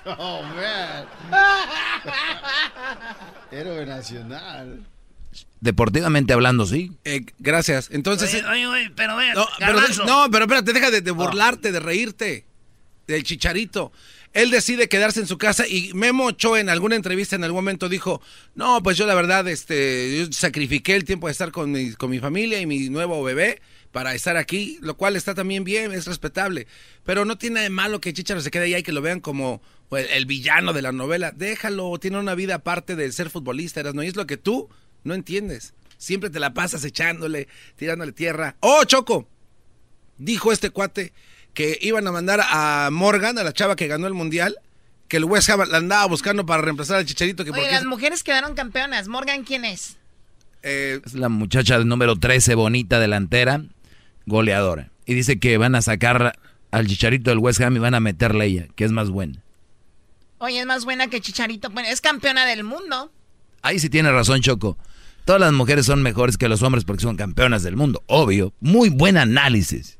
Oh, 0.04 0.42
man. 0.42 1.06
Héroe 3.52 3.86
nacional. 3.86 4.84
Deportivamente 5.60 6.32
hablando, 6.32 6.66
sí. 6.66 6.92
Eh, 7.04 7.24
gracias. 7.38 7.88
Entonces... 7.92 8.32
Oye, 8.34 8.46
oye, 8.46 8.66
oye, 8.66 8.90
pero 8.94 9.16
vea, 9.16 9.34
No, 9.34 9.46
pero, 9.58 9.80
no, 10.06 10.30
pero 10.30 10.44
espérate, 10.44 10.72
deja 10.72 10.90
de, 10.90 11.00
de 11.00 11.10
burlarte, 11.10 11.72
de 11.72 11.80
reírte 11.80 12.44
del 13.06 13.22
chicharito. 13.22 13.92
Él 14.32 14.50
decide 14.50 14.88
quedarse 14.88 15.20
en 15.20 15.26
su 15.26 15.38
casa 15.38 15.66
y 15.66 15.92
Memo 15.94 16.26
Ochoa 16.26 16.60
en 16.60 16.68
alguna 16.68 16.94
entrevista 16.94 17.36
en 17.36 17.44
algún 17.44 17.58
momento 17.58 17.88
dijo, 17.88 18.20
no, 18.54 18.82
pues 18.82 18.98
yo 18.98 19.06
la 19.06 19.14
verdad, 19.14 19.48
este, 19.48 20.18
yo 20.18 20.32
sacrifiqué 20.32 20.94
el 20.94 21.04
tiempo 21.04 21.26
de 21.26 21.32
estar 21.32 21.52
con 21.52 21.72
mi, 21.72 21.92
con 21.92 22.10
mi 22.10 22.18
familia 22.18 22.60
y 22.60 22.66
mi 22.66 22.90
nuevo 22.90 23.22
bebé 23.22 23.62
para 23.92 24.14
estar 24.14 24.36
aquí, 24.36 24.78
lo 24.82 24.98
cual 24.98 25.16
está 25.16 25.34
también 25.34 25.64
bien, 25.64 25.92
es 25.92 26.06
respetable. 26.06 26.66
Pero 27.02 27.24
no 27.24 27.38
tiene 27.38 27.60
de 27.60 27.70
malo 27.70 28.00
que 28.00 28.12
Chicharo 28.12 28.42
se 28.42 28.50
quede 28.50 28.64
allá 28.64 28.78
y 28.80 28.82
que 28.82 28.92
lo 28.92 29.00
vean 29.00 29.20
como 29.20 29.62
el, 29.92 30.04
el 30.06 30.26
villano 30.26 30.74
de 30.74 30.82
la 30.82 30.92
novela. 30.92 31.32
Déjalo, 31.34 31.96
tiene 31.98 32.18
una 32.18 32.34
vida 32.34 32.56
aparte 32.56 32.94
de 32.94 33.10
ser 33.12 33.30
futbolista, 33.30 33.82
¿no? 33.94 34.02
Y 34.02 34.08
es 34.08 34.16
lo 34.16 34.26
que 34.26 34.36
tú 34.36 34.68
no 35.04 35.14
entiendes. 35.14 35.74
Siempre 35.98 36.30
te 36.30 36.40
la 36.40 36.52
pasas 36.54 36.84
echándole, 36.84 37.48
tirándole 37.76 38.12
tierra. 38.12 38.56
¡Oh, 38.60 38.84
Choco! 38.84 39.26
Dijo 40.18 40.52
este 40.52 40.70
cuate 40.70 41.12
que 41.54 41.78
iban 41.80 42.06
a 42.06 42.12
mandar 42.12 42.40
a 42.42 42.90
Morgan, 42.92 43.38
a 43.38 43.44
la 43.44 43.52
chava 43.52 43.76
que 43.76 43.86
ganó 43.86 44.06
el 44.06 44.14
mundial, 44.14 44.58
que 45.08 45.16
el 45.18 45.24
West 45.24 45.48
Ham 45.48 45.68
la 45.68 45.78
andaba 45.78 46.06
buscando 46.06 46.44
para 46.44 46.62
reemplazar 46.62 46.96
al 46.98 47.06
Chicharito. 47.06 47.44
Que 47.44 47.50
Oye, 47.50 47.60
porque 47.60 47.74
las 47.74 47.84
mujeres 47.84 48.22
quedaron 48.22 48.54
campeonas. 48.54 49.08
Morgan, 49.08 49.44
¿quién 49.44 49.64
es? 49.64 49.96
eh, 50.62 51.00
Es 51.04 51.14
la 51.14 51.28
muchacha 51.28 51.78
del 51.78 51.88
número 51.88 52.16
13, 52.16 52.54
bonita 52.56 52.98
delantera, 53.00 53.62
goleadora. 54.26 54.90
Y 55.06 55.14
dice 55.14 55.38
que 55.38 55.56
van 55.56 55.74
a 55.74 55.82
sacar 55.82 56.38
al 56.72 56.86
chicharito 56.86 57.30
del 57.30 57.38
West 57.38 57.60
Ham 57.60 57.76
y 57.76 57.78
van 57.78 57.94
a 57.94 58.00
meterle 58.00 58.44
a 58.44 58.46
ella, 58.46 58.66
que 58.74 58.84
es 58.84 58.92
más 58.92 59.08
buena. 59.10 59.42
Oye, 60.38 60.60
es 60.60 60.66
más 60.66 60.84
buena 60.84 61.08
que 61.08 61.20
Chicharito. 61.22 61.70
Bueno, 61.70 61.88
es 61.88 62.02
campeona 62.02 62.44
del 62.44 62.62
mundo. 62.64 63.10
Ahí 63.66 63.80
sí 63.80 63.90
tiene 63.90 64.12
razón, 64.12 64.42
Choco. 64.42 64.78
Todas 65.24 65.40
las 65.40 65.52
mujeres 65.52 65.86
son 65.86 66.00
mejores 66.00 66.38
que 66.38 66.48
los 66.48 66.62
hombres 66.62 66.84
porque 66.84 67.02
son 67.02 67.16
campeonas 67.16 67.64
del 67.64 67.74
mundo, 67.74 68.00
obvio. 68.06 68.54
Muy 68.60 68.90
buen 68.90 69.16
análisis. 69.16 69.98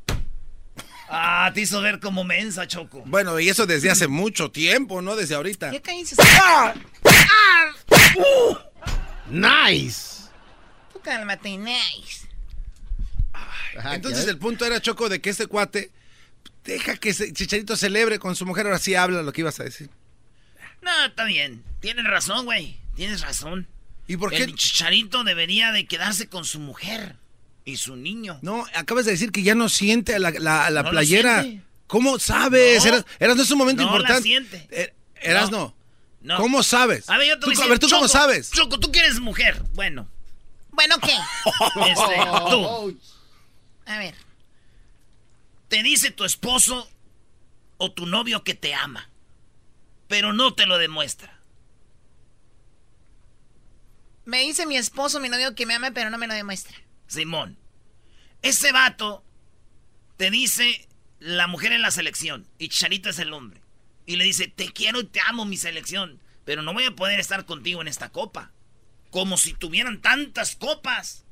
Ah, 1.09 1.51
te 1.53 1.63
hizo 1.63 1.81
ver 1.81 1.99
como 1.99 2.23
mensa, 2.23 2.69
Choco. 2.69 3.03
bueno, 3.07 3.41
y 3.41 3.49
eso 3.49 3.67
desde 3.67 3.91
hace 3.91 4.07
mucho 4.07 4.53
tiempo, 4.53 5.03
¿no? 5.03 5.17
Desde 5.17 5.35
ahorita. 5.35 5.73
¿Qué 5.73 5.83
cállense? 5.83 6.15
¡Ah! 6.21 6.75
Nice. 9.29 10.29
Tú 10.93 11.01
cálmate, 11.01 11.59
nice. 11.59 12.29
Entonces 13.93 14.29
el 14.29 14.39
punto 14.39 14.65
era, 14.65 14.81
Choco, 14.81 15.09
de 15.09 15.21
que 15.21 15.31
este 15.31 15.49
cuate 15.49 15.91
deja 16.65 16.99
que 16.99 17.09
ese 17.09 17.33
Chicharito 17.33 17.77
celebre 17.77 18.21
con 18.21 18.37
su 18.37 18.47
mujer. 18.47 18.67
Ahora 18.67 18.79
sí 18.79 18.95
habla 18.95 19.23
lo 19.23 19.33
que 19.33 19.41
ibas 19.41 19.59
a 19.59 19.65
decir. 19.65 19.91
No, 20.83 21.07
está 21.07 21.25
bien. 21.25 21.65
Tienes 21.81 22.05
razón, 22.05 22.45
güey. 22.45 22.79
Tienes 22.97 23.21
razón. 23.21 23.67
¿Y 24.09 24.17
por 24.17 24.31
qué? 24.31 24.45
El 24.45 24.55
chicharito 24.55 25.25
debería 25.25 25.73
de 25.73 25.87
quedarse 25.87 26.29
con 26.29 26.45
su 26.45 26.59
mujer 26.61 27.17
y 27.65 27.77
su 27.77 27.97
niño. 27.97 28.39
No, 28.43 28.67
acabas 28.75 29.05
de 29.05 29.13
decir 29.13 29.33
que 29.33 29.43
ya 29.43 29.55
no 29.55 29.69
siente 29.69 30.15
a 30.15 30.19
la, 30.19 30.31
la- 30.31 30.67
a 30.67 30.71
la 30.71 30.83
No 30.83 30.87
la 30.87 30.91
playera. 30.91 31.45
¿Cómo 31.87 32.19
sabes? 32.19 32.83
No. 32.85 32.89
Eras, 32.89 33.05
Eras 33.21 33.37
no 33.37 33.43
es 33.43 33.51
un 33.51 33.59
momento 33.59 33.83
No 33.83 33.91
la 33.91 33.97
importante. 33.97 34.23
siente. 34.23 34.69
Eh, 34.71 34.95
Eras 35.23 35.51
no. 35.51 35.75
No. 36.23 36.37
¿Cómo 36.39 36.63
sabes? 36.65 37.09
A 37.09 37.19
ver, 37.19 37.29
yo 37.29 37.35
te 37.35 37.41
Tú- 37.41 37.47
voy 37.47 37.55
a 37.55 37.59
a 37.59 37.59
decir, 37.59 37.71
ver, 37.71 37.79
¿tú 37.79 37.89
cómo 37.89 38.09
sabes? 38.09 38.51
Choco, 38.51 38.81
tú 38.81 38.91
que 38.91 38.99
eres 39.01 39.21
mujer. 39.21 39.63
Bueno, 39.75 40.09
Bueno, 40.73 40.97
¿qué? 41.01 41.13
este, 41.91 42.17
tú. 42.51 42.99
A 43.87 43.99
ver. 43.99 44.15
Te 45.69 45.83
dice 45.83 46.11
tu 46.11 46.25
esposo 46.25 46.89
o 47.79 47.93
tu 47.93 48.07
novio 48.07 48.43
que 48.45 48.55
te 48.55 48.75
ama, 48.75 49.09
pero 50.09 50.33
no 50.33 50.55
te 50.55 50.67
lo 50.67 50.79
demuestra. 50.79 51.36
Me 54.27 54.41
dice 54.43 54.67
mi 54.67 54.77
esposo, 54.77 55.21
mi 55.21 55.29
novio, 55.31 55.55
que 55.55 55.65
me 55.67 55.75
ama, 55.75 55.93
pero 55.93 56.11
no 56.11 56.19
me 56.19 56.27
lo 56.27 56.35
demuestra. 56.35 56.77
Simón, 57.07 57.57
ese 58.43 58.73
vato 58.73 59.25
te 60.19 60.31
dice 60.31 60.87
la 61.21 61.47
mujer 61.47 61.73
en 61.73 61.81
la 61.83 61.91
selección 61.91 62.47
y 62.59 62.69
Chicharito 62.69 63.09
es 63.09 63.19
el 63.19 63.33
hombre. 63.33 63.63
Y 64.05 64.17
le 64.17 64.25
dice, 64.25 64.49
te 64.49 64.73
quiero 64.73 65.01
y 65.01 65.05
te 65.07 65.21
amo 65.27 65.45
mi 65.47 65.57
selección, 65.57 66.21
pero 66.45 66.63
no 66.63 66.73
voy 66.75 66.85
a 66.85 66.91
poder 66.93 67.19
estar 67.21 67.45
contigo 67.47 67.81
en 67.81 67.89
esta 67.89 68.11
copa. 68.11 68.51
Como 69.11 69.37
si 69.39 69.55
tuvieran 69.55 70.01
tantas 70.03 70.57
copas. 70.57 71.25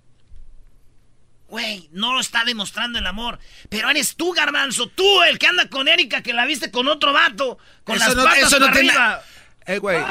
Güey, 1.49 1.89
no 1.93 2.19
está 2.19 2.45
demostrando 2.45 2.99
el 2.99 3.07
amor. 3.07 3.39
Pero 3.69 3.91
eres 3.91 4.17
tú, 4.17 4.33
Garbanzo, 4.33 4.89
tú 4.89 5.23
el 5.25 5.39
que 5.39 5.47
anda 5.47 5.69
con 5.69 5.89
Erika, 5.89 6.23
que 6.23 6.33
la 6.33 6.47
viste 6.47 6.71
con 6.71 6.89
otro 6.89 7.13
vato, 7.13 7.59
con 7.85 7.97
Eso 7.97 8.07
las 8.07 8.17
no- 8.17 8.25
patas 8.25 8.39
eso 8.45 8.59
no 8.59 8.67
para 8.67 8.81
tiene- 8.81 8.91
arriba. 8.91 9.23
Eh, 9.67 9.79
güey. 9.79 10.03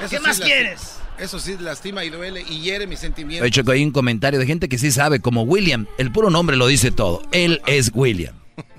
¿Qué 0.00 0.08
sí 0.08 0.18
más 0.20 0.38
quieres? 0.40 0.99
Eso 1.20 1.38
sí 1.38 1.56
lastima 1.60 2.04
y 2.04 2.10
duele 2.10 2.42
y 2.48 2.60
hiere 2.60 2.86
mis 2.86 2.98
sentimientos. 2.98 3.42
Oye, 3.44 3.50
Choco, 3.50 3.72
hay 3.72 3.84
un 3.84 3.92
comentario 3.92 4.38
de 4.40 4.46
gente 4.46 4.68
que 4.68 4.78
sí 4.78 4.90
sabe, 4.90 5.20
como 5.20 5.42
William. 5.42 5.86
El 5.98 6.10
puro 6.12 6.30
nombre 6.30 6.56
lo 6.56 6.66
dice 6.66 6.90
todo. 6.90 7.22
Él 7.32 7.60
es 7.66 7.90
William. 7.94 8.34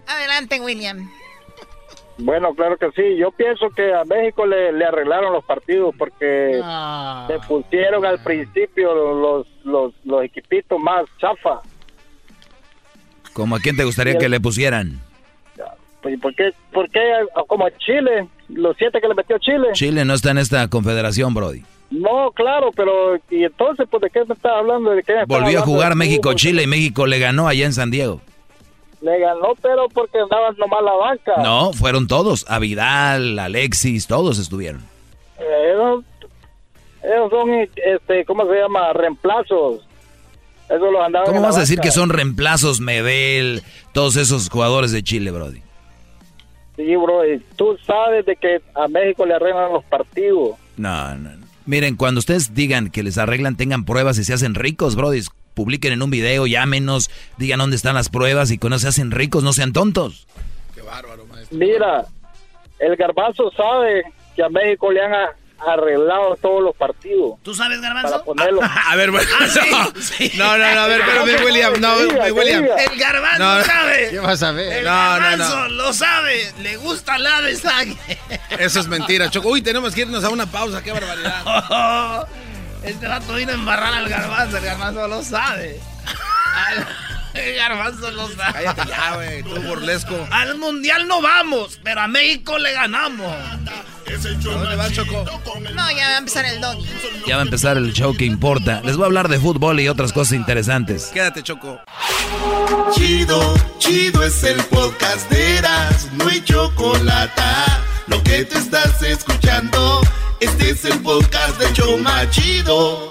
Adelante, 0.07 0.59
William. 0.59 1.09
Bueno, 2.18 2.53
claro 2.53 2.77
que 2.77 2.88
sí. 2.95 3.18
Yo 3.18 3.31
pienso 3.31 3.69
que 3.69 3.93
a 3.93 4.03
México 4.05 4.45
le, 4.45 4.72
le 4.73 4.85
arreglaron 4.85 5.34
los 5.34 5.43
partidos 5.45 5.93
porque 5.97 6.59
Ah. 6.63 7.27
se 7.30 7.39
pusieron 7.47 8.05
al 8.05 8.22
principio 8.23 8.93
los, 8.93 9.47
los, 9.63 9.93
los 10.03 10.23
equipitos 10.23 10.80
más 10.80 11.05
chafa. 11.19 11.61
¿Como 13.34 13.55
a 13.55 13.59
quién 13.59 13.77
te 13.77 13.84
gustaría 13.85 14.18
que 14.18 14.27
le 14.30 14.39
pusieran? 14.39 14.99
Pues, 16.01 16.19
¿Por 16.19 16.34
qué, 16.35 16.51
por 16.73 16.89
qué 16.89 16.99
como 17.47 17.65
a 17.68 17.72
Chile, 17.77 18.27
los 18.49 18.76
siete 18.77 18.99
que 18.99 19.07
le 19.07 19.13
metió 19.13 19.38
Chile? 19.38 19.68
Chile 19.73 20.03
no 20.03 20.15
está 20.15 20.31
en 20.31 20.39
esta 20.39 20.68
confederación, 20.68 21.34
Brody. 21.34 21.63
No, 21.91 22.31
claro, 22.31 22.72
pero 22.76 23.18
¿y 23.30 23.43
entonces 23.43 23.85
pues 23.91 24.01
de 24.01 24.09
qué 24.09 24.23
me 24.26 24.34
estás 24.34 24.53
hablando? 24.53 24.91
¿De 24.91 25.03
qué 25.03 25.13
me 25.13 25.26
Volvió 25.26 25.59
a 25.59 25.63
jugar 25.63 25.95
México-Chile 25.95 26.63
y 26.63 26.68
México 26.68 27.05
le 27.05 27.19
ganó 27.19 27.47
allá 27.47 27.65
en 27.65 27.73
San 27.73 27.91
Diego. 27.91 28.22
Le 29.01 29.19
ganó, 29.19 29.53
pero 29.61 29.89
porque 29.89 30.19
andaban 30.19 30.55
nomás 30.57 30.84
la 30.84 30.93
banca. 30.93 31.34
No, 31.43 31.73
fueron 31.73 32.07
todos. 32.07 32.45
A 32.49 32.59
Vidal, 32.59 33.38
Alexis, 33.38 34.07
todos 34.07 34.39
estuvieron. 34.39 34.81
Eh, 35.39 35.72
Esos, 35.73 36.05
esos 37.03 37.30
son, 37.30 37.49
este, 37.76 38.23
¿cómo 38.26 38.45
se 38.45 38.53
llama? 38.59 38.93
Reemplazos. 38.93 39.85
Eso 40.69 40.91
los 40.91 41.03
andaban 41.05 41.27
¿Cómo 41.27 41.41
vas 41.41 41.57
a 41.57 41.61
decir 41.61 41.77
banca. 41.80 41.89
que 41.89 41.91
son 41.91 42.09
reemplazos 42.09 42.80
Medel, 42.80 43.63
todos 43.91 44.15
esos 44.15 44.49
jugadores 44.49 44.93
de 44.93 45.03
Chile, 45.03 45.31
Brody? 45.31 45.61
Sí, 46.77 46.95
bro, 46.95 47.26
y 47.27 47.39
tú 47.57 47.77
sabes 47.85 48.26
de 48.26 48.38
que 48.38 48.61
a 48.76 48.88
México 48.88 49.26
le 49.26 49.34
arreglan 49.34 49.73
los 49.73 49.84
partidos. 49.84 50.51
No, 50.77 51.15
no. 51.15 51.31
no. 51.31 51.40
Miren, 51.66 51.96
cuando 51.96 52.20
ustedes 52.20 52.54
digan 52.54 52.90
que 52.90 53.04
les 53.04 53.18
arreglan, 53.18 53.56
tengan 53.56 53.86
pruebas 53.86 54.18
y 54.18 54.24
se 54.24 54.34
hacen 54.34 54.56
ricos, 54.56 54.96
Brody. 54.96 55.22
Publiquen 55.54 55.92
en 55.94 56.02
un 56.02 56.10
video, 56.10 56.48
llámenos, 56.48 57.12
digan 57.38 57.60
dónde 57.60 57.76
están 57.76 57.94
las 57.96 58.10
pruebas 58.10 58.52
y 58.52 58.58
cuando 58.58 58.80
se 58.80 58.88
hacen 58.88 59.12
ricos, 59.12 59.44
no 59.44 59.52
sean 59.54 59.74
tontos. 59.74 60.26
Mira, 61.52 62.06
el 62.80 62.96
garbanzo 62.96 63.52
sabe 63.52 64.04
que 64.36 64.44
a 64.44 64.50
México 64.50 64.92
le 64.92 65.02
han 65.02 65.14
a- 65.14 65.30
arreglado 65.68 66.36
todos 66.42 66.64
los 66.64 66.76
partidos. 66.76 67.40
¿Tú 67.44 67.54
sabes, 67.54 67.80
Para 67.80 67.94
Garbanzo? 67.94 68.24
ponerlo. 68.24 68.62
A 68.64 68.96
ver, 68.96 69.12
bueno. 69.12 69.30
Ah, 69.74 69.90
sí. 70.00 70.32
No, 70.38 70.58
no, 70.58 70.76
no, 70.76 70.82
a 70.82 70.88
ver, 70.88 71.02
espérame, 71.02 71.46
William. 71.46 71.74
No, 71.80 71.98
que 72.24 72.32
William. 72.32 72.66
El 72.66 73.00
garbanzo 73.00 73.40
No, 73.40 73.64
sabe. 73.64 74.08
¿Qué 74.10 74.20
vas 74.20 74.44
a 74.44 74.52
ver? 74.52 74.74
El 74.80 74.86
No, 74.86 74.92
no, 74.92 75.14
no. 75.14 75.20
garbanzo 75.38 75.68
lo 75.70 75.94
sabe. 75.94 76.52
Le 76.60 76.78
gusta 76.78 77.18
la 77.18 77.42
de 77.42 77.56
sangre. 77.56 78.18
Eso 78.60 78.80
es 78.80 78.88
mentira, 78.88 79.30
Choco. 79.30 79.50
Uy, 79.50 79.62
tenemos 79.62 79.94
que 79.94 80.02
irnos 80.02 80.24
a 80.24 80.30
una 80.30 80.46
pausa, 80.46 80.82
qué 80.84 80.92
barbaridad. 80.92 82.28
Este 82.84 83.08
rato 83.08 83.34
vino 83.36 83.52
a 83.52 83.56
embarrar 83.56 83.94
al 83.94 84.10
garbanzo. 84.10 84.58
El 84.58 84.66
garbanzo 84.66 85.08
lo 85.08 85.22
sabe. 85.24 85.80
Garbanzo 87.58 88.12
lo 88.12 88.28
sabe. 88.30 88.53
Cállate 88.53 88.82
ya, 88.88 89.16
güey, 89.16 89.44
tú 89.44 89.62
burlesco. 89.62 90.28
Al 90.32 90.58
mundial 90.58 91.08
no 91.08 91.22
vamos, 91.22 91.80
pero 91.84 92.02
a 92.02 92.08
México 92.08 92.58
le 92.58 92.74
ganamos. 92.74 93.34
¿Dónde 94.44 94.76
vas, 94.76 94.91
Choco? 94.91 95.24
No, 95.24 95.91
ya 95.91 96.10
va 96.10 96.16
a 96.16 96.18
empezar 96.18 96.45
el 96.45 96.60
doggy. 96.60 96.86
Ya 97.26 97.36
va 97.38 97.41
a 97.41 97.45
empezar 97.45 97.78
el 97.78 97.94
show 97.94 98.16
que 98.16 98.26
importa. 98.26 98.82
Les 98.84 98.98
voy 98.98 99.03
a 99.03 99.08
hablar 99.08 99.30
de 99.30 99.40
fútbol 99.40 99.80
y 99.80 99.88
otras 99.88 100.12
cosas 100.12 100.34
interesantes. 100.34 101.06
Quédate, 101.14 101.44
Choco. 101.44 101.80
Chido, 102.94 103.53
chido 103.80 104.24
es 104.24 104.44
el 104.44 104.62
podcast 104.66 105.30
de 105.30 105.58
Eras, 105.58 106.10
no 106.14 106.28
hay 106.28 106.44
chocolate. 106.44 107.41
Lo 108.08 108.22
que 108.24 108.44
te 108.44 108.58
estás 108.58 109.02
escuchando, 109.02 110.02
este 110.40 110.72
es 110.72 110.84
el 110.86 110.99
podcast 110.99 111.58
de 111.60 111.72
Choma 111.74 112.30
Chido. 112.30 113.11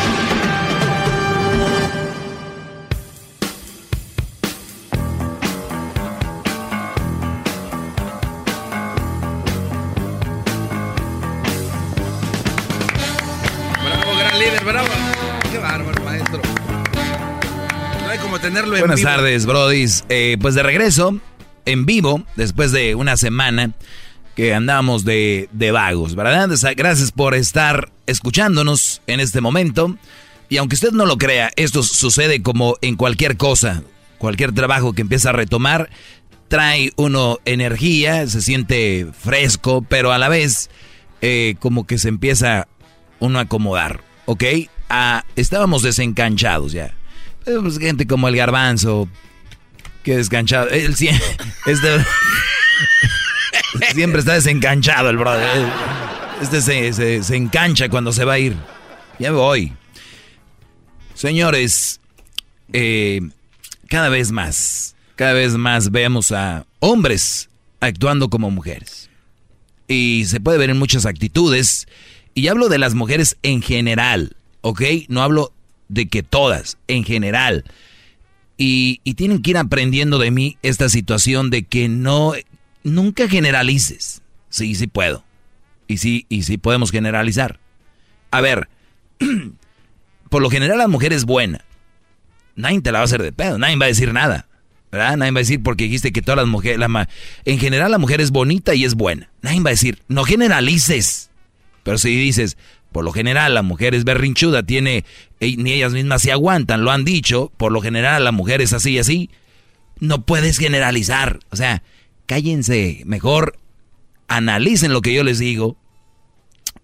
como 18.31 18.39
tenerlo 18.39 18.75
en 18.75 18.79
Buenas 18.79 19.01
vivo. 19.01 19.09
tardes, 19.09 19.45
brodis. 19.45 20.05
Eh, 20.07 20.37
pues 20.39 20.55
de 20.55 20.63
regreso, 20.63 21.19
en 21.65 21.85
vivo, 21.85 22.23
después 22.37 22.71
de 22.71 22.95
una 22.95 23.17
semana 23.17 23.71
que 24.37 24.53
andamos 24.53 25.03
de, 25.03 25.49
de 25.51 25.71
vagos, 25.71 26.15
¿verdad? 26.15 26.49
Gracias 26.77 27.11
por 27.11 27.35
estar 27.35 27.91
escuchándonos 28.07 29.01
en 29.07 29.19
este 29.19 29.41
momento. 29.41 29.97
Y 30.47 30.55
aunque 30.57 30.75
usted 30.75 30.93
no 30.93 31.05
lo 31.05 31.17
crea, 31.17 31.51
esto 31.57 31.83
sucede 31.83 32.41
como 32.41 32.77
en 32.81 32.95
cualquier 32.95 33.35
cosa, 33.35 33.83
cualquier 34.17 34.53
trabajo 34.53 34.93
que 34.93 35.01
empieza 35.01 35.31
a 35.31 35.33
retomar, 35.33 35.89
trae 36.47 36.93
uno 36.95 37.39
energía, 37.43 38.25
se 38.27 38.41
siente 38.41 39.07
fresco, 39.19 39.85
pero 39.89 40.13
a 40.13 40.17
la 40.17 40.29
vez 40.29 40.69
eh, 41.19 41.55
como 41.59 41.85
que 41.85 41.97
se 41.97 42.07
empieza 42.07 42.69
uno 43.19 43.39
a 43.39 43.41
acomodar, 43.41 43.99
¿ok? 44.23 44.45
Ah, 44.89 45.25
estábamos 45.35 45.83
desencanchados 45.83 46.71
ya. 46.71 46.93
Gente 47.79 48.05
como 48.07 48.27
el 48.27 48.35
garbanzo, 48.35 49.07
que 50.03 50.17
descanchado. 50.17 50.69
Él 50.69 50.95
sie- 50.95 51.19
es 51.65 51.81
de- 51.81 52.05
siempre 53.93 54.19
está 54.19 54.33
desencanchado 54.33 55.09
el 55.09 55.17
brother. 55.17 55.47
Este 56.41 56.61
se, 56.61 56.93
se- 56.93 57.23
se 57.23 57.35
engancha 57.35 57.89
cuando 57.89 58.11
se 58.13 58.25
va 58.25 58.33
a 58.33 58.39
ir. 58.39 58.55
Ya 59.19 59.31
voy. 59.31 59.73
Señores, 61.13 61.99
eh, 62.73 63.21
cada 63.87 64.09
vez 64.09 64.31
más, 64.31 64.95
cada 65.15 65.33
vez 65.33 65.53
más 65.55 65.91
vemos 65.91 66.31
a 66.31 66.65
hombres 66.79 67.49
actuando 67.79 68.29
como 68.29 68.49
mujeres. 68.49 69.09
Y 69.87 70.25
se 70.25 70.39
puede 70.39 70.57
ver 70.57 70.69
en 70.69 70.79
muchas 70.79 71.05
actitudes. 71.05 71.87
Y 72.33 72.47
hablo 72.47 72.69
de 72.69 72.77
las 72.77 72.93
mujeres 72.93 73.35
en 73.43 73.61
general, 73.61 74.35
¿ok? 74.61 74.81
No 75.09 75.21
hablo 75.21 75.51
de 75.91 76.07
que 76.07 76.23
todas, 76.23 76.77
en 76.87 77.03
general. 77.03 77.65
Y, 78.57 79.01
tienen 79.15 79.41
que 79.41 79.51
ir 79.51 79.57
aprendiendo 79.57 80.17
de 80.19 80.31
mí 80.31 80.57
esta 80.61 80.87
situación 80.89 81.49
de 81.49 81.63
que 81.63 81.89
no, 81.89 82.33
nunca 82.83 83.27
generalices. 83.27 84.21
Sí, 84.49 84.75
sí 84.75 84.87
puedo. 84.87 85.23
Y 85.87 85.97
sí, 85.97 86.25
y 86.29 86.43
sí 86.43 86.57
podemos 86.57 86.91
generalizar. 86.91 87.59
A 88.31 88.39
ver, 88.39 88.69
por 90.29 90.41
lo 90.41 90.49
general 90.49 90.77
la 90.77 90.87
mujer 90.87 91.11
es 91.11 91.25
buena. 91.25 91.65
Nadie 92.55 92.81
te 92.81 92.91
la 92.91 92.99
va 92.99 93.03
a 93.03 93.05
hacer 93.05 93.21
de 93.21 93.31
pedo, 93.31 93.57
nadie 93.57 93.75
va 93.75 93.85
a 93.85 93.89
decir 93.89 94.13
nada. 94.13 94.47
¿Verdad? 94.91 95.15
Nadie 95.17 95.31
va 95.31 95.39
a 95.39 95.43
decir 95.43 95.63
porque 95.63 95.85
dijiste 95.85 96.11
que 96.11 96.21
todas 96.21 96.37
las 96.37 96.47
mujeres, 96.47 96.77
la 96.77 96.89
ma- 96.89 97.07
en 97.45 97.59
general 97.59 97.91
la 97.91 97.97
mujer 97.97 98.19
es 98.19 98.31
bonita 98.31 98.75
y 98.75 98.83
es 98.83 98.95
buena. 98.95 99.29
Nadie 99.41 99.61
va 99.61 99.69
a 99.69 99.73
decir, 99.73 100.01
no 100.09 100.23
generalices. 100.25 101.29
Pero 101.83 101.97
si 101.97 102.15
dices, 102.15 102.57
por 102.91 103.05
lo 103.05 103.11
general 103.11 103.53
la 103.53 103.61
mujer 103.61 103.95
es 103.95 104.03
berrinchuda, 104.03 104.63
tiene, 104.63 105.05
ni 105.39 105.71
ellas 105.71 105.93
mismas 105.93 106.21
se 106.21 106.31
aguantan, 106.31 106.83
lo 106.83 106.91
han 106.91 107.05
dicho, 107.05 107.51
por 107.57 107.71
lo 107.71 107.81
general 107.81 108.23
la 108.23 108.31
mujer 108.31 108.61
es 108.61 108.73
así 108.73 108.91
y 108.91 108.99
así, 108.99 109.29
no 109.99 110.25
puedes 110.25 110.57
generalizar. 110.57 111.39
O 111.51 111.55
sea, 111.55 111.83
cállense, 112.25 113.03
mejor 113.05 113.57
analicen 114.27 114.93
lo 114.93 115.01
que 115.01 115.13
yo 115.13 115.23
les 115.23 115.39
digo. 115.39 115.77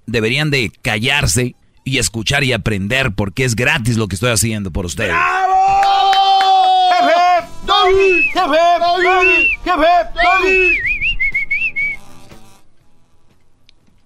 Deberían 0.06 0.50
de 0.50 0.72
callarse 0.82 1.56
y 1.84 1.98
escuchar 1.98 2.44
y 2.44 2.54
aprender 2.54 3.12
porque 3.14 3.44
es 3.44 3.56
gratis 3.56 3.98
lo 3.98 4.08
que 4.08 4.16
estoy 4.16 4.32
haciendo 4.32 4.72
por 4.72 4.86
ustedes. 4.86 5.16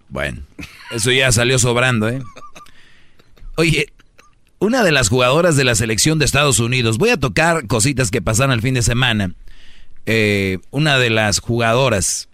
Bueno, 0.09 0.41
eso 0.91 1.11
ya 1.11 1.31
salió 1.31 1.59
sobrando, 1.59 2.09
¿eh? 2.09 2.21
Oye, 3.55 3.87
una 4.59 4.83
de 4.83 4.91
las 4.91 5.09
jugadoras 5.09 5.55
de 5.55 5.63
la 5.63 5.75
selección 5.75 6.19
de 6.19 6.25
Estados 6.25 6.59
Unidos, 6.59 6.97
voy 6.97 7.09
a 7.09 7.17
tocar 7.17 7.67
cositas 7.67 8.11
que 8.11 8.21
pasaron 8.21 8.53
el 8.53 8.61
fin 8.61 8.73
de 8.73 8.81
semana. 8.81 9.33
Eh, 10.05 10.59
una 10.69 10.97
de 10.97 11.09
las 11.09 11.39
jugadoras, 11.39 12.29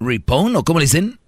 Ripon, 0.00 0.56
¿o 0.56 0.64
cómo 0.64 0.78
le 0.80 0.86
dicen? 0.86 1.18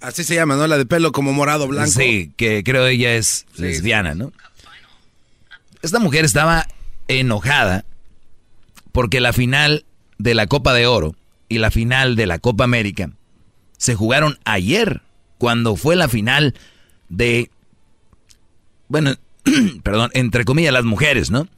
Así 0.00 0.24
se 0.24 0.34
llama, 0.34 0.56
¿no? 0.56 0.66
La 0.66 0.78
de 0.78 0.86
pelo 0.86 1.12
como 1.12 1.32
morado 1.32 1.68
blanco. 1.68 1.92
Sí, 1.92 2.32
que 2.36 2.64
creo 2.64 2.86
ella 2.86 3.14
es 3.14 3.46
lesbiana, 3.56 4.14
¿no? 4.14 4.32
Esta 5.80 5.98
mujer 5.98 6.24
estaba 6.24 6.66
enojada 7.08 7.84
porque 8.90 9.20
la 9.20 9.32
final 9.32 9.84
de 10.18 10.34
la 10.34 10.46
Copa 10.46 10.74
de 10.74 10.86
Oro 10.86 11.14
y 11.48 11.58
la 11.58 11.70
final 11.70 12.16
de 12.16 12.26
la 12.26 12.38
Copa 12.38 12.64
América 12.64 13.10
se 13.82 13.96
jugaron 13.96 14.38
ayer, 14.44 15.00
cuando 15.38 15.74
fue 15.74 15.96
la 15.96 16.08
final 16.08 16.54
de, 17.08 17.50
bueno, 18.86 19.16
perdón, 19.82 20.12
entre 20.14 20.44
comillas, 20.44 20.72
las 20.72 20.84
mujeres, 20.84 21.32
¿no? 21.32 21.48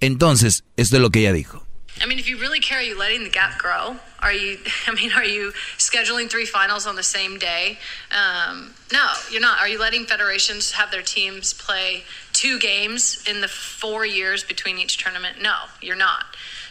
Entonces, 0.00 0.64
esto 0.78 0.96
es 0.96 1.02
lo 1.02 1.10
que 1.10 1.20
ella 1.20 1.34
dijo. 1.34 1.66
I 2.00 2.06
mean, 2.06 2.18
if 2.18 2.26
you 2.26 2.38
really 2.38 2.60
care, 2.60 2.78
are 2.78 2.82
you 2.82 2.98
letting 2.98 3.22
the 3.22 3.28
gap 3.28 3.58
grow? 3.58 3.96
Are 4.20 4.32
you, 4.32 4.56
I 4.86 4.94
mean, 4.94 5.12
are 5.12 5.26
you 5.26 5.52
scheduling 5.76 6.30
three 6.30 6.46
finals 6.46 6.86
on 6.86 6.96
the 6.96 7.02
same 7.02 7.38
day? 7.38 7.76
Um, 8.12 8.72
no, 8.90 9.12
you're 9.30 9.42
not. 9.42 9.60
Are 9.60 9.68
you 9.68 9.78
letting 9.78 10.06
federations 10.06 10.72
have 10.72 10.90
their 10.90 11.02
teams 11.02 11.52
play 11.52 12.04
two 12.32 12.58
games 12.58 13.22
in 13.28 13.42
the 13.42 13.48
four 13.48 14.06
years 14.06 14.42
between 14.42 14.78
each 14.78 14.96
tournament? 14.96 15.42
No, 15.42 15.54
you're 15.82 15.96
not. 15.96 16.24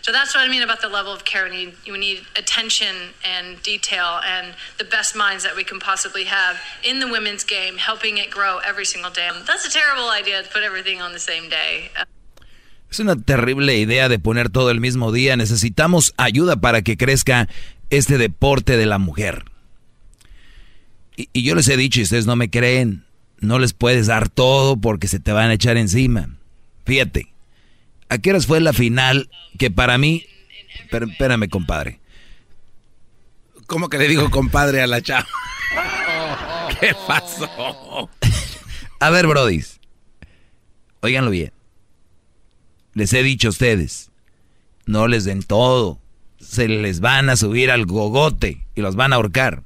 So 0.07 0.13
that's 0.13 0.33
what 0.33 0.41
I 0.41 0.47
mean 0.47 0.63
about 0.63 0.79
the 0.79 0.87
level 0.87 1.11
of 1.11 1.25
care. 1.25 1.43
We 1.49 1.51
need, 1.51 1.73
we 1.85 1.97
need 1.97 2.19
attention 2.37 3.11
and 3.25 3.61
detail 3.61 4.21
and 4.23 4.55
the 4.77 4.85
best 4.85 5.17
minds 5.17 5.43
that 5.43 5.53
we 5.53 5.65
can 5.65 5.81
possibly 5.81 6.23
have 6.23 6.55
in 6.81 7.01
the 7.01 7.07
women's 7.07 7.43
game, 7.43 7.75
helping 7.75 8.17
it 8.17 8.29
grow 8.31 8.59
every 8.59 8.85
single 8.85 9.11
day. 9.11 9.29
That's 9.45 9.67
a 9.67 9.69
terrible 9.69 10.09
idea 10.09 10.41
to 10.41 10.47
put 10.47 10.63
everything 10.63 11.01
on 11.01 11.11
the 11.11 11.19
same 11.19 11.49
day. 11.49 11.91
Es 12.89 13.01
una 13.01 13.17
terrible 13.17 13.75
idea 13.75 14.07
de 14.07 14.17
poner 14.17 14.47
todo 14.47 14.71
el 14.71 14.79
mismo 14.79 15.11
día. 15.11 15.35
Necesitamos 15.35 16.13
ayuda 16.15 16.55
para 16.55 16.83
que 16.83 16.95
crezca 16.95 17.49
este 17.89 18.17
deporte 18.17 18.77
de 18.77 18.85
la 18.85 18.99
mujer. 18.99 19.43
Y, 21.17 21.27
y 21.33 21.43
yo 21.43 21.53
les 21.53 21.67
he 21.67 21.75
dicho 21.75 21.99
y 21.99 22.03
ustedes 22.03 22.25
no 22.25 22.37
me 22.37 22.49
creen, 22.49 23.03
no 23.41 23.59
les 23.59 23.73
puedes 23.73 24.07
dar 24.07 24.29
todo 24.29 24.77
porque 24.77 25.09
se 25.09 25.19
te 25.19 25.33
van 25.33 25.49
a 25.49 25.55
echar 25.55 25.75
encima. 25.75 26.29
Fíjate, 26.85 27.27
¿a 28.09 28.17
qué 28.17 28.31
horas 28.31 28.47
fue 28.47 28.59
la 28.59 28.73
final 28.73 29.29
que 29.57 29.71
para 29.71 29.97
mí... 29.97 30.25
Pero, 30.91 31.07
espérame, 31.07 31.49
compadre. 31.49 31.99
¿Cómo 33.65 33.89
que 33.89 33.97
le 33.97 34.07
digo 34.07 34.29
compadre 34.29 34.81
a 34.81 34.87
la 34.87 35.01
chava? 35.01 35.27
¿Qué 36.79 36.95
pasó? 37.07 38.09
A 38.99 39.09
ver, 39.09 39.27
brodis. 39.27 39.79
Óiganlo 41.01 41.31
bien. 41.31 41.51
Les 42.93 43.13
he 43.13 43.21
dicho 43.21 43.49
a 43.49 43.51
ustedes, 43.51 44.09
no 44.85 45.07
les 45.07 45.23
den 45.23 45.43
todo. 45.43 45.99
Se 46.39 46.67
les 46.67 46.99
van 46.99 47.29
a 47.29 47.35
subir 47.35 47.69
al 47.69 47.85
gogote 47.85 48.65
y 48.73 48.81
los 48.81 48.95
van 48.95 49.13
a 49.13 49.17
ahorcar. 49.17 49.63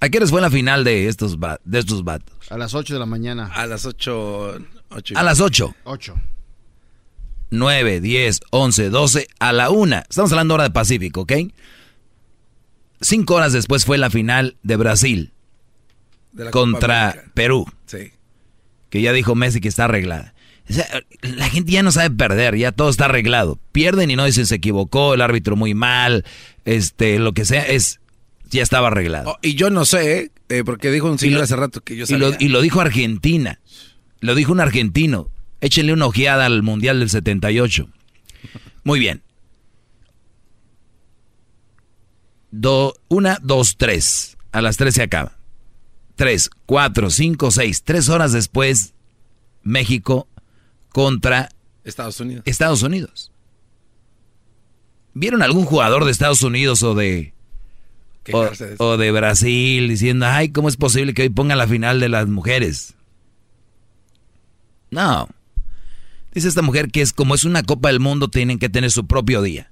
¿A 0.00 0.08
qué 0.08 0.18
horas 0.18 0.30
fue 0.30 0.40
la 0.40 0.50
final 0.50 0.84
de 0.84 1.08
estos, 1.08 1.38
de 1.64 1.78
estos 1.78 2.04
vatos? 2.04 2.50
A 2.50 2.58
las 2.58 2.74
8 2.74 2.94
de 2.94 3.00
la 3.00 3.06
mañana. 3.06 3.50
A 3.54 3.66
las 3.66 3.86
8. 3.86 4.58
A 5.14 5.22
las 5.22 5.40
8. 5.40 5.74
8. 5.84 6.14
9, 7.50 8.00
10, 8.00 8.40
11, 8.50 8.90
12, 8.90 9.28
a 9.38 9.52
la 9.52 9.70
1. 9.70 9.96
Estamos 10.08 10.32
hablando 10.32 10.54
hora 10.54 10.64
de 10.64 10.70
Pacífico, 10.70 11.22
¿ok? 11.22 11.32
Cinco 13.00 13.34
horas 13.34 13.52
después 13.52 13.84
fue 13.84 13.98
la 13.98 14.10
final 14.10 14.56
de 14.62 14.76
Brasil 14.76 15.32
De 16.32 16.50
contra. 16.50 17.24
Perú. 17.34 17.66
Sí. 17.86 18.12
Que 18.90 19.00
ya 19.00 19.12
dijo 19.12 19.34
Messi 19.34 19.60
que 19.60 19.68
está 19.68 19.84
arreglada. 19.86 20.34
O 20.68 20.72
sea, 20.72 20.86
la 21.22 21.48
gente 21.48 21.72
ya 21.72 21.82
no 21.82 21.90
sabe 21.90 22.10
perder, 22.10 22.56
ya 22.56 22.70
todo 22.70 22.90
está 22.90 23.06
arreglado. 23.06 23.58
Pierden 23.72 24.10
y 24.10 24.16
no 24.16 24.24
dicen 24.24 24.46
se 24.46 24.54
equivocó, 24.54 25.14
el 25.14 25.20
árbitro 25.20 25.56
muy 25.56 25.74
mal, 25.74 26.24
este, 26.64 27.18
lo 27.18 27.32
que 27.32 27.44
sea, 27.44 27.62
es 27.62 27.98
Ya 28.50 28.62
estaba 28.62 28.88
arreglado. 28.88 29.32
Oh, 29.32 29.38
y 29.42 29.54
yo 29.54 29.70
no 29.70 29.84
sé, 29.84 30.30
eh, 30.48 30.62
porque 30.64 30.90
dijo 30.90 31.10
un 31.10 31.18
señor 31.18 31.42
hace 31.42 31.56
rato 31.56 31.80
que 31.80 31.96
yo 31.96 32.06
sabía. 32.06 32.36
Y 32.38 32.48
lo, 32.48 32.60
dijo 32.60 32.80
Argentina. 32.80 33.58
Lo 34.20 34.34
dijo 34.34 34.52
un 34.52 34.60
argentino. 34.60 35.28
Échenle 35.60 35.92
una 35.92 36.06
ojeada 36.06 36.46
al 36.46 36.62
Mundial 36.62 37.00
del 37.00 37.10
78. 37.10 37.88
Muy 38.84 38.98
bien. 38.98 39.22
Do, 42.50 42.94
una, 43.08 43.38
dos, 43.42 43.76
tres. 43.76 44.36
A 44.52 44.62
las 44.62 44.76
tres 44.76 44.94
se 44.94 45.02
acaba. 45.02 45.38
Tres, 46.16 46.50
cuatro, 46.66 47.10
cinco, 47.10 47.50
seis. 47.50 47.82
Tres 47.84 48.08
horas 48.08 48.32
después, 48.32 48.94
México 49.62 50.28
contra 50.90 51.48
Estados 51.84 52.20
Unidos. 52.20 52.42
Estados 52.46 52.82
Unidos. 52.82 53.32
¿Vieron 55.14 55.42
algún 55.42 55.64
jugador 55.64 56.04
de 56.04 56.10
Estados 56.10 56.42
Unidos 56.42 56.82
o 56.82 56.94
de 56.94 57.34
o, 58.78 58.96
de 58.96 59.10
Brasil 59.10 59.88
diciendo, 59.88 60.26
ay, 60.26 60.50
¿cómo 60.50 60.68
es 60.68 60.76
posible 60.76 61.14
que 61.14 61.22
hoy 61.22 61.28
ponga 61.30 61.56
la 61.56 61.66
final 61.66 62.00
de 62.00 62.08
las 62.08 62.28
mujeres? 62.28 62.94
No. 64.90 65.28
Dice 66.32 66.48
esta 66.48 66.62
mujer 66.62 66.90
que 66.90 67.00
es 67.00 67.12
como 67.12 67.34
es 67.34 67.44
una 67.44 67.62
Copa 67.62 67.88
del 67.88 68.00
Mundo, 68.00 68.28
tienen 68.28 68.58
que 68.58 68.68
tener 68.68 68.90
su 68.90 69.06
propio 69.06 69.42
día. 69.42 69.70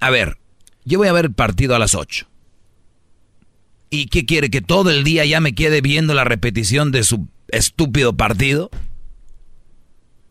A 0.00 0.10
ver, 0.10 0.38
yo 0.84 0.98
voy 0.98 1.08
a 1.08 1.12
ver 1.12 1.26
el 1.26 1.32
partido 1.32 1.74
a 1.74 1.78
las 1.78 1.94
8. 1.94 2.26
¿Y 3.90 4.06
qué 4.06 4.26
quiere? 4.26 4.50
¿Que 4.50 4.60
todo 4.60 4.90
el 4.90 5.04
día 5.04 5.24
ya 5.24 5.40
me 5.40 5.54
quede 5.54 5.80
viendo 5.80 6.14
la 6.14 6.24
repetición 6.24 6.90
de 6.90 7.04
su 7.04 7.28
estúpido 7.48 8.16
partido? 8.16 8.70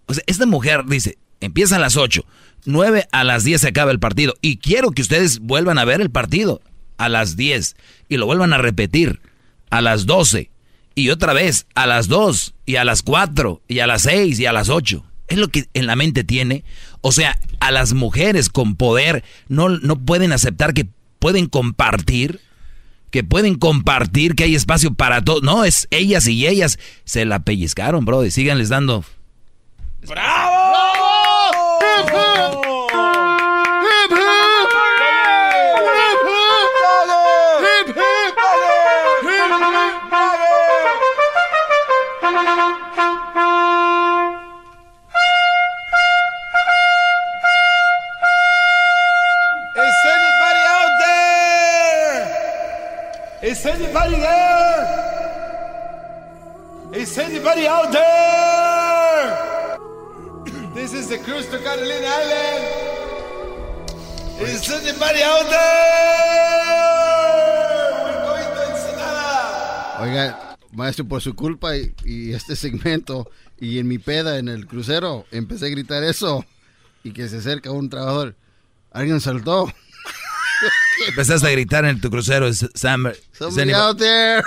O 0.08 0.14
sea, 0.14 0.24
esta 0.28 0.46
mujer 0.46 0.84
dice, 0.86 1.18
empieza 1.40 1.78
a 1.78 1.80
las 1.80 1.96
8. 1.96 2.26
9 2.66 3.08
a 3.12 3.24
las 3.24 3.44
10 3.44 3.62
se 3.62 3.68
acaba 3.70 3.92
el 3.92 4.00
partido. 4.00 4.34
Y 4.42 4.58
quiero 4.58 4.92
que 4.92 5.02
ustedes 5.02 5.40
vuelvan 5.40 5.78
a 5.78 5.86
ver 5.86 6.02
el 6.02 6.12
partido 6.12 6.62
a 6.98 7.10
las 7.10 7.36
10 7.38 7.76
y 8.10 8.18
lo 8.18 8.26
vuelvan 8.26 8.54
a 8.54 8.58
repetir 8.58 9.22
a 9.70 9.82
las 9.82 10.06
12 10.06 10.52
y 10.96 11.10
otra 11.10 11.34
vez 11.34 11.66
a 11.74 11.88
las 11.88 12.08
2 12.08 12.53
y 12.66 12.76
a 12.78 12.84
las 12.84 13.02
4 13.02 13.62
y 13.68 13.80
a 13.80 13.88
las 13.88 14.04
6 14.04 14.40
y 14.40 14.46
a 14.46 14.54
las 14.54 14.70
8. 14.70 15.04
Es 15.28 15.38
lo 15.38 15.48
que 15.48 15.66
en 15.74 15.88
la 15.88 15.96
mente 15.96 16.24
tiene. 16.24 16.64
O 17.02 17.12
sea, 17.12 17.40
a 17.60 17.72
las 17.72 17.94
mujeres 17.94 18.50
con 18.50 18.76
poder 18.76 19.24
no, 19.48 19.70
no 19.70 19.98
pueden 19.98 20.32
aceptar 20.32 20.74
que 20.74 20.88
pueden 21.20 21.48
compartir, 21.48 22.42
que 23.10 23.24
pueden 23.24 23.56
compartir, 23.56 24.36
que 24.36 24.44
hay 24.44 24.56
espacio 24.56 24.94
para 24.94 25.24
todos. 25.24 25.44
No, 25.44 25.64
es 25.66 25.88
ellas 25.92 26.28
y 26.28 26.48
ellas 26.48 26.80
se 27.06 27.26
la 27.26 27.40
pellizcaron, 27.40 28.06
bro, 28.06 28.26
y 28.26 28.32
síganles 28.32 28.70
dando. 28.70 29.06
¡Bravo! 30.08 31.03
Anybody 53.94 54.22
there? 54.22 54.82
Is 56.94 57.18
anybody 57.18 57.68
out 57.68 57.92
there? 57.92 59.78
This 60.74 60.94
is 60.94 61.08
the 61.08 61.20
cruise 61.20 61.46
to 61.50 61.60
Catalina 61.60 62.08
Island. 62.08 62.66
Is 64.42 64.70
anybody 64.72 65.22
out 65.22 65.46
there? 65.48 66.34
We're 68.04 68.24
going 68.26 68.50
to 68.56 68.62
Ensenada. 68.72 70.02
Oiga, 70.02 70.58
maestro, 70.72 71.06
por 71.06 71.22
su 71.22 71.36
culpa 71.36 71.78
y, 71.78 71.94
y, 72.04 72.34
este 72.34 72.56
segmento 72.56 73.30
y 73.60 73.78
en 73.78 73.88
mi 73.88 74.00
peda 74.00 74.40
en 74.40 74.48
el 74.48 74.66
crucero 74.66 75.28
empecé 75.32 75.68
a 75.68 75.70
gritar 75.70 76.04
eso 76.04 76.44
y 77.04 77.12
que 77.12 77.30
se 77.30 77.38
acerca 77.38 77.70
un 77.70 77.90
trabajador. 77.90 78.36
Alguien 78.92 79.22
saltó. 79.22 79.72
Empezaste 81.08 81.48
a 81.48 81.52
gritar 81.52 81.86
en 81.86 82.00
tu 82.00 82.10
crucero, 82.10 82.52
Sam. 82.54 83.08
out 83.76 83.98
there. 83.98 84.44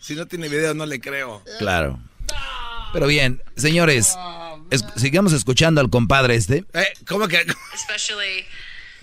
Si 0.00 0.14
no 0.14 0.26
tiene 0.26 0.48
video, 0.48 0.74
no 0.74 0.86
le 0.86 1.00
creo. 1.00 1.42
Claro. 1.58 2.00
Pero 2.92 3.06
bien, 3.06 3.42
señores, 3.56 4.16
es, 4.70 4.84
sigamos 4.96 5.32
escuchando 5.32 5.80
al 5.80 5.90
compadre 5.90 6.34
este. 6.34 6.64
Eh, 6.72 6.86
¿Cómo 7.06 7.28
que? 7.28 7.44
Especially, 7.74 8.46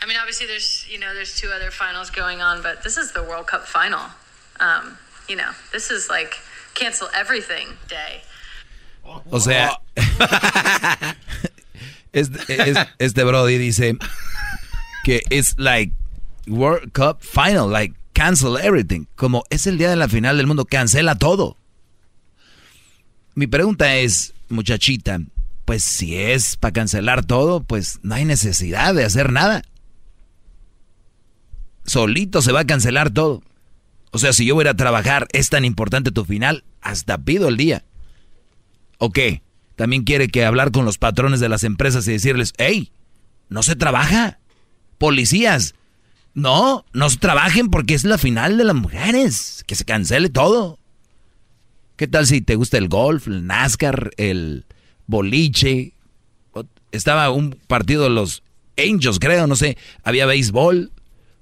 I 0.01 0.07
mean, 0.07 0.17
obviously 0.17 0.47
there's, 0.47 0.87
you 0.89 0.97
know, 0.97 1.13
there's 1.13 1.39
two 1.39 1.49
other 1.49 1.71
finals 1.71 2.09
going 2.09 2.41
on, 2.41 2.61
but 2.61 2.81
this 2.83 2.97
is 2.97 3.13
the 3.13 3.21
World 3.21 3.45
Cup 3.47 3.67
final. 3.67 4.01
Um, 4.59 4.97
you 5.27 5.35
know, 5.35 5.51
this 5.71 5.91
is 5.91 6.09
like 6.09 6.35
cancel 6.73 7.07
everything 7.13 7.77
day. 7.87 8.21
O 9.31 9.39
sea, 9.39 9.77
este, 12.13 12.73
este 12.99 13.23
Brody 13.23 13.57
dice 13.57 13.97
que 15.03 15.21
es 15.29 15.55
like 15.57 15.91
World 16.47 16.91
Cup 16.91 17.21
final, 17.21 17.71
like 17.71 17.95
cancel 18.13 18.57
everything. 18.57 19.05
Como 19.15 19.43
es 19.49 19.67
el 19.67 19.77
día 19.77 19.89
de 19.89 19.95
la 19.95 20.07
final 20.07 20.37
del 20.37 20.47
mundo, 20.47 20.65
cancela 20.65 21.15
todo. 21.15 21.57
Mi 23.35 23.47
pregunta 23.47 23.95
es, 23.95 24.33
muchachita, 24.49 25.19
pues 25.65 25.83
si 25.83 26.15
es 26.15 26.55
para 26.55 26.73
cancelar 26.73 27.25
todo, 27.25 27.63
pues 27.63 27.99
no 28.03 28.15
hay 28.15 28.25
necesidad 28.25 28.93
de 28.93 29.03
hacer 29.03 29.31
nada. 29.31 29.63
Solito 31.85 32.41
se 32.41 32.51
va 32.51 32.61
a 32.61 32.67
cancelar 32.67 33.11
todo. 33.11 33.43
O 34.11 34.17
sea, 34.17 34.31
si 34.31 34.45
yo 34.45 34.55
voy 34.55 34.65
a 34.67 34.75
trabajar, 34.75 35.27
es 35.33 35.49
tan 35.49 35.65
importante 35.65 36.11
tu 36.11 36.23
final, 36.23 36.63
hasta 36.81 37.17
pido 37.17 37.49
el 37.49 37.57
día. 37.57 37.83
¿O 38.97 39.11
qué? 39.11 39.41
También 39.75 40.03
quiere 40.03 40.29
que 40.29 40.45
hablar 40.45 40.71
con 40.71 40.85
los 40.85 40.97
patrones 40.97 41.41
de 41.41 41.49
las 41.49 41.63
empresas 41.65 42.07
y 42.07 42.13
decirles, 42.13 42.53
hey, 42.57 42.93
no 43.49 43.61
se 43.61 43.75
trabaja. 43.75 44.39
Policías, 44.97 45.75
no, 46.35 46.85
no 46.93 47.09
se 47.09 47.17
trabajen 47.17 47.69
porque 47.69 47.95
es 47.95 48.03
la 48.03 48.17
final 48.17 48.57
de 48.57 48.65
las 48.65 48.75
mujeres. 48.75 49.63
Que 49.65 49.75
se 49.75 49.85
cancele 49.85 50.29
todo. 50.29 50.77
¿Qué 51.95 52.07
tal 52.07 52.27
si 52.27 52.41
te 52.41 52.55
gusta 52.55 52.77
el 52.77 52.89
golf, 52.89 53.27
el 53.27 53.47
NASCAR, 53.47 54.11
el 54.17 54.65
boliche? 55.07 55.93
Estaba 56.91 57.31
un 57.31 57.57
partido 57.67 58.03
de 58.03 58.09
los 58.09 58.43
Angels, 58.77 59.17
creo, 59.17 59.47
no 59.47 59.55
sé. 59.55 59.77
Había 60.03 60.25
béisbol. 60.25 60.91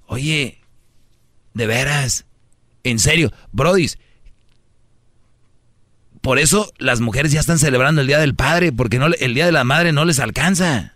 Oye, 0.06 0.60
de 1.54 1.66
veras. 1.66 2.24
En 2.84 3.00
serio, 3.00 3.32
Brodis. 3.50 3.98
Por 6.20 6.38
eso 6.38 6.72
las 6.78 7.00
mujeres 7.00 7.32
ya 7.32 7.40
están 7.40 7.58
celebrando 7.58 8.00
el 8.00 8.06
Día 8.06 8.18
del 8.18 8.36
Padre, 8.36 8.70
porque 8.72 8.98
no, 8.98 9.06
el 9.06 9.34
Día 9.34 9.46
de 9.46 9.52
la 9.52 9.64
Madre 9.64 9.92
no 9.92 10.04
les 10.04 10.20
alcanza. 10.20 10.93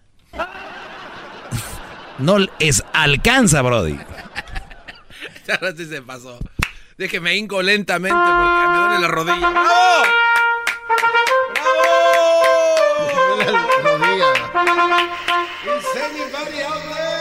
No 2.18 2.38
les 2.38 2.82
alcanza, 2.92 3.62
Brody. 3.62 3.98
Ahora 5.48 5.72
sí 5.76 5.86
se 5.86 6.02
pasó. 6.02 6.38
Déjeme 6.96 7.36
hinco 7.36 7.62
lentamente 7.62 8.16
porque 8.16 8.68
me 8.68 8.78
duele 8.78 9.00
la 9.00 9.08
rodilla. 9.08 9.50
¡Bravo! 9.50 10.02
¡Bravo! 11.54 11.78
Me 13.06 13.44
duele 13.44 13.52
la 13.52 13.62
rodilla. 13.82 14.30
Is 15.78 15.86
anybody 15.96 16.62
out 16.62 16.82
there? 16.90 17.18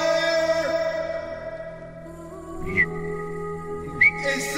Is 4.36 4.57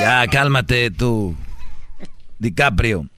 Ya, 0.00 0.26
cálmate 0.28 0.90
tú, 0.90 1.36
DiCaprio. 2.38 3.08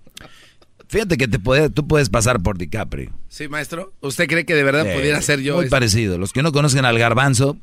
Fíjate 0.88 1.16
que 1.16 1.26
te 1.28 1.38
puede, 1.38 1.70
tú 1.70 1.86
puedes 1.86 2.08
pasar 2.08 2.40
por 2.40 2.58
DiCaprio. 2.58 3.12
Sí, 3.28 3.48
maestro. 3.48 3.92
¿Usted 4.00 4.28
cree 4.28 4.46
que 4.46 4.54
de 4.54 4.62
verdad 4.62 4.84
pudiera 4.94 5.20
ser 5.20 5.40
yo? 5.40 5.56
Muy 5.56 5.68
parecido. 5.68 6.16
Los 6.16 6.32
que 6.32 6.42
no 6.42 6.52
conocen 6.52 6.84
al 6.84 6.98
garbanzo, 6.98 7.58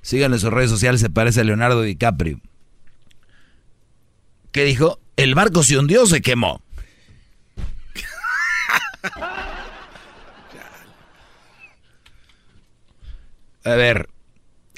síganle 0.00 0.38
sus 0.38 0.52
redes 0.52 0.70
sociales, 0.70 1.00
se 1.00 1.10
parece 1.10 1.40
a 1.40 1.44
Leonardo 1.44 1.82
DiCaprio. 1.82 2.40
¿Qué 4.52 4.64
dijo? 4.64 5.00
El 5.16 5.34
barco 5.34 5.62
se 5.62 5.76
hundió 5.78 6.02
o 6.02 6.06
se 6.06 6.22
quemó. 6.22 6.62
A 13.64 13.74
ver, 13.76 14.08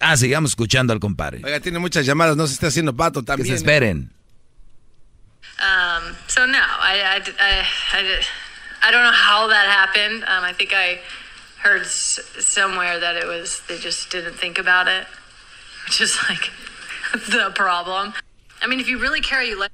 Ah, 0.01 0.17
sigamos 0.17 0.51
escuchando 0.51 0.93
al 0.93 1.01
compadre. 1.01 1.41
Oiga, 1.45 1.61
tiene 1.61 1.79
muchas 1.79 2.05
llamadas, 2.05 2.37
no 2.37 2.47
se 2.47 2.55
está 2.55 2.67
haciendo 2.67 2.95
pato 2.95 3.23
también. 3.23 3.47
Que 3.47 3.53
se 3.53 3.57
esperen. 3.57 4.13
Um, 5.61 6.15
so 6.27 6.47
no, 6.47 6.59
I, 6.59 7.01
I, 7.01 7.23
I, 7.39 7.63
I, 7.93 8.21
I 8.83 8.91
don't 8.91 9.03
know 9.03 9.13
how 9.13 9.49
that 9.49 9.67
happened. 9.69 10.25
Um, 10.25 10.45
I 10.45 10.53
think 10.53 10.73
I 10.73 11.01
heard 11.63 11.87
somewhere 11.87 12.99
that 12.99 13.17
it 13.17 13.27
was 13.27 13.63
they 13.69 13.79
just 13.79 14.11
didn't 14.11 14.35
think 14.35 14.59
about 14.59 14.89
it. 14.89 15.07
which 15.85 16.01
is 16.01 16.17
like 16.29 16.51
the 17.31 17.51
problem. 17.55 18.13
I 18.63 18.67
mean, 18.67 18.81
if 18.81 18.89
you 18.89 18.99
really 18.99 19.21
care, 19.21 19.43
you 19.43 19.59
let. 19.59 19.71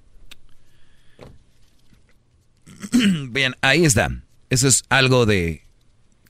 Bien, 3.32 3.54
ahí 3.62 3.84
está. 3.84 4.10
Eso 4.50 4.66
es 4.66 4.82
algo 4.90 5.26
de 5.26 5.62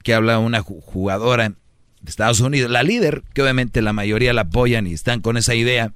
que 0.05 0.15
habla 0.15 0.39
una 0.39 0.63
jugadora 0.63 1.55
de 2.01 2.11
Estados 2.11 2.41
Unidos, 2.41 2.71
la 2.71 2.83
líder, 2.83 3.23
que 3.35 3.43
obviamente 3.43 3.83
la 3.83 3.93
mayoría 3.93 4.33
la 4.33 4.43
apoyan 4.43 4.87
y 4.87 4.93
están 4.93 5.21
con 5.21 5.37
esa 5.37 5.55
idea. 5.55 5.93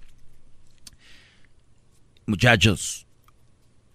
Muchachos, 2.26 3.06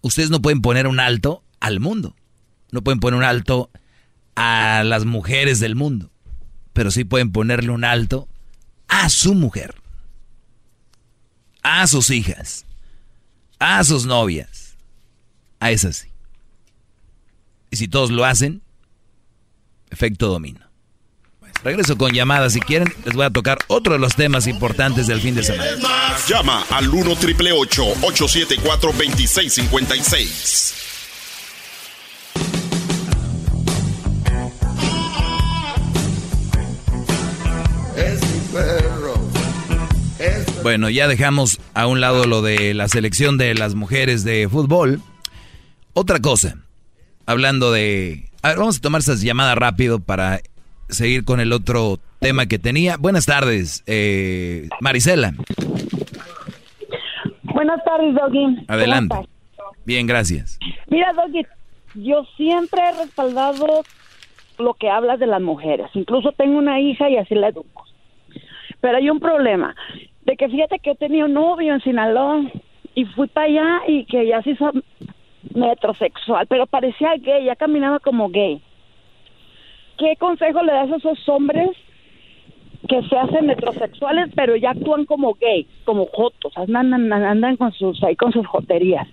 ustedes 0.02 0.30
no 0.30 0.42
pueden 0.42 0.62
poner 0.62 0.88
un 0.88 1.00
alto 1.00 1.44
al 1.60 1.80
mundo. 1.80 2.16
No 2.72 2.82
pueden 2.84 3.00
poner 3.00 3.18
un 3.18 3.24
alto 3.24 3.70
a 4.36 4.84
las 4.86 5.06
mujeres 5.06 5.60
del 5.60 5.76
mundo. 5.76 6.12
Pero 6.74 6.92
sí 6.92 7.04
pueden 7.04 7.32
ponerle 7.32 7.72
un 7.72 7.84
alto 7.84 8.28
a 8.88 9.10
su 9.10 9.34
mujer. 9.34 9.76
A 11.62 11.88
sus 11.88 12.10
hijas. 12.10 12.66
A 13.60 13.84
sus 13.84 14.06
novias. 14.06 14.78
A 15.60 15.72
esas 15.72 15.98
sí. 15.98 16.10
Y 17.72 17.78
si 17.78 17.88
todos 17.88 18.12
lo 18.12 18.26
hacen, 18.26 18.62
efecto 19.90 20.28
domino. 20.28 20.69
Regreso 21.64 21.98
con 21.98 22.14
llamadas. 22.14 22.54
Si 22.54 22.60
quieren, 22.60 22.94
les 23.06 23.14
voy 23.14 23.26
a 23.26 23.30
tocar 23.30 23.58
otro 23.68 23.94
de 23.94 24.00
los 24.00 24.16
temas 24.16 24.48
importantes 24.48 25.08
del 25.08 25.20
fin 25.22 25.36
de 25.36 25.44
semana. 25.44 25.72
Llama 26.28 26.66
al 26.70 26.90
1 26.90 27.16
triple 27.18 27.52
874 27.52 28.92
2656. 28.92 30.76
Bueno, 40.64 40.90
ya 40.90 41.08
dejamos 41.08 41.60
a 41.74 41.88
un 41.88 42.02
lado 42.02 42.26
lo 42.26 42.42
de 42.42 42.74
la 42.74 42.88
selección 42.88 43.38
de 43.38 43.56
las 43.56 43.76
mujeres 43.76 44.24
de 44.24 44.48
fútbol. 44.50 45.02
Otra 45.94 46.20
cosa, 46.20 46.58
hablando 47.26 47.72
de... 47.72 48.30
A 48.42 48.50
ver, 48.50 48.58
vamos 48.58 48.78
a 48.78 48.82
tomar 48.82 49.02
esas 49.02 49.22
llamadas 49.22 49.58
rápido 49.58 50.00
para 50.00 50.42
seguir 50.90 51.26
con 51.26 51.40
el 51.40 51.54
otro 51.54 51.98
tema 52.20 52.46
que 52.46 52.60
tenía. 52.60 52.98
Buenas 52.98 53.26
tardes, 53.26 53.84
eh, 53.88 54.70
Marisela. 54.82 55.34
Buenas 57.44 57.84
tardes, 57.84 58.16
Doggy. 58.16 58.66
Adelante. 58.68 59.16
Bien, 59.86 60.06
gracias. 60.08 60.60
Mira, 60.88 61.14
Doggy, 61.14 61.46
yo 61.96 62.24
siempre 62.38 62.82
he 62.82 63.04
respaldado 63.04 63.84
lo 64.58 64.74
que 64.74 64.90
hablas 64.90 65.20
de 65.20 65.28
las 65.28 65.42
mujeres. 65.42 65.88
Incluso 65.94 66.32
tengo 66.34 66.58
una 66.58 66.80
hija 66.80 67.10
y 67.10 67.18
así 67.18 67.36
la 67.36 67.50
educo. 67.50 67.86
Pero 68.82 68.98
hay 68.98 69.10
un 69.10 69.20
problema, 69.20 69.76
de 70.26 70.38
que 70.38 70.48
fíjate 70.48 70.80
que 70.80 70.92
he 70.92 70.96
tenido 70.96 71.26
un 71.26 71.34
novio 71.34 71.74
en 71.74 71.82
Sinaloa 71.82 72.44
y 72.96 73.06
fui 73.06 73.28
para 73.28 73.48
allá 73.48 73.82
y 73.88 74.06
que 74.06 74.28
ya 74.28 74.42
se 74.42 74.52
hizo 74.52 74.72
metrosexual, 75.54 76.48
pero 76.48 76.66
parecía 76.68 77.16
gay, 77.18 77.46
ya 77.46 77.56
caminaba 77.56 78.00
como 78.00 78.30
gay. 78.30 78.62
¿Qué 80.00 80.16
consejo 80.18 80.64
le 80.64 80.72
das 80.72 80.92
a 80.92 80.96
esos 80.96 81.30
hombres 81.30 81.70
que 82.88 83.02
se 83.08 83.18
hacen 83.18 83.46
metrosexuales, 83.46 84.32
pero 84.36 84.56
ya 84.56 84.72
actúan 84.72 85.06
como 85.06 85.36
gay, 85.36 85.68
como 85.84 86.08
jotos, 86.08 86.54
andan, 86.56 87.12
andan, 87.12 87.58
con 87.58 87.72
sus 87.74 88.02
ahí 88.04 88.16
con 88.16 88.32
sus 88.32 88.48
joterías? 88.48 89.08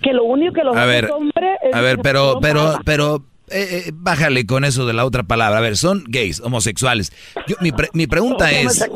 Que 0.00 0.12
lo 0.12 0.24
único 0.24 0.54
que 0.54 0.64
los 0.64 0.76
a 0.76 0.86
ver, 0.86 1.10
hombres 1.10 1.58
a 1.72 1.80
ver, 1.80 1.98
pero, 2.02 2.38
pero, 2.40 2.78
pero, 2.84 3.16
eh, 3.50 3.84
eh, 3.86 3.90
bájale 3.92 4.46
con 4.46 4.64
eso 4.64 4.86
de 4.86 4.92
la 4.92 5.04
otra 5.04 5.24
palabra. 5.24 5.58
A 5.58 5.62
ver, 5.62 5.76
son 5.76 6.04
gays, 6.06 6.40
homosexuales. 6.40 7.12
mi, 7.60 7.72
mi 7.92 8.06
pregunta 8.06 8.52
es, 8.52 8.88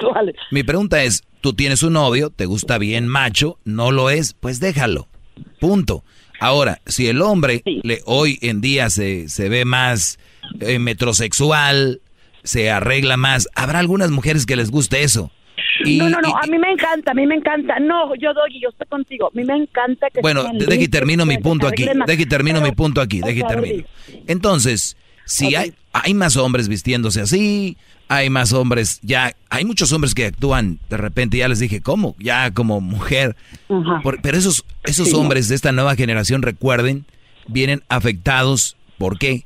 mi 0.53 0.63
pregunta 0.63 1.03
es, 1.03 1.25
tú 1.41 1.55
tienes 1.55 1.83
un 1.83 1.95
novio, 1.95 2.31
te 2.31 2.47
gusta 2.47 2.79
bien 2.79 3.09
macho, 3.09 3.59
no 3.65 3.91
lo 3.91 4.11
es, 4.11 4.35
pues 4.35 4.61
déjalo. 4.61 5.09
Punto. 5.61 6.05
Ahora, 6.39 6.81
si 6.87 7.09
el 7.09 7.23
hombre 7.23 7.63
le, 7.65 8.01
hoy 8.05 8.39
en 8.43 8.61
día 8.61 8.91
se, 8.91 9.29
se 9.29 9.49
ve 9.49 9.65
más 9.65 10.19
eh, 10.61 10.79
metrosexual, 10.79 12.01
se 12.43 12.71
arregla 12.71 13.17
más, 13.17 13.49
habrá 13.55 13.79
algunas 13.79 14.11
mujeres 14.11 14.47
que 14.47 14.57
les 14.57 14.71
guste 14.71 15.03
eso. 15.03 15.31
no, 15.85 16.09
no, 16.09 16.21
no, 16.21 16.37
a 16.37 16.47
mí 16.47 16.59
me 16.59 16.71
encanta, 16.71 17.11
a 17.11 17.15
mí 17.15 17.27
me 17.27 17.35
encanta. 17.35 17.79
No, 17.81 18.15
yo 18.15 18.33
doy, 18.35 18.61
yo 18.61 18.69
estoy 18.69 18.87
contigo. 18.87 19.27
A 19.27 19.31
mí 19.35 19.45
me 19.45 19.57
encanta 19.57 20.09
que... 20.11 20.21
Bueno, 20.21 20.45
deje 20.53 20.85
y 20.85 20.89
termino 20.89 21.27
mi 21.27 21.39
punto 21.39 21.67
aquí, 21.67 21.87
deje 22.07 22.23
y 22.23 22.27
termino 22.27 22.61
mi 22.61 22.73
punto 22.73 23.01
aquí, 23.01 23.21
deje 23.21 23.41
y 23.41 23.43
termino. 23.43 23.85
Entonces, 24.27 24.97
si 25.25 25.55
hay, 25.55 25.75
hay 25.93 26.15
más 26.15 26.37
hombres 26.37 26.69
vistiéndose 26.69 27.21
así, 27.21 27.77
hay 28.09 28.31
más 28.31 28.53
hombres, 28.53 29.01
ya, 29.03 29.35
hay 29.51 29.65
muchos 29.65 29.93
hombres 29.93 30.15
que 30.15 30.27
actúan 30.27 30.79
de 30.89 30.97
repente, 30.97 31.39
ya 31.39 31.49
les 31.49 31.59
dije, 31.59 31.81
¿cómo? 31.81 32.15
Ya 32.19 32.51
como 32.53 32.81
mujer. 32.81 33.37
pero 34.23 34.39
esos, 34.39 34.65
esos 34.85 35.13
hombres 35.13 35.49
de 35.49 35.55
esta 35.55 35.73
nueva 35.73 35.97
generación, 35.97 36.43
recuerden, 36.43 37.05
vienen 37.49 37.83
afectados, 37.89 38.77
¿por 38.99 39.19
qué? 39.19 39.45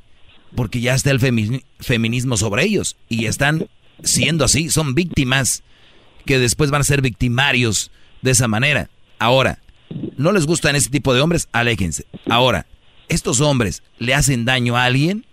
Porque 0.54 0.80
ya 0.80 0.94
está 0.94 1.10
el 1.10 1.20
feminismo 1.20 2.36
sobre 2.36 2.64
ellos 2.64 2.96
y 3.08 3.26
están 3.26 3.68
siendo 4.02 4.44
así, 4.44 4.68
son 4.68 4.94
víctimas 4.94 5.62
que 6.26 6.38
después 6.38 6.70
van 6.70 6.82
a 6.82 6.84
ser 6.84 7.02
victimarios 7.02 7.90
de 8.22 8.32
esa 8.32 8.48
manera. 8.48 8.90
Ahora, 9.18 9.58
no 10.16 10.32
les 10.32 10.46
gustan 10.46 10.76
ese 10.76 10.90
tipo 10.90 11.14
de 11.14 11.20
hombres, 11.20 11.48
aléjense. 11.52 12.06
Ahora, 12.28 12.66
¿estos 13.08 13.40
hombres 13.40 13.82
le 13.98 14.14
hacen 14.14 14.44
daño 14.44 14.76
a 14.76 14.84
alguien? 14.84 15.24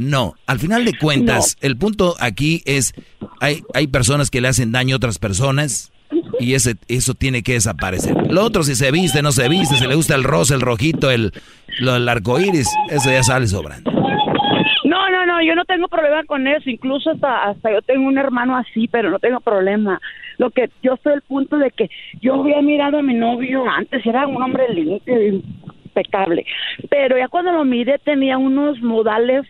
No, 0.00 0.32
al 0.46 0.58
final 0.58 0.86
de 0.86 0.96
cuentas, 0.96 1.58
el 1.60 1.76
punto 1.76 2.14
aquí 2.20 2.62
es, 2.64 2.94
hay, 3.38 3.60
hay 3.74 3.86
personas 3.86 4.30
que 4.30 4.40
le 4.40 4.48
hacen 4.48 4.72
daño 4.72 4.94
a 4.94 4.96
otras 4.96 5.18
personas 5.18 5.92
y 6.38 6.54
ese, 6.54 6.76
eso 6.88 7.12
tiene 7.12 7.42
que 7.42 7.52
desaparecer. 7.52 8.16
Lo 8.30 8.42
otro, 8.42 8.62
si 8.62 8.74
se 8.74 8.90
viste, 8.92 9.20
no 9.20 9.30
se 9.30 9.46
viste, 9.50 9.76
si 9.76 9.86
le 9.86 9.94
gusta 9.94 10.14
el 10.14 10.24
rosa, 10.24 10.54
el 10.54 10.62
rojito, 10.62 11.10
el, 11.10 11.32
el 11.78 12.08
arco 12.08 12.40
iris, 12.40 12.66
eso 12.88 13.10
ya 13.10 13.22
sale 13.22 13.46
sobrando. 13.46 13.92
No, 14.84 15.10
no, 15.10 15.26
no, 15.26 15.42
yo 15.42 15.54
no 15.54 15.66
tengo 15.66 15.86
problema 15.86 16.24
con 16.24 16.46
eso, 16.46 16.70
incluso 16.70 17.10
hasta, 17.10 17.50
hasta 17.50 17.70
yo 17.70 17.82
tengo 17.82 18.08
un 18.08 18.16
hermano 18.16 18.56
así, 18.56 18.88
pero 18.88 19.10
no 19.10 19.18
tengo 19.18 19.40
problema. 19.40 20.00
Lo 20.38 20.50
que 20.50 20.70
yo 20.82 20.94
estoy 20.94 21.12
al 21.12 21.22
punto 21.22 21.58
de 21.58 21.70
que 21.72 21.90
yo 22.22 22.36
había 22.36 22.62
mirado 22.62 23.00
a 23.00 23.02
mi 23.02 23.12
novio 23.12 23.68
antes, 23.68 24.04
era 24.06 24.26
un 24.26 24.42
hombre 24.42 24.66
limpio, 24.72 25.22
impecable, 25.90 26.46
pero 26.88 27.18
ya 27.18 27.28
cuando 27.28 27.52
lo 27.52 27.66
miré 27.66 27.98
tenía 27.98 28.38
unos 28.38 28.80
modales 28.80 29.44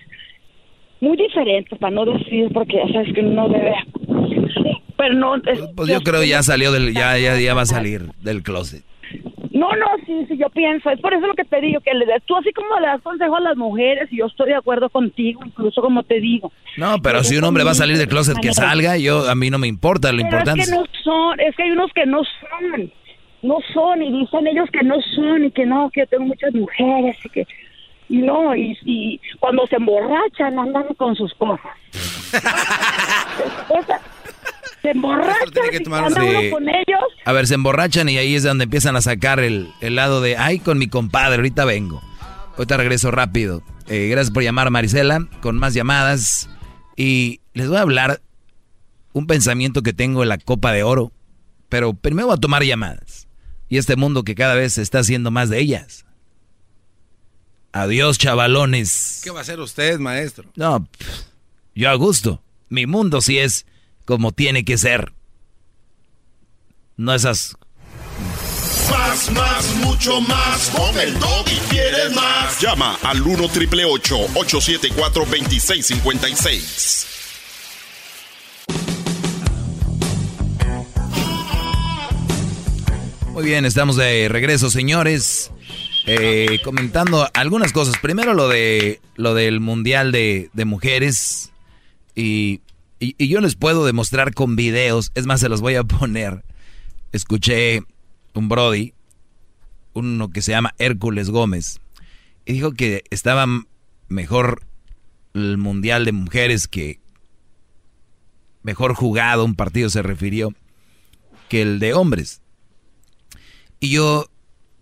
muy 1.01 1.17
diferentes, 1.17 1.79
para 1.79 1.95
no 1.95 2.05
decir, 2.05 2.49
porque 2.53 2.77
ya 2.77 2.93
sabes 2.93 3.15
que 3.15 3.21
uno 3.21 3.49
debe... 3.49 3.75
Pero 4.97 5.15
no... 5.15 5.35
pues 5.75 5.89
yo 5.89 6.01
creo 6.01 6.23
ya 6.23 6.43
salió 6.43 6.73
del... 6.73 6.93
Ya, 6.93 7.17
ya, 7.19 7.39
ya 7.39 7.55
va 7.55 7.63
a 7.63 7.67
salir 7.67 8.03
del 8.23 8.43
closet. 8.43 8.85
No, 9.53 9.69
no, 9.77 9.87
sí, 10.07 10.27
sí, 10.29 10.37
yo 10.39 10.49
pienso, 10.51 10.89
es 10.91 11.01
por 11.01 11.13
eso 11.13 11.27
lo 11.27 11.35
que 11.35 11.45
te 11.45 11.61
digo, 11.61 11.81
que 11.81 11.93
le 11.93 12.07
das, 12.07 12.23
tú 12.25 12.37
así 12.37 12.53
como 12.53 12.79
le 12.79 12.87
das 12.87 13.03
consejo 13.03 13.37
a 13.37 13.41
las 13.41 13.57
mujeres, 13.57 14.09
y 14.13 14.19
yo 14.19 14.27
estoy 14.27 14.51
de 14.51 14.55
acuerdo 14.55 14.89
contigo, 14.89 15.41
incluso 15.45 15.83
como 15.83 16.05
te 16.05 16.21
digo. 16.21 16.53
No, 16.77 16.99
pero 17.03 17.25
si 17.25 17.37
un 17.37 17.45
hombre 17.45 17.65
va 17.65 17.73
a 17.73 17.75
salir 17.75 17.99
del 17.99 18.09
closet, 18.09 18.39
que 18.41 18.53
salga, 18.53 18.97
yo 18.97 19.29
a 19.29 19.35
mí 19.35 19.51
no 19.51 19.59
me 19.59 19.67
importa, 19.67 20.13
lo 20.13 20.21
importante 20.21 20.63
es 20.63 20.71
que 20.71 20.77
no 20.77 20.85
son, 21.03 21.41
es 21.41 21.55
que 21.57 21.65
hay 21.65 21.71
unos 21.73 21.93
que 21.93 22.07
no 22.07 22.23
son, 22.25 22.93
no 23.43 23.59
son, 23.75 24.03
y 24.03 24.21
dicen 24.21 24.47
ellos 24.47 24.69
que 24.73 24.85
no 24.85 24.97
son, 25.15 25.45
y 25.45 25.51
que 25.51 25.67
no, 25.67 25.91
que 25.91 26.01
yo 26.01 26.07
tengo 26.07 26.25
muchas 26.27 26.55
mujeres, 26.55 27.17
y 27.25 27.29
que 27.31 27.47
no, 28.19 28.57
y, 28.57 29.21
cuando 29.39 29.65
se 29.69 29.77
emborrachan 29.77 30.59
andan 30.59 30.93
con 30.97 31.15
sus 31.15 31.33
cosas. 31.35 31.71
se 34.83 34.91
emborrachan 34.91 35.73
y 35.73 35.85
con 36.51 36.69
ellos. 36.69 37.05
A 37.25 37.33
ver, 37.33 37.47
se 37.47 37.55
emborrachan 37.55 38.09
y 38.09 38.19
ahí 38.19 38.35
es 38.35 38.43
donde 38.43 38.65
empiezan 38.65 38.97
a 38.97 39.01
sacar 39.01 39.39
el, 39.39 39.73
lado 39.81 40.21
de, 40.21 40.37
ay, 40.37 40.59
con 40.59 40.77
mi 40.79 40.89
compadre, 40.89 41.37
ahorita 41.37 41.65
vengo. 41.65 42.03
Ahorita 42.57 42.77
regreso 42.77 43.13
rápido. 43.13 43.63
Eh, 43.89 44.09
gracias 44.09 44.33
por 44.33 44.43
llamar, 44.43 44.71
Marisela, 44.71 45.29
con 45.41 45.57
más 45.57 45.75
llamadas. 45.75 46.51
Y 46.97 47.41
les 47.55 47.69
voy 47.69 47.79
a 47.79 47.83
hablar 47.83 48.21
un 49.13 49.29
pensamiento 49.29 49.83
que 49.83 49.93
tengo 49.93 50.25
en 50.25 50.31
la 50.31 50.39
Copa 50.39 50.73
de 50.73 50.83
Oro. 50.83 51.13
Pero 51.69 51.95
primero 51.95 52.27
voy 52.27 52.37
a 52.37 52.41
tomar 52.41 52.65
llamadas. 52.65 53.29
Y 53.69 53.79
este 53.79 53.95
mundo 53.95 54.25
que 54.25 54.35
cada 54.35 54.57
vez 54.57 54.73
se 54.75 54.83
está 54.83 54.99
haciendo 54.99 55.31
más 55.31 55.49
de 55.49 55.61
ellas. 55.61 56.07
Adiós, 57.73 58.19
chavalones. 58.19 59.21
¿Qué 59.23 59.31
va 59.31 59.39
a 59.39 59.43
hacer 59.43 59.61
usted, 59.61 59.99
maestro? 60.01 60.51
No, 60.57 60.89
yo 61.75 61.91
a 61.91 61.95
gusto. 61.95 62.43
Mi 62.69 62.87
mundo 62.87 63.21
sí 63.21 63.39
es 63.39 63.65
como 64.05 64.33
tiene 64.33 64.65
que 64.65 64.77
ser. 64.77 65.13
No 66.97 67.15
esas... 67.15 67.57
Más, 68.91 69.31
más, 69.31 69.75
mucho 69.77 70.21
más. 70.21 70.71
Con 70.71 70.99
el 70.99 71.15
y 71.17 71.59
quieres 71.71 72.13
más. 72.15 72.61
Llama 72.61 72.99
al 73.03 73.23
1 73.23 73.49
triple 73.49 73.85
874 73.85 75.25
2656. 75.25 77.07
Muy 83.33 83.45
bien, 83.45 83.65
estamos 83.65 83.97
de 83.97 84.29
regreso, 84.29 84.71
señores. 84.71 85.53
Eh, 86.13 86.59
comentando 86.65 87.29
algunas 87.35 87.73
cosas. 87.73 87.97
Primero 87.99 88.35
lo 88.35 88.49
de 88.49 89.01
lo 89.15 89.35
del 89.35 89.61
mundial 89.61 90.11
de, 90.11 90.51
mujeres 90.67 91.53
y 92.17 92.63
Y, 92.99 93.29
yo 93.29 93.41
les 93.41 93.55
puedo 93.55 93.87
demostrar 93.87 94.35
con 94.35 94.57
videos, 94.57 95.13
es 95.15 95.27
más, 95.27 95.39
se 95.39 95.49
los 95.49 95.61
voy 95.61 95.77
a 95.77 95.85
poner. 95.85 96.45
Escuché 97.13 97.83
un 98.35 98.49
Brody, 98.49 98.93
uno 99.93 100.31
que 100.31 100.43
se 100.43 100.51
llama 100.51 100.75
Hércules 100.79 101.31
Gómez, 101.31 101.81
y 102.45 102.55
dijo 102.55 102.73
que 102.73 103.05
estaba 103.11 103.47
mejor 104.09 104.63
el 105.35 105.59
Mundial 105.59 106.05
de 106.05 106.13
Mujeres 106.13 106.67
que 106.67 106.99
mejor 108.65 108.95
jugado, 108.95 109.45
un 109.45 109.55
partido 109.55 109.89
se 109.91 110.03
refirió, 110.03 110.55
que 111.49 111.63
el 111.63 111.79
de 111.79 111.95
hombres. 111.95 112.43
Y 113.79 113.91
yo 113.91 114.30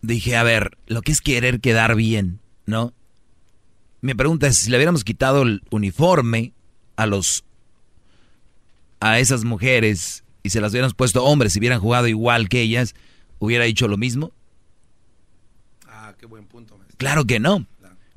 dije, 0.03 0.37
a 0.37 0.43
ver, 0.43 0.79
lo 0.87 1.03
que 1.03 1.12
es 1.12 1.20
querer 1.20 1.61
quedar 1.61 1.95
bien, 1.95 2.41
¿no? 2.66 2.93
Mi 4.01 4.15
pregunta 4.15 4.47
es, 4.47 4.59
si 4.59 4.70
le 4.70 4.77
hubiéramos 4.77 5.05
quitado 5.05 5.43
el 5.43 5.62
uniforme 5.70 6.53
a 6.97 7.07
los 7.07 7.45
a 9.01 9.19
esas 9.20 9.45
mujeres 9.45 10.25
y 10.43 10.51
se 10.51 10.61
las 10.61 10.73
hubieran 10.73 10.91
puesto 10.93 11.25
hombres 11.25 11.55
y 11.55 11.59
hubieran 11.61 11.81
jugado 11.81 12.09
igual 12.09 12.49
que 12.49 12.61
ellas, 12.61 12.95
¿hubiera 13.39 13.65
dicho 13.65 13.87
lo 13.89 13.97
mismo? 13.97 14.33
Ah, 15.87 16.15
qué 16.19 16.27
buen 16.27 16.47
punto. 16.47 16.79
Claro 16.97 17.25
que 17.25 17.39
no. 17.39 17.66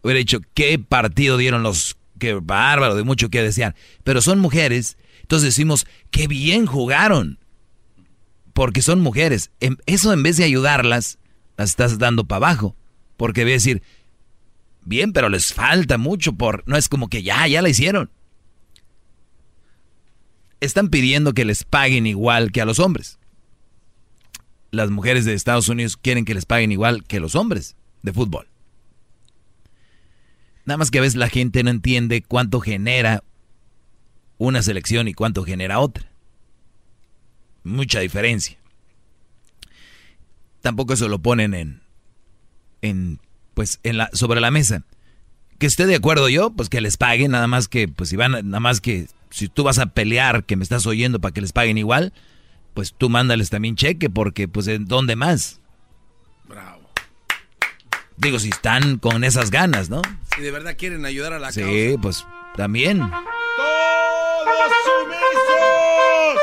Hubiera 0.01 0.17
dicho, 0.17 0.39
¿qué 0.53 0.79
partido 0.79 1.37
dieron 1.37 1.63
los... 1.63 1.97
Qué 2.17 2.33
bárbaro, 2.33 2.95
de 2.95 3.03
mucho 3.03 3.29
que 3.29 3.41
desear. 3.41 3.75
Pero 4.03 4.21
son 4.21 4.39
mujeres, 4.39 4.97
entonces 5.21 5.49
decimos, 5.55 5.87
qué 6.11 6.27
bien 6.27 6.65
jugaron. 6.65 7.39
Porque 8.53 8.81
son 8.81 8.99
mujeres. 8.99 9.49
Em, 9.59 9.77
eso 9.85 10.13
en 10.13 10.21
vez 10.21 10.37
de 10.37 10.43
ayudarlas, 10.43 11.17
las 11.57 11.69
estás 11.71 11.97
dando 11.97 12.25
para 12.25 12.47
abajo. 12.47 12.75
Porque 13.17 13.43
voy 13.43 13.51
a 13.51 13.55
decir, 13.55 13.81
bien, 14.83 15.13
pero 15.13 15.29
les 15.29 15.53
falta 15.53 15.97
mucho 15.97 16.33
por... 16.33 16.63
No 16.67 16.77
es 16.77 16.89
como 16.89 17.07
que 17.07 17.23
ya, 17.23 17.47
ya 17.47 17.61
la 17.61 17.69
hicieron 17.69 18.09
están 20.61 20.89
pidiendo 20.89 21.33
que 21.33 21.43
les 21.43 21.65
paguen 21.65 22.07
igual 22.07 22.51
que 22.51 22.61
a 22.61 22.65
los 22.65 22.79
hombres. 22.79 23.19
Las 24.69 24.89
mujeres 24.89 25.25
de 25.25 25.33
Estados 25.33 25.67
Unidos 25.67 25.97
quieren 25.97 26.23
que 26.23 26.35
les 26.35 26.45
paguen 26.45 26.71
igual 26.71 27.03
que 27.03 27.19
los 27.19 27.35
hombres 27.35 27.75
de 28.03 28.13
fútbol. 28.13 28.47
Nada 30.63 30.77
más 30.77 30.91
que 30.91 30.99
a 30.99 31.01
veces 31.01 31.15
la 31.15 31.27
gente 31.27 31.63
no 31.63 31.71
entiende 31.71 32.21
cuánto 32.21 32.61
genera 32.61 33.23
una 34.37 34.61
selección 34.61 35.07
y 35.07 35.13
cuánto 35.13 35.43
genera 35.43 35.79
otra. 35.79 36.09
Mucha 37.63 37.99
diferencia. 37.99 38.60
Tampoco 40.61 40.93
eso 40.93 41.07
lo 41.07 41.19
ponen 41.19 41.53
en, 41.53 41.81
en 42.81 43.19
pues, 43.53 43.79
en 43.83 43.97
la, 43.97 44.09
sobre 44.13 44.41
la 44.41 44.51
mesa. 44.51 44.83
Que 45.59 45.67
esté 45.67 45.85
de 45.85 45.95
acuerdo 45.95 46.29
yo, 46.29 46.51
pues 46.51 46.69
que 46.69 46.81
les 46.81 46.97
paguen, 46.97 47.31
nada 47.31 47.47
más 47.47 47.67
que, 47.67 47.87
pues 47.87 48.09
si 48.09 48.15
van, 48.15 48.31
nada 48.31 48.59
más 48.59 48.81
que 48.81 49.07
si 49.29 49.47
tú 49.47 49.63
vas 49.63 49.79
a 49.79 49.87
pelear, 49.87 50.43
que 50.43 50.55
me 50.55 50.63
estás 50.63 50.85
oyendo 50.87 51.19
para 51.19 51.33
que 51.33 51.41
les 51.41 51.53
paguen 51.53 51.77
igual, 51.77 52.13
pues 52.73 52.93
tú 52.97 53.09
mándales 53.09 53.49
también 53.49 53.75
cheque, 53.75 54.09
porque 54.09 54.47
pues 54.47 54.67
¿en 54.67 54.85
dónde 54.85 55.15
más? 55.15 55.61
Bravo. 56.45 56.81
Digo, 58.17 58.39
si 58.39 58.49
están 58.49 58.97
con 58.97 59.23
esas 59.23 59.51
ganas, 59.51 59.89
¿no? 59.89 60.01
Si 60.35 60.41
de 60.41 60.51
verdad 60.51 60.75
quieren 60.77 61.05
ayudar 61.05 61.33
a 61.33 61.39
la 61.39 61.51
Sí, 61.51 61.95
pues 62.01 62.25
también. 62.55 62.99
¡Todos 62.99 63.11
sumisos! 64.85 66.41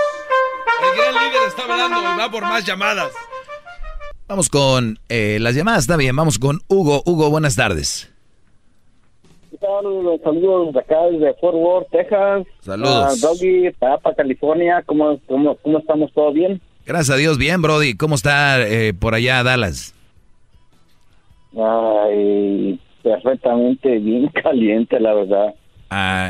El 0.82 0.96
gran 0.96 1.14
líder 1.14 1.48
está 1.48 1.62
hablando 1.62 2.02
va 2.18 2.30
por 2.30 2.42
más 2.42 2.64
llamadas. 2.64 3.12
Vamos 4.28 4.50
con 4.50 4.98
eh, 5.08 5.38
las 5.40 5.54
llamadas, 5.54 5.80
está 5.80 5.96
bien, 5.96 6.14
vamos 6.14 6.38
con 6.38 6.60
Hugo. 6.68 7.02
Hugo, 7.06 7.30
buenas 7.30 7.56
tardes. 7.56 8.12
Saludos 9.58 10.74
de 10.74 10.80
acá 10.80 10.96
desde 11.10 11.32
Fort 11.40 11.56
Worth, 11.56 11.88
Texas. 11.90 12.46
Saludos. 12.60 13.22
Uh, 13.22 13.26
Doggy, 13.26 13.70
para 13.78 14.14
California. 14.14 14.82
¿Cómo, 14.84 15.18
¿Cómo, 15.26 15.56
cómo, 15.56 15.78
estamos? 15.78 16.12
¿Todo 16.12 16.32
bien? 16.32 16.60
Gracias 16.84 17.16
a 17.16 17.18
Dios, 17.18 17.38
bien, 17.38 17.62
Brody. 17.62 17.96
¿Cómo 17.96 18.16
está 18.16 18.60
eh, 18.68 18.92
por 18.92 19.14
allá 19.14 19.42
Dallas? 19.42 19.94
Ay, 21.56 22.78
perfectamente 23.02 23.98
bien 23.98 24.28
caliente, 24.42 25.00
la 25.00 25.14
verdad. 25.14 25.54
Ah, 25.88 26.28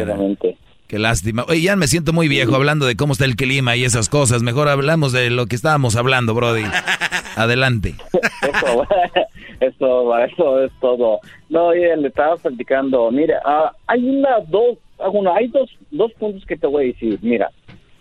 Qué 0.88 0.98
lástima. 0.98 1.44
Oye, 1.48 1.60
ya 1.60 1.76
me 1.76 1.86
siento 1.86 2.14
muy 2.14 2.28
viejo 2.28 2.54
hablando 2.56 2.86
de 2.86 2.96
cómo 2.96 3.12
está 3.12 3.26
el 3.26 3.36
clima 3.36 3.76
y 3.76 3.84
esas 3.84 4.08
cosas. 4.08 4.42
Mejor 4.42 4.68
hablamos 4.68 5.12
de 5.12 5.28
lo 5.28 5.44
que 5.44 5.54
estábamos 5.54 5.96
hablando, 5.96 6.32
Brody. 6.32 6.64
Adelante. 7.36 7.94
Eso, 8.40 8.86
eso, 9.60 10.18
eso 10.18 10.64
es 10.64 10.72
todo. 10.80 11.20
No, 11.50 11.66
oye, 11.66 11.94
le 11.94 12.08
estaba 12.08 12.36
platicando. 12.36 13.10
Mira, 13.10 13.38
uh, 13.44 13.76
hay 13.86 14.02
una, 14.02 14.40
dos, 14.48 14.78
bueno, 15.12 15.34
hay 15.34 15.48
dos, 15.48 15.68
dos 15.90 16.10
puntos 16.14 16.46
que 16.46 16.56
te 16.56 16.66
voy 16.66 16.84
a 16.84 16.86
decir. 16.86 17.18
Mira, 17.20 17.50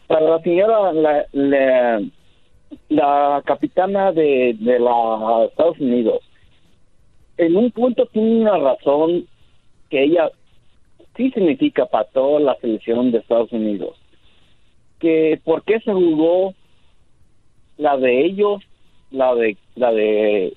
para 0.07 0.21
la 0.21 0.39
señora, 0.39 0.93
la, 0.93 1.25
la, 1.33 2.01
la 2.87 3.43
capitana 3.45 4.13
de, 4.13 4.55
de 4.61 4.79
la 4.79 5.45
Estados 5.49 5.77
Unidos, 5.79 6.21
en 7.35 7.53
un 7.57 7.69
punto 7.71 8.05
tiene 8.13 8.43
una 8.43 8.57
razón 8.57 9.25
que 9.89 10.03
ella 10.03 10.29
sí 11.17 11.31
significa 11.31 11.87
para 11.87 12.05
toda 12.05 12.39
la 12.39 12.55
selección 12.55 13.11
de 13.11 13.17
Estados 13.17 13.51
Unidos. 13.51 13.97
Que 14.99 15.39
por 15.43 15.63
qué 15.63 15.79
se 15.79 15.91
jugó 15.91 16.53
la 17.77 17.97
de 17.97 18.25
ellos, 18.25 18.63
la 19.11 19.35
de 19.35 19.57
la 19.75 19.91
de 19.91 20.53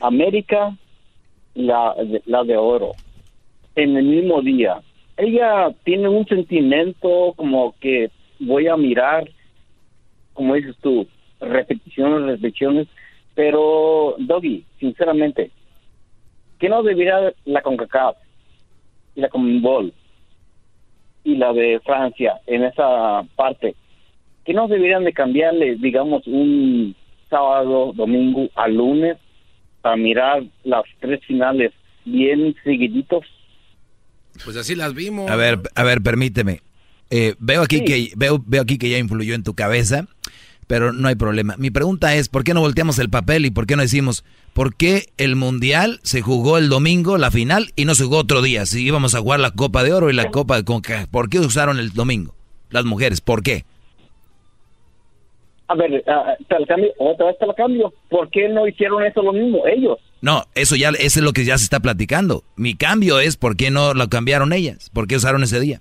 América, 0.00 0.76
la, 1.54 1.94
la 2.26 2.44
de 2.44 2.56
oro, 2.56 2.92
en 3.74 3.96
el 3.96 4.04
mismo 4.04 4.42
día. 4.42 4.80
Ella 5.16 5.70
tiene 5.84 6.08
un 6.08 6.26
sentimiento 6.26 7.32
como 7.36 7.74
que 7.80 8.10
voy 8.38 8.68
a 8.68 8.76
mirar, 8.76 9.28
como 10.34 10.54
dices 10.54 10.76
tú, 10.80 11.06
repeticiones, 11.40 12.22
repeticiones, 12.22 12.86
pero 13.34 14.14
Doggy, 14.18 14.64
sinceramente, 14.78 15.50
¿qué 16.58 16.68
no 16.68 16.82
debería 16.82 17.32
la 17.44 17.62
CONCACAF 17.62 18.16
y 19.18 19.20
la 19.20 19.28
CONMEBOL 19.28 19.92
y 21.24 21.36
la 21.36 21.52
de 21.52 21.80
Francia 21.84 22.40
en 22.46 22.64
esa 22.64 23.22
parte? 23.36 23.74
¿Qué 24.46 24.54
no 24.54 24.66
deberían 24.66 25.04
de 25.04 25.12
cambiarle, 25.12 25.76
digamos, 25.76 26.26
un 26.26 26.96
sábado, 27.28 27.92
domingo 27.94 28.48
a 28.54 28.68
lunes 28.68 29.18
a 29.82 29.96
mirar 29.96 30.42
las 30.64 30.84
tres 31.00 31.20
finales 31.26 31.72
bien 32.04 32.54
seguiditos. 32.64 33.24
Pues 34.44 34.56
así 34.56 34.74
las 34.74 34.94
vimos. 34.94 35.30
A 35.30 35.36
ver, 35.36 35.58
a 35.74 35.82
ver, 35.84 36.00
permíteme. 36.02 36.60
Eh, 37.10 37.34
veo 37.38 37.62
aquí 37.62 37.84
que 37.84 38.10
veo, 38.16 38.42
veo 38.46 38.62
aquí 38.62 38.78
que 38.78 38.90
ya 38.90 38.98
influyó 38.98 39.34
en 39.34 39.42
tu 39.42 39.54
cabeza, 39.54 40.06
pero 40.68 40.92
no 40.92 41.08
hay 41.08 41.16
problema. 41.16 41.56
Mi 41.58 41.70
pregunta 41.70 42.14
es, 42.14 42.28
¿por 42.28 42.44
qué 42.44 42.54
no 42.54 42.60
volteamos 42.60 43.00
el 43.00 43.10
papel 43.10 43.46
y 43.46 43.50
por 43.50 43.66
qué 43.66 43.74
no 43.74 43.82
decimos, 43.82 44.24
por 44.52 44.76
qué 44.76 45.06
el 45.16 45.34
mundial 45.34 45.98
se 46.04 46.20
jugó 46.20 46.58
el 46.58 46.68
domingo, 46.68 47.18
la 47.18 47.32
final, 47.32 47.72
y 47.74 47.86
no 47.86 47.96
se 47.96 48.04
jugó 48.04 48.18
otro 48.18 48.42
día? 48.42 48.66
Si 48.66 48.84
íbamos 48.84 49.16
a 49.16 49.20
jugar 49.20 49.40
la 49.40 49.50
Copa 49.50 49.82
de 49.82 49.92
Oro 49.92 50.10
y 50.10 50.12
la 50.12 50.30
Copa 50.30 50.56
de 50.56 50.64
Conca, 50.64 51.08
¿por 51.10 51.28
qué 51.28 51.40
usaron 51.40 51.80
el 51.80 51.92
domingo? 51.92 52.34
Las 52.70 52.84
mujeres, 52.84 53.20
¿por 53.20 53.42
qué? 53.42 53.64
A 55.68 55.74
ver, 55.74 55.90
uh, 55.92 56.44
te 56.44 56.66
cambio, 56.66 56.90
otra 56.98 57.26
vez 57.26 57.38
te 57.38 57.46
lo 57.46 57.54
cambio. 57.54 57.92
¿Por 58.08 58.30
qué 58.30 58.48
no 58.48 58.66
hicieron 58.66 59.02
eso 59.04 59.22
lo 59.22 59.32
mismo 59.32 59.66
ellos? 59.66 59.98
No, 60.20 60.44
eso 60.54 60.76
ya 60.76 60.90
eso 60.90 61.20
es 61.20 61.24
lo 61.24 61.32
que 61.32 61.44
ya 61.44 61.58
se 61.58 61.64
está 61.64 61.80
platicando. 61.80 62.42
Mi 62.56 62.74
cambio 62.74 63.20
es 63.20 63.36
por 63.36 63.56
qué 63.56 63.70
no 63.70 63.94
lo 63.94 64.08
cambiaron 64.08 64.52
ellas, 64.52 64.90
por 64.90 65.06
qué 65.06 65.16
usaron 65.16 65.42
ese 65.42 65.60
día. 65.60 65.80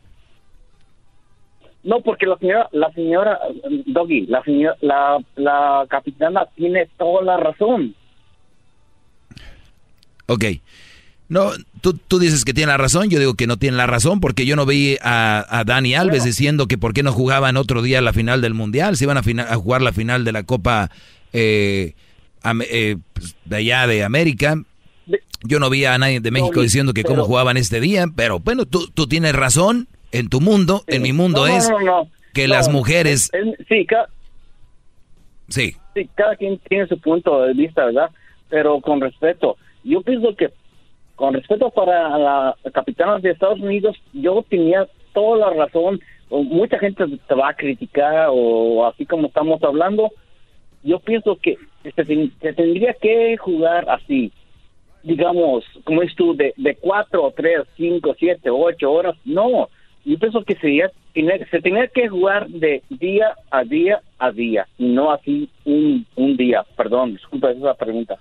No, 1.88 2.02
porque 2.02 2.26
la 2.26 2.38
señora, 2.38 2.68
la 2.74 2.92
señora 2.92 3.40
Doggy, 3.86 4.26
la 4.28 4.44
señora, 4.44 4.76
la, 4.82 5.20
la 5.38 5.86
capitana 5.88 6.46
tiene 6.54 6.90
toda 6.98 7.24
la 7.24 7.38
razón. 7.38 7.96
Ok. 10.26 10.44
No, 11.30 11.52
tú, 11.80 11.94
tú 11.94 12.20
dices 12.20 12.44
que 12.44 12.54
tiene 12.54 12.74
la 12.74 12.78
razón, 12.78 13.10
yo 13.10 13.20
digo 13.20 13.36
que 13.36 13.48
no 13.48 13.56
tiene 13.56 13.78
la 13.78 13.88
razón, 13.88 14.20
porque 14.20 14.46
yo 14.46 14.58
no 14.58 14.66
vi 14.66 14.98
a, 15.02 15.46
a 15.50 15.64
Dani 15.64 15.96
Alves 15.96 16.26
diciendo 16.26 16.68
que 16.68 16.78
por 16.78 16.92
qué 16.92 17.04
no 17.04 17.14
jugaban 17.14 17.56
otro 17.56 17.82
día 17.82 18.02
la 18.02 18.12
final 18.12 18.42
del 18.42 18.54
Mundial, 18.54 18.98
si 18.98 19.06
iban 19.06 19.16
a, 19.16 19.22
a 19.22 19.56
jugar 19.56 19.82
la 19.82 19.94
final 19.94 20.26
de 20.26 20.34
la 20.34 20.44
Copa 20.44 20.92
eh, 21.32 21.94
eh, 22.70 22.98
pues, 23.14 23.38
de 23.46 23.56
allá 23.56 23.88
de 23.88 24.04
América. 24.04 24.62
Yo 25.44 25.60
no 25.62 25.70
vi 25.70 25.86
a 25.86 25.98
nadie 25.98 26.20
de 26.20 26.32
México 26.32 26.62
diciendo 26.62 26.94
que 26.94 27.06
cómo 27.06 27.24
jugaban 27.24 27.56
este 27.56 27.80
día, 27.80 28.08
pero 28.14 28.42
bueno, 28.42 28.66
tú, 28.66 28.90
tú 28.94 29.08
tienes 29.08 29.34
razón, 29.34 29.88
en 30.12 30.30
tu 30.30 30.42
mundo, 30.42 30.84
en 30.88 31.02
mi 31.02 31.14
mundo 31.14 31.48
es 31.48 31.72
que 32.34 32.48
las 32.48 32.70
mujeres... 32.70 33.32
sí, 33.68 33.88
sí. 35.50 35.76
sí, 35.94 36.10
cada 36.16 36.36
quien 36.36 36.58
tiene 36.60 36.88
su 36.88 37.00
punto 37.00 37.42
de 37.42 37.54
vista, 37.54 37.86
¿verdad? 37.86 38.12
Pero 38.50 38.80
con 38.82 39.02
respeto, 39.02 39.58
yo 39.84 40.02
pienso 40.02 40.36
que 40.36 40.52
con 41.16 41.34
respeto 41.34 41.72
para 41.72 42.18
la 42.18 42.56
capitana 42.72 43.18
de 43.18 43.32
Estados 43.32 43.60
Unidos, 43.60 43.98
yo 44.14 44.46
tenía 44.48 44.88
toda 45.14 45.50
la 45.50 45.66
razón. 45.66 46.00
Mucha 46.30 46.78
gente 46.78 47.06
te 47.28 47.34
va 47.34 47.50
a 47.50 47.56
criticar 47.56 48.28
o 48.30 48.86
así 48.86 49.06
como 49.06 49.28
estamos 49.28 49.62
hablando. 49.64 50.12
Yo 50.84 51.00
pienso 51.00 51.36
que 51.38 51.58
se, 51.84 52.54
tendría 52.54 52.94
que 52.94 53.36
jugar 53.38 53.90
así, 53.90 54.32
digamos, 55.02 55.66
como 55.84 56.04
es 56.04 56.14
tú, 56.16 56.36
de, 56.36 56.54
de 56.56 56.76
cuatro, 56.76 57.34
tres, 57.36 57.62
cinco, 57.76 58.16
siete, 58.20 58.52
ocho 58.52 58.92
horas. 58.92 59.16
No, 59.26 59.70
yo 60.06 60.18
pienso 60.18 60.44
que 60.44 60.56
sería 60.56 60.92
se 61.50 61.62
tenía 61.62 61.88
que 61.88 62.08
jugar 62.08 62.48
de 62.48 62.84
día 62.90 63.36
a 63.50 63.64
día 63.64 64.02
a 64.20 64.32
día, 64.32 64.68
no 64.78 65.12
así 65.12 65.50
un, 65.66 66.06
un 66.16 66.38
día. 66.38 66.64
Perdón, 66.76 67.14
disculpa, 67.14 67.52
esa 67.52 67.74
pregunta. 67.74 68.18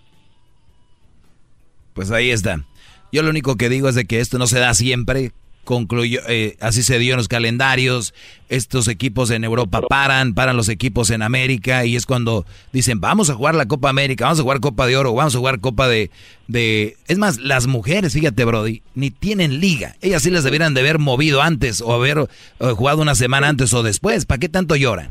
Pues 1.93 2.11
ahí 2.11 2.31
está. 2.31 2.65
Yo 3.13 3.23
lo 3.23 3.31
único 3.31 3.57
que 3.57 3.69
digo 3.69 3.89
es 3.89 3.95
de 3.95 4.05
que 4.05 4.21
esto 4.21 4.39
no 4.39 4.47
se 4.47 4.59
da 4.59 4.75
siempre. 4.75 5.33
Concluyó, 5.67 6.21
eh, 6.29 6.57
así 6.61 6.85
se 6.85 7.01
dio 7.01 7.15
en 7.15 7.17
los 7.17 7.27
calendarios. 7.27 8.15
Estos 8.49 8.87
equipos 8.87 9.33
en 9.33 9.43
Europa 9.43 9.83
paran, 9.83 10.33
paran 10.33 10.57
los 10.57 10.69
equipos 10.69 11.11
en 11.11 11.23
América 11.23 11.85
y 11.85 11.97
es 11.97 12.07
cuando 12.07 12.47
dicen 12.73 13.01
vamos 13.01 13.31
a 13.31 13.35
jugar 13.35 13.57
la 13.57 13.67
Copa 13.67 13.91
América, 13.91 14.27
vamos 14.27 14.39
a 14.39 14.43
jugar 14.43 14.61
Copa 14.61 14.87
de 14.87 14.97
Oro, 14.97 15.13
vamos 15.13 15.35
a 15.35 15.39
jugar 15.39 15.59
Copa 15.59 15.89
de, 15.89 16.13
de... 16.47 16.97
Es 17.09 17.19
más, 17.19 17.39
las 17.39 17.67
mujeres, 17.67 18.13
fíjate 18.13 18.45
Brody, 18.45 18.83
ni 18.95 19.11
tienen 19.11 19.59
liga. 19.59 19.97
Ellas 20.03 20.23
sí 20.23 20.31
las 20.31 20.45
debieran 20.45 20.73
de 20.73 20.83
haber 20.83 21.01
movido 21.01 21.43
antes 21.43 21.81
o 21.81 21.93
haber 21.93 22.29
eh, 22.61 22.71
jugado 22.71 23.03
una 23.03 23.17
semana 23.17 23.49
antes 23.49 23.75
o 23.75 23.83
después. 23.83 24.25
¿Para 24.25 24.39
qué 24.39 24.49
tanto 24.49 24.77
lloran? 24.77 25.11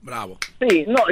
Bravo. 0.00 0.38
Sí, 0.60 0.84
no, 0.88 1.02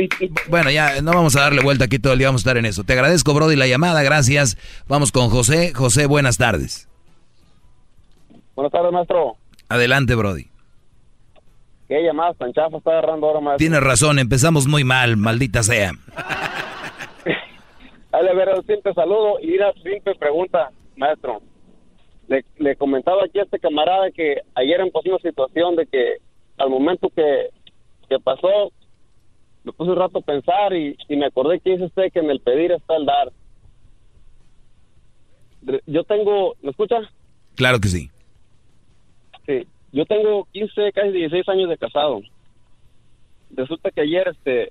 Bueno, 0.49 0.73
ya 0.73 1.01
no 1.03 1.13
vamos 1.13 1.37
a 1.37 1.43
darle 1.43 1.63
vuelta 1.63 1.85
aquí 1.85 2.01
todo 2.01 2.13
el 2.13 2.19
día, 2.19 2.29
vamos 2.29 2.41
a 2.41 2.43
estar 2.43 2.57
en 2.57 2.67
eso. 2.67 2.83
Te 2.83 2.95
agradezco, 2.95 3.33
Brody, 3.33 3.55
la 3.55 3.69
llamada, 3.69 4.03
gracias. 4.03 4.59
Vamos 4.89 5.13
con 5.13 5.31
José. 5.31 5.73
José, 5.73 6.07
buenas 6.07 6.37
tardes. 6.37 6.90
Buenas 8.61 8.73
tardes, 8.73 8.93
maestro. 8.93 9.37
Adelante, 9.71 10.15
Brody. 10.15 10.45
¿Qué 11.89 12.03
llamadas 12.03 12.37
tan 12.37 12.51
está 12.51 12.91
agarrando 12.91 13.27
ahora, 13.27 13.41
maestro? 13.41 13.57
Tienes 13.57 13.83
razón, 13.83 14.19
empezamos 14.19 14.67
muy 14.67 14.85
mal, 14.85 15.17
maldita 15.17 15.63
sea. 15.63 15.93
Dale, 18.13 18.35
ver, 18.35 18.51
simple 18.67 18.93
saludo 18.93 19.41
y 19.41 19.55
una 19.55 19.73
simple 19.83 20.15
pregunta, 20.15 20.71
maestro. 20.95 21.41
Le, 22.29 22.45
le 22.59 22.77
comentaba 22.77 23.25
aquí 23.25 23.39
a 23.39 23.45
este 23.45 23.59
camarada 23.59 24.11
que 24.11 24.43
ayer 24.55 24.79
empezó 24.83 25.09
una 25.09 25.19
situación 25.21 25.77
de 25.77 25.87
que 25.87 26.17
al 26.59 26.69
momento 26.69 27.09
que 27.17 27.49
que 28.11 28.19
pasó, 28.19 28.73
me 29.65 29.73
puse 29.73 29.91
un 29.91 29.97
rato 29.97 30.19
a 30.19 30.21
pensar 30.21 30.75
y, 30.75 30.99
me 31.09 31.25
acordé 31.25 31.61
que 31.61 31.71
dice 31.71 31.85
usted 31.85 32.13
que 32.13 32.19
en 32.19 32.29
el 32.29 32.41
pedir 32.41 32.73
está 32.73 32.97
el 32.97 33.07
dar. 33.07 33.33
Yo 35.87 36.05
tengo, 36.05 36.57
¿me 36.61 36.73
escucha? 36.73 36.97
Claro 37.55 37.81
que 37.81 37.89
sí. 37.89 38.11
Sí, 39.51 39.67
yo 39.91 40.07
tengo 40.07 40.47
15, 40.53 40.93
casi 40.93 41.11
16 41.11 41.49
años 41.49 41.69
de 41.69 41.77
casado. 41.77 42.21
Resulta 43.51 43.91
que 43.91 44.03
ayer, 44.03 44.29
este, 44.29 44.71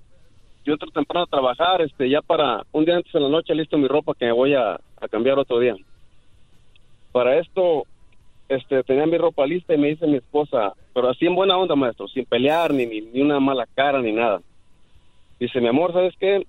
yo 0.64 0.73
entro 0.73 0.89
temprano 0.91 1.26
a 1.26 1.30
trabajar, 1.30 1.81
este, 1.81 2.10
ya 2.10 2.22
para 2.22 2.64
un 2.72 2.85
día 2.85 2.95
antes 2.95 3.11
de 3.11 3.19
la 3.19 3.27
noche 3.27 3.53
listo 3.53 3.77
mi 3.77 3.89
ropa 3.89 4.14
que 4.18 4.26
me 4.26 4.31
voy 4.31 4.53
a, 4.53 4.80
a 5.01 5.07
cambiar 5.10 5.38
otro 5.38 5.60
día. 5.60 5.76
Para 7.11 7.39
esto, 7.39 7.84
este, 8.47 8.81
tenía 8.84 9.06
mi 9.06 9.18
ropa 9.18 9.45
lista 9.45 9.73
y 9.73 9.77
me 9.77 9.89
dice 9.89 10.07
mi 10.07 10.15
esposa, 10.15 10.72
pero 10.93 11.10
así 11.10 11.26
en 11.26 11.35
buena 11.35 11.57
onda, 11.57 11.76
maestro, 11.76 12.07
sin 12.07 12.23
pelear, 12.23 12.73
ni, 12.73 12.85
ni, 12.85 13.22
una 13.22 13.41
mala 13.41 13.68
cara, 13.76 14.01
ni 14.01 14.14
nada. 14.14 14.39
Dice, 15.41 15.60
mi 15.60 15.68
amor, 15.68 15.91
¿sabes 15.91 16.15
qué? 16.18 16.45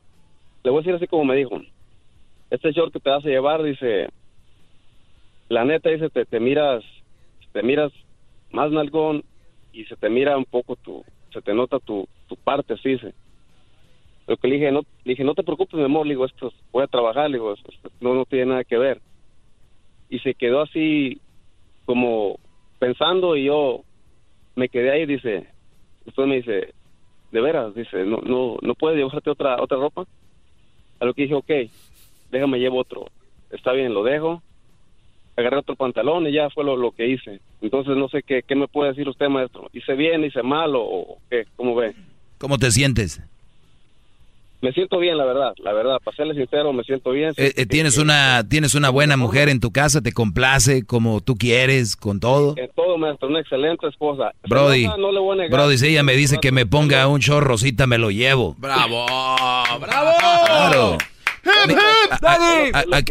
Le 0.62 0.70
voy 0.70 0.78
a 0.78 0.82
decir 0.82 0.94
así 0.94 1.08
como 1.08 1.24
me 1.24 1.34
dijo. 1.34 1.60
Este 2.48 2.70
short 2.70 2.92
que 2.92 3.00
te 3.00 3.10
vas 3.10 3.24
a 3.24 3.28
llevar, 3.28 3.60
dice, 3.64 4.08
la 5.48 5.64
neta, 5.64 5.90
dice, 5.90 6.10
te, 6.10 6.24
te 6.26 6.38
miras, 6.38 6.84
te 7.52 7.64
miras 7.64 7.92
más 8.52 8.70
nalgón 8.70 9.24
y 9.72 9.84
se 9.84 9.96
te 9.96 10.08
mira 10.08 10.36
un 10.36 10.44
poco 10.44 10.76
tu, 10.76 11.04
se 11.32 11.40
te 11.42 11.54
nota 11.54 11.78
tu, 11.78 12.08
tu 12.28 12.36
parte, 12.36 12.74
así 12.74 12.90
dice. 12.90 13.14
Lo 14.26 14.36
que 14.36 14.48
le 14.48 14.54
dije, 14.56 14.70
no, 14.70 14.82
dije, 15.04 15.24
no 15.24 15.34
te 15.34 15.42
preocupes, 15.42 15.74
mi 15.74 15.84
amor, 15.84 16.06
le 16.06 16.12
digo, 16.12 16.24
esto 16.24 16.52
voy 16.72 16.84
a 16.84 16.88
trabajar, 16.88 17.30
le 17.30 17.38
digo, 17.38 17.54
no, 18.00 18.14
no 18.14 18.24
tiene 18.24 18.46
nada 18.46 18.64
que 18.64 18.78
ver. 18.78 19.00
Y 20.08 20.18
se 20.20 20.34
quedó 20.34 20.60
así 20.60 21.20
como 21.84 22.38
pensando 22.78 23.36
y 23.36 23.44
yo 23.44 23.82
me 24.54 24.68
quedé 24.68 24.90
ahí, 24.90 25.06
dice, 25.06 25.48
después 26.04 26.28
me 26.28 26.36
dice, 26.36 26.74
de 27.32 27.40
veras, 27.40 27.74
dice, 27.74 28.04
no, 28.04 28.18
no, 28.18 28.56
no 28.62 28.74
puedes 28.74 28.98
llevarte 28.98 29.30
otra, 29.30 29.60
otra 29.60 29.78
ropa. 29.78 30.06
A 31.00 31.04
lo 31.04 31.14
que 31.14 31.22
dije, 31.22 31.34
ok, 31.34 31.50
déjame 32.30 32.58
llevo 32.58 32.78
otro. 32.78 33.06
Está 33.50 33.72
bien, 33.72 33.94
lo 33.94 34.04
dejo. 34.04 34.42
Agarré 35.40 35.58
otro 35.58 35.76
pantalón 35.76 36.26
y 36.26 36.32
ya 36.32 36.50
fue 36.50 36.64
lo, 36.64 36.76
lo 36.76 36.92
que 36.92 37.08
hice. 37.08 37.40
Entonces 37.60 37.96
no 37.96 38.08
sé 38.08 38.22
qué, 38.22 38.42
qué 38.46 38.54
me 38.54 38.68
puede 38.68 38.90
decir 38.90 39.08
usted, 39.08 39.28
maestro. 39.28 39.68
¿Hice 39.72 39.94
bien, 39.94 40.24
hice 40.24 40.42
mal 40.42 40.72
o 40.74 41.18
qué? 41.28 41.44
¿Cómo 41.56 41.74
ve? 41.74 41.94
¿Cómo 42.38 42.58
te 42.58 42.70
sientes? 42.70 43.20
me 44.62 44.72
siento 44.72 44.98
bien, 44.98 45.16
la 45.16 45.24
verdad, 45.24 45.54
la 45.58 45.72
verdad, 45.72 45.98
para 46.04 46.16
serle 46.16 46.34
sincero, 46.34 46.72
me 46.72 46.82
siento 46.84 47.10
bien. 47.12 47.32
Eh, 47.36 47.52
eh, 47.56 47.66
¿Tienes 47.66 47.96
una 47.96 48.46
tienes 48.48 48.74
una 48.74 48.90
buena 48.90 49.16
mujer 49.16 49.48
en 49.48 49.58
tu 49.58 49.72
casa? 49.72 50.02
¿Te 50.02 50.12
complace 50.12 50.84
como 50.84 51.20
tú 51.20 51.36
quieres, 51.36 51.96
con 51.96 52.20
todo? 52.20 52.54
En 52.58 52.68
todo, 52.74 52.98
maestro, 52.98 53.28
una 53.28 53.40
excelente 53.40 53.86
esposa. 53.88 54.32
Brody, 54.48 54.86
Brody, 55.50 55.78
si 55.78 55.88
ella 55.88 56.02
me 56.02 56.14
dice 56.14 56.38
que 56.38 56.52
me 56.52 56.66
ponga 56.66 57.06
un 57.08 57.20
chorrosita, 57.20 57.86
me 57.86 57.98
lo 57.98 58.10
llevo. 58.10 58.54
¡Bravo! 58.58 59.06
¡Bravo! 59.80 60.98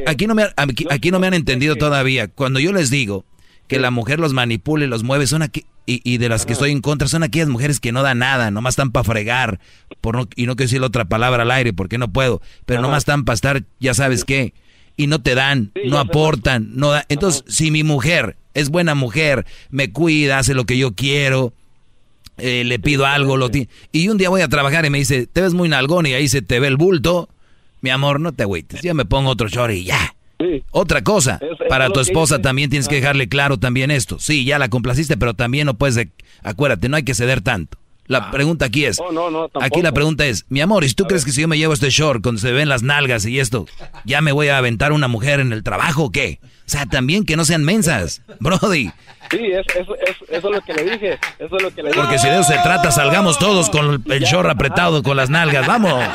Aquí 0.06 0.28
no 0.28 0.36
me, 0.36 0.44
aquí 0.90 1.12
no 1.12 1.20
me 1.20 1.28
han 1.28 1.34
entendido 1.34 1.76
todavía. 1.76 2.28
Cuando 2.28 2.60
yo 2.60 2.72
les 2.72 2.90
digo 2.90 3.26
que 3.68 3.80
la 3.80 3.92
mujer 3.92 4.20
los 4.20 4.34
manipula 4.34 4.86
y 4.86 4.88
los 4.88 5.04
mueve, 5.04 5.28
son 5.28 5.42
aquí, 5.42 5.66
y, 5.86 6.18
de 6.18 6.30
las 6.30 6.46
que 6.46 6.54
estoy 6.54 6.72
en 6.72 6.82
contra, 6.82 7.08
son 7.08 7.24
aquellas 7.24 7.50
mujeres 7.50 7.80
que 7.80 7.92
no 7.92 8.04
dan 8.04 8.20
nada, 8.20 8.52
nomás 8.52 8.74
están 8.74 8.92
para 8.92 9.04
fregar, 9.04 9.60
por 10.02 10.16
no, 10.16 10.28
y 10.36 10.46
no 10.46 10.56
quiero 10.56 10.68
decir 10.68 10.84
otra 10.84 11.06
palabra 11.06 11.44
al 11.44 11.52
aire 11.52 11.74
porque 11.74 11.98
no 11.98 12.12
puedo, 12.12 12.42
pero 12.66 12.82
nomás 12.82 13.00
están 13.00 13.26
para 13.26 13.34
estar, 13.34 13.64
ya 13.80 13.94
sabes 13.94 14.24
qué, 14.24 14.54
y 14.98 15.08
no 15.08 15.22
te 15.22 15.34
dan, 15.34 15.72
no 15.86 15.98
aportan, 15.98 16.76
no 16.76 16.92
da. 16.92 17.06
Entonces, 17.10 17.44
si 17.48 17.72
mi 17.72 17.84
mujer 17.84 18.38
es 18.54 18.70
buena 18.70 18.94
mujer, 18.94 19.46
me 19.72 19.92
cuida, 19.92 20.38
hace 20.38 20.54
lo 20.54 20.66
que 20.66 20.78
yo 20.78 20.94
quiero, 20.94 21.54
eh, 22.38 22.64
le 22.64 22.80
pido 22.80 23.06
algo, 23.06 23.38
lo 23.38 23.50
y 23.92 24.08
un 24.10 24.18
día 24.18 24.30
voy 24.30 24.42
a 24.42 24.48
trabajar 24.48 24.86
y 24.86 24.90
me 24.90 25.00
dice, 25.00 25.26
te 25.28 25.42
ves 25.42 25.54
muy 25.54 25.70
nalgón 25.70 26.06
y 26.06 26.14
ahí 26.14 26.28
se 26.28 26.42
te 26.42 26.60
ve 26.60 26.68
el 26.68 26.78
bulto, 26.78 27.30
mi 27.82 27.90
amor, 27.90 28.20
no 28.20 28.32
te 28.32 28.44
agüites, 28.44 28.82
ya 28.82 28.94
me 28.94 29.06
pongo 29.06 29.30
otro 29.30 29.48
short 29.48 29.74
y 29.74 29.86
ya. 29.86 30.16
Otra 30.72 31.04
cosa, 31.04 31.40
para 31.68 31.90
tu 31.90 32.00
esposa 32.00 32.42
también 32.42 32.70
tienes 32.70 32.88
que 32.88 32.96
dejarle 32.96 33.28
claro 33.28 33.58
también 33.58 33.92
esto. 33.92 34.20
Sí, 34.20 34.46
ya 34.46 34.58
la 34.58 34.70
complaciste, 34.70 35.18
pero 35.18 35.34
también 35.34 35.66
no 35.66 35.74
puedes, 35.74 36.08
acuérdate, 36.44 36.88
no 36.88 36.96
hay 36.96 37.04
que 37.04 37.14
ceder 37.14 37.42
tanto. 37.42 37.78
La 38.10 38.18
ah. 38.20 38.32
pregunta 38.32 38.66
aquí 38.66 38.86
es, 38.86 39.00
aquí 39.62 39.84
la 39.84 39.92
pregunta 39.92 40.26
es, 40.26 40.46
mi 40.50 40.62
amor, 40.62 40.84
¿y 40.84 40.92
tú 40.94 41.06
crees 41.06 41.26
que 41.26 41.32
si 41.32 41.42
yo 41.42 41.48
me 41.48 41.60
llevo 41.60 41.74
este 41.74 41.92
short 41.92 42.24
cuando 42.24 42.42
se 42.42 42.52
ven 42.52 42.68
las 42.68 42.82
nalgas 42.82 43.24
y 43.26 43.40
esto, 43.40 43.68
ya 44.04 44.22
me 44.22 44.32
voy 44.32 44.48
a 44.48 44.58
aventar 44.58 44.94
una 44.94 45.08
mujer 45.08 45.40
en 45.40 45.54
el 45.54 45.62
trabajo 45.62 46.06
o 46.06 46.12
qué? 46.12 46.40
O 46.42 46.48
sea, 46.66 46.88
también 46.88 47.24
que 47.24 47.36
no 47.36 47.46
sean 47.46 47.64
mensas, 47.64 48.24
Brody. 48.40 48.92
Sí, 49.30 49.52
eso, 49.76 49.96
es 50.28 50.44
lo 50.44 50.62
que 50.62 50.74
le 50.74 50.84
dije, 50.86 51.20
eso 51.38 51.56
es 51.56 51.62
lo 51.62 51.70
que 51.72 51.84
le 51.84 51.90
dije. 51.90 52.02
Porque 52.02 52.18
si 52.18 52.28
de 52.28 52.40
eso 52.40 52.44
se 52.52 52.58
trata, 52.64 52.90
salgamos 52.90 53.38
todos 53.38 53.70
con 53.70 54.04
el 54.08 54.24
short 54.24 54.50
apretado 54.50 55.04
con 55.04 55.16
las 55.16 55.30
nalgas, 55.30 55.68
vamos. 55.68 56.04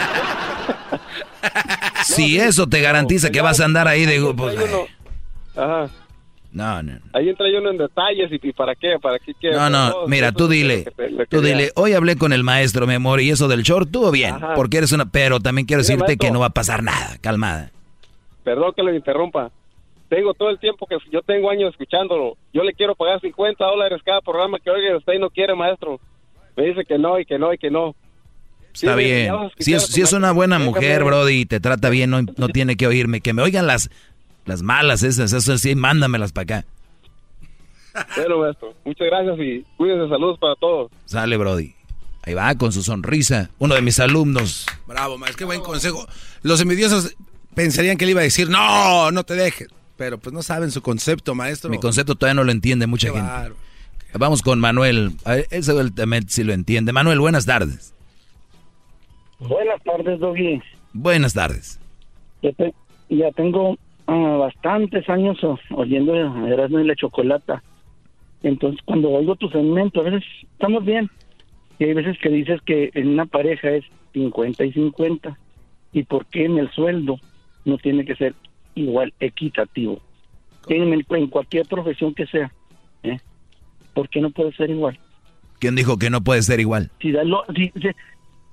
si 2.04 2.38
eso 2.38 2.68
te 2.68 2.80
garantiza 2.80 3.30
que 3.30 3.40
vas 3.40 3.60
a 3.60 3.64
andar 3.64 3.88
ahí 3.88 4.06
de... 4.06 4.32
Pues, 4.36 4.56
Ajá. 5.56 5.88
No, 6.54 6.82
no. 6.84 6.92
Ahí 7.12 7.28
entra 7.28 7.46
uno 7.58 7.70
en 7.70 7.78
detalles 7.78 8.30
y, 8.30 8.52
para 8.52 8.76
qué, 8.76 8.96
para 9.02 9.18
qué. 9.18 9.34
no, 9.50 9.68
no, 9.68 10.06
mira, 10.06 10.30
tú 10.30 10.46
dile, 10.46 10.84
tú 11.28 11.40
dile, 11.40 11.72
hoy 11.74 11.94
hablé 11.94 12.16
con 12.16 12.32
el 12.32 12.44
maestro, 12.44 12.86
mi 12.86 12.94
amor, 12.94 13.20
y 13.20 13.30
eso 13.30 13.48
del 13.48 13.62
short 13.62 13.86
estuvo 13.86 14.12
bien, 14.12 14.36
porque 14.54 14.78
eres 14.78 14.92
una, 14.92 15.04
pero 15.04 15.40
también 15.40 15.66
quiero 15.66 15.82
decirte 15.82 16.16
que 16.16 16.30
no 16.30 16.38
va 16.38 16.46
a 16.46 16.50
pasar 16.50 16.84
nada, 16.84 17.18
calmada. 17.20 17.72
Perdón 18.44 18.72
que 18.76 18.84
le 18.84 18.94
interrumpa. 18.94 19.50
Tengo 20.08 20.32
todo 20.32 20.50
el 20.50 20.60
tiempo 20.60 20.86
que 20.86 20.96
yo 21.10 21.22
tengo 21.22 21.50
años 21.50 21.72
escuchándolo. 21.72 22.36
Yo 22.52 22.62
le 22.62 22.72
quiero 22.72 22.94
pagar 22.94 23.20
50 23.20 23.64
dólares 23.64 24.00
cada 24.04 24.20
programa 24.20 24.60
que 24.60 24.70
oiga 24.70 24.96
usted 24.96 25.14
y 25.14 25.18
no 25.18 25.30
quiere, 25.30 25.56
maestro. 25.56 25.98
Me 26.56 26.66
dice 26.66 26.84
que 26.84 26.98
no 26.98 27.18
y 27.18 27.24
que 27.24 27.36
no 27.36 27.52
y 27.52 27.58
que 27.58 27.70
no. 27.70 27.96
Está 28.74 28.96
bien. 28.96 29.32
Si 29.58 29.72
es, 29.72 29.86
si 29.86 30.02
es 30.02 30.12
una 30.12 30.32
buena 30.32 30.58
mujer, 30.58 31.04
Brody, 31.04 31.40
y 31.40 31.46
te 31.46 31.60
trata 31.60 31.88
bien, 31.88 32.10
no, 32.10 32.22
no 32.22 32.48
tiene 32.48 32.76
que 32.76 32.86
oírme. 32.86 33.20
Que 33.20 33.32
me 33.32 33.42
oigan 33.42 33.66
las, 33.66 33.90
las 34.44 34.62
malas 34.62 35.02
esas, 35.02 35.32
eso 35.32 35.56
sí, 35.56 35.74
mándamelas 35.74 36.32
para 36.32 36.58
acá. 36.58 36.66
Bueno, 38.16 38.40
maestro, 38.40 38.74
muchas 38.84 39.06
gracias 39.06 39.38
y 39.38 39.64
cuídense, 39.76 40.08
saludos 40.08 40.38
para 40.40 40.56
todos. 40.56 40.90
Sale, 41.04 41.36
Brody. 41.36 41.74
Ahí 42.22 42.34
va, 42.34 42.54
con 42.56 42.72
su 42.72 42.82
sonrisa. 42.82 43.50
Uno 43.58 43.74
de 43.74 43.82
mis 43.82 44.00
alumnos. 44.00 44.66
Bravo, 44.86 45.16
maestro, 45.18 45.38
qué 45.38 45.44
buen 45.44 45.60
consejo. 45.60 46.06
Los 46.42 46.60
envidiosos 46.60 47.14
pensarían 47.54 47.96
que 47.96 48.04
él 48.04 48.10
iba 48.10 48.20
a 48.20 48.24
decir, 48.24 48.48
no, 48.48 49.10
no 49.12 49.24
te 49.24 49.34
dejes. 49.34 49.68
Pero 49.96 50.18
pues 50.18 50.32
no 50.32 50.42
saben 50.42 50.72
su 50.72 50.82
concepto, 50.82 51.36
maestro. 51.36 51.70
Mi 51.70 51.78
concepto 51.78 52.16
todavía 52.16 52.34
no 52.34 52.44
lo 52.44 52.50
entiende 52.50 52.88
mucha 52.88 53.12
gente. 53.12 53.54
Vamos 54.14 54.42
con 54.42 54.58
Manuel. 54.58 55.12
Él 55.50 55.64
seguramente 55.64 56.32
sí 56.32 56.42
lo 56.42 56.52
entiende. 56.52 56.92
Manuel, 56.92 57.20
buenas 57.20 57.46
tardes. 57.46 57.93
Buenas 59.48 59.82
tardes, 59.82 60.18
Doggy. 60.20 60.62
Buenas 60.92 61.34
tardes. 61.34 61.80
Ya, 63.08 63.30
tengo 63.32 63.76
ah, 64.06 64.36
bastantes 64.38 65.08
años 65.08 65.38
oyendo 65.70 66.14
Erasmo 66.14 66.80
y 66.80 66.86
la 66.86 66.96
Chocolata. 66.96 67.62
Entonces, 68.42 68.80
cuando 68.84 69.10
oigo 69.10 69.36
tu 69.36 69.48
segmento, 69.48 70.00
a 70.00 70.04
veces 70.04 70.24
estamos 70.52 70.84
bien. 70.84 71.10
Y 71.78 71.84
hay 71.84 71.94
veces 71.94 72.18
que 72.18 72.28
dices 72.28 72.60
que 72.62 72.90
en 72.94 73.08
una 73.08 73.26
pareja 73.26 73.70
es 73.70 73.84
50 74.12 74.64
y 74.64 74.72
50. 74.72 75.38
¿Y 75.92 76.02
por 76.04 76.26
qué 76.26 76.44
en 76.44 76.58
el 76.58 76.70
sueldo 76.70 77.18
no 77.64 77.78
tiene 77.78 78.04
que 78.04 78.16
ser 78.16 78.34
igual, 78.74 79.12
equitativo? 79.20 80.00
En, 80.68 80.92
en 80.92 81.26
cualquier 81.28 81.66
profesión 81.66 82.14
que 82.14 82.26
sea. 82.26 82.52
¿eh? 83.02 83.18
¿Por 83.92 84.08
qué 84.08 84.20
no 84.20 84.30
puede 84.30 84.52
ser 84.52 84.70
igual? 84.70 84.98
¿Quién 85.58 85.76
dijo 85.76 85.98
que 85.98 86.10
no 86.10 86.22
puede 86.22 86.42
ser 86.42 86.60
igual? 86.60 86.90
Si 87.00 87.12
dan 87.12 87.30
lo, 87.30 87.44
si, 87.54 87.72
si 87.80 87.88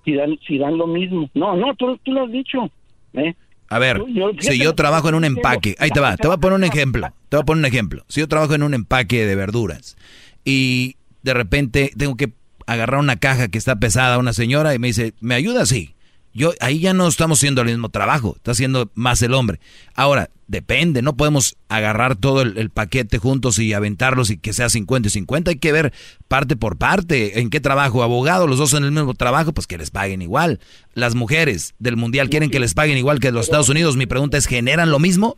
dan, 0.06 0.38
si 0.48 0.58
dan 0.58 0.78
lo 0.78 0.88
mismo. 0.88 1.30
No, 1.34 1.56
no, 1.56 1.76
tú, 1.76 1.98
tú 2.04 2.12
lo 2.12 2.26
has 2.26 2.32
dicho. 2.32 2.70
¿eh? 3.14 3.36
A 3.70 3.80
ver, 3.80 4.02
si 4.40 4.58
yo 4.58 4.74
trabajo 4.74 5.08
en 5.10 5.16
un 5.16 5.24
empaque, 5.24 5.76
ahí 5.80 5.92
te 5.92 6.00
va, 6.02 6.18
te 6.18 6.28
voy 6.28 6.36
a 6.36 6.40
poner 6.40 6.58
un 6.58 6.66
ejemplo, 6.66 7.08
te 7.30 7.38
voy 7.38 7.44
a 7.44 7.46
poner 7.46 7.62
un 7.62 7.66
ejemplo. 7.66 8.04
Si 8.10 8.20
yo 8.20 8.28
trabajo 8.28 8.54
en 8.54 8.64
un 8.64 8.74
empaque 8.74 9.26
de 9.26 9.36
verduras 9.36 9.96
y 10.44 10.98
de 11.22 11.34
repente 11.34 11.92
tengo 11.98 12.18
que 12.18 12.34
agarrar 12.68 13.00
una 13.00 13.16
caja 13.16 13.48
que 13.48 13.58
está 13.58 13.78
pesada 13.78 14.16
a 14.16 14.20
una 14.20 14.34
señora 14.34 14.76
y 14.76 14.80
me 14.80 14.88
dice, 14.88 15.14
¿me 15.22 15.36
ayuda? 15.36 15.66
Sí. 15.66 15.96
Yo, 16.34 16.54
ahí 16.62 16.80
ya 16.80 16.94
no 16.94 17.08
estamos 17.08 17.40
haciendo 17.40 17.62
el 17.62 17.68
mismo 17.68 17.90
trabajo, 17.90 18.36
está 18.38 18.52
haciendo 18.52 18.90
más 18.96 19.22
el 19.22 19.34
hombre. 19.34 19.60
Ahora, 19.96 20.30
depende, 20.48 21.02
no 21.02 21.16
podemos 21.16 21.58
agarrar 21.68 22.16
todo 22.16 22.42
el, 22.42 22.70
paquete 22.70 23.18
juntos 23.18 23.60
y 23.60 23.74
aventarlos 23.74 24.30
y 24.30 24.38
que 24.38 24.54
sea 24.54 24.70
50 24.70 25.08
y 25.08 25.12
50, 25.12 25.52
hay 25.52 25.58
que 25.58 25.72
ver 25.72 25.94
parte 26.28 26.56
por 26.56 26.78
parte, 26.78 27.40
en 27.40 27.50
qué 27.50 27.60
trabajo, 27.60 28.04
abogado, 28.04 28.48
los 28.48 28.58
dos 28.58 28.74
en 28.74 28.84
el 28.84 28.92
mismo 28.92 29.14
trabajo, 29.14 29.52
pues 29.52 29.68
que 29.68 29.78
les 29.78 29.92
paguen 29.92 30.22
igual. 30.22 30.60
Las 30.94 31.16
mujeres 31.16 31.74
del 31.80 31.98
mundial 31.98 32.30
quieren 32.30 32.50
que 32.50 32.60
les 32.60 32.74
paguen 32.74 32.98
igual 32.98 33.20
que 33.20 33.32
los 33.32 33.46
Estados 33.46 33.70
Unidos, 33.70 33.98
mi 33.98 34.06
pregunta 34.06 34.38
es, 34.38 34.46
¿generan 34.46 34.90
lo 34.90 35.00
mismo? 35.00 35.38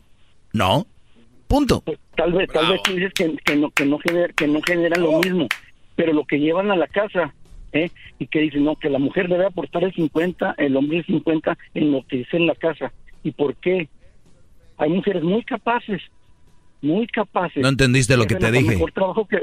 No. 0.52 0.86
Punto. 1.48 1.80
Pues, 1.82 1.98
tal 2.16 2.32
vez, 2.32 2.48
tal 2.52 2.70
vez 2.70 2.82
tú 2.82 2.94
dices 2.94 3.12
que, 3.14 3.36
que, 3.44 3.56
no, 3.56 3.70
que, 3.70 3.84
no 3.84 3.98
que 3.98 4.46
no 4.46 4.60
generan 4.62 5.02
lo 5.02 5.20
mismo, 5.20 5.48
pero 5.96 6.12
lo 6.12 6.24
que 6.24 6.38
llevan 6.38 6.70
a 6.70 6.76
la 6.76 6.86
casa 6.86 7.34
¿eh? 7.74 7.90
y 8.18 8.26
que 8.28 8.40
dicen, 8.40 8.64
no, 8.64 8.76
que 8.76 8.88
la 8.88 8.98
mujer 8.98 9.28
debe 9.28 9.44
aportar 9.44 9.84
el 9.84 9.92
50, 9.92 10.54
el 10.56 10.76
hombre 10.76 10.98
el 10.98 11.06
50 11.06 11.58
en 11.74 11.92
lo 11.92 12.06
que 12.06 12.18
dice 12.18 12.36
en 12.38 12.46
la 12.46 12.54
casa. 12.54 12.92
¿Y 13.22 13.32
por 13.32 13.56
qué? 13.56 13.88
Hay 14.78 14.90
mujeres 14.90 15.22
muy 15.22 15.42
capaces, 15.44 16.00
muy 16.80 17.06
capaces. 17.08 17.62
No 17.62 17.68
entendiste 17.68 18.16
lo 18.16 18.26
que 18.26 18.36
te 18.36 18.50
dije. 18.50 18.78
trabajo 18.94 19.26
que... 19.26 19.42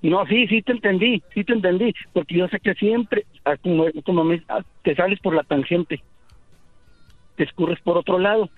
No, 0.00 0.24
sí, 0.26 0.46
sí 0.46 0.62
te 0.62 0.72
entendí, 0.72 1.22
sí 1.34 1.42
te 1.42 1.52
entendí, 1.52 1.92
porque 2.12 2.36
yo 2.36 2.46
sé 2.48 2.60
que 2.60 2.72
siempre, 2.74 3.26
ah, 3.44 3.56
como, 3.56 3.86
como 4.04 4.24
ah, 4.48 4.62
te 4.84 4.94
sales 4.94 5.18
por 5.18 5.34
la 5.34 5.42
tangente, 5.42 6.00
te 7.36 7.42
escurres 7.42 7.80
por 7.80 7.98
otro 7.98 8.18
lado 8.18 8.48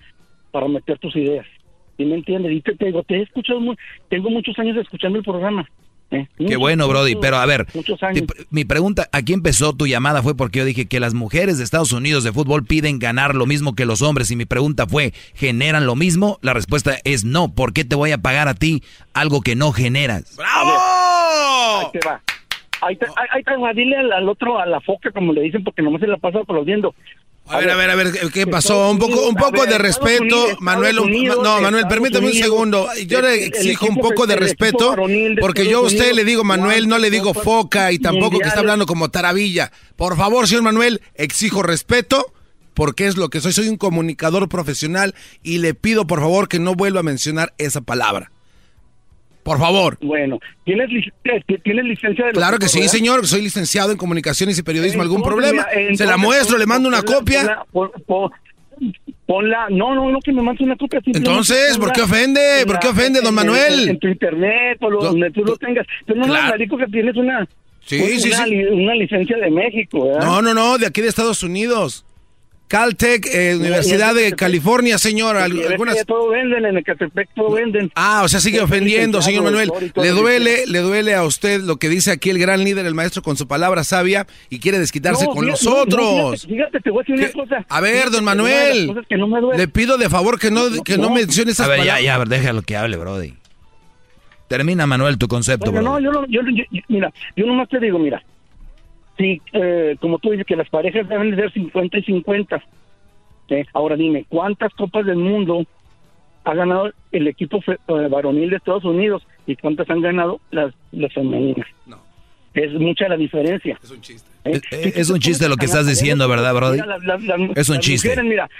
para 0.51 0.67
meter 0.67 0.99
tus 0.99 1.15
ideas. 1.15 1.47
¿Sí 1.97 2.05
me 2.05 2.15
entiendes? 2.15 2.51
Y 2.51 2.61
te, 2.61 2.85
digo, 2.85 3.01
te 3.01 3.15
he 3.15 3.21
escuchado, 3.23 3.59
muy, 3.59 3.75
tengo 4.07 4.29
muchos 4.29 4.57
años 4.59 4.77
escuchando 4.77 5.17
el 5.17 5.25
programa 5.25 5.67
¿Eh? 6.11 6.27
Qué 6.37 6.57
bueno, 6.57 6.87
Brody. 6.87 7.15
Pero 7.15 7.37
a 7.37 7.45
ver, 7.45 7.65
mi 8.49 8.65
pregunta, 8.65 9.07
aquí 9.13 9.33
empezó 9.33 9.73
tu 9.73 9.87
llamada 9.87 10.21
fue 10.21 10.35
porque 10.35 10.59
yo 10.59 10.65
dije 10.65 10.85
que 10.85 10.99
las 10.99 11.13
mujeres 11.13 11.57
de 11.57 11.63
Estados 11.63 11.93
Unidos 11.93 12.23
de 12.23 12.33
fútbol 12.33 12.65
piden 12.65 12.99
ganar 12.99 13.33
lo 13.33 13.45
mismo 13.45 13.75
que 13.75 13.85
los 13.85 14.01
hombres. 14.01 14.29
Y 14.31 14.35
mi 14.35 14.45
pregunta 14.45 14.85
fue, 14.87 15.13
¿generan 15.33 15.85
lo 15.85 15.95
mismo? 15.95 16.37
La 16.41 16.53
respuesta 16.53 16.97
es 17.05 17.23
no. 17.23 17.53
¿Por 17.53 17.73
qué 17.73 17.85
te 17.85 17.95
voy 17.95 18.11
a 18.11 18.17
pagar 18.17 18.49
a 18.49 18.53
ti 18.53 18.83
algo 19.13 19.41
que 19.41 19.55
no 19.55 19.71
generas? 19.71 20.35
¡Bravo! 20.35 20.71
Ahí 21.79 21.87
te 21.93 21.99
va. 22.05 22.21
Ahí 22.81 22.95
te, 22.95 23.05
ahí 23.05 23.75
dile 23.75 23.97
al, 23.97 24.27
otro, 24.27 24.59
a 24.59 24.65
la 24.65 24.81
foca, 24.81 25.11
como 25.11 25.33
le 25.33 25.41
dicen, 25.41 25.63
porque 25.63 25.83
nomás 25.83 26.01
se 26.01 26.07
la 26.07 26.17
pasa 26.17 26.39
aplaudiendo. 26.39 26.95
A 27.51 27.57
ver, 27.57 27.69
a 27.69 27.75
ver, 27.75 27.89
a 27.89 27.95
ver, 27.95 28.13
¿qué 28.33 28.47
pasó? 28.47 28.89
Un 28.89 28.97
poco, 28.97 29.27
un 29.27 29.35
poco 29.35 29.65
de 29.65 29.77
respeto, 29.77 30.57
Manuel. 30.61 30.95
no, 31.43 31.61
Manuel, 31.61 31.85
permítame 31.87 32.27
un 32.27 32.33
segundo. 32.33 32.87
Yo 33.07 33.21
le 33.21 33.45
exijo 33.45 33.87
un 33.87 33.97
poco 33.97 34.25
de 34.25 34.37
respeto, 34.37 34.95
porque 35.39 35.67
yo 35.67 35.79
a 35.79 35.81
usted 35.81 36.13
le 36.13 36.23
digo 36.23 36.43
Manuel, 36.43 36.87
no 36.87 36.97
le 36.97 37.09
digo 37.09 37.33
foca 37.33 37.91
y 37.91 37.99
tampoco 37.99 38.39
que 38.39 38.47
está 38.47 38.61
hablando 38.61 38.85
como 38.85 39.09
taravilla. 39.09 39.71
Por 39.97 40.15
favor, 40.15 40.47
señor 40.47 40.63
Manuel, 40.63 41.01
exijo 41.15 41.61
respeto, 41.61 42.33
porque 42.73 43.07
es 43.07 43.17
lo 43.17 43.29
que 43.29 43.41
soy. 43.41 43.51
Soy 43.51 43.67
un 43.67 43.77
comunicador 43.77 44.47
profesional 44.47 45.13
y 45.43 45.57
le 45.57 45.73
pido, 45.73 46.07
por 46.07 46.21
favor, 46.21 46.47
que 46.47 46.59
no 46.59 46.75
vuelva 46.75 47.01
a 47.01 47.03
mencionar 47.03 47.53
esa 47.57 47.81
palabra. 47.81 48.31
Por 49.43 49.57
favor. 49.57 49.97
Bueno, 50.01 50.39
¿tienes, 50.63 50.89
¿tienes 51.63 51.85
licencia 51.85 52.25
de 52.25 52.31
Claro 52.31 52.59
que 52.59 52.67
sí, 52.67 52.87
señor. 52.87 53.25
Soy 53.27 53.41
licenciado 53.41 53.91
en 53.91 53.97
comunicaciones 53.97 54.57
y 54.59 54.63
periodismo. 54.63 55.01
¿Algún 55.01 55.23
problema? 55.23 55.65
Se 55.93 56.05
la 56.05 56.17
muestro, 56.17 56.57
le 56.57 56.65
mando 56.65 56.87
una 56.87 57.01
copia. 57.01 57.65
Ponla, 59.25 59.67
no, 59.69 59.95
no, 59.95 60.11
no, 60.11 60.19
que 60.19 60.33
me 60.33 60.41
mandes 60.41 60.61
una 60.61 60.75
copia. 60.75 60.99
Entonces, 61.05 61.77
¿por 61.77 61.93
qué 61.93 62.01
ofende? 62.01 62.63
¿Por 62.65 62.79
qué 62.79 62.87
ofende, 62.87 63.21
don 63.21 63.33
Manuel? 63.33 63.89
En, 63.89 63.99
tu 63.99 64.07
internet, 64.07 64.77
o 64.81 64.89
donde 64.89 65.31
tú 65.31 65.43
lo 65.43 65.55
tengas. 65.55 65.87
Pero 66.05 66.19
no, 66.19 66.25
claro. 66.25 66.57
no, 66.57 66.77
que 66.77 66.87
tienes 66.87 67.15
una, 67.15 67.47
sí, 67.85 68.19
sí, 68.19 68.29
una, 68.29 68.45
sí. 68.45 68.55
una 68.55 68.95
licencia 68.95 69.37
de 69.37 69.49
México, 69.49 70.05
¿verdad? 70.05 70.25
No, 70.25 70.41
no, 70.41 70.53
no, 70.53 70.77
de 70.77 70.87
aquí 70.87 71.01
de 71.01 71.07
Estados 71.07 71.43
Unidos. 71.43 72.05
Caltech, 72.71 73.25
eh, 73.25 73.57
Universidad 73.57 74.15
de 74.15 74.31
California, 74.31 74.97
señor. 74.97 75.35
Algunas... 75.35 76.05
Todo 76.05 76.29
venden, 76.29 76.65
en 76.65 76.77
Ecatepec 76.77 77.27
todo 77.35 77.51
venden. 77.51 77.91
Ah, 77.95 78.21
o 78.23 78.29
sea, 78.29 78.39
sigue 78.39 78.61
ofendiendo, 78.61 79.21
señor 79.21 79.43
Manuel. 79.43 79.69
Le 79.93 80.09
duele, 80.11 80.65
le 80.67 80.79
duele 80.79 81.13
a 81.13 81.25
usted 81.25 81.59
lo 81.59 81.75
que 81.75 81.89
dice 81.89 82.11
aquí 82.11 82.29
el 82.29 82.39
gran 82.39 82.63
líder, 82.63 82.85
el 82.85 82.93
maestro, 82.93 83.23
con 83.23 83.35
su 83.35 83.45
palabra 83.45 83.83
sabia 83.83 84.25
y 84.49 84.59
quiere 84.59 84.79
desquitarse 84.79 85.25
con 85.25 85.45
los 85.45 85.67
otros. 85.67 86.47
fíjate, 86.47 86.79
te 86.79 86.89
voy 86.91 87.03
a 87.03 87.11
decir 87.11 87.35
una 87.35 87.43
cosa. 87.43 87.65
A 87.67 87.81
ver, 87.81 88.09
don 88.09 88.23
Manuel, 88.23 88.95
le 89.57 89.67
pido 89.67 89.97
de 89.97 90.07
favor 90.09 90.39
que 90.39 90.49
no, 90.49 90.61
que 90.85 90.97
no, 90.97 91.09
mencione 91.09 91.51
esas 91.51 91.67
palabras. 91.67 91.89
A 91.89 91.95
ver, 91.95 92.03
ya, 92.05 92.17
ya, 92.19 92.23
déjalo 92.23 92.61
que 92.61 92.77
hable, 92.77 92.95
Brody. 92.95 93.33
Termina, 94.47 94.87
Manuel, 94.87 95.17
tu 95.17 95.27
concepto, 95.27 95.73
No, 95.73 95.99
yo, 95.99 96.09
no, 96.09 96.25
yo, 96.27 96.39
mira, 96.87 97.11
yo 97.35 97.45
nomás 97.45 97.67
te 97.67 97.81
digo, 97.81 97.99
mira, 97.99 98.23
Sí, 99.21 99.39
eh, 99.53 99.97
como 100.01 100.17
tú 100.17 100.31
dices 100.31 100.47
que 100.47 100.55
las 100.55 100.67
parejas 100.69 101.07
deben 101.07 101.35
ser 101.35 101.51
50 101.53 101.99
y 101.99 102.03
50. 102.03 102.63
Ahora 103.71 103.95
dime, 103.95 104.25
¿cuántas 104.29 104.73
copas 104.73 105.05
del 105.05 105.17
mundo 105.17 105.63
ha 106.43 106.55
ganado 106.55 106.91
el 107.11 107.27
equipo 107.27 107.59
eh, 107.67 108.07
varonil 108.09 108.49
de 108.49 108.55
Estados 108.55 108.83
Unidos 108.83 109.21
y 109.45 109.55
cuántas 109.57 109.87
han 109.91 110.01
ganado 110.01 110.39
las, 110.49 110.73
las 110.91 111.13
femeninas? 111.13 111.67
No. 111.85 112.00
Es 112.53 112.73
mucha 112.73 113.07
la 113.07 113.15
diferencia. 113.15 113.79
Es 113.81 113.91
un 113.91 114.01
chiste. 114.01 114.29
¿Eh? 114.43 114.61
Es, 114.95 115.09
un 115.09 115.19
chiste 115.19 115.47
lo 115.47 115.55
que 115.55 115.65
estás 115.65 115.85
diciendo, 115.85 116.27
¿verdad, 116.27 116.53
Brody? 116.53 116.79
es 117.55 117.69
un 117.69 117.79
chiste. 117.79 118.13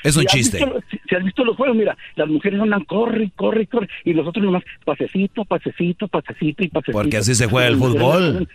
es 0.03 0.15
un 0.15 0.25
chiste. 0.25 0.59
si 1.09 1.15
has 1.15 1.23
visto 1.23 1.43
los 1.43 1.57
juegos, 1.57 1.75
mira, 1.75 1.97
las 2.15 2.27
mujeres 2.29 2.61
andan 2.61 2.83
corre, 2.85 3.31
corre, 3.35 3.65
corre, 3.65 3.89
y 4.05 4.13
los 4.13 4.27
otros 4.27 4.45
nomás 4.45 4.63
pasecito, 4.85 5.43
pasecito, 5.43 6.07
pasecito 6.07 6.63
y 6.63 6.69
pasecito. 6.69 6.97
Porque 6.97 7.17
así 7.17 7.33
se 7.35 7.47
juega 7.47 7.67
el 7.67 7.77
fútbol. 7.77 8.47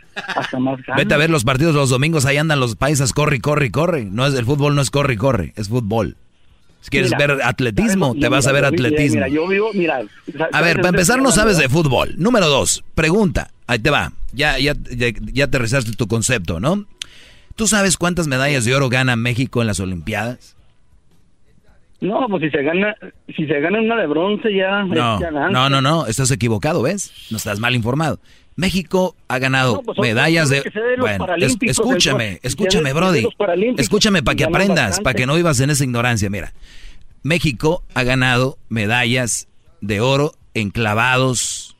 Vete 0.97 1.15
a 1.15 1.17
ver 1.17 1.31
los 1.31 1.45
partidos 1.45 1.75
los 1.75 1.91
domingos, 1.91 2.27
ahí 2.27 2.37
andan 2.37 2.61
los 2.61 2.77
paisas, 2.77 3.13
corre, 3.13 3.41
corre, 3.41 3.71
corre. 3.71 4.05
No 4.05 4.25
es, 4.25 4.35
el 4.35 4.45
fútbol 4.45 4.75
no 4.75 4.81
es 4.81 4.91
corre, 4.91 5.17
corre, 5.17 5.53
es 5.57 5.69
fútbol. 5.69 6.17
Si 6.87 6.91
quieres 6.91 7.11
ver 7.19 7.43
atletismo, 7.43 8.15
te 8.15 8.29
vas 8.29 8.47
a 8.47 8.53
ver 8.53 8.65
atletismo. 8.65 9.25
a 10.53 10.61
ver, 10.63 10.77
para 10.77 10.89
empezar 10.91 11.21
no 11.21 11.33
sabes 11.33 11.59
de 11.59 11.69
fútbol. 11.69 12.15
Número 12.17 12.47
dos, 12.47 12.85
pregunta. 12.95 13.51
Ahí 13.67 13.81
te 13.81 13.91
va. 13.91 14.13
Ya, 14.33 14.57
ya, 14.61 14.75
ya, 14.97 15.09
ya 15.21 15.51
te 15.51 15.59
rezaste 15.59 15.97
tu 15.97 16.07
concepto, 16.07 16.61
¿no? 16.61 16.87
¿Tú 17.57 17.67
sabes 17.67 17.97
cuántas 17.97 18.29
medallas 18.29 18.65
de 18.65 18.77
oro 18.77 18.89
gana 18.89 19.17
México 19.17 19.63
en 19.63 19.67
las 19.67 19.81
Olimpiadas? 19.81 20.55
No, 22.01 22.25
pues 22.29 22.45
si 22.45 22.51
se 22.51 22.63
gana, 22.63 22.95
si 23.35 23.49
se 23.49 23.61
gana 23.61 23.81
una 23.81 23.97
de 23.97 24.07
bronce 24.07 24.55
ya. 24.55 24.85
No, 24.85 25.19
no, 25.51 25.69
no, 25.69 25.81
no, 25.83 26.07
estás 26.07 26.31
equivocado, 26.31 26.83
¿ves? 26.83 27.13
No 27.33 27.37
estás 27.37 27.59
mal 27.59 27.75
informado. 27.75 28.21
México 28.57 29.15
ha 29.29 29.39
ganado 29.39 29.83
pues, 29.83 29.99
medallas 29.99 30.49
de... 30.49 30.63
bueno, 30.99 31.27
escúchame, 31.61 32.41
escúchame, 32.43 32.93
Brody. 32.95 33.29
Escúchame 33.77 34.23
para 34.23 34.35
que 34.35 34.45
aprendas, 34.45 35.01
para 35.01 35.15
que 35.15 35.27
no 35.27 35.35
vivas 35.35 35.61
en 35.61 35.71
esa 35.71 35.85
ignorancia. 35.85 36.31
Mira, 36.31 36.53
México 37.23 37.85
ha 37.95 38.03
ganado 38.03 38.59
medallas 38.69 39.49
de 39.83 40.01
oro 40.01 40.33
en 40.55 40.71
clavados, 40.71 41.77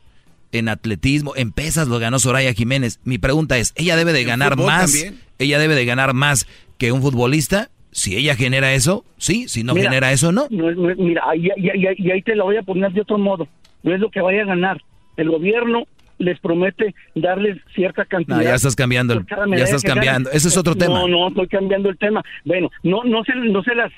en 0.53 0.69
atletismo, 0.69 1.35
en 1.35 1.51
pesas 1.51 1.89
lo 1.89 1.99
ganó 1.99 2.19
Soraya 2.19 2.53
Jiménez. 2.53 3.01
Mi 3.05 3.17
pregunta 3.19 3.57
es, 3.57 3.73
¿ella 3.77 3.97
debe 3.97 4.13
de 4.13 4.25
ganar 4.25 4.57
más? 4.59 4.95
¿Ella 5.39 5.59
debe 5.59 5.75
de 5.75 5.85
ganar 5.87 6.13
más 6.13 6.47
que 6.79 6.93
un 6.93 7.01
futbolista? 7.01 7.71
Si 7.91 8.17
ella 8.17 8.37
genera 8.37 8.75
eso, 8.75 9.07
sí. 9.17 9.49
Si 9.49 9.65
no 9.65 9.75
genera 9.75 10.13
eso, 10.13 10.31
no. 10.31 10.49
mira, 10.51 11.23
y, 11.35 11.49
y, 11.57 12.11
ahí 12.11 12.21
te 12.23 12.35
lo 12.35 12.45
voy 12.45 12.59
a 12.59 12.63
poner 12.63 12.93
de 12.93 13.01
otro 13.01 13.17
modo. 13.17 13.49
No 13.83 13.95
es 13.95 14.01
lo 14.01 14.11
que 14.11 14.21
vaya 14.21 14.43
a 14.43 14.47
ganar. 14.47 14.83
El 15.17 15.31
gobierno 15.31 15.87
les 16.19 16.39
promete 16.41 16.95
darles 17.15 17.59
cierta 17.75 18.05
cantidad. 18.05 18.37
No, 18.37 18.43
ya 18.43 18.55
estás 18.55 18.77
cambiando, 18.77 19.23
ya 19.49 19.65
estás 19.65 19.83
cambiando. 19.83 20.31
Ese 20.31 20.49
es 20.49 20.57
otro 20.57 20.75
tema. 20.75 21.01
No, 21.01 21.09
no, 21.09 21.29
estoy 21.29 21.49
cambiando 21.49 21.89
el 21.89 21.99
tema. 21.99 22.23
Bueno, 22.45 22.71
no, 22.83 23.05
no 23.05 23.25
se, 23.25 23.35
no 23.35 23.63
se 23.63 23.75
las, 23.75 23.93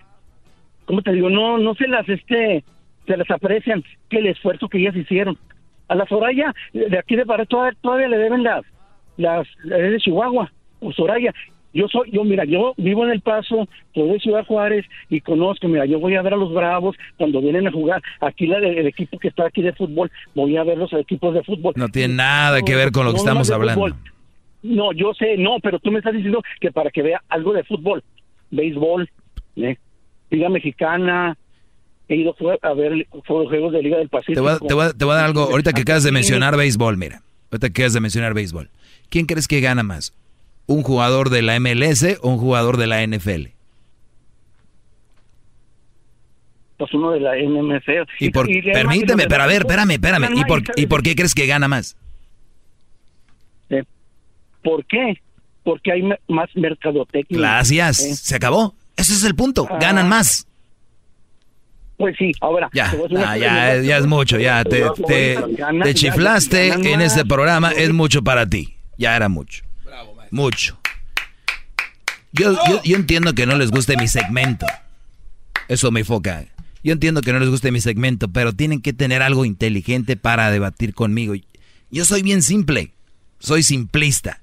¿cómo 0.85 1.03
te 1.03 1.12
digo? 1.12 1.31
No, 1.31 1.59
no 1.59 1.74
se 1.74 1.86
las, 1.86 2.09
este, 2.09 2.65
se 3.07 3.16
las 3.16 3.31
aprecian 3.31 3.85
que 4.09 4.19
el 4.19 4.27
esfuerzo 4.27 4.69
que 4.69 4.78
ellas 4.78 4.97
hicieron. 4.97 5.39
A 5.89 5.95
la 5.95 6.07
Soraya, 6.07 6.55
de 6.74 6.99
aquí 6.99 7.16
de 7.16 7.24
Pará, 7.24 7.47
todavía, 7.47 8.09
le 8.09 8.19
deben 8.19 8.43
las, 8.43 8.62
las, 9.16 9.47
de 9.65 9.97
Chihuahua, 9.99 10.53
o 10.81 10.93
Soraya, 10.93 11.32
yo 11.73 11.86
soy, 11.89 12.11
yo 12.11 12.24
mira, 12.24 12.45
yo 12.45 12.74
vivo 12.77 13.05
en 13.05 13.12
El 13.12 13.20
Paso, 13.20 13.69
soy 13.95 14.09
de 14.09 14.20
Ciudad 14.20 14.45
Juárez 14.47 14.86
y 15.11 15.20
conozco, 15.20 15.69
mira, 15.69 15.85
yo 15.86 16.01
voy 16.01 16.15
a 16.15 16.23
ver 16.23 16.35
a 16.35 16.36
los 16.36 16.53
Bravos 16.53 16.97
cuando 17.16 17.40
vienen 17.40 17.66
a 17.66 17.73
jugar. 17.73 18.03
Aquí 18.20 18.47
la 18.47 18.59
el 18.59 18.86
equipo 18.86 19.19
que 19.19 19.28
está 19.28 19.47
aquí 19.47 19.62
de 19.62 19.73
fútbol, 19.73 20.11
voy 20.35 20.57
a 20.57 20.65
ver 20.65 20.78
los 20.78 20.93
equipos 20.93 21.35
de 21.35 21.43
fútbol. 21.43 21.74
No 21.77 21.89
tiene 21.89 22.15
nada 22.15 22.62
que 22.62 22.74
ver 22.74 22.90
con 22.90 23.05
lo 23.05 23.12
que 23.12 23.19
estamos 23.19 23.51
hablando. 23.51 23.89
No, 24.62 24.93
yo 24.93 25.15
sé, 25.15 25.36
no, 25.36 25.59
pero 25.62 25.78
tú 25.78 25.90
me 25.90 25.99
estás 25.99 26.15
diciendo 26.15 26.43
que 26.61 26.73
para 26.73 26.90
que 26.90 27.03
vea 27.03 27.23
algo 27.28 27.53
de 27.53 27.62
fútbol, 27.65 28.03
béisbol, 28.51 29.09
¿eh? 29.57 29.77
Liga 30.31 30.49
Mexicana, 30.49 31.36
he 32.09 32.16
ido 32.16 32.35
a 32.62 32.74
ver 32.74 33.07
juegos 33.27 33.73
de 33.73 33.82
Liga 33.82 33.99
del 33.99 34.09
Pacífico. 34.09 34.59
Te 34.66 34.74
voy 34.74 34.85
a, 34.85 34.93
te 34.93 35.05
voy 35.05 35.12
a 35.12 35.16
dar 35.16 35.27
algo, 35.27 35.43
ahorita 35.43 35.73
que 35.73 35.82
acabas 35.82 36.03
de 36.03 36.12
mencionar 36.12 36.57
béisbol, 36.57 36.97
mira. 36.97 37.23
Ahorita 37.51 37.70
que 37.70 37.85
has 37.85 37.93
de 37.93 38.01
mencionar 38.01 38.35
béisbol. 38.35 38.69
¿Quién 39.09 39.27
crees 39.27 39.47
que 39.49 39.61
gana 39.61 39.82
más? 39.82 40.12
¿Un 40.69 40.82
jugador 40.82 41.31
de 41.31 41.43
la 41.43 41.59
MLS 41.59 42.19
o 42.20 42.28
un 42.28 42.39
jugador 42.39 42.77
de 42.77 42.86
la 42.86 43.05
NFL? 43.05 43.47
Pues 46.77 46.93
uno 46.93 47.11
de 47.11 47.20
la 47.20 47.36
NFL. 47.36 48.09
Y 48.20 48.31
por, 48.31 48.47
permíteme, 48.47 49.27
pero 49.27 49.43
a 49.43 49.47
ver, 49.47 49.62
espérame, 49.62 49.93
espérame. 49.93 50.28
¿Y 50.36 50.45
por, 50.45 50.62
¿Y 50.77 50.86
por 50.86 51.03
qué 51.03 51.16
crees 51.16 51.35
que 51.35 51.47
gana 51.47 51.69
más? 51.69 51.97
Eh, 53.70 53.82
¿Por 54.62 54.85
qué? 54.85 55.20
Porque 55.65 55.90
hay 55.90 56.03
más 56.28 56.51
mercadotecnia. 56.55 57.40
Gracias. 57.40 58.01
Eh. 58.01 58.15
Se 58.15 58.36
acabó. 58.36 58.74
Ese 58.95 59.15
es 59.15 59.24
el 59.24 59.35
punto. 59.35 59.66
Ah. 59.70 59.78
Ganan 59.81 60.07
más. 60.07 60.47
Pues 61.97 62.15
sí, 62.19 62.31
ahora. 62.43 62.69
Ya, 62.74 62.93
ah, 63.16 63.39
ya, 63.39 63.81
ya, 63.81 63.97
es 63.97 64.07
mucho, 64.07 64.39
ya. 64.39 64.62
Te, 64.65 64.85
te, 65.09 65.95
chiflaste 65.95 66.69
en 66.69 67.01
este 67.01 67.24
programa, 67.24 67.73
es 67.73 67.90
mucho 67.93 68.23
para 68.23 68.47
ti. 68.47 68.77
Ya 68.99 69.16
era 69.16 69.28
mucho. 69.28 69.68
Mucho. 70.30 70.78
Yo, 72.32 72.52
yo, 72.68 72.82
yo, 72.84 72.96
entiendo 72.96 73.34
que 73.34 73.46
no 73.46 73.56
les 73.56 73.70
guste 73.70 73.96
mi 73.96 74.06
segmento. 74.06 74.66
Eso 75.68 75.90
me 75.90 76.00
enfoca. 76.00 76.46
Yo 76.84 76.92
entiendo 76.92 77.20
que 77.22 77.32
no 77.32 77.40
les 77.40 77.48
guste 77.48 77.72
mi 77.72 77.80
segmento, 77.80 78.28
pero 78.28 78.52
tienen 78.52 78.80
que 78.80 78.92
tener 78.92 79.22
algo 79.22 79.44
inteligente 79.44 80.16
para 80.16 80.50
debatir 80.50 80.94
conmigo. 80.94 81.34
Yo 81.90 82.05
soy 82.05 82.22
bien 82.22 82.42
simple. 82.42 82.92
Soy 83.38 83.62
simplista. 83.62 84.40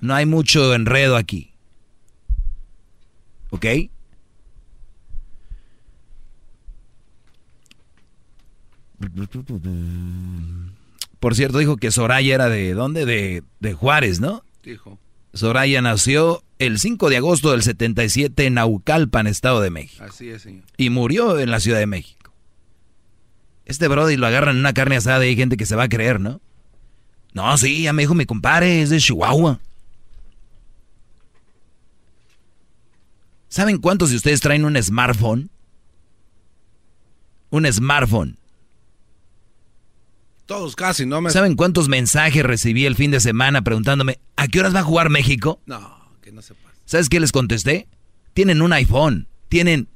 No 0.00 0.14
hay 0.14 0.26
mucho 0.26 0.74
enredo 0.74 1.16
aquí. 1.16 1.52
¿Ok? 3.50 3.66
Por 11.20 11.34
cierto, 11.34 11.58
dijo 11.58 11.76
que 11.76 11.90
Soraya 11.90 12.34
era 12.34 12.48
de 12.48 12.74
dónde? 12.74 13.04
De, 13.04 13.42
de 13.60 13.72
Juárez, 13.72 14.20
¿no? 14.20 14.42
Soraya 15.32 15.82
nació 15.82 16.42
el 16.58 16.78
5 16.78 17.10
de 17.10 17.18
agosto 17.18 17.50
del 17.50 17.62
77 17.62 18.46
en 18.46 18.54
Naucalpan, 18.54 19.26
Estado 19.26 19.60
de 19.60 19.70
México. 19.70 20.04
Así 20.04 20.30
es, 20.30 20.42
señor. 20.42 20.64
Y 20.76 20.90
murió 20.90 21.38
en 21.38 21.50
la 21.50 21.60
Ciudad 21.60 21.78
de 21.78 21.86
México. 21.86 22.32
Este 23.64 23.88
brody 23.88 24.16
lo 24.16 24.26
agarran 24.26 24.56
en 24.56 24.60
una 24.60 24.72
carne 24.72 24.96
asada 24.96 25.24
y 25.26 25.30
hay 25.30 25.36
gente 25.36 25.56
que 25.56 25.66
se 25.66 25.76
va 25.76 25.84
a 25.84 25.88
creer, 25.88 26.20
¿no? 26.20 26.40
No, 27.34 27.58
sí, 27.58 27.82
ya 27.82 27.92
me 27.92 28.02
dijo 28.02 28.14
mi 28.14 28.24
compadre, 28.24 28.80
es 28.80 28.90
de 28.90 28.98
Chihuahua. 28.98 29.60
¿Saben 33.48 33.78
cuántos 33.78 34.10
de 34.10 34.16
ustedes 34.16 34.40
traen 34.40 34.64
un 34.64 34.80
smartphone? 34.82 35.50
Un 37.50 37.70
smartphone. 37.72 38.38
Todos 40.46 40.76
casi, 40.76 41.06
¿no? 41.06 41.20
Me... 41.20 41.30
¿Saben 41.30 41.56
cuántos 41.56 41.88
mensajes 41.88 42.44
recibí 42.44 42.86
el 42.86 42.94
fin 42.94 43.10
de 43.10 43.20
semana 43.20 43.62
preguntándome, 43.62 44.20
¿a 44.36 44.46
qué 44.46 44.60
horas 44.60 44.74
va 44.74 44.80
a 44.80 44.84
jugar 44.84 45.10
México? 45.10 45.60
No, 45.66 45.98
que 46.22 46.30
no 46.30 46.40
se 46.40 46.54
pasa. 46.54 46.76
¿Sabes 46.84 47.08
qué 47.08 47.18
les 47.18 47.32
contesté? 47.32 47.88
Tienen 48.32 48.62
un 48.62 48.72
iPhone, 48.72 49.26
tienen 49.48 49.88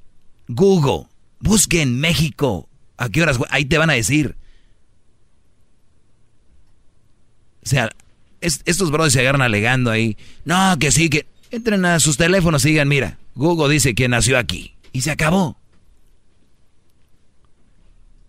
Google, 0.49 1.07
busquen 1.39 2.01
México. 2.01 2.69
¿A 2.97 3.09
qué 3.09 3.23
horas? 3.23 3.39
Ahí 3.51 3.65
te 3.65 3.79
van 3.79 3.91
a 3.91 3.95
decir. 3.95 4.37
O 7.65 7.69
sea, 7.69 7.91
estos 8.41 8.91
brothers 8.91 9.13
se 9.13 9.21
agarran 9.21 9.43
alegando 9.43 9.91
ahí. 9.91 10.17
No, 10.45 10.77
que 10.79 10.91
sí, 10.91 11.09
que 11.09 11.27
entren 11.53 11.85
a 11.85 12.01
sus 12.01 12.17
teléfonos 12.17 12.65
y 12.65 12.71
digan, 12.71 12.89
mira, 12.89 13.19
Google 13.35 13.73
dice 13.73 13.95
que 13.95 14.09
nació 14.09 14.37
aquí. 14.37 14.75
Y 14.93 15.03
se 15.03 15.13
acabó. 15.13 15.60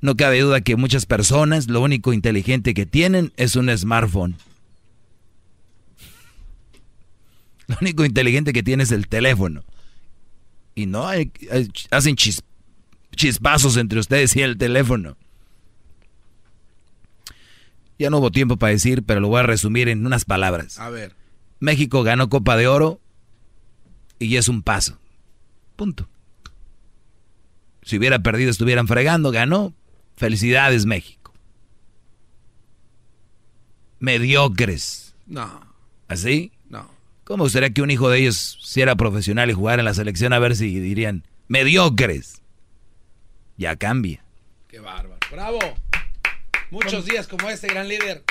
No 0.01 0.17
cabe 0.17 0.41
duda 0.41 0.61
que 0.61 0.75
muchas 0.75 1.05
personas 1.05 1.67
lo 1.67 1.81
único 1.81 2.11
inteligente 2.11 2.73
que 2.73 2.85
tienen 2.85 3.31
es 3.37 3.55
un 3.55 3.75
smartphone. 3.77 4.35
Lo 7.67 7.77
único 7.79 8.03
inteligente 8.03 8.51
que 8.51 8.63
tiene 8.63 8.83
es 8.83 8.91
el 8.91 9.07
teléfono. 9.07 9.63
Y 10.75 10.87
no 10.87 11.07
hay, 11.07 11.31
hacen 11.91 12.15
chispazos 13.15 13.77
entre 13.77 13.99
ustedes 13.99 14.35
y 14.35 14.41
el 14.41 14.57
teléfono. 14.57 15.15
Ya 17.99 18.09
no 18.09 18.17
hubo 18.17 18.31
tiempo 18.31 18.57
para 18.57 18.73
decir, 18.73 19.03
pero 19.03 19.19
lo 19.19 19.27
voy 19.27 19.41
a 19.41 19.43
resumir 19.43 19.87
en 19.87 20.05
unas 20.05 20.25
palabras. 20.25 20.79
A 20.79 20.89
ver. 20.89 21.15
México 21.59 22.01
ganó 22.01 22.29
Copa 22.29 22.57
de 22.57 22.67
Oro 22.67 22.99
y 24.17 24.37
es 24.37 24.49
un 24.49 24.63
paso. 24.63 24.97
Punto. 25.75 26.09
Si 27.83 27.97
hubiera 27.97 28.23
perdido, 28.23 28.49
estuvieran 28.49 28.87
fregando, 28.87 29.31
ganó, 29.31 29.73
Felicidades, 30.21 30.85
México. 30.85 31.33
Mediocres. 33.97 35.15
No. 35.25 35.65
¿Así? 36.07 36.51
No. 36.69 36.87
¿Cómo 37.23 37.45
gustaría 37.45 37.71
que 37.71 37.81
un 37.81 37.89
hijo 37.89 38.07
de 38.07 38.19
ellos, 38.19 38.59
si 38.61 38.81
era 38.81 38.95
profesional 38.95 39.49
y 39.49 39.53
jugara 39.53 39.81
en 39.81 39.85
la 39.85 39.95
selección, 39.95 40.31
a 40.31 40.37
ver 40.37 40.55
si 40.55 40.79
dirían 40.79 41.25
mediocres? 41.47 42.43
Ya 43.57 43.75
cambia. 43.77 44.23
Qué 44.67 44.79
bárbaro. 44.79 45.17
Bravo. 45.31 45.59
Muchos 46.69 47.03
días 47.05 47.27
como 47.27 47.49
este 47.49 47.65
gran 47.69 47.87
líder. 47.87 48.23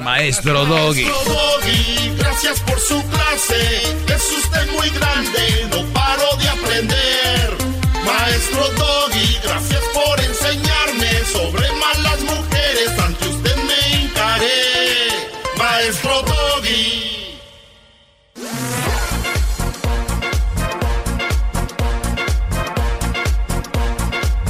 Maestro 0.00 0.64
Doggy. 0.64 1.04
Maestro 1.04 1.34
Doggy, 1.34 2.16
gracias 2.16 2.60
por 2.60 2.80
su 2.80 2.98
clase. 3.10 3.82
Es 4.06 4.38
usted 4.38 4.72
muy 4.72 4.88
grande, 4.88 5.68
no 5.70 5.92
paro 5.92 6.34
de 6.38 6.48
aprender. 6.48 7.71
Maestro 8.04 8.68
Doggy, 8.70 9.38
gracias 9.42 9.82
por 9.92 10.20
enseñarme 10.20 11.24
sobre 11.24 11.70
malas 11.72 12.20
mujeres. 12.22 12.98
Ante 12.98 13.28
usted 13.28 13.56
me 13.56 14.02
encaré. 14.04 15.08
Maestro 15.56 16.22
Doggy. 16.22 17.38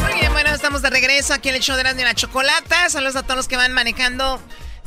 Muy 0.03 0.15
bien, 0.15 0.33
bueno, 0.33 0.51
estamos 0.51 0.83
de 0.83 0.91
regreso 0.91 1.35
aquí 1.35 1.49
en 1.51 1.57
el 1.57 1.62
show 1.62 1.77
de 1.77 1.85
la 1.85 2.15
Chocolata. 2.15 2.89
Saludos 2.89 3.16
a 3.16 3.23
todos 3.23 3.37
los 3.37 3.49
que 3.49 3.57
van 3.57 3.73
manejando 3.73 4.41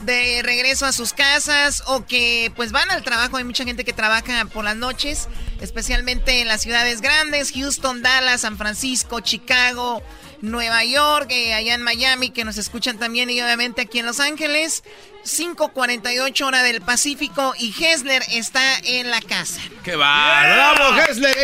de 0.04 0.42
regreso 0.44 0.86
a 0.86 0.92
sus 0.92 1.14
casas 1.14 1.84
o 1.88 2.06
que 2.06 2.52
pues 2.56 2.72
van 2.72 2.92
al 2.92 3.04
trabajo. 3.04 3.38
Hay 3.38 3.44
mucha 3.44 3.64
gente 3.64 3.84
que 3.84 3.94
trabaja 3.94 4.46
por 4.46 4.64
las 4.64 4.76
noches, 4.76 5.28
especialmente 5.62 6.42
en 6.42 6.48
las 6.48 6.62
ciudades 6.62 7.02
grandes, 7.02 7.52
Houston, 7.54 8.02
Dallas, 8.02 8.42
San 8.42 8.58
Francisco, 8.58 9.20
Chicago, 9.22 10.04
Nueva 10.42 10.84
York, 10.84 11.28
eh, 11.32 11.54
allá 11.54 11.74
en 11.74 11.82
Miami, 11.82 12.30
que 12.30 12.46
nos 12.46 12.58
escuchan 12.58 12.98
también 13.00 13.30
y 13.30 13.42
obviamente 13.42 13.82
aquí 13.82 14.00
en 14.00 14.06
Los 14.06 14.20
Ángeles. 14.20 14.84
5.48 15.24 16.46
hora 16.46 16.62
del 16.62 16.82
Pacífico 16.82 17.56
y 17.58 17.74
Hessler 17.84 18.22
está 18.32 18.78
en 18.84 19.10
la 19.10 19.22
casa. 19.22 19.60
¡Qué 19.84 19.96
va! 19.96 20.44
¡Bravo, 20.76 21.02
Hessler! 21.02 21.36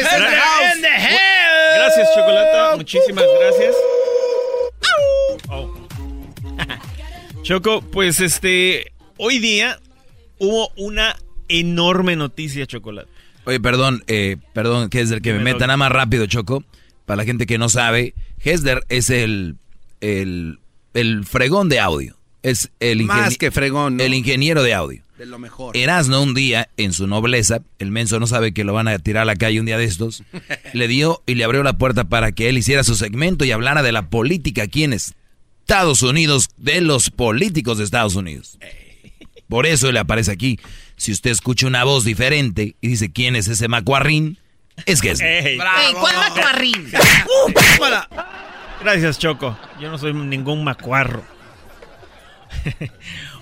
Gracias, 1.76 2.10
Chocolata. 2.14 2.76
Muchísimas 2.76 3.26
gracias. 3.40 3.76
Choco, 7.44 7.82
pues 7.82 8.20
este, 8.20 8.94
hoy 9.18 9.40
día 9.40 9.80
hubo 10.38 10.72
una 10.78 11.18
enorme 11.48 12.16
noticia, 12.16 12.68
Chocolate. 12.68 13.10
Oye, 13.46 13.60
perdón, 13.60 14.04
eh, 14.08 14.38
perdón, 14.54 14.90
Hesder, 14.92 15.22
que 15.22 15.34
me 15.34 15.40
meta 15.40 15.66
nada 15.66 15.78
más 15.78 15.92
rápido, 15.92 16.28
Choco. 16.28 16.64
Para 17.06 17.18
la 17.18 17.26
gente 17.26 17.48
que 17.48 17.58
no 17.58 17.68
sabe, 17.68 18.14
Hesder 18.40 18.86
es 18.90 19.10
el, 19.10 19.58
el, 20.02 20.60
el 20.94 21.26
fregón 21.26 21.68
de 21.68 21.80
audio. 21.80 22.16
Es 22.44 22.72
el 22.80 23.04
Más 23.04 23.38
que 23.38 23.52
fregón, 23.52 24.00
El 24.00 24.14
ingeniero 24.14 24.64
de 24.64 24.74
audio. 24.74 25.04
De 25.18 25.26
lo 25.26 25.38
mejor. 25.38 25.76
Erasno 25.78 26.22
un 26.22 26.34
día, 26.34 26.70
en 26.78 26.94
su 26.94 27.06
nobleza, 27.06 27.62
el 27.80 27.92
menso 27.92 28.20
no 28.20 28.28
sabe 28.28 28.54
que 28.54 28.64
lo 28.64 28.74
van 28.74 28.88
a 28.88 28.98
tirar 28.98 29.24
a 29.24 29.26
la 29.26 29.36
calle 29.36 29.60
un 29.60 29.66
día 29.66 29.78
de 29.78 29.86
estos, 29.86 30.24
le 30.74 30.88
dio 30.88 31.22
y 31.26 31.36
le 31.36 31.44
abrió 31.44 31.64
la 31.64 31.78
puerta 31.78 32.06
para 32.06 32.32
que 32.32 32.50
él 32.50 32.58
hiciera 32.58 32.84
su 32.84 32.96
segmento 32.96 33.46
y 33.46 33.52
hablara 33.52 33.84
de 33.84 33.92
la 33.92 34.10
política 34.10 34.64
aquí 34.64 34.84
en 34.84 34.94
Estados 35.72 36.02
Unidos, 36.02 36.50
de 36.58 36.82
los 36.82 37.10
políticos 37.10 37.78
de 37.78 37.86
Estados 37.86 38.16
Unidos. 38.16 38.60
Por 39.48 39.66
eso 39.66 39.90
le 39.94 40.00
aparece 40.00 40.30
aquí. 40.30 40.60
Si 40.98 41.14
usted 41.14 41.32
escucha 41.32 41.66
una 41.66 41.86
voz 41.86 42.04
diferente 42.04 42.76
y 42.82 42.90
dice 42.90 43.10
quién 43.14 43.38
es 43.38 43.48
ese 43.48 43.70
macuarrín, 43.70 44.38
es 44.86 45.00
que 45.00 45.12
es. 45.12 45.22
¿Cuál 45.98 46.16
macuarrín? 46.18 46.92
Gracias, 48.82 49.18
Choco. 49.18 49.58
Yo 49.80 49.90
no 49.90 49.98
soy 49.98 50.14
ningún 50.14 50.66
macuarro. 50.66 51.24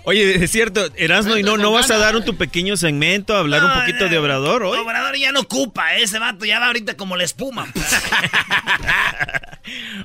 Oye, 0.04 0.44
es 0.44 0.52
cierto, 0.52 0.88
Erasmo, 0.96 1.38
¿y 1.38 1.44
no, 1.44 1.58
no 1.58 1.72
vas 1.72 1.92
a 1.92 1.98
dar 1.98 2.24
tu 2.24 2.36
pequeño 2.36 2.78
segmento, 2.78 3.36
a 3.36 3.40
hablar 3.40 3.64
un 3.64 3.74
poquito 3.74 4.10
de 4.10 4.18
Obrador 4.18 4.64
hoy? 4.64 4.80
Obrador 4.80 5.16
ya 5.18 5.32
no 5.32 5.42
ocupa, 5.42 5.96
¿eh? 5.96 6.04
ese 6.04 6.20
vato 6.20 6.46
ya 6.46 6.60
va 6.60 6.68
ahorita 6.68 6.98
como 6.98 7.16
la 7.16 7.24
espuma. 7.24 7.68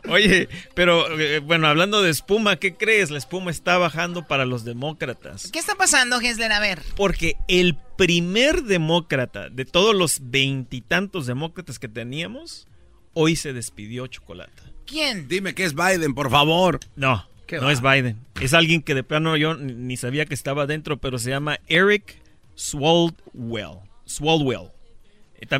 Oye, 0.09 0.49
pero 0.75 1.19
eh, 1.19 1.39
bueno, 1.39 1.69
hablando 1.69 2.03
de 2.03 2.11
espuma, 2.11 2.57
¿qué 2.57 2.75
crees? 2.75 3.11
La 3.11 3.19
espuma 3.19 3.51
está 3.51 3.79
bajando 3.79 4.27
para 4.27 4.45
los 4.45 4.65
demócratas. 4.65 5.51
¿Qué 5.53 5.59
está 5.59 5.75
pasando, 5.75 6.21
Gessler? 6.21 6.53
A 6.53 6.61
ver. 6.61 6.83
Porque 6.97 7.37
el 7.49 7.77
primer 7.97 8.65
demócrata 8.65 9.49
de 9.49 9.65
todos 9.65 9.95
los 9.95 10.31
veintitantos 10.31 11.27
demócratas 11.27 11.79
que 11.79 11.89
teníamos, 11.89 12.69
hoy 13.15 13.37
se 13.37 13.53
despidió 13.53 14.07
Chocolata. 14.07 14.63
¿Quién? 14.87 15.29
Dime 15.29 15.55
que 15.55 15.65
es 15.65 15.75
Biden, 15.75 16.15
por 16.15 16.31
favor. 16.31 16.81
No. 16.97 17.27
No 17.53 17.71
es 17.71 17.81
Biden. 17.81 18.19
Es 18.41 18.55
alguien 18.55 18.83
que 18.83 18.95
de 18.95 19.03
plano 19.03 19.37
yo 19.37 19.55
ni 19.55 19.97
sabía 19.97 20.27
que 20.27 20.35
estaba 20.35 20.67
dentro, 20.67 20.99
pero 20.99 21.19
se 21.19 21.31
llama 21.31 21.59
Eric 21.67 22.21
Swaldwell. 22.55 23.79
Swaldwell. 24.07 24.71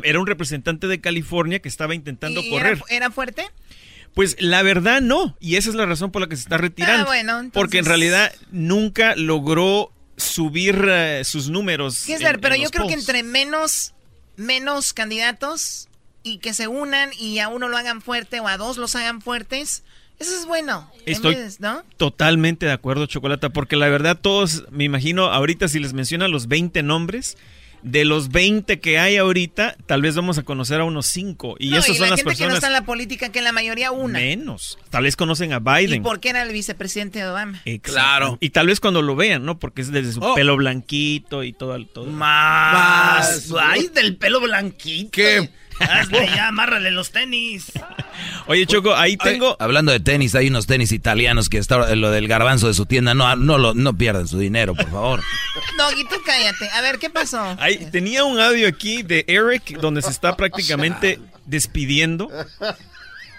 Era 0.03 0.19
un 0.19 0.27
representante 0.27 0.87
de 0.87 0.99
California 0.99 1.59
que 1.59 1.69
estaba 1.69 1.93
intentando 1.95 2.41
correr. 2.49 2.81
Era, 2.89 3.11
fuerte? 3.11 3.45
Pues 4.13 4.35
la 4.39 4.63
verdad 4.63 5.01
no, 5.01 5.35
y 5.39 5.57
esa 5.57 5.69
es 5.69 5.75
la 5.75 5.85
razón 5.85 6.11
por 6.11 6.21
la 6.21 6.27
que 6.27 6.35
se 6.35 6.43
está 6.43 6.57
retirando. 6.57 7.03
Ah, 7.03 7.05
bueno, 7.05 7.49
Porque 7.53 7.77
en 7.79 7.85
realidad 7.85 8.33
nunca 8.51 9.15
logró 9.15 9.91
subir 10.17 10.85
eh, 10.87 11.21
sus 11.23 11.49
números. 11.49 12.05
pero 12.41 12.55
yo 12.55 12.69
creo 12.69 12.87
que 12.87 12.93
entre 12.93 13.23
menos, 13.23 13.93
menos 14.37 14.93
candidatos 14.93 15.89
y 16.23 16.37
que 16.39 16.53
se 16.53 16.67
unan 16.67 17.11
y 17.19 17.39
a 17.39 17.49
uno 17.49 17.67
lo 17.67 17.77
hagan 17.77 18.01
fuerte 18.01 18.39
o 18.39 18.47
a 18.47 18.57
dos 18.57 18.77
los 18.77 18.95
hagan 18.95 19.21
fuertes, 19.21 19.83
eso 20.19 20.35
es 20.35 20.45
bueno. 20.45 20.89
Estoy 21.05 21.37
totalmente 21.97 22.65
de 22.65 22.71
acuerdo, 22.71 23.05
Chocolata, 23.05 23.49
porque 23.49 23.75
la 23.75 23.89
verdad 23.89 24.17
todos, 24.19 24.63
me 24.71 24.83
imagino, 24.83 25.25
ahorita 25.25 25.67
si 25.67 25.79
les 25.79 25.93
mencionan 25.93 26.31
los 26.31 26.47
20 26.47 26.83
nombres, 26.83 27.37
de 27.85 28.03
los 28.03 28.29
20 28.29 28.79
que 28.79 28.97
hay 28.97 29.17
ahorita, 29.17 29.77
tal 29.85 30.01
vez 30.01 30.15
vamos 30.15 30.39
a 30.39 30.43
conocer 30.43 30.81
a 30.81 30.85
unos 30.85 31.05
5. 31.05 31.57
Y 31.59 31.75
esos 31.75 31.97
son 31.97 32.07
la 32.07 32.15
las 32.15 32.23
gente 32.23 32.35
que 32.35 32.47
no 32.47 32.55
está 32.55 32.67
en 32.67 32.73
la 32.73 32.83
política, 32.83 33.29
que 33.29 33.43
la 33.43 33.51
mayoría 33.51 33.91
una. 33.91 34.17
Menos. 34.17 34.79
Tal 34.89 35.03
vez 35.03 35.15
conocen 35.15 35.53
a 35.53 35.59
Biden. 35.59 36.01
¿Y 36.01 36.03
por 36.03 36.19
qué 36.19 36.29
era 36.29 36.41
el 36.41 36.51
vicepresidente 36.51 37.19
de 37.19 37.27
Obama? 37.27 37.61
Claro. 37.83 38.39
Y 38.41 38.49
tal 38.49 38.67
vez 38.67 38.79
cuando 38.79 39.03
lo 39.03 39.15
vean, 39.15 39.45
¿no? 39.45 39.59
Porque 39.59 39.83
es 39.83 39.91
desde 39.91 40.13
su 40.13 40.19
oh. 40.19 40.33
pelo 40.33 40.57
blanquito 40.57 41.43
y 41.43 41.53
todo. 41.53 41.79
todo. 41.85 42.05
Más. 42.05 43.53
Ay, 43.59 43.87
del 43.93 44.17
pelo 44.17 44.41
blanquito. 44.41 45.11
¿Qué? 45.11 45.51
Hazle 45.79 46.27
ya, 46.27 46.47
amárrale 46.47 46.91
los 46.91 47.11
tenis. 47.11 47.71
Oye, 48.47 48.65
Choco, 48.65 48.95
ahí 48.95 49.17
tengo. 49.17 49.57
hablando 49.59 49.91
de 49.91 49.99
tenis, 49.99 50.35
hay 50.35 50.47
unos 50.47 50.67
tenis 50.67 50.91
italianos 50.91 51.49
que 51.49 51.57
está 51.57 51.95
lo 51.95 52.11
del 52.11 52.27
garbanzo 52.27 52.67
de 52.67 52.73
su 52.73 52.85
tienda. 52.85 53.13
No, 53.13 53.35
no, 53.35 53.73
no 53.73 53.97
pierdan 53.97 54.27
su 54.27 54.37
dinero, 54.37 54.75
por 54.75 54.89
favor. 54.89 55.23
Doguito, 55.77 56.15
cállate. 56.25 56.69
A 56.69 56.81
ver, 56.81 56.99
¿qué 56.99 57.09
pasó? 57.09 57.55
Ahí, 57.59 57.87
tenía 57.91 58.23
un 58.23 58.39
audio 58.39 58.67
aquí 58.67 59.03
de 59.03 59.25
Eric 59.27 59.79
donde 59.79 60.01
se 60.01 60.09
está 60.09 60.35
prácticamente 60.35 61.19
despidiendo 61.45 62.29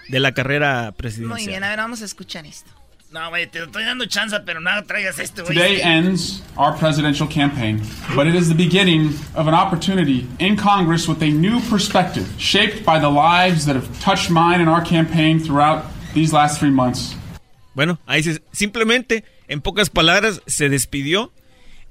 de 0.07 0.19
la 0.19 0.33
carrera 0.33 0.93
presidencial. 0.95 1.39
Muy 1.39 1.47
bien, 1.47 1.63
a 1.63 1.69
ver, 1.69 1.79
vamos 1.79 2.01
a 2.01 2.05
escuchar 2.05 2.45
esto. 2.45 2.76
No, 3.09 3.29
güey, 3.29 3.47
te 3.47 3.63
estoy 3.63 3.85
dando 3.85 4.05
chance, 4.05 4.37
pero 4.45 4.59
nada 4.59 4.83
traigas 4.83 5.17
esto, 5.17 5.43
güey. 5.43 5.55
Today 5.55 5.81
ends 5.81 6.41
our 6.57 6.73
presidential 6.77 7.25
campaign, 7.25 7.81
but 8.15 8.27
it 8.27 8.35
is 8.35 8.49
the 8.49 8.55
beginning 8.55 9.13
of 9.33 9.47
an 9.47 9.53
opportunity 9.53 10.27
in 10.39 10.57
Congress 10.57 11.07
with 11.07 11.21
a 11.21 11.29
new 11.29 11.61
perspective 11.69 12.27
shaped 12.37 12.83
by 12.83 12.99
the 12.99 13.09
lives 13.09 13.65
that 13.65 13.77
have 13.77 13.87
touched 14.01 14.29
mine 14.29 14.59
and 14.59 14.69
our 14.69 14.83
campaign 14.83 15.39
throughout 15.39 15.85
these 16.13 16.33
last 16.33 16.59
three 16.59 16.69
months. 16.69 17.15
Bueno, 17.73 17.97
ahí 18.07 18.23
se, 18.23 18.41
simplemente, 18.51 19.23
en 19.47 19.61
pocas 19.61 19.89
palabras, 19.89 20.41
se 20.45 20.67
despidió. 20.67 21.31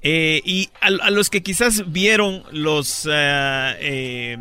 Eh, 0.03 0.41
y 0.45 0.69
a, 0.81 0.87
a, 0.87 1.09
los 1.09 1.31
que 1.31 1.41
quizás 1.41 1.91
vieron 1.91 2.43
los... 2.51 3.05
Uh, 3.07 3.73
eh, 3.79 4.37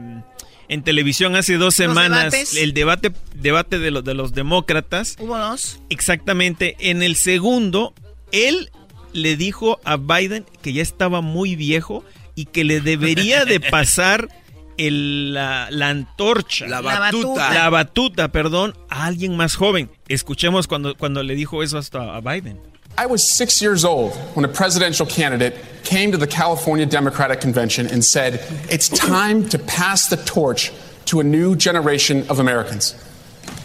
en 0.69 0.83
televisión 0.83 1.37
hace 1.37 1.57
dos 1.57 1.75
semanas 1.75 2.57
el 2.57 2.73
debate, 2.73 3.13
debate 3.35 3.79
de, 3.79 3.91
los 3.91 4.05
de 4.05 4.15
los 4.15 4.35
demócratas. 4.35 5.17
Hubo 5.19 5.39
dos. 5.39 5.81
Exactamente. 5.89 6.77
En 6.79 7.03
el 7.03 7.17
segundo, 7.17 7.95
él 8.33 8.71
le 9.13 9.37
dijo 9.37 9.81
a 9.85 9.97
Biden 9.97 10.45
que 10.63 10.73
ya 10.73 10.83
estaba 10.83 11.21
muy 11.21 11.57
viejo 11.57 12.05
y 12.35 12.47
que 12.47 12.65
le 12.65 12.81
debería 12.81 13.45
de 13.45 13.61
pasar 13.71 14.29
el, 14.77 15.33
la, 15.33 15.69
antorcha. 15.89 16.67
La 16.67 16.81
batuta. 16.81 17.55
La 17.55 17.71
batuta, 17.71 18.29
perdón, 18.29 18.75
a 18.89 19.07
alguien 19.07 19.37
más 19.37 19.57
joven. 19.57 19.91
Escuchemos 20.09 20.67
cuando, 20.67 20.95
cuando 20.97 21.23
le 21.23 21.35
dijo 21.35 21.63
eso 21.63 21.79
hasta 21.79 22.17
a 22.17 22.21
Biden. 22.21 22.61
I 22.99 23.07
was 23.07 23.31
six 23.31 23.61
years 23.61 23.85
old 23.85 24.15
when 24.35 24.45
a 24.45 24.49
presidential 24.49 25.05
candidate 25.05 25.55
came 25.85 26.13
to 26.13 26.19
the 26.19 26.27
California 26.27 26.87
Democratic 26.87 27.41
Convention 27.41 27.87
and 27.87 28.03
said, 28.05 28.43
It's 28.71 28.89
time 28.89 29.49
to 29.51 29.59
pass 29.59 30.09
the 30.09 30.17
torch 30.17 30.73
to 31.07 31.21
a 31.21 31.25
new 31.25 31.57
generation 31.57 32.27
of 32.31 32.39
Americans. 32.39 32.95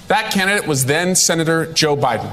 That 0.08 0.34
candidate 0.34 0.68
was 0.68 0.86
then 0.86 1.16
Senator 1.16 1.72
Joe 1.74 1.96
Biden. 1.96 2.32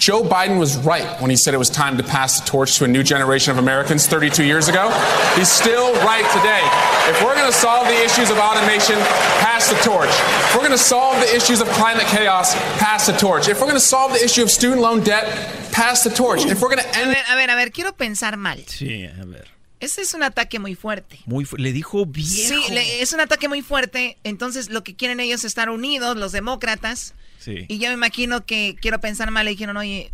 Joe 0.00 0.22
Biden 0.22 0.58
was 0.58 0.78
right 0.78 1.20
when 1.20 1.28
he 1.28 1.36
said 1.36 1.52
it 1.52 1.58
was 1.58 1.68
time 1.68 1.98
to 1.98 2.02
pass 2.02 2.40
the 2.40 2.46
torch 2.46 2.78
to 2.78 2.84
a 2.84 2.88
new 2.88 3.02
generation 3.02 3.50
of 3.50 3.58
Americans 3.58 4.06
32 4.06 4.44
years 4.44 4.66
ago. 4.66 4.88
He's 5.36 5.50
still 5.50 5.92
right 5.96 6.24
today. 6.32 6.64
If 7.12 7.22
we're 7.22 7.34
going 7.34 7.52
to 7.52 7.56
solve 7.56 7.86
the 7.86 8.02
issues 8.02 8.30
of 8.30 8.38
automation, 8.38 8.96
pass 9.44 9.68
the 9.68 9.76
torch. 9.84 10.08
If 10.08 10.54
we're 10.54 10.62
going 10.62 10.72
to 10.72 10.78
solve 10.78 11.20
the 11.20 11.36
issues 11.36 11.60
of 11.60 11.68
climate 11.68 12.06
chaos, 12.06 12.54
pass 12.78 13.08
the 13.08 13.12
torch. 13.12 13.48
If 13.48 13.60
we're 13.60 13.66
going 13.66 13.74
to 13.74 13.80
solve 13.80 14.12
the 14.12 14.24
issue 14.24 14.42
of 14.42 14.50
student 14.50 14.80
loan 14.80 15.04
debt, 15.04 15.26
pass 15.70 16.02
the 16.02 16.08
torch. 16.08 16.46
If 16.46 16.62
we're 16.62 16.74
going 16.74 16.82
to 16.82 16.98
end... 16.98 17.10
A 17.10 17.14
ver, 17.14 17.22
a 17.28 17.36
ver, 17.36 17.52
a 17.52 17.56
ver, 17.56 17.70
quiero 17.70 17.92
pensar 17.92 18.38
mal. 18.38 18.56
Sí, 18.56 19.04
a 19.04 19.26
ver. 19.26 19.44
Ese 19.80 20.02
es 20.02 20.14
un 20.14 20.22
ataque 20.22 20.58
muy 20.58 20.74
fuerte. 20.74 21.18
Muy 21.26 21.44
fu 21.44 21.56
le 21.56 21.72
dijo 21.72 22.06
viejo. 22.06 22.54
Sí, 22.54 22.72
le, 22.72 23.02
es 23.02 23.12
un 23.12 23.20
ataque 23.20 23.48
muy 23.48 23.62
fuerte. 23.62 24.18
Entonces, 24.24 24.70
lo 24.70 24.84
que 24.84 24.94
quieren 24.94 25.20
ellos 25.20 25.40
es 25.40 25.46
estar 25.46 25.70
unidos, 25.70 26.16
los 26.16 26.32
demócratas 26.32 27.14
y 27.46 27.78
yo 27.78 27.88
me 27.88 27.94
imagino 27.94 28.44
que 28.44 28.76
quiero 28.80 29.00
pensar 29.00 29.30
mal, 29.30 29.44
le 29.44 29.52
dijeron, 29.52 29.76
oye, 29.76 30.12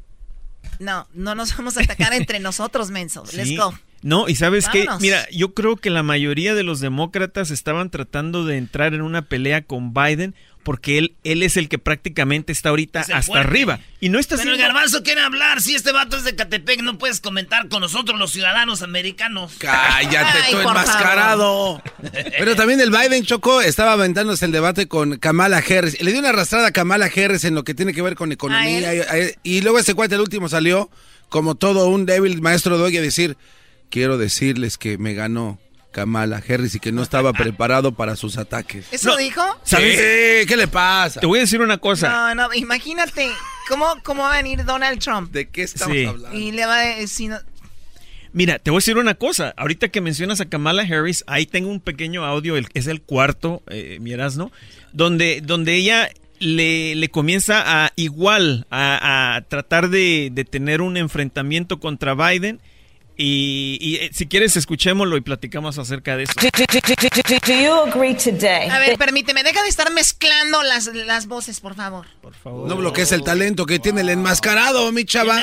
no, 0.79 1.09
no 1.15 1.35
nos 1.35 1.57
vamos 1.57 1.77
a 1.77 1.83
atacar 1.83 2.13
entre 2.13 2.41
nosotros, 2.41 2.91
menso. 2.91 3.25
Let's 3.33 3.57
go. 3.57 3.75
No, 4.03 4.29
y 4.29 4.37
sabes 4.37 4.69
qué, 4.69 4.87
mira, 5.01 5.27
yo 5.31 5.53
creo 5.53 5.77
que 5.77 5.91
la 5.91 6.05
mayoría 6.05 6.55
de 6.55 6.63
los 6.63 6.81
demócratas 6.81 7.51
estaban 7.51 7.91
tratando 7.91 8.45
de 8.45 8.57
entrar 8.57 8.95
en 8.95 9.01
una 9.01 9.23
pelea 9.23 9.63
con 9.63 9.95
Biden 9.95 10.35
porque 10.67 10.99
él, 10.99 11.15
él 11.23 11.45
es 11.45 11.57
el 11.57 11.69
que 11.69 11.79
prácticamente 11.79 12.51
está 12.51 12.71
ahorita 12.71 13.03
hasta 13.15 13.39
arriba. 13.39 13.79
Y 14.01 14.09
no 14.09 14.19
está 14.19 14.35
Pero 14.37 14.51
el 14.51 14.59
garbanzo 14.59 15.05
quiere 15.05 15.21
hablar. 15.21 15.63
Si 15.63 15.77
este 15.77 15.93
vato 15.93 16.17
es 16.17 16.25
de 16.25 16.35
Catepec, 16.35 16.83
no 16.83 16.99
puedes 16.99 17.21
comentar 17.21 17.69
con 17.69 17.83
nosotros 17.83 18.19
los 18.19 18.33
ciudadanos 18.33 18.83
americanos. 18.83 19.53
Cállate, 19.59 20.39
tú 20.51 20.59
enmascarado. 20.59 21.81
Pero 22.37 22.57
también 22.57 22.81
el 22.81 22.91
Biden 22.91 23.23
Choco 23.23 23.61
estaba 23.61 23.93
aventándose 23.93 24.45
el 24.45 24.51
debate 24.51 24.89
con 24.89 25.19
Kamala 25.19 25.59
Harris. 25.59 26.03
Le 26.03 26.11
dio 26.11 26.19
una 26.19 26.31
arrastrada 26.31 26.67
a 26.67 26.73
Kamala 26.73 27.07
Harris 27.07 27.45
en 27.45 27.55
lo 27.55 27.63
que 27.63 27.73
tiene 27.73 27.95
que 27.95 28.03
ver 28.03 28.17
con 28.17 28.33
economía. 28.33 28.93
Y, 29.45 29.61
luego 29.61 29.79
ese 29.79 29.95
cuate, 29.95 30.17
el 30.17 30.21
último, 30.21 30.49
salió 30.49 30.91
como 31.29 31.55
todo 31.55 31.87
un 31.87 32.07
débil 32.07 32.43
maestro 32.43 32.77
de 32.77 32.83
hoy 32.83 32.97
a 32.97 33.03
decir, 33.03 33.37
quiero 33.89 34.19
decirles 34.19 34.79
que 34.79 34.99
me 34.99 35.15
ganó 35.15 35.61
Kamala 35.93 36.43
Harris 36.47 36.75
y 36.75 36.81
que 36.81 36.93
no 36.93 37.03
estaba 37.03 37.33
preparado 37.35 37.93
para 37.93 38.17
sus 38.17 38.37
ataques. 38.39 38.87
¿Eso 38.93 39.17
dijo? 39.17 39.43
¿Sabes? 39.63 40.47
¿Qué 40.47 40.57
le 40.57 40.69
pasa? 40.69 41.21
Te 41.21 41.27
voy 41.27 41.39
a 41.39 41.43
decir 41.43 41.61
una 41.61 41.79
cosa. 41.79 42.09
No, 42.09 42.35
no, 42.35 42.55
imagínate 42.55 43.31
cómo, 43.69 43.87
cómo 44.03 44.23
va 44.25 44.35
a 44.35 44.37
venir 44.37 44.65
Donald 44.65 44.99
Trump. 44.99 45.33
¿De 45.33 45.49
qué 45.49 45.63
estamos 45.63 45.97
hablando? 46.07 46.39
Y 46.39 46.53
le 46.53 46.67
va 46.67 46.81
a 46.81 46.85
decir... 46.97 47.33
Mira, 48.33 48.59
te 48.59 48.71
voy 48.71 48.79
a 48.79 48.81
decir 48.81 48.99
una 48.99 49.15
cosa. 49.15 49.55
Ahorita 49.57 49.89
que 49.89 50.03
mencionas 50.03 50.43
a 50.43 50.45
Kamala 50.47 50.83
Harris, 50.83 51.25
ahí 51.27 51.47
tengo 51.47 51.71
un 51.71 51.81
pequeño 51.81 52.23
audio, 52.23 52.59
el, 52.59 52.69
es 52.75 52.87
el 52.87 53.01
cuarto, 53.01 53.63
eh, 53.69 53.97
miras, 53.99 54.37
¿no? 54.37 54.53
Donde, 54.93 55.41
donde 55.43 55.75
ella 55.75 56.11
le, 56.39 56.95
le, 56.97 57.09
comienza 57.09 57.63
a 57.65 57.93
igual 57.97 58.67
a, 58.71 59.43
tratar 59.49 59.89
de, 59.89 60.29
de, 60.33 60.45
tener 60.45 60.83
un 60.83 60.99
enfrentamiento 60.99 61.81
contra 61.81 62.15
Biden 62.15 62.61
y, 63.17 63.79
y, 63.81 63.97
eh, 63.97 64.11
si 64.13 64.27
quieres, 64.27 64.57
escuchémoslo 64.57 65.17
y 65.17 65.23
platicamos 65.23 65.79
acerca 65.79 66.17
de 66.17 66.25
eso. 66.25 66.33
A 68.71 68.79
ver, 68.79 68.99
permíteme, 68.99 69.43
deja 69.43 69.63
de 69.63 69.69
estar 69.69 69.91
mezclando 69.93 70.63
las, 70.63 70.87
las 70.87 71.27
voces, 71.27 71.61
por 71.61 71.75
favor. 71.75 72.07
Por 72.21 72.35
favor. 72.35 72.69
No 72.69 72.77
bloquees 72.77 73.13
el 73.13 73.23
talento 73.23 73.65
que 73.65 73.79
tiene 73.79 74.03
el 74.03 74.11
enmascarado, 74.11 74.93
mi 74.93 75.05
chava. 75.05 75.41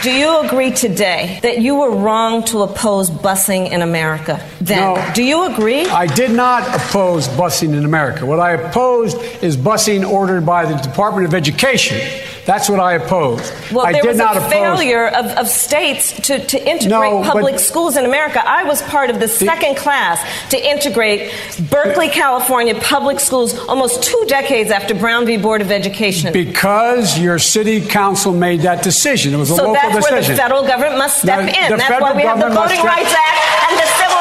Do 0.00 0.10
you 0.10 0.40
agree 0.40 0.70
today 0.70 1.40
that 1.42 1.60
you 1.60 1.74
were 1.74 1.90
wrong 1.90 2.44
to 2.44 2.62
oppose 2.62 3.10
busing 3.10 3.70
in 3.70 3.82
America? 3.82 4.40
Then, 4.60 4.94
no, 4.94 5.12
do 5.14 5.22
you 5.22 5.52
agree? 5.52 5.86
I 5.86 6.06
did 6.06 6.30
not 6.30 6.62
oppose 6.74 7.26
busing 7.28 7.74
in 7.76 7.84
America. 7.84 8.24
What 8.24 8.38
I 8.38 8.52
opposed 8.52 9.16
is 9.42 9.56
busing 9.56 10.08
ordered 10.08 10.46
by 10.46 10.66
the 10.66 10.76
Department 10.76 11.26
of 11.26 11.34
Education. 11.34 11.98
That's 12.46 12.68
what 12.68 12.80
I 12.80 12.94
oppose. 12.94 13.52
Well, 13.72 13.86
I 13.86 13.92
there 13.92 14.02
did 14.02 14.08
was 14.08 14.18
not 14.18 14.36
a 14.36 14.42
failure 14.42 15.08
of, 15.08 15.26
of 15.26 15.48
states 15.48 16.12
to, 16.26 16.44
to 16.44 16.58
integrate 16.58 17.12
no, 17.12 17.22
public 17.22 17.58
schools 17.58 17.96
in 17.96 18.04
America. 18.04 18.42
I 18.46 18.64
was 18.64 18.82
part 18.82 19.10
of 19.10 19.18
the 19.20 19.28
second 19.28 19.76
class 19.76 20.20
to 20.50 20.58
integrate 20.58 21.32
Berkeley, 21.70 22.08
California 22.08 22.74
public 22.80 23.20
schools 23.20 23.58
almost 23.66 24.02
two 24.02 24.24
decades 24.28 24.70
after 24.70 24.94
Brown 24.94 25.24
v. 25.26 25.36
Board 25.36 25.62
of 25.62 25.70
Education. 25.70 26.32
Because 26.32 27.18
your 27.18 27.38
city 27.38 27.80
council 27.80 28.32
made 28.32 28.60
that 28.60 28.82
decision. 28.82 29.32
It 29.34 29.38
was 29.38 29.50
a 29.50 29.56
so 29.56 29.72
local 29.72 29.74
that's 29.74 30.10
where 30.10 30.22
the 30.22 30.36
federal 30.36 30.66
government 30.66 30.98
must 30.98 31.22
step 31.22 31.40
the, 31.40 31.48
in. 31.48 31.78
That's 31.78 32.00
why 32.00 32.12
we 32.12 32.22
have 32.22 32.38
the 32.38 32.50
Voting 32.50 32.82
Rights 32.84 33.14
Act 33.14 33.70
and 33.70 33.78
the 33.78 33.88
Civil 33.98 34.13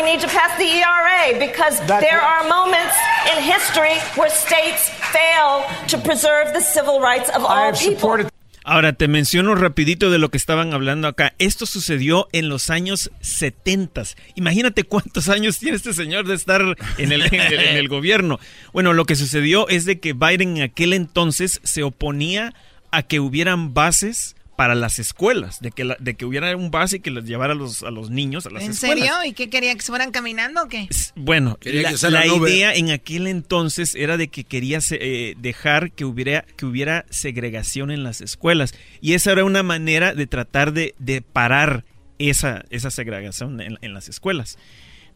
we 0.00 0.10
need 0.10 0.20
to 0.20 0.28
pass 0.28 0.56
the 0.56 0.64
ERA 0.64 1.38
because 1.38 1.78
That's 1.86 2.04
there 2.04 2.20
are 2.20 2.48
moments 2.48 2.96
in 3.32 3.42
history 3.42 3.96
where 4.16 4.30
states 4.30 4.88
fail 5.12 5.64
to 5.88 5.98
preserve 5.98 6.52
the 6.54 6.60
civil 6.60 7.00
rights 7.00 7.28
of 7.30 7.44
all 7.44 7.72
people. 7.72 8.28
Ahora 8.62 8.92
te 8.92 9.08
menciono 9.08 9.54
rapidito 9.54 10.10
de 10.10 10.18
lo 10.18 10.30
que 10.30 10.36
estaban 10.36 10.74
hablando 10.74 11.08
acá. 11.08 11.34
Esto 11.38 11.66
sucedió 11.66 12.28
en 12.32 12.48
los 12.48 12.70
años 12.70 13.10
70. 13.20 14.02
Imagínate 14.36 14.84
cuántos 14.84 15.28
años 15.28 15.58
tiene 15.58 15.76
este 15.76 15.92
señor 15.92 16.26
de 16.26 16.34
estar 16.34 16.62
en 16.98 17.12
el, 17.12 17.22
en 17.32 17.76
el 17.76 17.88
gobierno. 17.88 18.38
Bueno, 18.72 18.92
lo 18.92 19.06
que 19.06 19.16
sucedió 19.16 19.68
es 19.68 19.86
de 19.86 19.98
que 19.98 20.12
Biden 20.12 20.58
en 20.58 20.62
aquel 20.62 20.92
entonces 20.92 21.60
se 21.64 21.82
oponía 21.82 22.54
a 22.90 23.02
que 23.02 23.18
hubieran 23.18 23.72
bases 23.72 24.36
para 24.60 24.74
las 24.74 24.98
escuelas, 24.98 25.62
de 25.62 25.70
que, 25.70 25.96
de 25.98 26.14
que 26.16 26.26
hubiera 26.26 26.54
un 26.54 26.70
base 26.70 27.00
que 27.00 27.10
les 27.10 27.24
llevara 27.24 27.54
a 27.54 27.56
los, 27.56 27.82
a 27.82 27.90
los 27.90 28.10
niños 28.10 28.44
a 28.44 28.50
las 28.50 28.62
¿En 28.62 28.72
escuelas. 28.72 28.98
¿En 28.98 29.04
serio? 29.04 29.24
¿Y 29.24 29.32
qué 29.32 29.48
quería? 29.48 29.74
¿Que 29.74 29.80
se 29.80 29.90
fueran 29.90 30.10
caminando 30.10 30.64
o 30.64 30.68
qué? 30.68 30.86
Bueno, 31.16 31.56
la, 31.62 32.26
idea 32.26 32.74
en 32.74 32.90
aquel 32.90 33.26
entonces 33.26 33.94
era 33.94 34.18
de 34.18 34.28
que 34.28 34.44
quería 34.44 34.80
eh, 34.90 35.34
dejar 35.38 35.92
que 35.92 36.04
hubiera, 36.04 36.44
que 36.58 36.66
hubiera 36.66 37.06
segregación 37.08 37.90
en 37.90 38.02
las 38.02 38.20
escuelas. 38.20 38.74
Y 39.00 39.14
esa 39.14 39.32
era 39.32 39.46
una 39.46 39.62
manera 39.62 40.12
de 40.12 40.26
tratar 40.26 40.74
de, 40.74 40.94
de 40.98 41.22
parar 41.22 41.86
esa, 42.18 42.62
esa 42.68 42.90
segregación 42.90 43.62
en, 43.62 43.78
en 43.80 43.94
las 43.94 44.10
escuelas. 44.10 44.58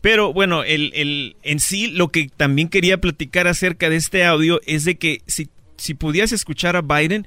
Pero 0.00 0.32
bueno, 0.32 0.64
el, 0.64 0.90
el, 0.94 1.36
en 1.42 1.60
sí 1.60 1.88
lo 1.88 2.08
que 2.08 2.30
también 2.34 2.70
quería 2.70 2.98
platicar 2.98 3.46
acerca 3.46 3.90
de 3.90 3.96
este 3.96 4.24
audio 4.24 4.62
es 4.64 4.86
de 4.86 4.94
que 4.94 5.20
si, 5.26 5.50
si 5.76 5.92
pudieras 5.92 6.32
escuchar 6.32 6.76
a 6.76 6.80
Biden, 6.80 7.26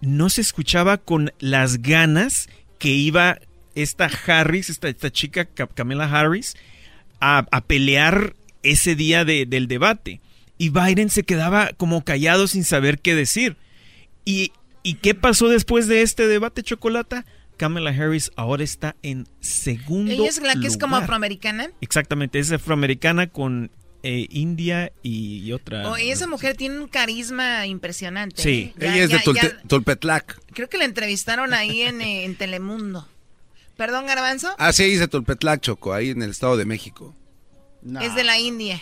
no 0.00 0.28
se 0.28 0.40
escuchaba 0.40 0.98
con 0.98 1.32
las 1.38 1.82
ganas 1.82 2.48
que 2.78 2.90
iba 2.90 3.38
esta 3.74 4.10
Harris, 4.26 4.70
esta, 4.70 4.88
esta 4.88 5.10
chica 5.10 5.44
Camila 5.44 6.04
Harris, 6.04 6.56
a, 7.20 7.44
pelear 7.66 8.34
ese 8.62 8.94
día 8.94 9.24
del 9.24 9.68
debate. 9.68 10.20
Y 10.58 10.70
Biden 10.70 11.10
se 11.10 11.22
quedaba 11.22 11.70
como 11.76 12.04
callado 12.04 12.46
sin 12.46 12.64
saber 12.64 12.98
qué 12.98 13.14
decir. 13.14 13.56
¿Y, 14.24 14.52
¿Y 14.82 14.94
qué 14.94 15.14
pasó 15.14 15.48
después 15.48 15.86
de 15.88 16.02
este 16.02 16.26
debate, 16.26 16.62
Chocolata? 16.62 17.26
Kamala 17.56 17.90
Harris 17.90 18.30
ahora 18.36 18.64
está 18.64 18.96
en 19.02 19.26
segundo 19.40 20.12
¿Ella 20.12 20.28
es 20.28 20.40
la 20.42 20.54
que 20.56 20.66
es 20.66 20.76
como 20.76 20.96
afroamericana? 20.96 21.70
Exactamente, 21.80 22.38
es 22.38 22.52
afroamericana 22.52 23.28
con 23.28 23.70
eh, 24.06 24.28
India 24.30 24.92
y, 25.02 25.50
otra. 25.50 25.90
Oh, 25.90 25.96
esa 25.96 26.28
mujer 26.28 26.56
tiene 26.56 26.78
un 26.78 26.86
carisma 26.86 27.66
impresionante. 27.66 28.40
Sí, 28.40 28.72
¿eh? 28.78 28.88
ella 28.92 29.02
es 29.02 29.10
de 29.10 29.54
Tulpetlac. 29.66 30.40
Creo 30.52 30.68
que 30.68 30.78
la 30.78 30.84
entrevistaron 30.84 31.52
ahí 31.52 31.82
en, 31.82 32.00
eh, 32.00 32.24
en 32.24 32.36
Telemundo. 32.36 33.08
¿Perdón, 33.76 34.06
Garbanzo? 34.06 34.54
Ah, 34.58 34.72
sí, 34.72 34.84
es 34.84 35.00
de 35.00 35.08
Tulpetlac, 35.08 35.60
Choco, 35.60 35.92
ahí 35.92 36.10
en 36.10 36.22
el 36.22 36.30
Estado 36.30 36.56
de 36.56 36.64
México. 36.64 37.16
Es 38.00 38.14
de 38.14 38.22
la 38.22 38.38
India. 38.38 38.80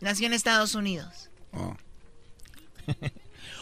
Nació 0.00 0.26
en 0.26 0.32
Estados 0.32 0.74
Unidos. 0.74 1.28
Oh. 1.52 1.76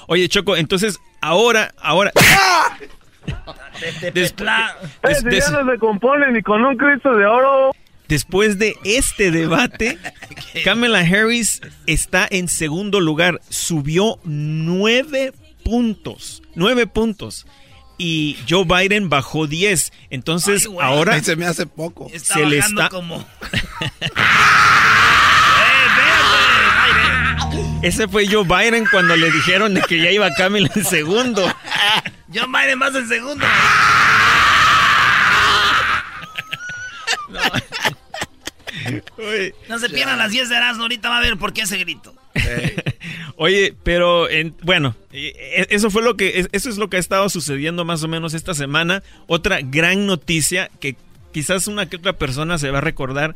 Oye, 0.07 0.29
Choco, 0.29 0.57
entonces 0.57 1.01
ahora, 1.21 1.75
ahora. 1.79 2.13
¡Ah! 2.17 2.79
Después, 4.15 4.49
ya 5.25 5.51
no 5.51 5.73
se 5.73 5.79
compone 5.79 6.31
ni 6.33 6.41
con 6.43 6.65
un 6.65 6.77
Cristo 6.77 7.17
de 7.17 7.27
oro. 7.27 7.73
Después 8.09 8.59
de 8.59 8.77
este 8.85 9.31
debate, 9.31 9.99
Kamala 10.65 11.01
Harris 11.01 11.61
está 11.87 12.27
en 12.31 12.49
segundo 12.49 13.01
lugar. 13.01 13.41
Subió 13.51 14.19
nueve 14.25 15.35
puntos. 15.63 16.43
Nueve 16.55 16.87
puntos. 16.87 17.47
Y 17.99 18.39
Joe 18.49 18.65
Biden 18.65 19.09
bajó 19.11 19.47
diez. 19.47 19.93
Entonces, 20.09 20.67
ahora. 20.81 21.23
se 21.23 21.37
me 21.37 21.45
hace 21.47 21.67
poco. 21.67 22.11
se 22.17 22.47
le 22.47 22.59
está. 22.59 22.89
Como... 22.89 23.27
Ese 27.83 28.09
fue 28.09 28.27
Joe 28.27 28.45
Biden 28.45 28.87
cuando 28.91 29.15
le 29.17 29.31
dijeron 29.31 29.75
de 29.75 29.83
que 29.83 30.01
ya 30.03 30.11
iba 30.11 30.33
Kamala 30.35 30.69
en 30.75 30.85
segundo. 30.85 31.43
Joe 32.35 32.47
Biden 32.47 32.79
más 32.79 32.95
en 32.95 33.09
segundo. 33.09 33.47
No. 37.29 37.41
No 39.69 39.79
se 39.79 39.91
pierdan 39.91 40.19
las 40.19 40.31
10 40.31 40.49
de 40.49 40.57
Erasmo, 40.57 40.83
ahorita 40.83 41.09
va 41.09 41.19
a 41.19 41.23
ver 41.23 41.37
por 41.37 41.53
qué 41.53 41.63
ese 41.63 41.79
grito. 41.79 42.15
Oye, 43.37 43.75
pero 43.83 44.29
bueno, 44.63 44.95
e, 45.13 45.67
eso 45.71 45.91
fue 45.91 46.03
lo 46.03 46.17
que 46.17 46.47
eso 46.53 46.71
es 46.71 46.77
lo 46.77 46.89
que 46.89 46.97
ha 46.97 47.01
estado 47.01 47.29
sucediendo 47.29 47.85
más 47.85 48.03
o 48.03 48.09
menos 48.09 48.35
esta 48.35 48.55
semana. 48.55 49.03
Otra 49.27 49.61
gran 49.63 50.07
noticia 50.07 50.71
que 50.81 50.97
quizás 51.33 51.67
una 51.67 51.89
que 51.89 51.97
otra 51.97 52.15
persona 52.15 52.59
se 52.59 52.71
va 52.71 52.79
a 52.79 52.83
recordar 52.83 53.35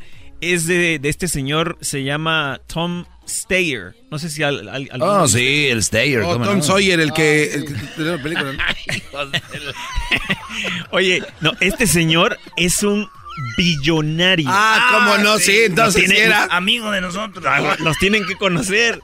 es 0.51 0.67
de, 0.67 0.99
este 1.03 1.27
señor, 1.27 1.77
se 1.81 2.03
llama 2.03 2.59
Tom 2.67 3.05
Steyer. 3.27 3.95
No 4.11 4.19
sé 4.19 4.29
si 4.29 4.43
al, 4.43 4.89
Oh, 4.99 5.27
sí, 5.27 5.67
el 5.67 5.83
Steyer. 5.83 6.21
Oh, 6.21 6.37
Tom 6.37 6.61
Sawyer, 6.61 6.99
el 6.99 7.13
que, 7.13 7.65
Oye, 10.91 11.23
no, 11.39 11.53
este 11.61 11.87
señor 11.87 12.37
es 12.57 12.83
un 12.83 13.09
billonario. 13.57 14.47
Ah, 14.49 14.89
cómo 14.91 15.23
no, 15.23 15.37
sí, 15.37 15.63
entonces 15.65 16.09
era 16.09 16.45
amigo 16.45 16.91
de 16.91 17.01
nosotros. 17.01 17.43
Los 17.79 17.97
tienen 17.97 18.25
que 18.25 18.35
conocer. 18.35 18.99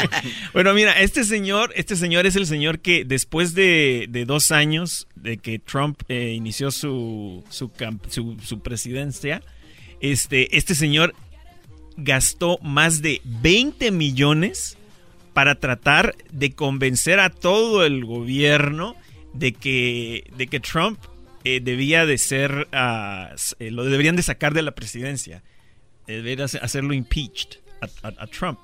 bueno, 0.52 0.74
mira, 0.74 1.00
este 1.00 1.24
señor, 1.24 1.72
este 1.76 1.96
señor 1.96 2.26
es 2.26 2.36
el 2.36 2.46
señor 2.46 2.80
que 2.80 3.04
después 3.04 3.54
de, 3.54 4.08
dos 4.26 4.50
años 4.50 5.06
de 5.14 5.38
que 5.38 5.58
Trump 5.58 6.00
eh, 6.08 6.32
inició 6.34 6.70
su, 6.70 7.44
su, 7.48 7.70
su, 8.42 8.60
presidencia, 8.60 9.42
este, 10.00 10.56
este 10.56 10.74
señor 10.74 11.14
gastó 11.96 12.58
más 12.62 13.02
de 13.02 13.20
20 13.24 13.90
millones 13.90 14.76
para 15.32 15.54
tratar 15.54 16.14
de 16.32 16.52
convencer 16.52 17.20
a 17.20 17.30
todo 17.30 17.84
el 17.84 18.04
gobierno 18.04 18.96
de 19.32 19.52
que, 19.52 20.24
de 20.36 20.46
que 20.46 20.60
Trump 20.60 20.98
eh, 21.44 21.60
debía 21.62 22.06
de 22.06 22.18
ser, 22.18 22.68
ah, 22.72 23.34
eh, 23.58 23.70
lo 23.70 23.84
deberían 23.84 24.16
de 24.16 24.22
sacar 24.22 24.54
de 24.54 24.62
la 24.62 24.72
presidencia, 24.72 25.42
eh, 26.06 26.16
deberían 26.16 26.48
hacerlo 26.60 26.92
impeached 26.92 27.58
a, 28.02 28.26
Trump. 28.26 28.58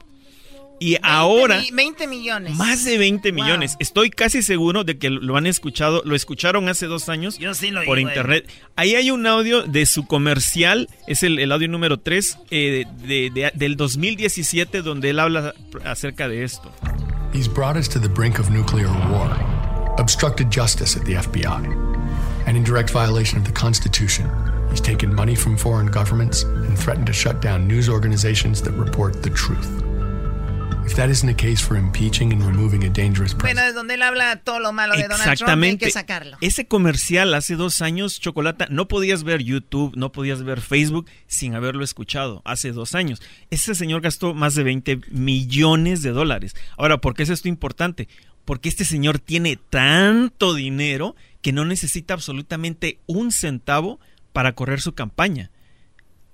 Y 0.78 0.98
ahora... 1.02 1.62
20 1.72 2.06
millones. 2.06 2.54
Más 2.54 2.84
de 2.84 2.98
20 2.98 3.32
millones. 3.32 3.76
Estoy 3.78 4.10
casi 4.10 4.42
seguro 4.42 4.84
de 4.84 4.98
que 4.98 5.08
lo 5.08 5.38
han 5.38 5.46
escuchado, 5.46 6.02
lo 6.04 6.14
escucharon 6.14 6.68
hace 6.68 6.84
dos 6.84 7.08
años 7.08 7.38
por 7.86 7.98
internet. 7.98 8.46
Ahí 8.76 8.94
hay 8.94 9.10
un 9.10 9.26
audio 9.26 9.62
de 9.62 9.86
su 9.86 10.06
comercial, 10.06 10.90
es 11.06 11.22
el, 11.22 11.50
audio 11.50 11.68
número 11.68 11.98
3 11.98 12.38
de, 12.50 13.52
del 13.54 13.76
2017 13.76 14.82
donde 14.82 15.10
él 15.10 15.18
habla 15.18 15.54
acerca 15.82 16.28
de 16.28 16.44
esto. 16.44 16.70
He's 17.32 17.48
brought 17.48 17.76
us 17.76 17.88
to 17.88 17.98
the 17.98 18.08
brink 18.08 18.38
of 18.38 18.50
nuclear 18.50 18.88
war, 19.10 19.34
obstructed 19.98 20.50
justice 20.50 20.94
at 20.94 21.06
the 21.06 21.14
FBI. 21.14 21.95
And 22.46 22.56
in 22.56 22.64
direct 22.64 22.90
violation 22.90 23.38
of 23.38 23.44
the 23.44 23.52
Constitution. 23.52 24.30
He's 24.70 24.80
taken 24.80 25.14
money 25.14 25.34
from 25.34 25.56
foreign 25.56 25.86
governments 25.86 26.44
and 26.44 26.78
threatened 26.78 27.06
to 27.06 27.12
shut 27.12 27.40
down 27.40 27.66
news 27.66 27.88
organizations 27.88 28.62
that 28.62 28.72
report 28.72 29.22
the 29.22 29.30
truth. 29.30 29.82
If 30.86 30.94
that 30.94 31.10
isn't 31.10 31.28
a 31.28 31.34
case 31.34 31.60
for 31.60 31.76
impeaching 31.76 32.32
and 32.32 32.40
removing 32.44 32.84
a 32.84 32.88
dangerous 32.88 33.34
president. 33.34 33.56
Bueno, 33.56 33.68
es 33.68 33.74
donde 33.74 33.94
él 33.94 34.02
habla 34.02 34.36
todo 34.36 34.60
lo 34.60 34.72
malo 34.72 34.94
de 34.94 35.08
Donald 35.08 35.36
Trump, 35.36 35.64
hay 35.64 35.76
que 35.78 35.90
sacarlo. 35.90 36.38
Ese 36.40 36.68
comercial 36.68 37.34
hace 37.34 37.56
dos 37.56 37.82
años, 37.82 38.20
Chocolata, 38.20 38.68
no 38.70 38.86
podías 38.86 39.24
ver 39.24 39.42
YouTube, 39.42 39.96
no 39.96 40.12
podías 40.12 40.44
ver 40.44 40.60
Facebook 40.60 41.06
sin 41.26 41.56
haberlo 41.56 41.82
escuchado 41.82 42.40
hace 42.44 42.70
dos 42.70 42.94
años. 42.94 43.20
Ese 43.50 43.74
señor 43.74 44.00
gastó 44.00 44.32
más 44.32 44.54
de 44.54 44.62
20 44.62 45.00
millones 45.10 46.02
de 46.02 46.10
dólares. 46.10 46.54
Ahora, 46.78 46.98
¿por 46.98 47.14
qué 47.14 47.24
es 47.24 47.30
esto 47.30 47.48
importante? 47.48 48.06
Porque 48.44 48.68
este 48.68 48.84
señor 48.84 49.18
tiene 49.18 49.58
tanto 49.70 50.54
dinero 50.54 51.16
que 51.46 51.52
no 51.52 51.64
necesita 51.64 52.12
absolutamente 52.12 52.98
un 53.06 53.30
centavo 53.30 54.00
para 54.32 54.56
correr 54.56 54.80
su 54.80 54.96
campaña. 54.96 55.52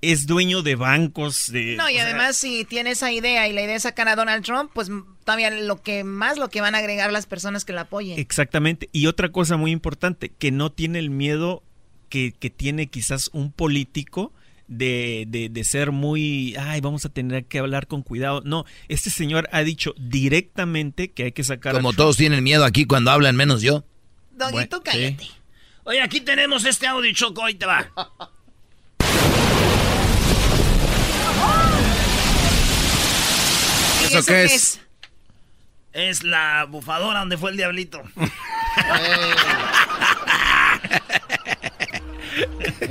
Es 0.01 0.25
dueño 0.25 0.63
de 0.63 0.73
bancos, 0.73 1.51
de... 1.51 1.75
No, 1.75 1.87
y 1.87 1.99
además 1.99 2.35
si 2.35 2.65
tiene 2.65 2.89
esa 2.89 3.11
idea 3.11 3.47
y 3.47 3.53
la 3.53 3.61
idea 3.61 3.75
es 3.75 3.83
sacar 3.83 4.07
a 4.07 4.15
Donald 4.15 4.43
Trump, 4.43 4.71
pues 4.73 4.89
todavía 5.23 5.51
lo 5.51 5.83
que 5.83 6.03
más 6.03 6.39
lo 6.39 6.49
que 6.49 6.61
van 6.61 6.73
a 6.73 6.79
agregar 6.79 7.11
las 7.11 7.27
personas 7.27 7.63
que 7.63 7.73
la 7.73 7.81
apoyen. 7.81 8.17
Exactamente. 8.17 8.89
Y 8.91 9.05
otra 9.05 9.31
cosa 9.31 9.55
muy 9.55 9.69
importante, 9.69 10.29
que 10.29 10.49
no 10.49 10.71
tiene 10.71 10.97
el 10.97 11.11
miedo 11.11 11.61
que, 12.09 12.31
tiene 12.31 12.87
quizás 12.87 13.29
un 13.33 13.51
político 13.51 14.33
de, 14.67 15.27
de, 15.27 15.63
ser 15.63 15.91
muy, 15.91 16.55
ay, 16.57 16.81
vamos 16.81 17.05
a 17.05 17.09
tener 17.09 17.45
que 17.45 17.59
hablar 17.59 17.85
con 17.85 18.01
cuidado. 18.01 18.41
No, 18.43 18.65
este 18.87 19.11
señor 19.11 19.47
ha 19.51 19.61
dicho 19.61 19.93
directamente 19.95 21.11
que 21.11 21.25
hay 21.25 21.31
que 21.33 21.43
sacar... 21.43 21.75
Como 21.75 21.93
todos 21.93 22.17
tienen 22.17 22.43
miedo 22.43 22.65
aquí 22.65 22.85
cuando 22.85 23.11
hablan, 23.11 23.35
menos 23.35 23.61
yo. 23.61 23.85
Doguito, 24.33 24.81
cállate. 24.83 25.27
Oye, 25.85 26.01
aquí 26.01 26.21
tenemos 26.21 26.65
este 26.65 26.87
audio, 26.87 27.13
Choco, 27.13 27.43
ahí 27.43 27.55
te 27.55 27.65
va. 27.65 27.89
¿Eso, 34.05 34.25
qué 34.25 34.43
es? 34.43 34.79
es? 35.93 36.23
la 36.23 36.65
bufadora 36.65 37.19
donde 37.19 37.37
fue 37.37 37.51
el 37.51 37.57
diablito. 37.57 38.01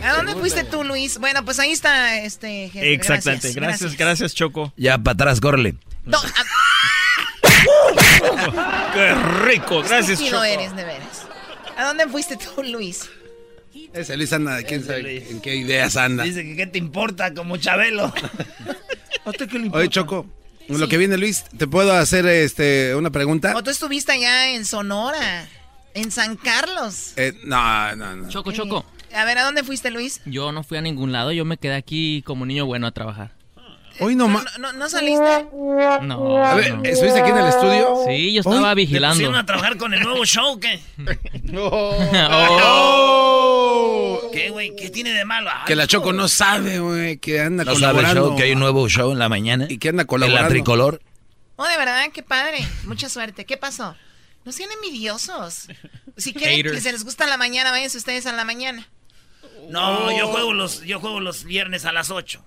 ¿A 0.02 0.14
dónde 0.14 0.34
fuiste 0.34 0.64
tú, 0.64 0.84
Luis? 0.84 1.18
Bueno, 1.18 1.44
pues 1.44 1.58
ahí 1.58 1.72
está 1.72 2.18
este 2.18 2.70
Exactamente. 2.92 3.52
Gracias, 3.52 3.96
gracias, 3.96 4.34
Choco. 4.34 4.72
Ya 4.76 4.98
para 4.98 5.14
atrás, 5.14 5.40
córrele. 5.40 5.74
¡Qué 8.94 9.14
rico! 9.44 9.82
Gracias, 9.82 10.20
Choco. 10.22 10.42
eres, 10.44 10.74
de 10.74 10.84
veras. 10.84 11.11
¿A 11.76 11.86
dónde 11.86 12.06
fuiste 12.08 12.36
tú, 12.36 12.62
Luis? 12.62 13.08
Ese 13.92 14.16
Luis 14.16 14.32
anda, 14.32 14.62
quién 14.62 14.84
sabe 14.84 15.30
en 15.30 15.40
qué 15.40 15.56
ideas 15.56 15.96
anda. 15.96 16.24
Dice 16.24 16.42
que 16.42 16.56
qué 16.56 16.66
te 16.66 16.78
importa 16.78 17.32
como 17.34 17.56
Chabelo. 17.56 18.12
Oye, 19.72 19.88
Choco, 19.88 20.26
lo 20.68 20.88
que 20.88 20.98
viene 20.98 21.16
Luis, 21.16 21.44
¿te 21.56 21.66
puedo 21.66 21.92
hacer 21.92 22.26
este 22.26 22.94
una 22.94 23.10
pregunta? 23.10 23.54
¿O 23.56 23.62
tú 23.62 23.70
estuviste 23.70 24.12
allá 24.12 24.50
en 24.50 24.64
Sonora? 24.64 25.48
¿En 25.94 26.10
San 26.10 26.36
Carlos? 26.36 27.12
Eh, 27.16 27.34
no, 27.44 27.94
no, 27.96 28.16
no. 28.16 28.28
Choco, 28.28 28.52
Choco. 28.52 28.84
A 29.14 29.24
ver, 29.24 29.38
¿a 29.38 29.44
dónde 29.44 29.62
fuiste, 29.62 29.90
Luis? 29.90 30.20
Yo 30.24 30.52
no 30.52 30.62
fui 30.62 30.78
a 30.78 30.80
ningún 30.80 31.12
lado, 31.12 31.32
yo 31.32 31.44
me 31.44 31.58
quedé 31.58 31.74
aquí 31.74 32.22
como 32.22 32.46
niño 32.46 32.64
bueno 32.66 32.86
a 32.86 32.92
trabajar. 32.92 33.32
Hoy 34.02 34.16
no 34.16 34.28
más. 34.28 34.44
¿No, 34.58 34.72
no, 34.72 34.88
saliste? 34.88 35.46
No. 36.02 36.44
A 36.44 36.54
ver, 36.54 36.78
¿estuviste 36.84 37.20
aquí 37.20 37.30
en 37.30 37.38
el 37.38 37.46
estudio? 37.48 37.94
Sí, 38.06 38.32
yo 38.34 38.40
estaba 38.40 38.70
¿Te 38.70 38.74
vigilando. 38.76 39.14
pusieron 39.14 39.36
a 39.36 39.46
trabajar 39.46 39.76
con 39.76 39.94
el 39.94 40.00
nuevo 40.02 40.24
show 40.24 40.58
qué? 40.60 40.80
Oh. 42.74 44.28
¿Qué, 44.32 44.50
güey? 44.50 44.74
¿Qué 44.76 44.90
tiene 44.90 45.10
de 45.12 45.24
malo? 45.24 45.50
Ay, 45.52 45.64
Que 45.66 45.76
la 45.76 45.86
Choco 45.86 46.12
no 46.12 46.28
sabe, 46.28 46.78
güey, 46.80 47.18
que 47.18 47.40
anda 47.40 47.64
¿No 47.64 47.74
sabe 47.74 47.76
el 47.76 47.80
colaborando. 47.96 48.28
show 48.28 48.36
que 48.36 48.42
hay 48.44 48.52
un 48.52 48.60
nuevo 48.60 48.88
show 48.88 49.12
en 49.12 49.18
la 49.18 49.28
mañana? 49.28 49.66
Y 49.68 49.78
que 49.78 49.88
anda 49.90 50.02
En 50.02 50.06
colaborando. 50.06 50.42
la 50.48 50.48
tricolor. 50.48 51.00
Oh, 51.56 51.66
de 51.66 51.76
verdad, 51.76 52.04
qué 52.12 52.22
padre. 52.22 52.66
Mucha 52.84 53.08
suerte. 53.08 53.44
¿Qué 53.44 53.56
pasó? 53.56 53.94
No 54.44 54.52
sean 54.52 54.70
envidiosos. 54.72 55.68
Si 56.16 56.32
quieren 56.32 56.56
Haters. 56.56 56.74
que 56.74 56.80
se 56.80 56.92
les 56.92 57.04
gusta 57.04 57.26
la 57.26 57.36
mañana, 57.36 57.70
váyanse 57.70 57.98
ustedes 57.98 58.26
a 58.26 58.32
la 58.32 58.44
mañana. 58.44 58.88
No, 59.68 60.10
yo 60.18 60.26
juego 60.28 60.52
los, 60.52 60.82
yo 60.82 60.98
juego 60.98 61.20
los 61.20 61.44
viernes 61.44 61.84
a 61.84 61.92
las 61.92 62.10
8. 62.10 62.44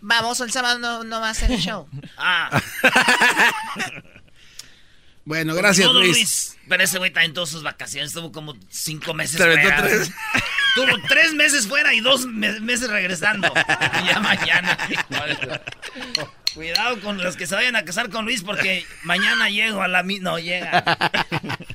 Vamos, 0.00 0.40
el 0.40 0.50
sábado 0.50 0.78
no, 0.78 1.04
no 1.04 1.20
va 1.20 1.30
a 1.30 1.34
ser 1.34 1.52
el 1.52 1.58
show. 1.60 1.88
Ah. 2.16 2.60
Bueno, 5.24 5.54
gracias, 5.54 5.86
Todo 5.86 6.00
Luis. 6.00 6.56
Pero 6.68 6.82
ese 6.82 6.98
güey 6.98 7.10
está 7.10 7.22
en 7.24 7.34
todas 7.34 7.50
sus 7.50 7.62
vacaciones. 7.62 8.08
Estuvo 8.10 8.32
como 8.32 8.56
cinco 8.68 9.14
meses 9.14 9.36
fuera. 9.36 9.76
tres. 9.82 10.10
Estuvo 10.74 10.96
tres 11.08 11.34
meses 11.34 11.68
fuera 11.68 11.92
y 11.94 12.00
dos 12.00 12.26
me- 12.26 12.58
meses 12.60 12.88
regresando. 12.90 13.52
Y 14.02 14.06
ya 14.08 14.18
mañana. 14.18 14.76
Cuidado 16.54 17.00
con 17.00 17.18
los 17.22 17.36
que 17.36 17.46
se 17.46 17.54
vayan 17.54 17.76
a 17.76 17.84
casar 17.84 18.10
con 18.10 18.24
Luis 18.24 18.42
porque 18.42 18.84
mañana 19.04 19.48
llego 19.50 19.82
a 19.82 19.88
la 19.88 20.02
mi... 20.02 20.18
No, 20.18 20.38
llega. 20.40 20.82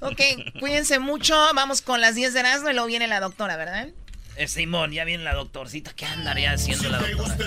Ok, 0.01 0.19
cuídense 0.59 0.99
mucho. 0.99 1.33
Vamos 1.53 1.81
con 1.81 2.01
las 2.01 2.15
10 2.15 2.33
de 2.33 2.39
Erasmo 2.41 2.69
y 2.69 2.73
luego 2.73 2.87
viene 2.87 3.07
la 3.07 3.21
doctora, 3.21 3.55
¿verdad? 3.55 3.87
Eh, 4.37 4.49
Simón, 4.49 4.91
ya 4.91 5.05
viene 5.05 5.23
la 5.23 5.33
doctorcita. 5.33 5.93
¿Qué 5.95 6.05
andaría 6.05 6.51
haciendo 6.51 6.89
la 6.89 6.99
doctora? 6.99 7.37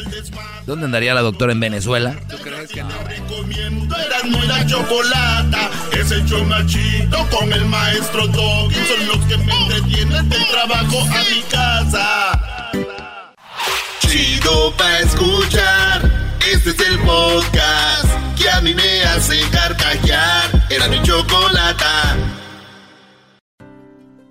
¿Dónde 0.64 0.86
andaría 0.86 1.12
la 1.12 1.20
doctora 1.20 1.52
en 1.52 1.60
Venezuela? 1.60 2.18
¿Tú 2.30 2.38
crees 2.38 2.70
que 2.70 2.82
no? 2.82 2.90
Erasmo 2.90 4.42
y 4.42 4.46
la 4.46 4.66
chocolata, 4.66 5.70
es 5.92 6.10
el 6.10 6.24
chido 6.24 7.28
con 7.30 7.52
el 7.52 7.66
maestro 7.66 8.26
Doggy. 8.28 8.74
Son 8.74 9.06
los 9.06 9.18
que 9.26 9.36
me 9.36 9.52
entretienen 9.52 10.28
del 10.30 10.46
trabajo 10.46 11.00
a 11.02 11.24
mi 11.30 11.42
casa. 11.50 12.70
Chido 14.00 14.74
pa' 14.76 15.00
escuchar, 15.00 16.36
este 16.50 16.70
es 16.70 16.80
el 16.88 16.98
podcast 17.00 18.08
que 18.40 18.48
a 18.48 18.62
mí 18.62 18.74
me 18.74 19.02
hace 19.02 19.40
carcajear. 19.50 20.66
Era 20.70 20.88
mi 20.88 21.02
chocolata. 21.02 22.16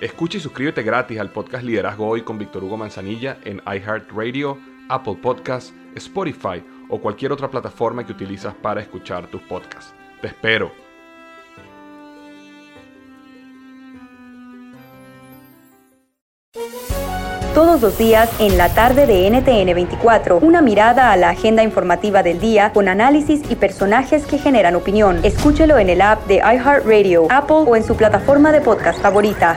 Escucha 0.00 0.36
y 0.36 0.40
suscríbete 0.42 0.82
gratis 0.82 1.18
al 1.18 1.30
podcast 1.30 1.64
Liderazgo 1.64 2.06
Hoy 2.06 2.20
con 2.20 2.36
Víctor 2.36 2.62
Hugo 2.62 2.76
Manzanilla 2.76 3.38
en 3.44 3.62
iHeartRadio, 3.66 4.58
Apple 4.90 5.16
Podcasts, 5.22 5.72
Spotify 5.94 6.62
o 6.90 7.00
cualquier 7.00 7.32
otra 7.32 7.50
plataforma 7.50 8.04
que 8.04 8.12
utilizas 8.12 8.54
para 8.54 8.82
escuchar 8.82 9.26
tus 9.28 9.40
podcasts. 9.42 9.94
Te 10.20 10.28
espero. 10.28 10.70
Todos 17.54 17.80
los 17.80 17.96
días 17.96 18.30
en 18.38 18.58
la 18.58 18.68
tarde 18.74 19.06
de 19.06 19.30
NTN 19.30 19.74
24, 19.74 20.40
una 20.40 20.60
mirada 20.60 21.10
a 21.10 21.16
la 21.16 21.30
agenda 21.30 21.62
informativa 21.62 22.22
del 22.22 22.38
día 22.38 22.70
con 22.74 22.88
análisis 22.88 23.40
y 23.50 23.56
personajes 23.56 24.26
que 24.26 24.36
generan 24.36 24.76
opinión. 24.76 25.20
Escúchelo 25.24 25.78
en 25.78 25.88
el 25.88 26.02
app 26.02 26.26
de 26.26 26.36
iHeartRadio, 26.36 27.28
Apple 27.30 27.64
o 27.66 27.76
en 27.76 27.82
su 27.82 27.96
plataforma 27.96 28.52
de 28.52 28.60
podcast 28.60 29.00
favorita. 29.00 29.56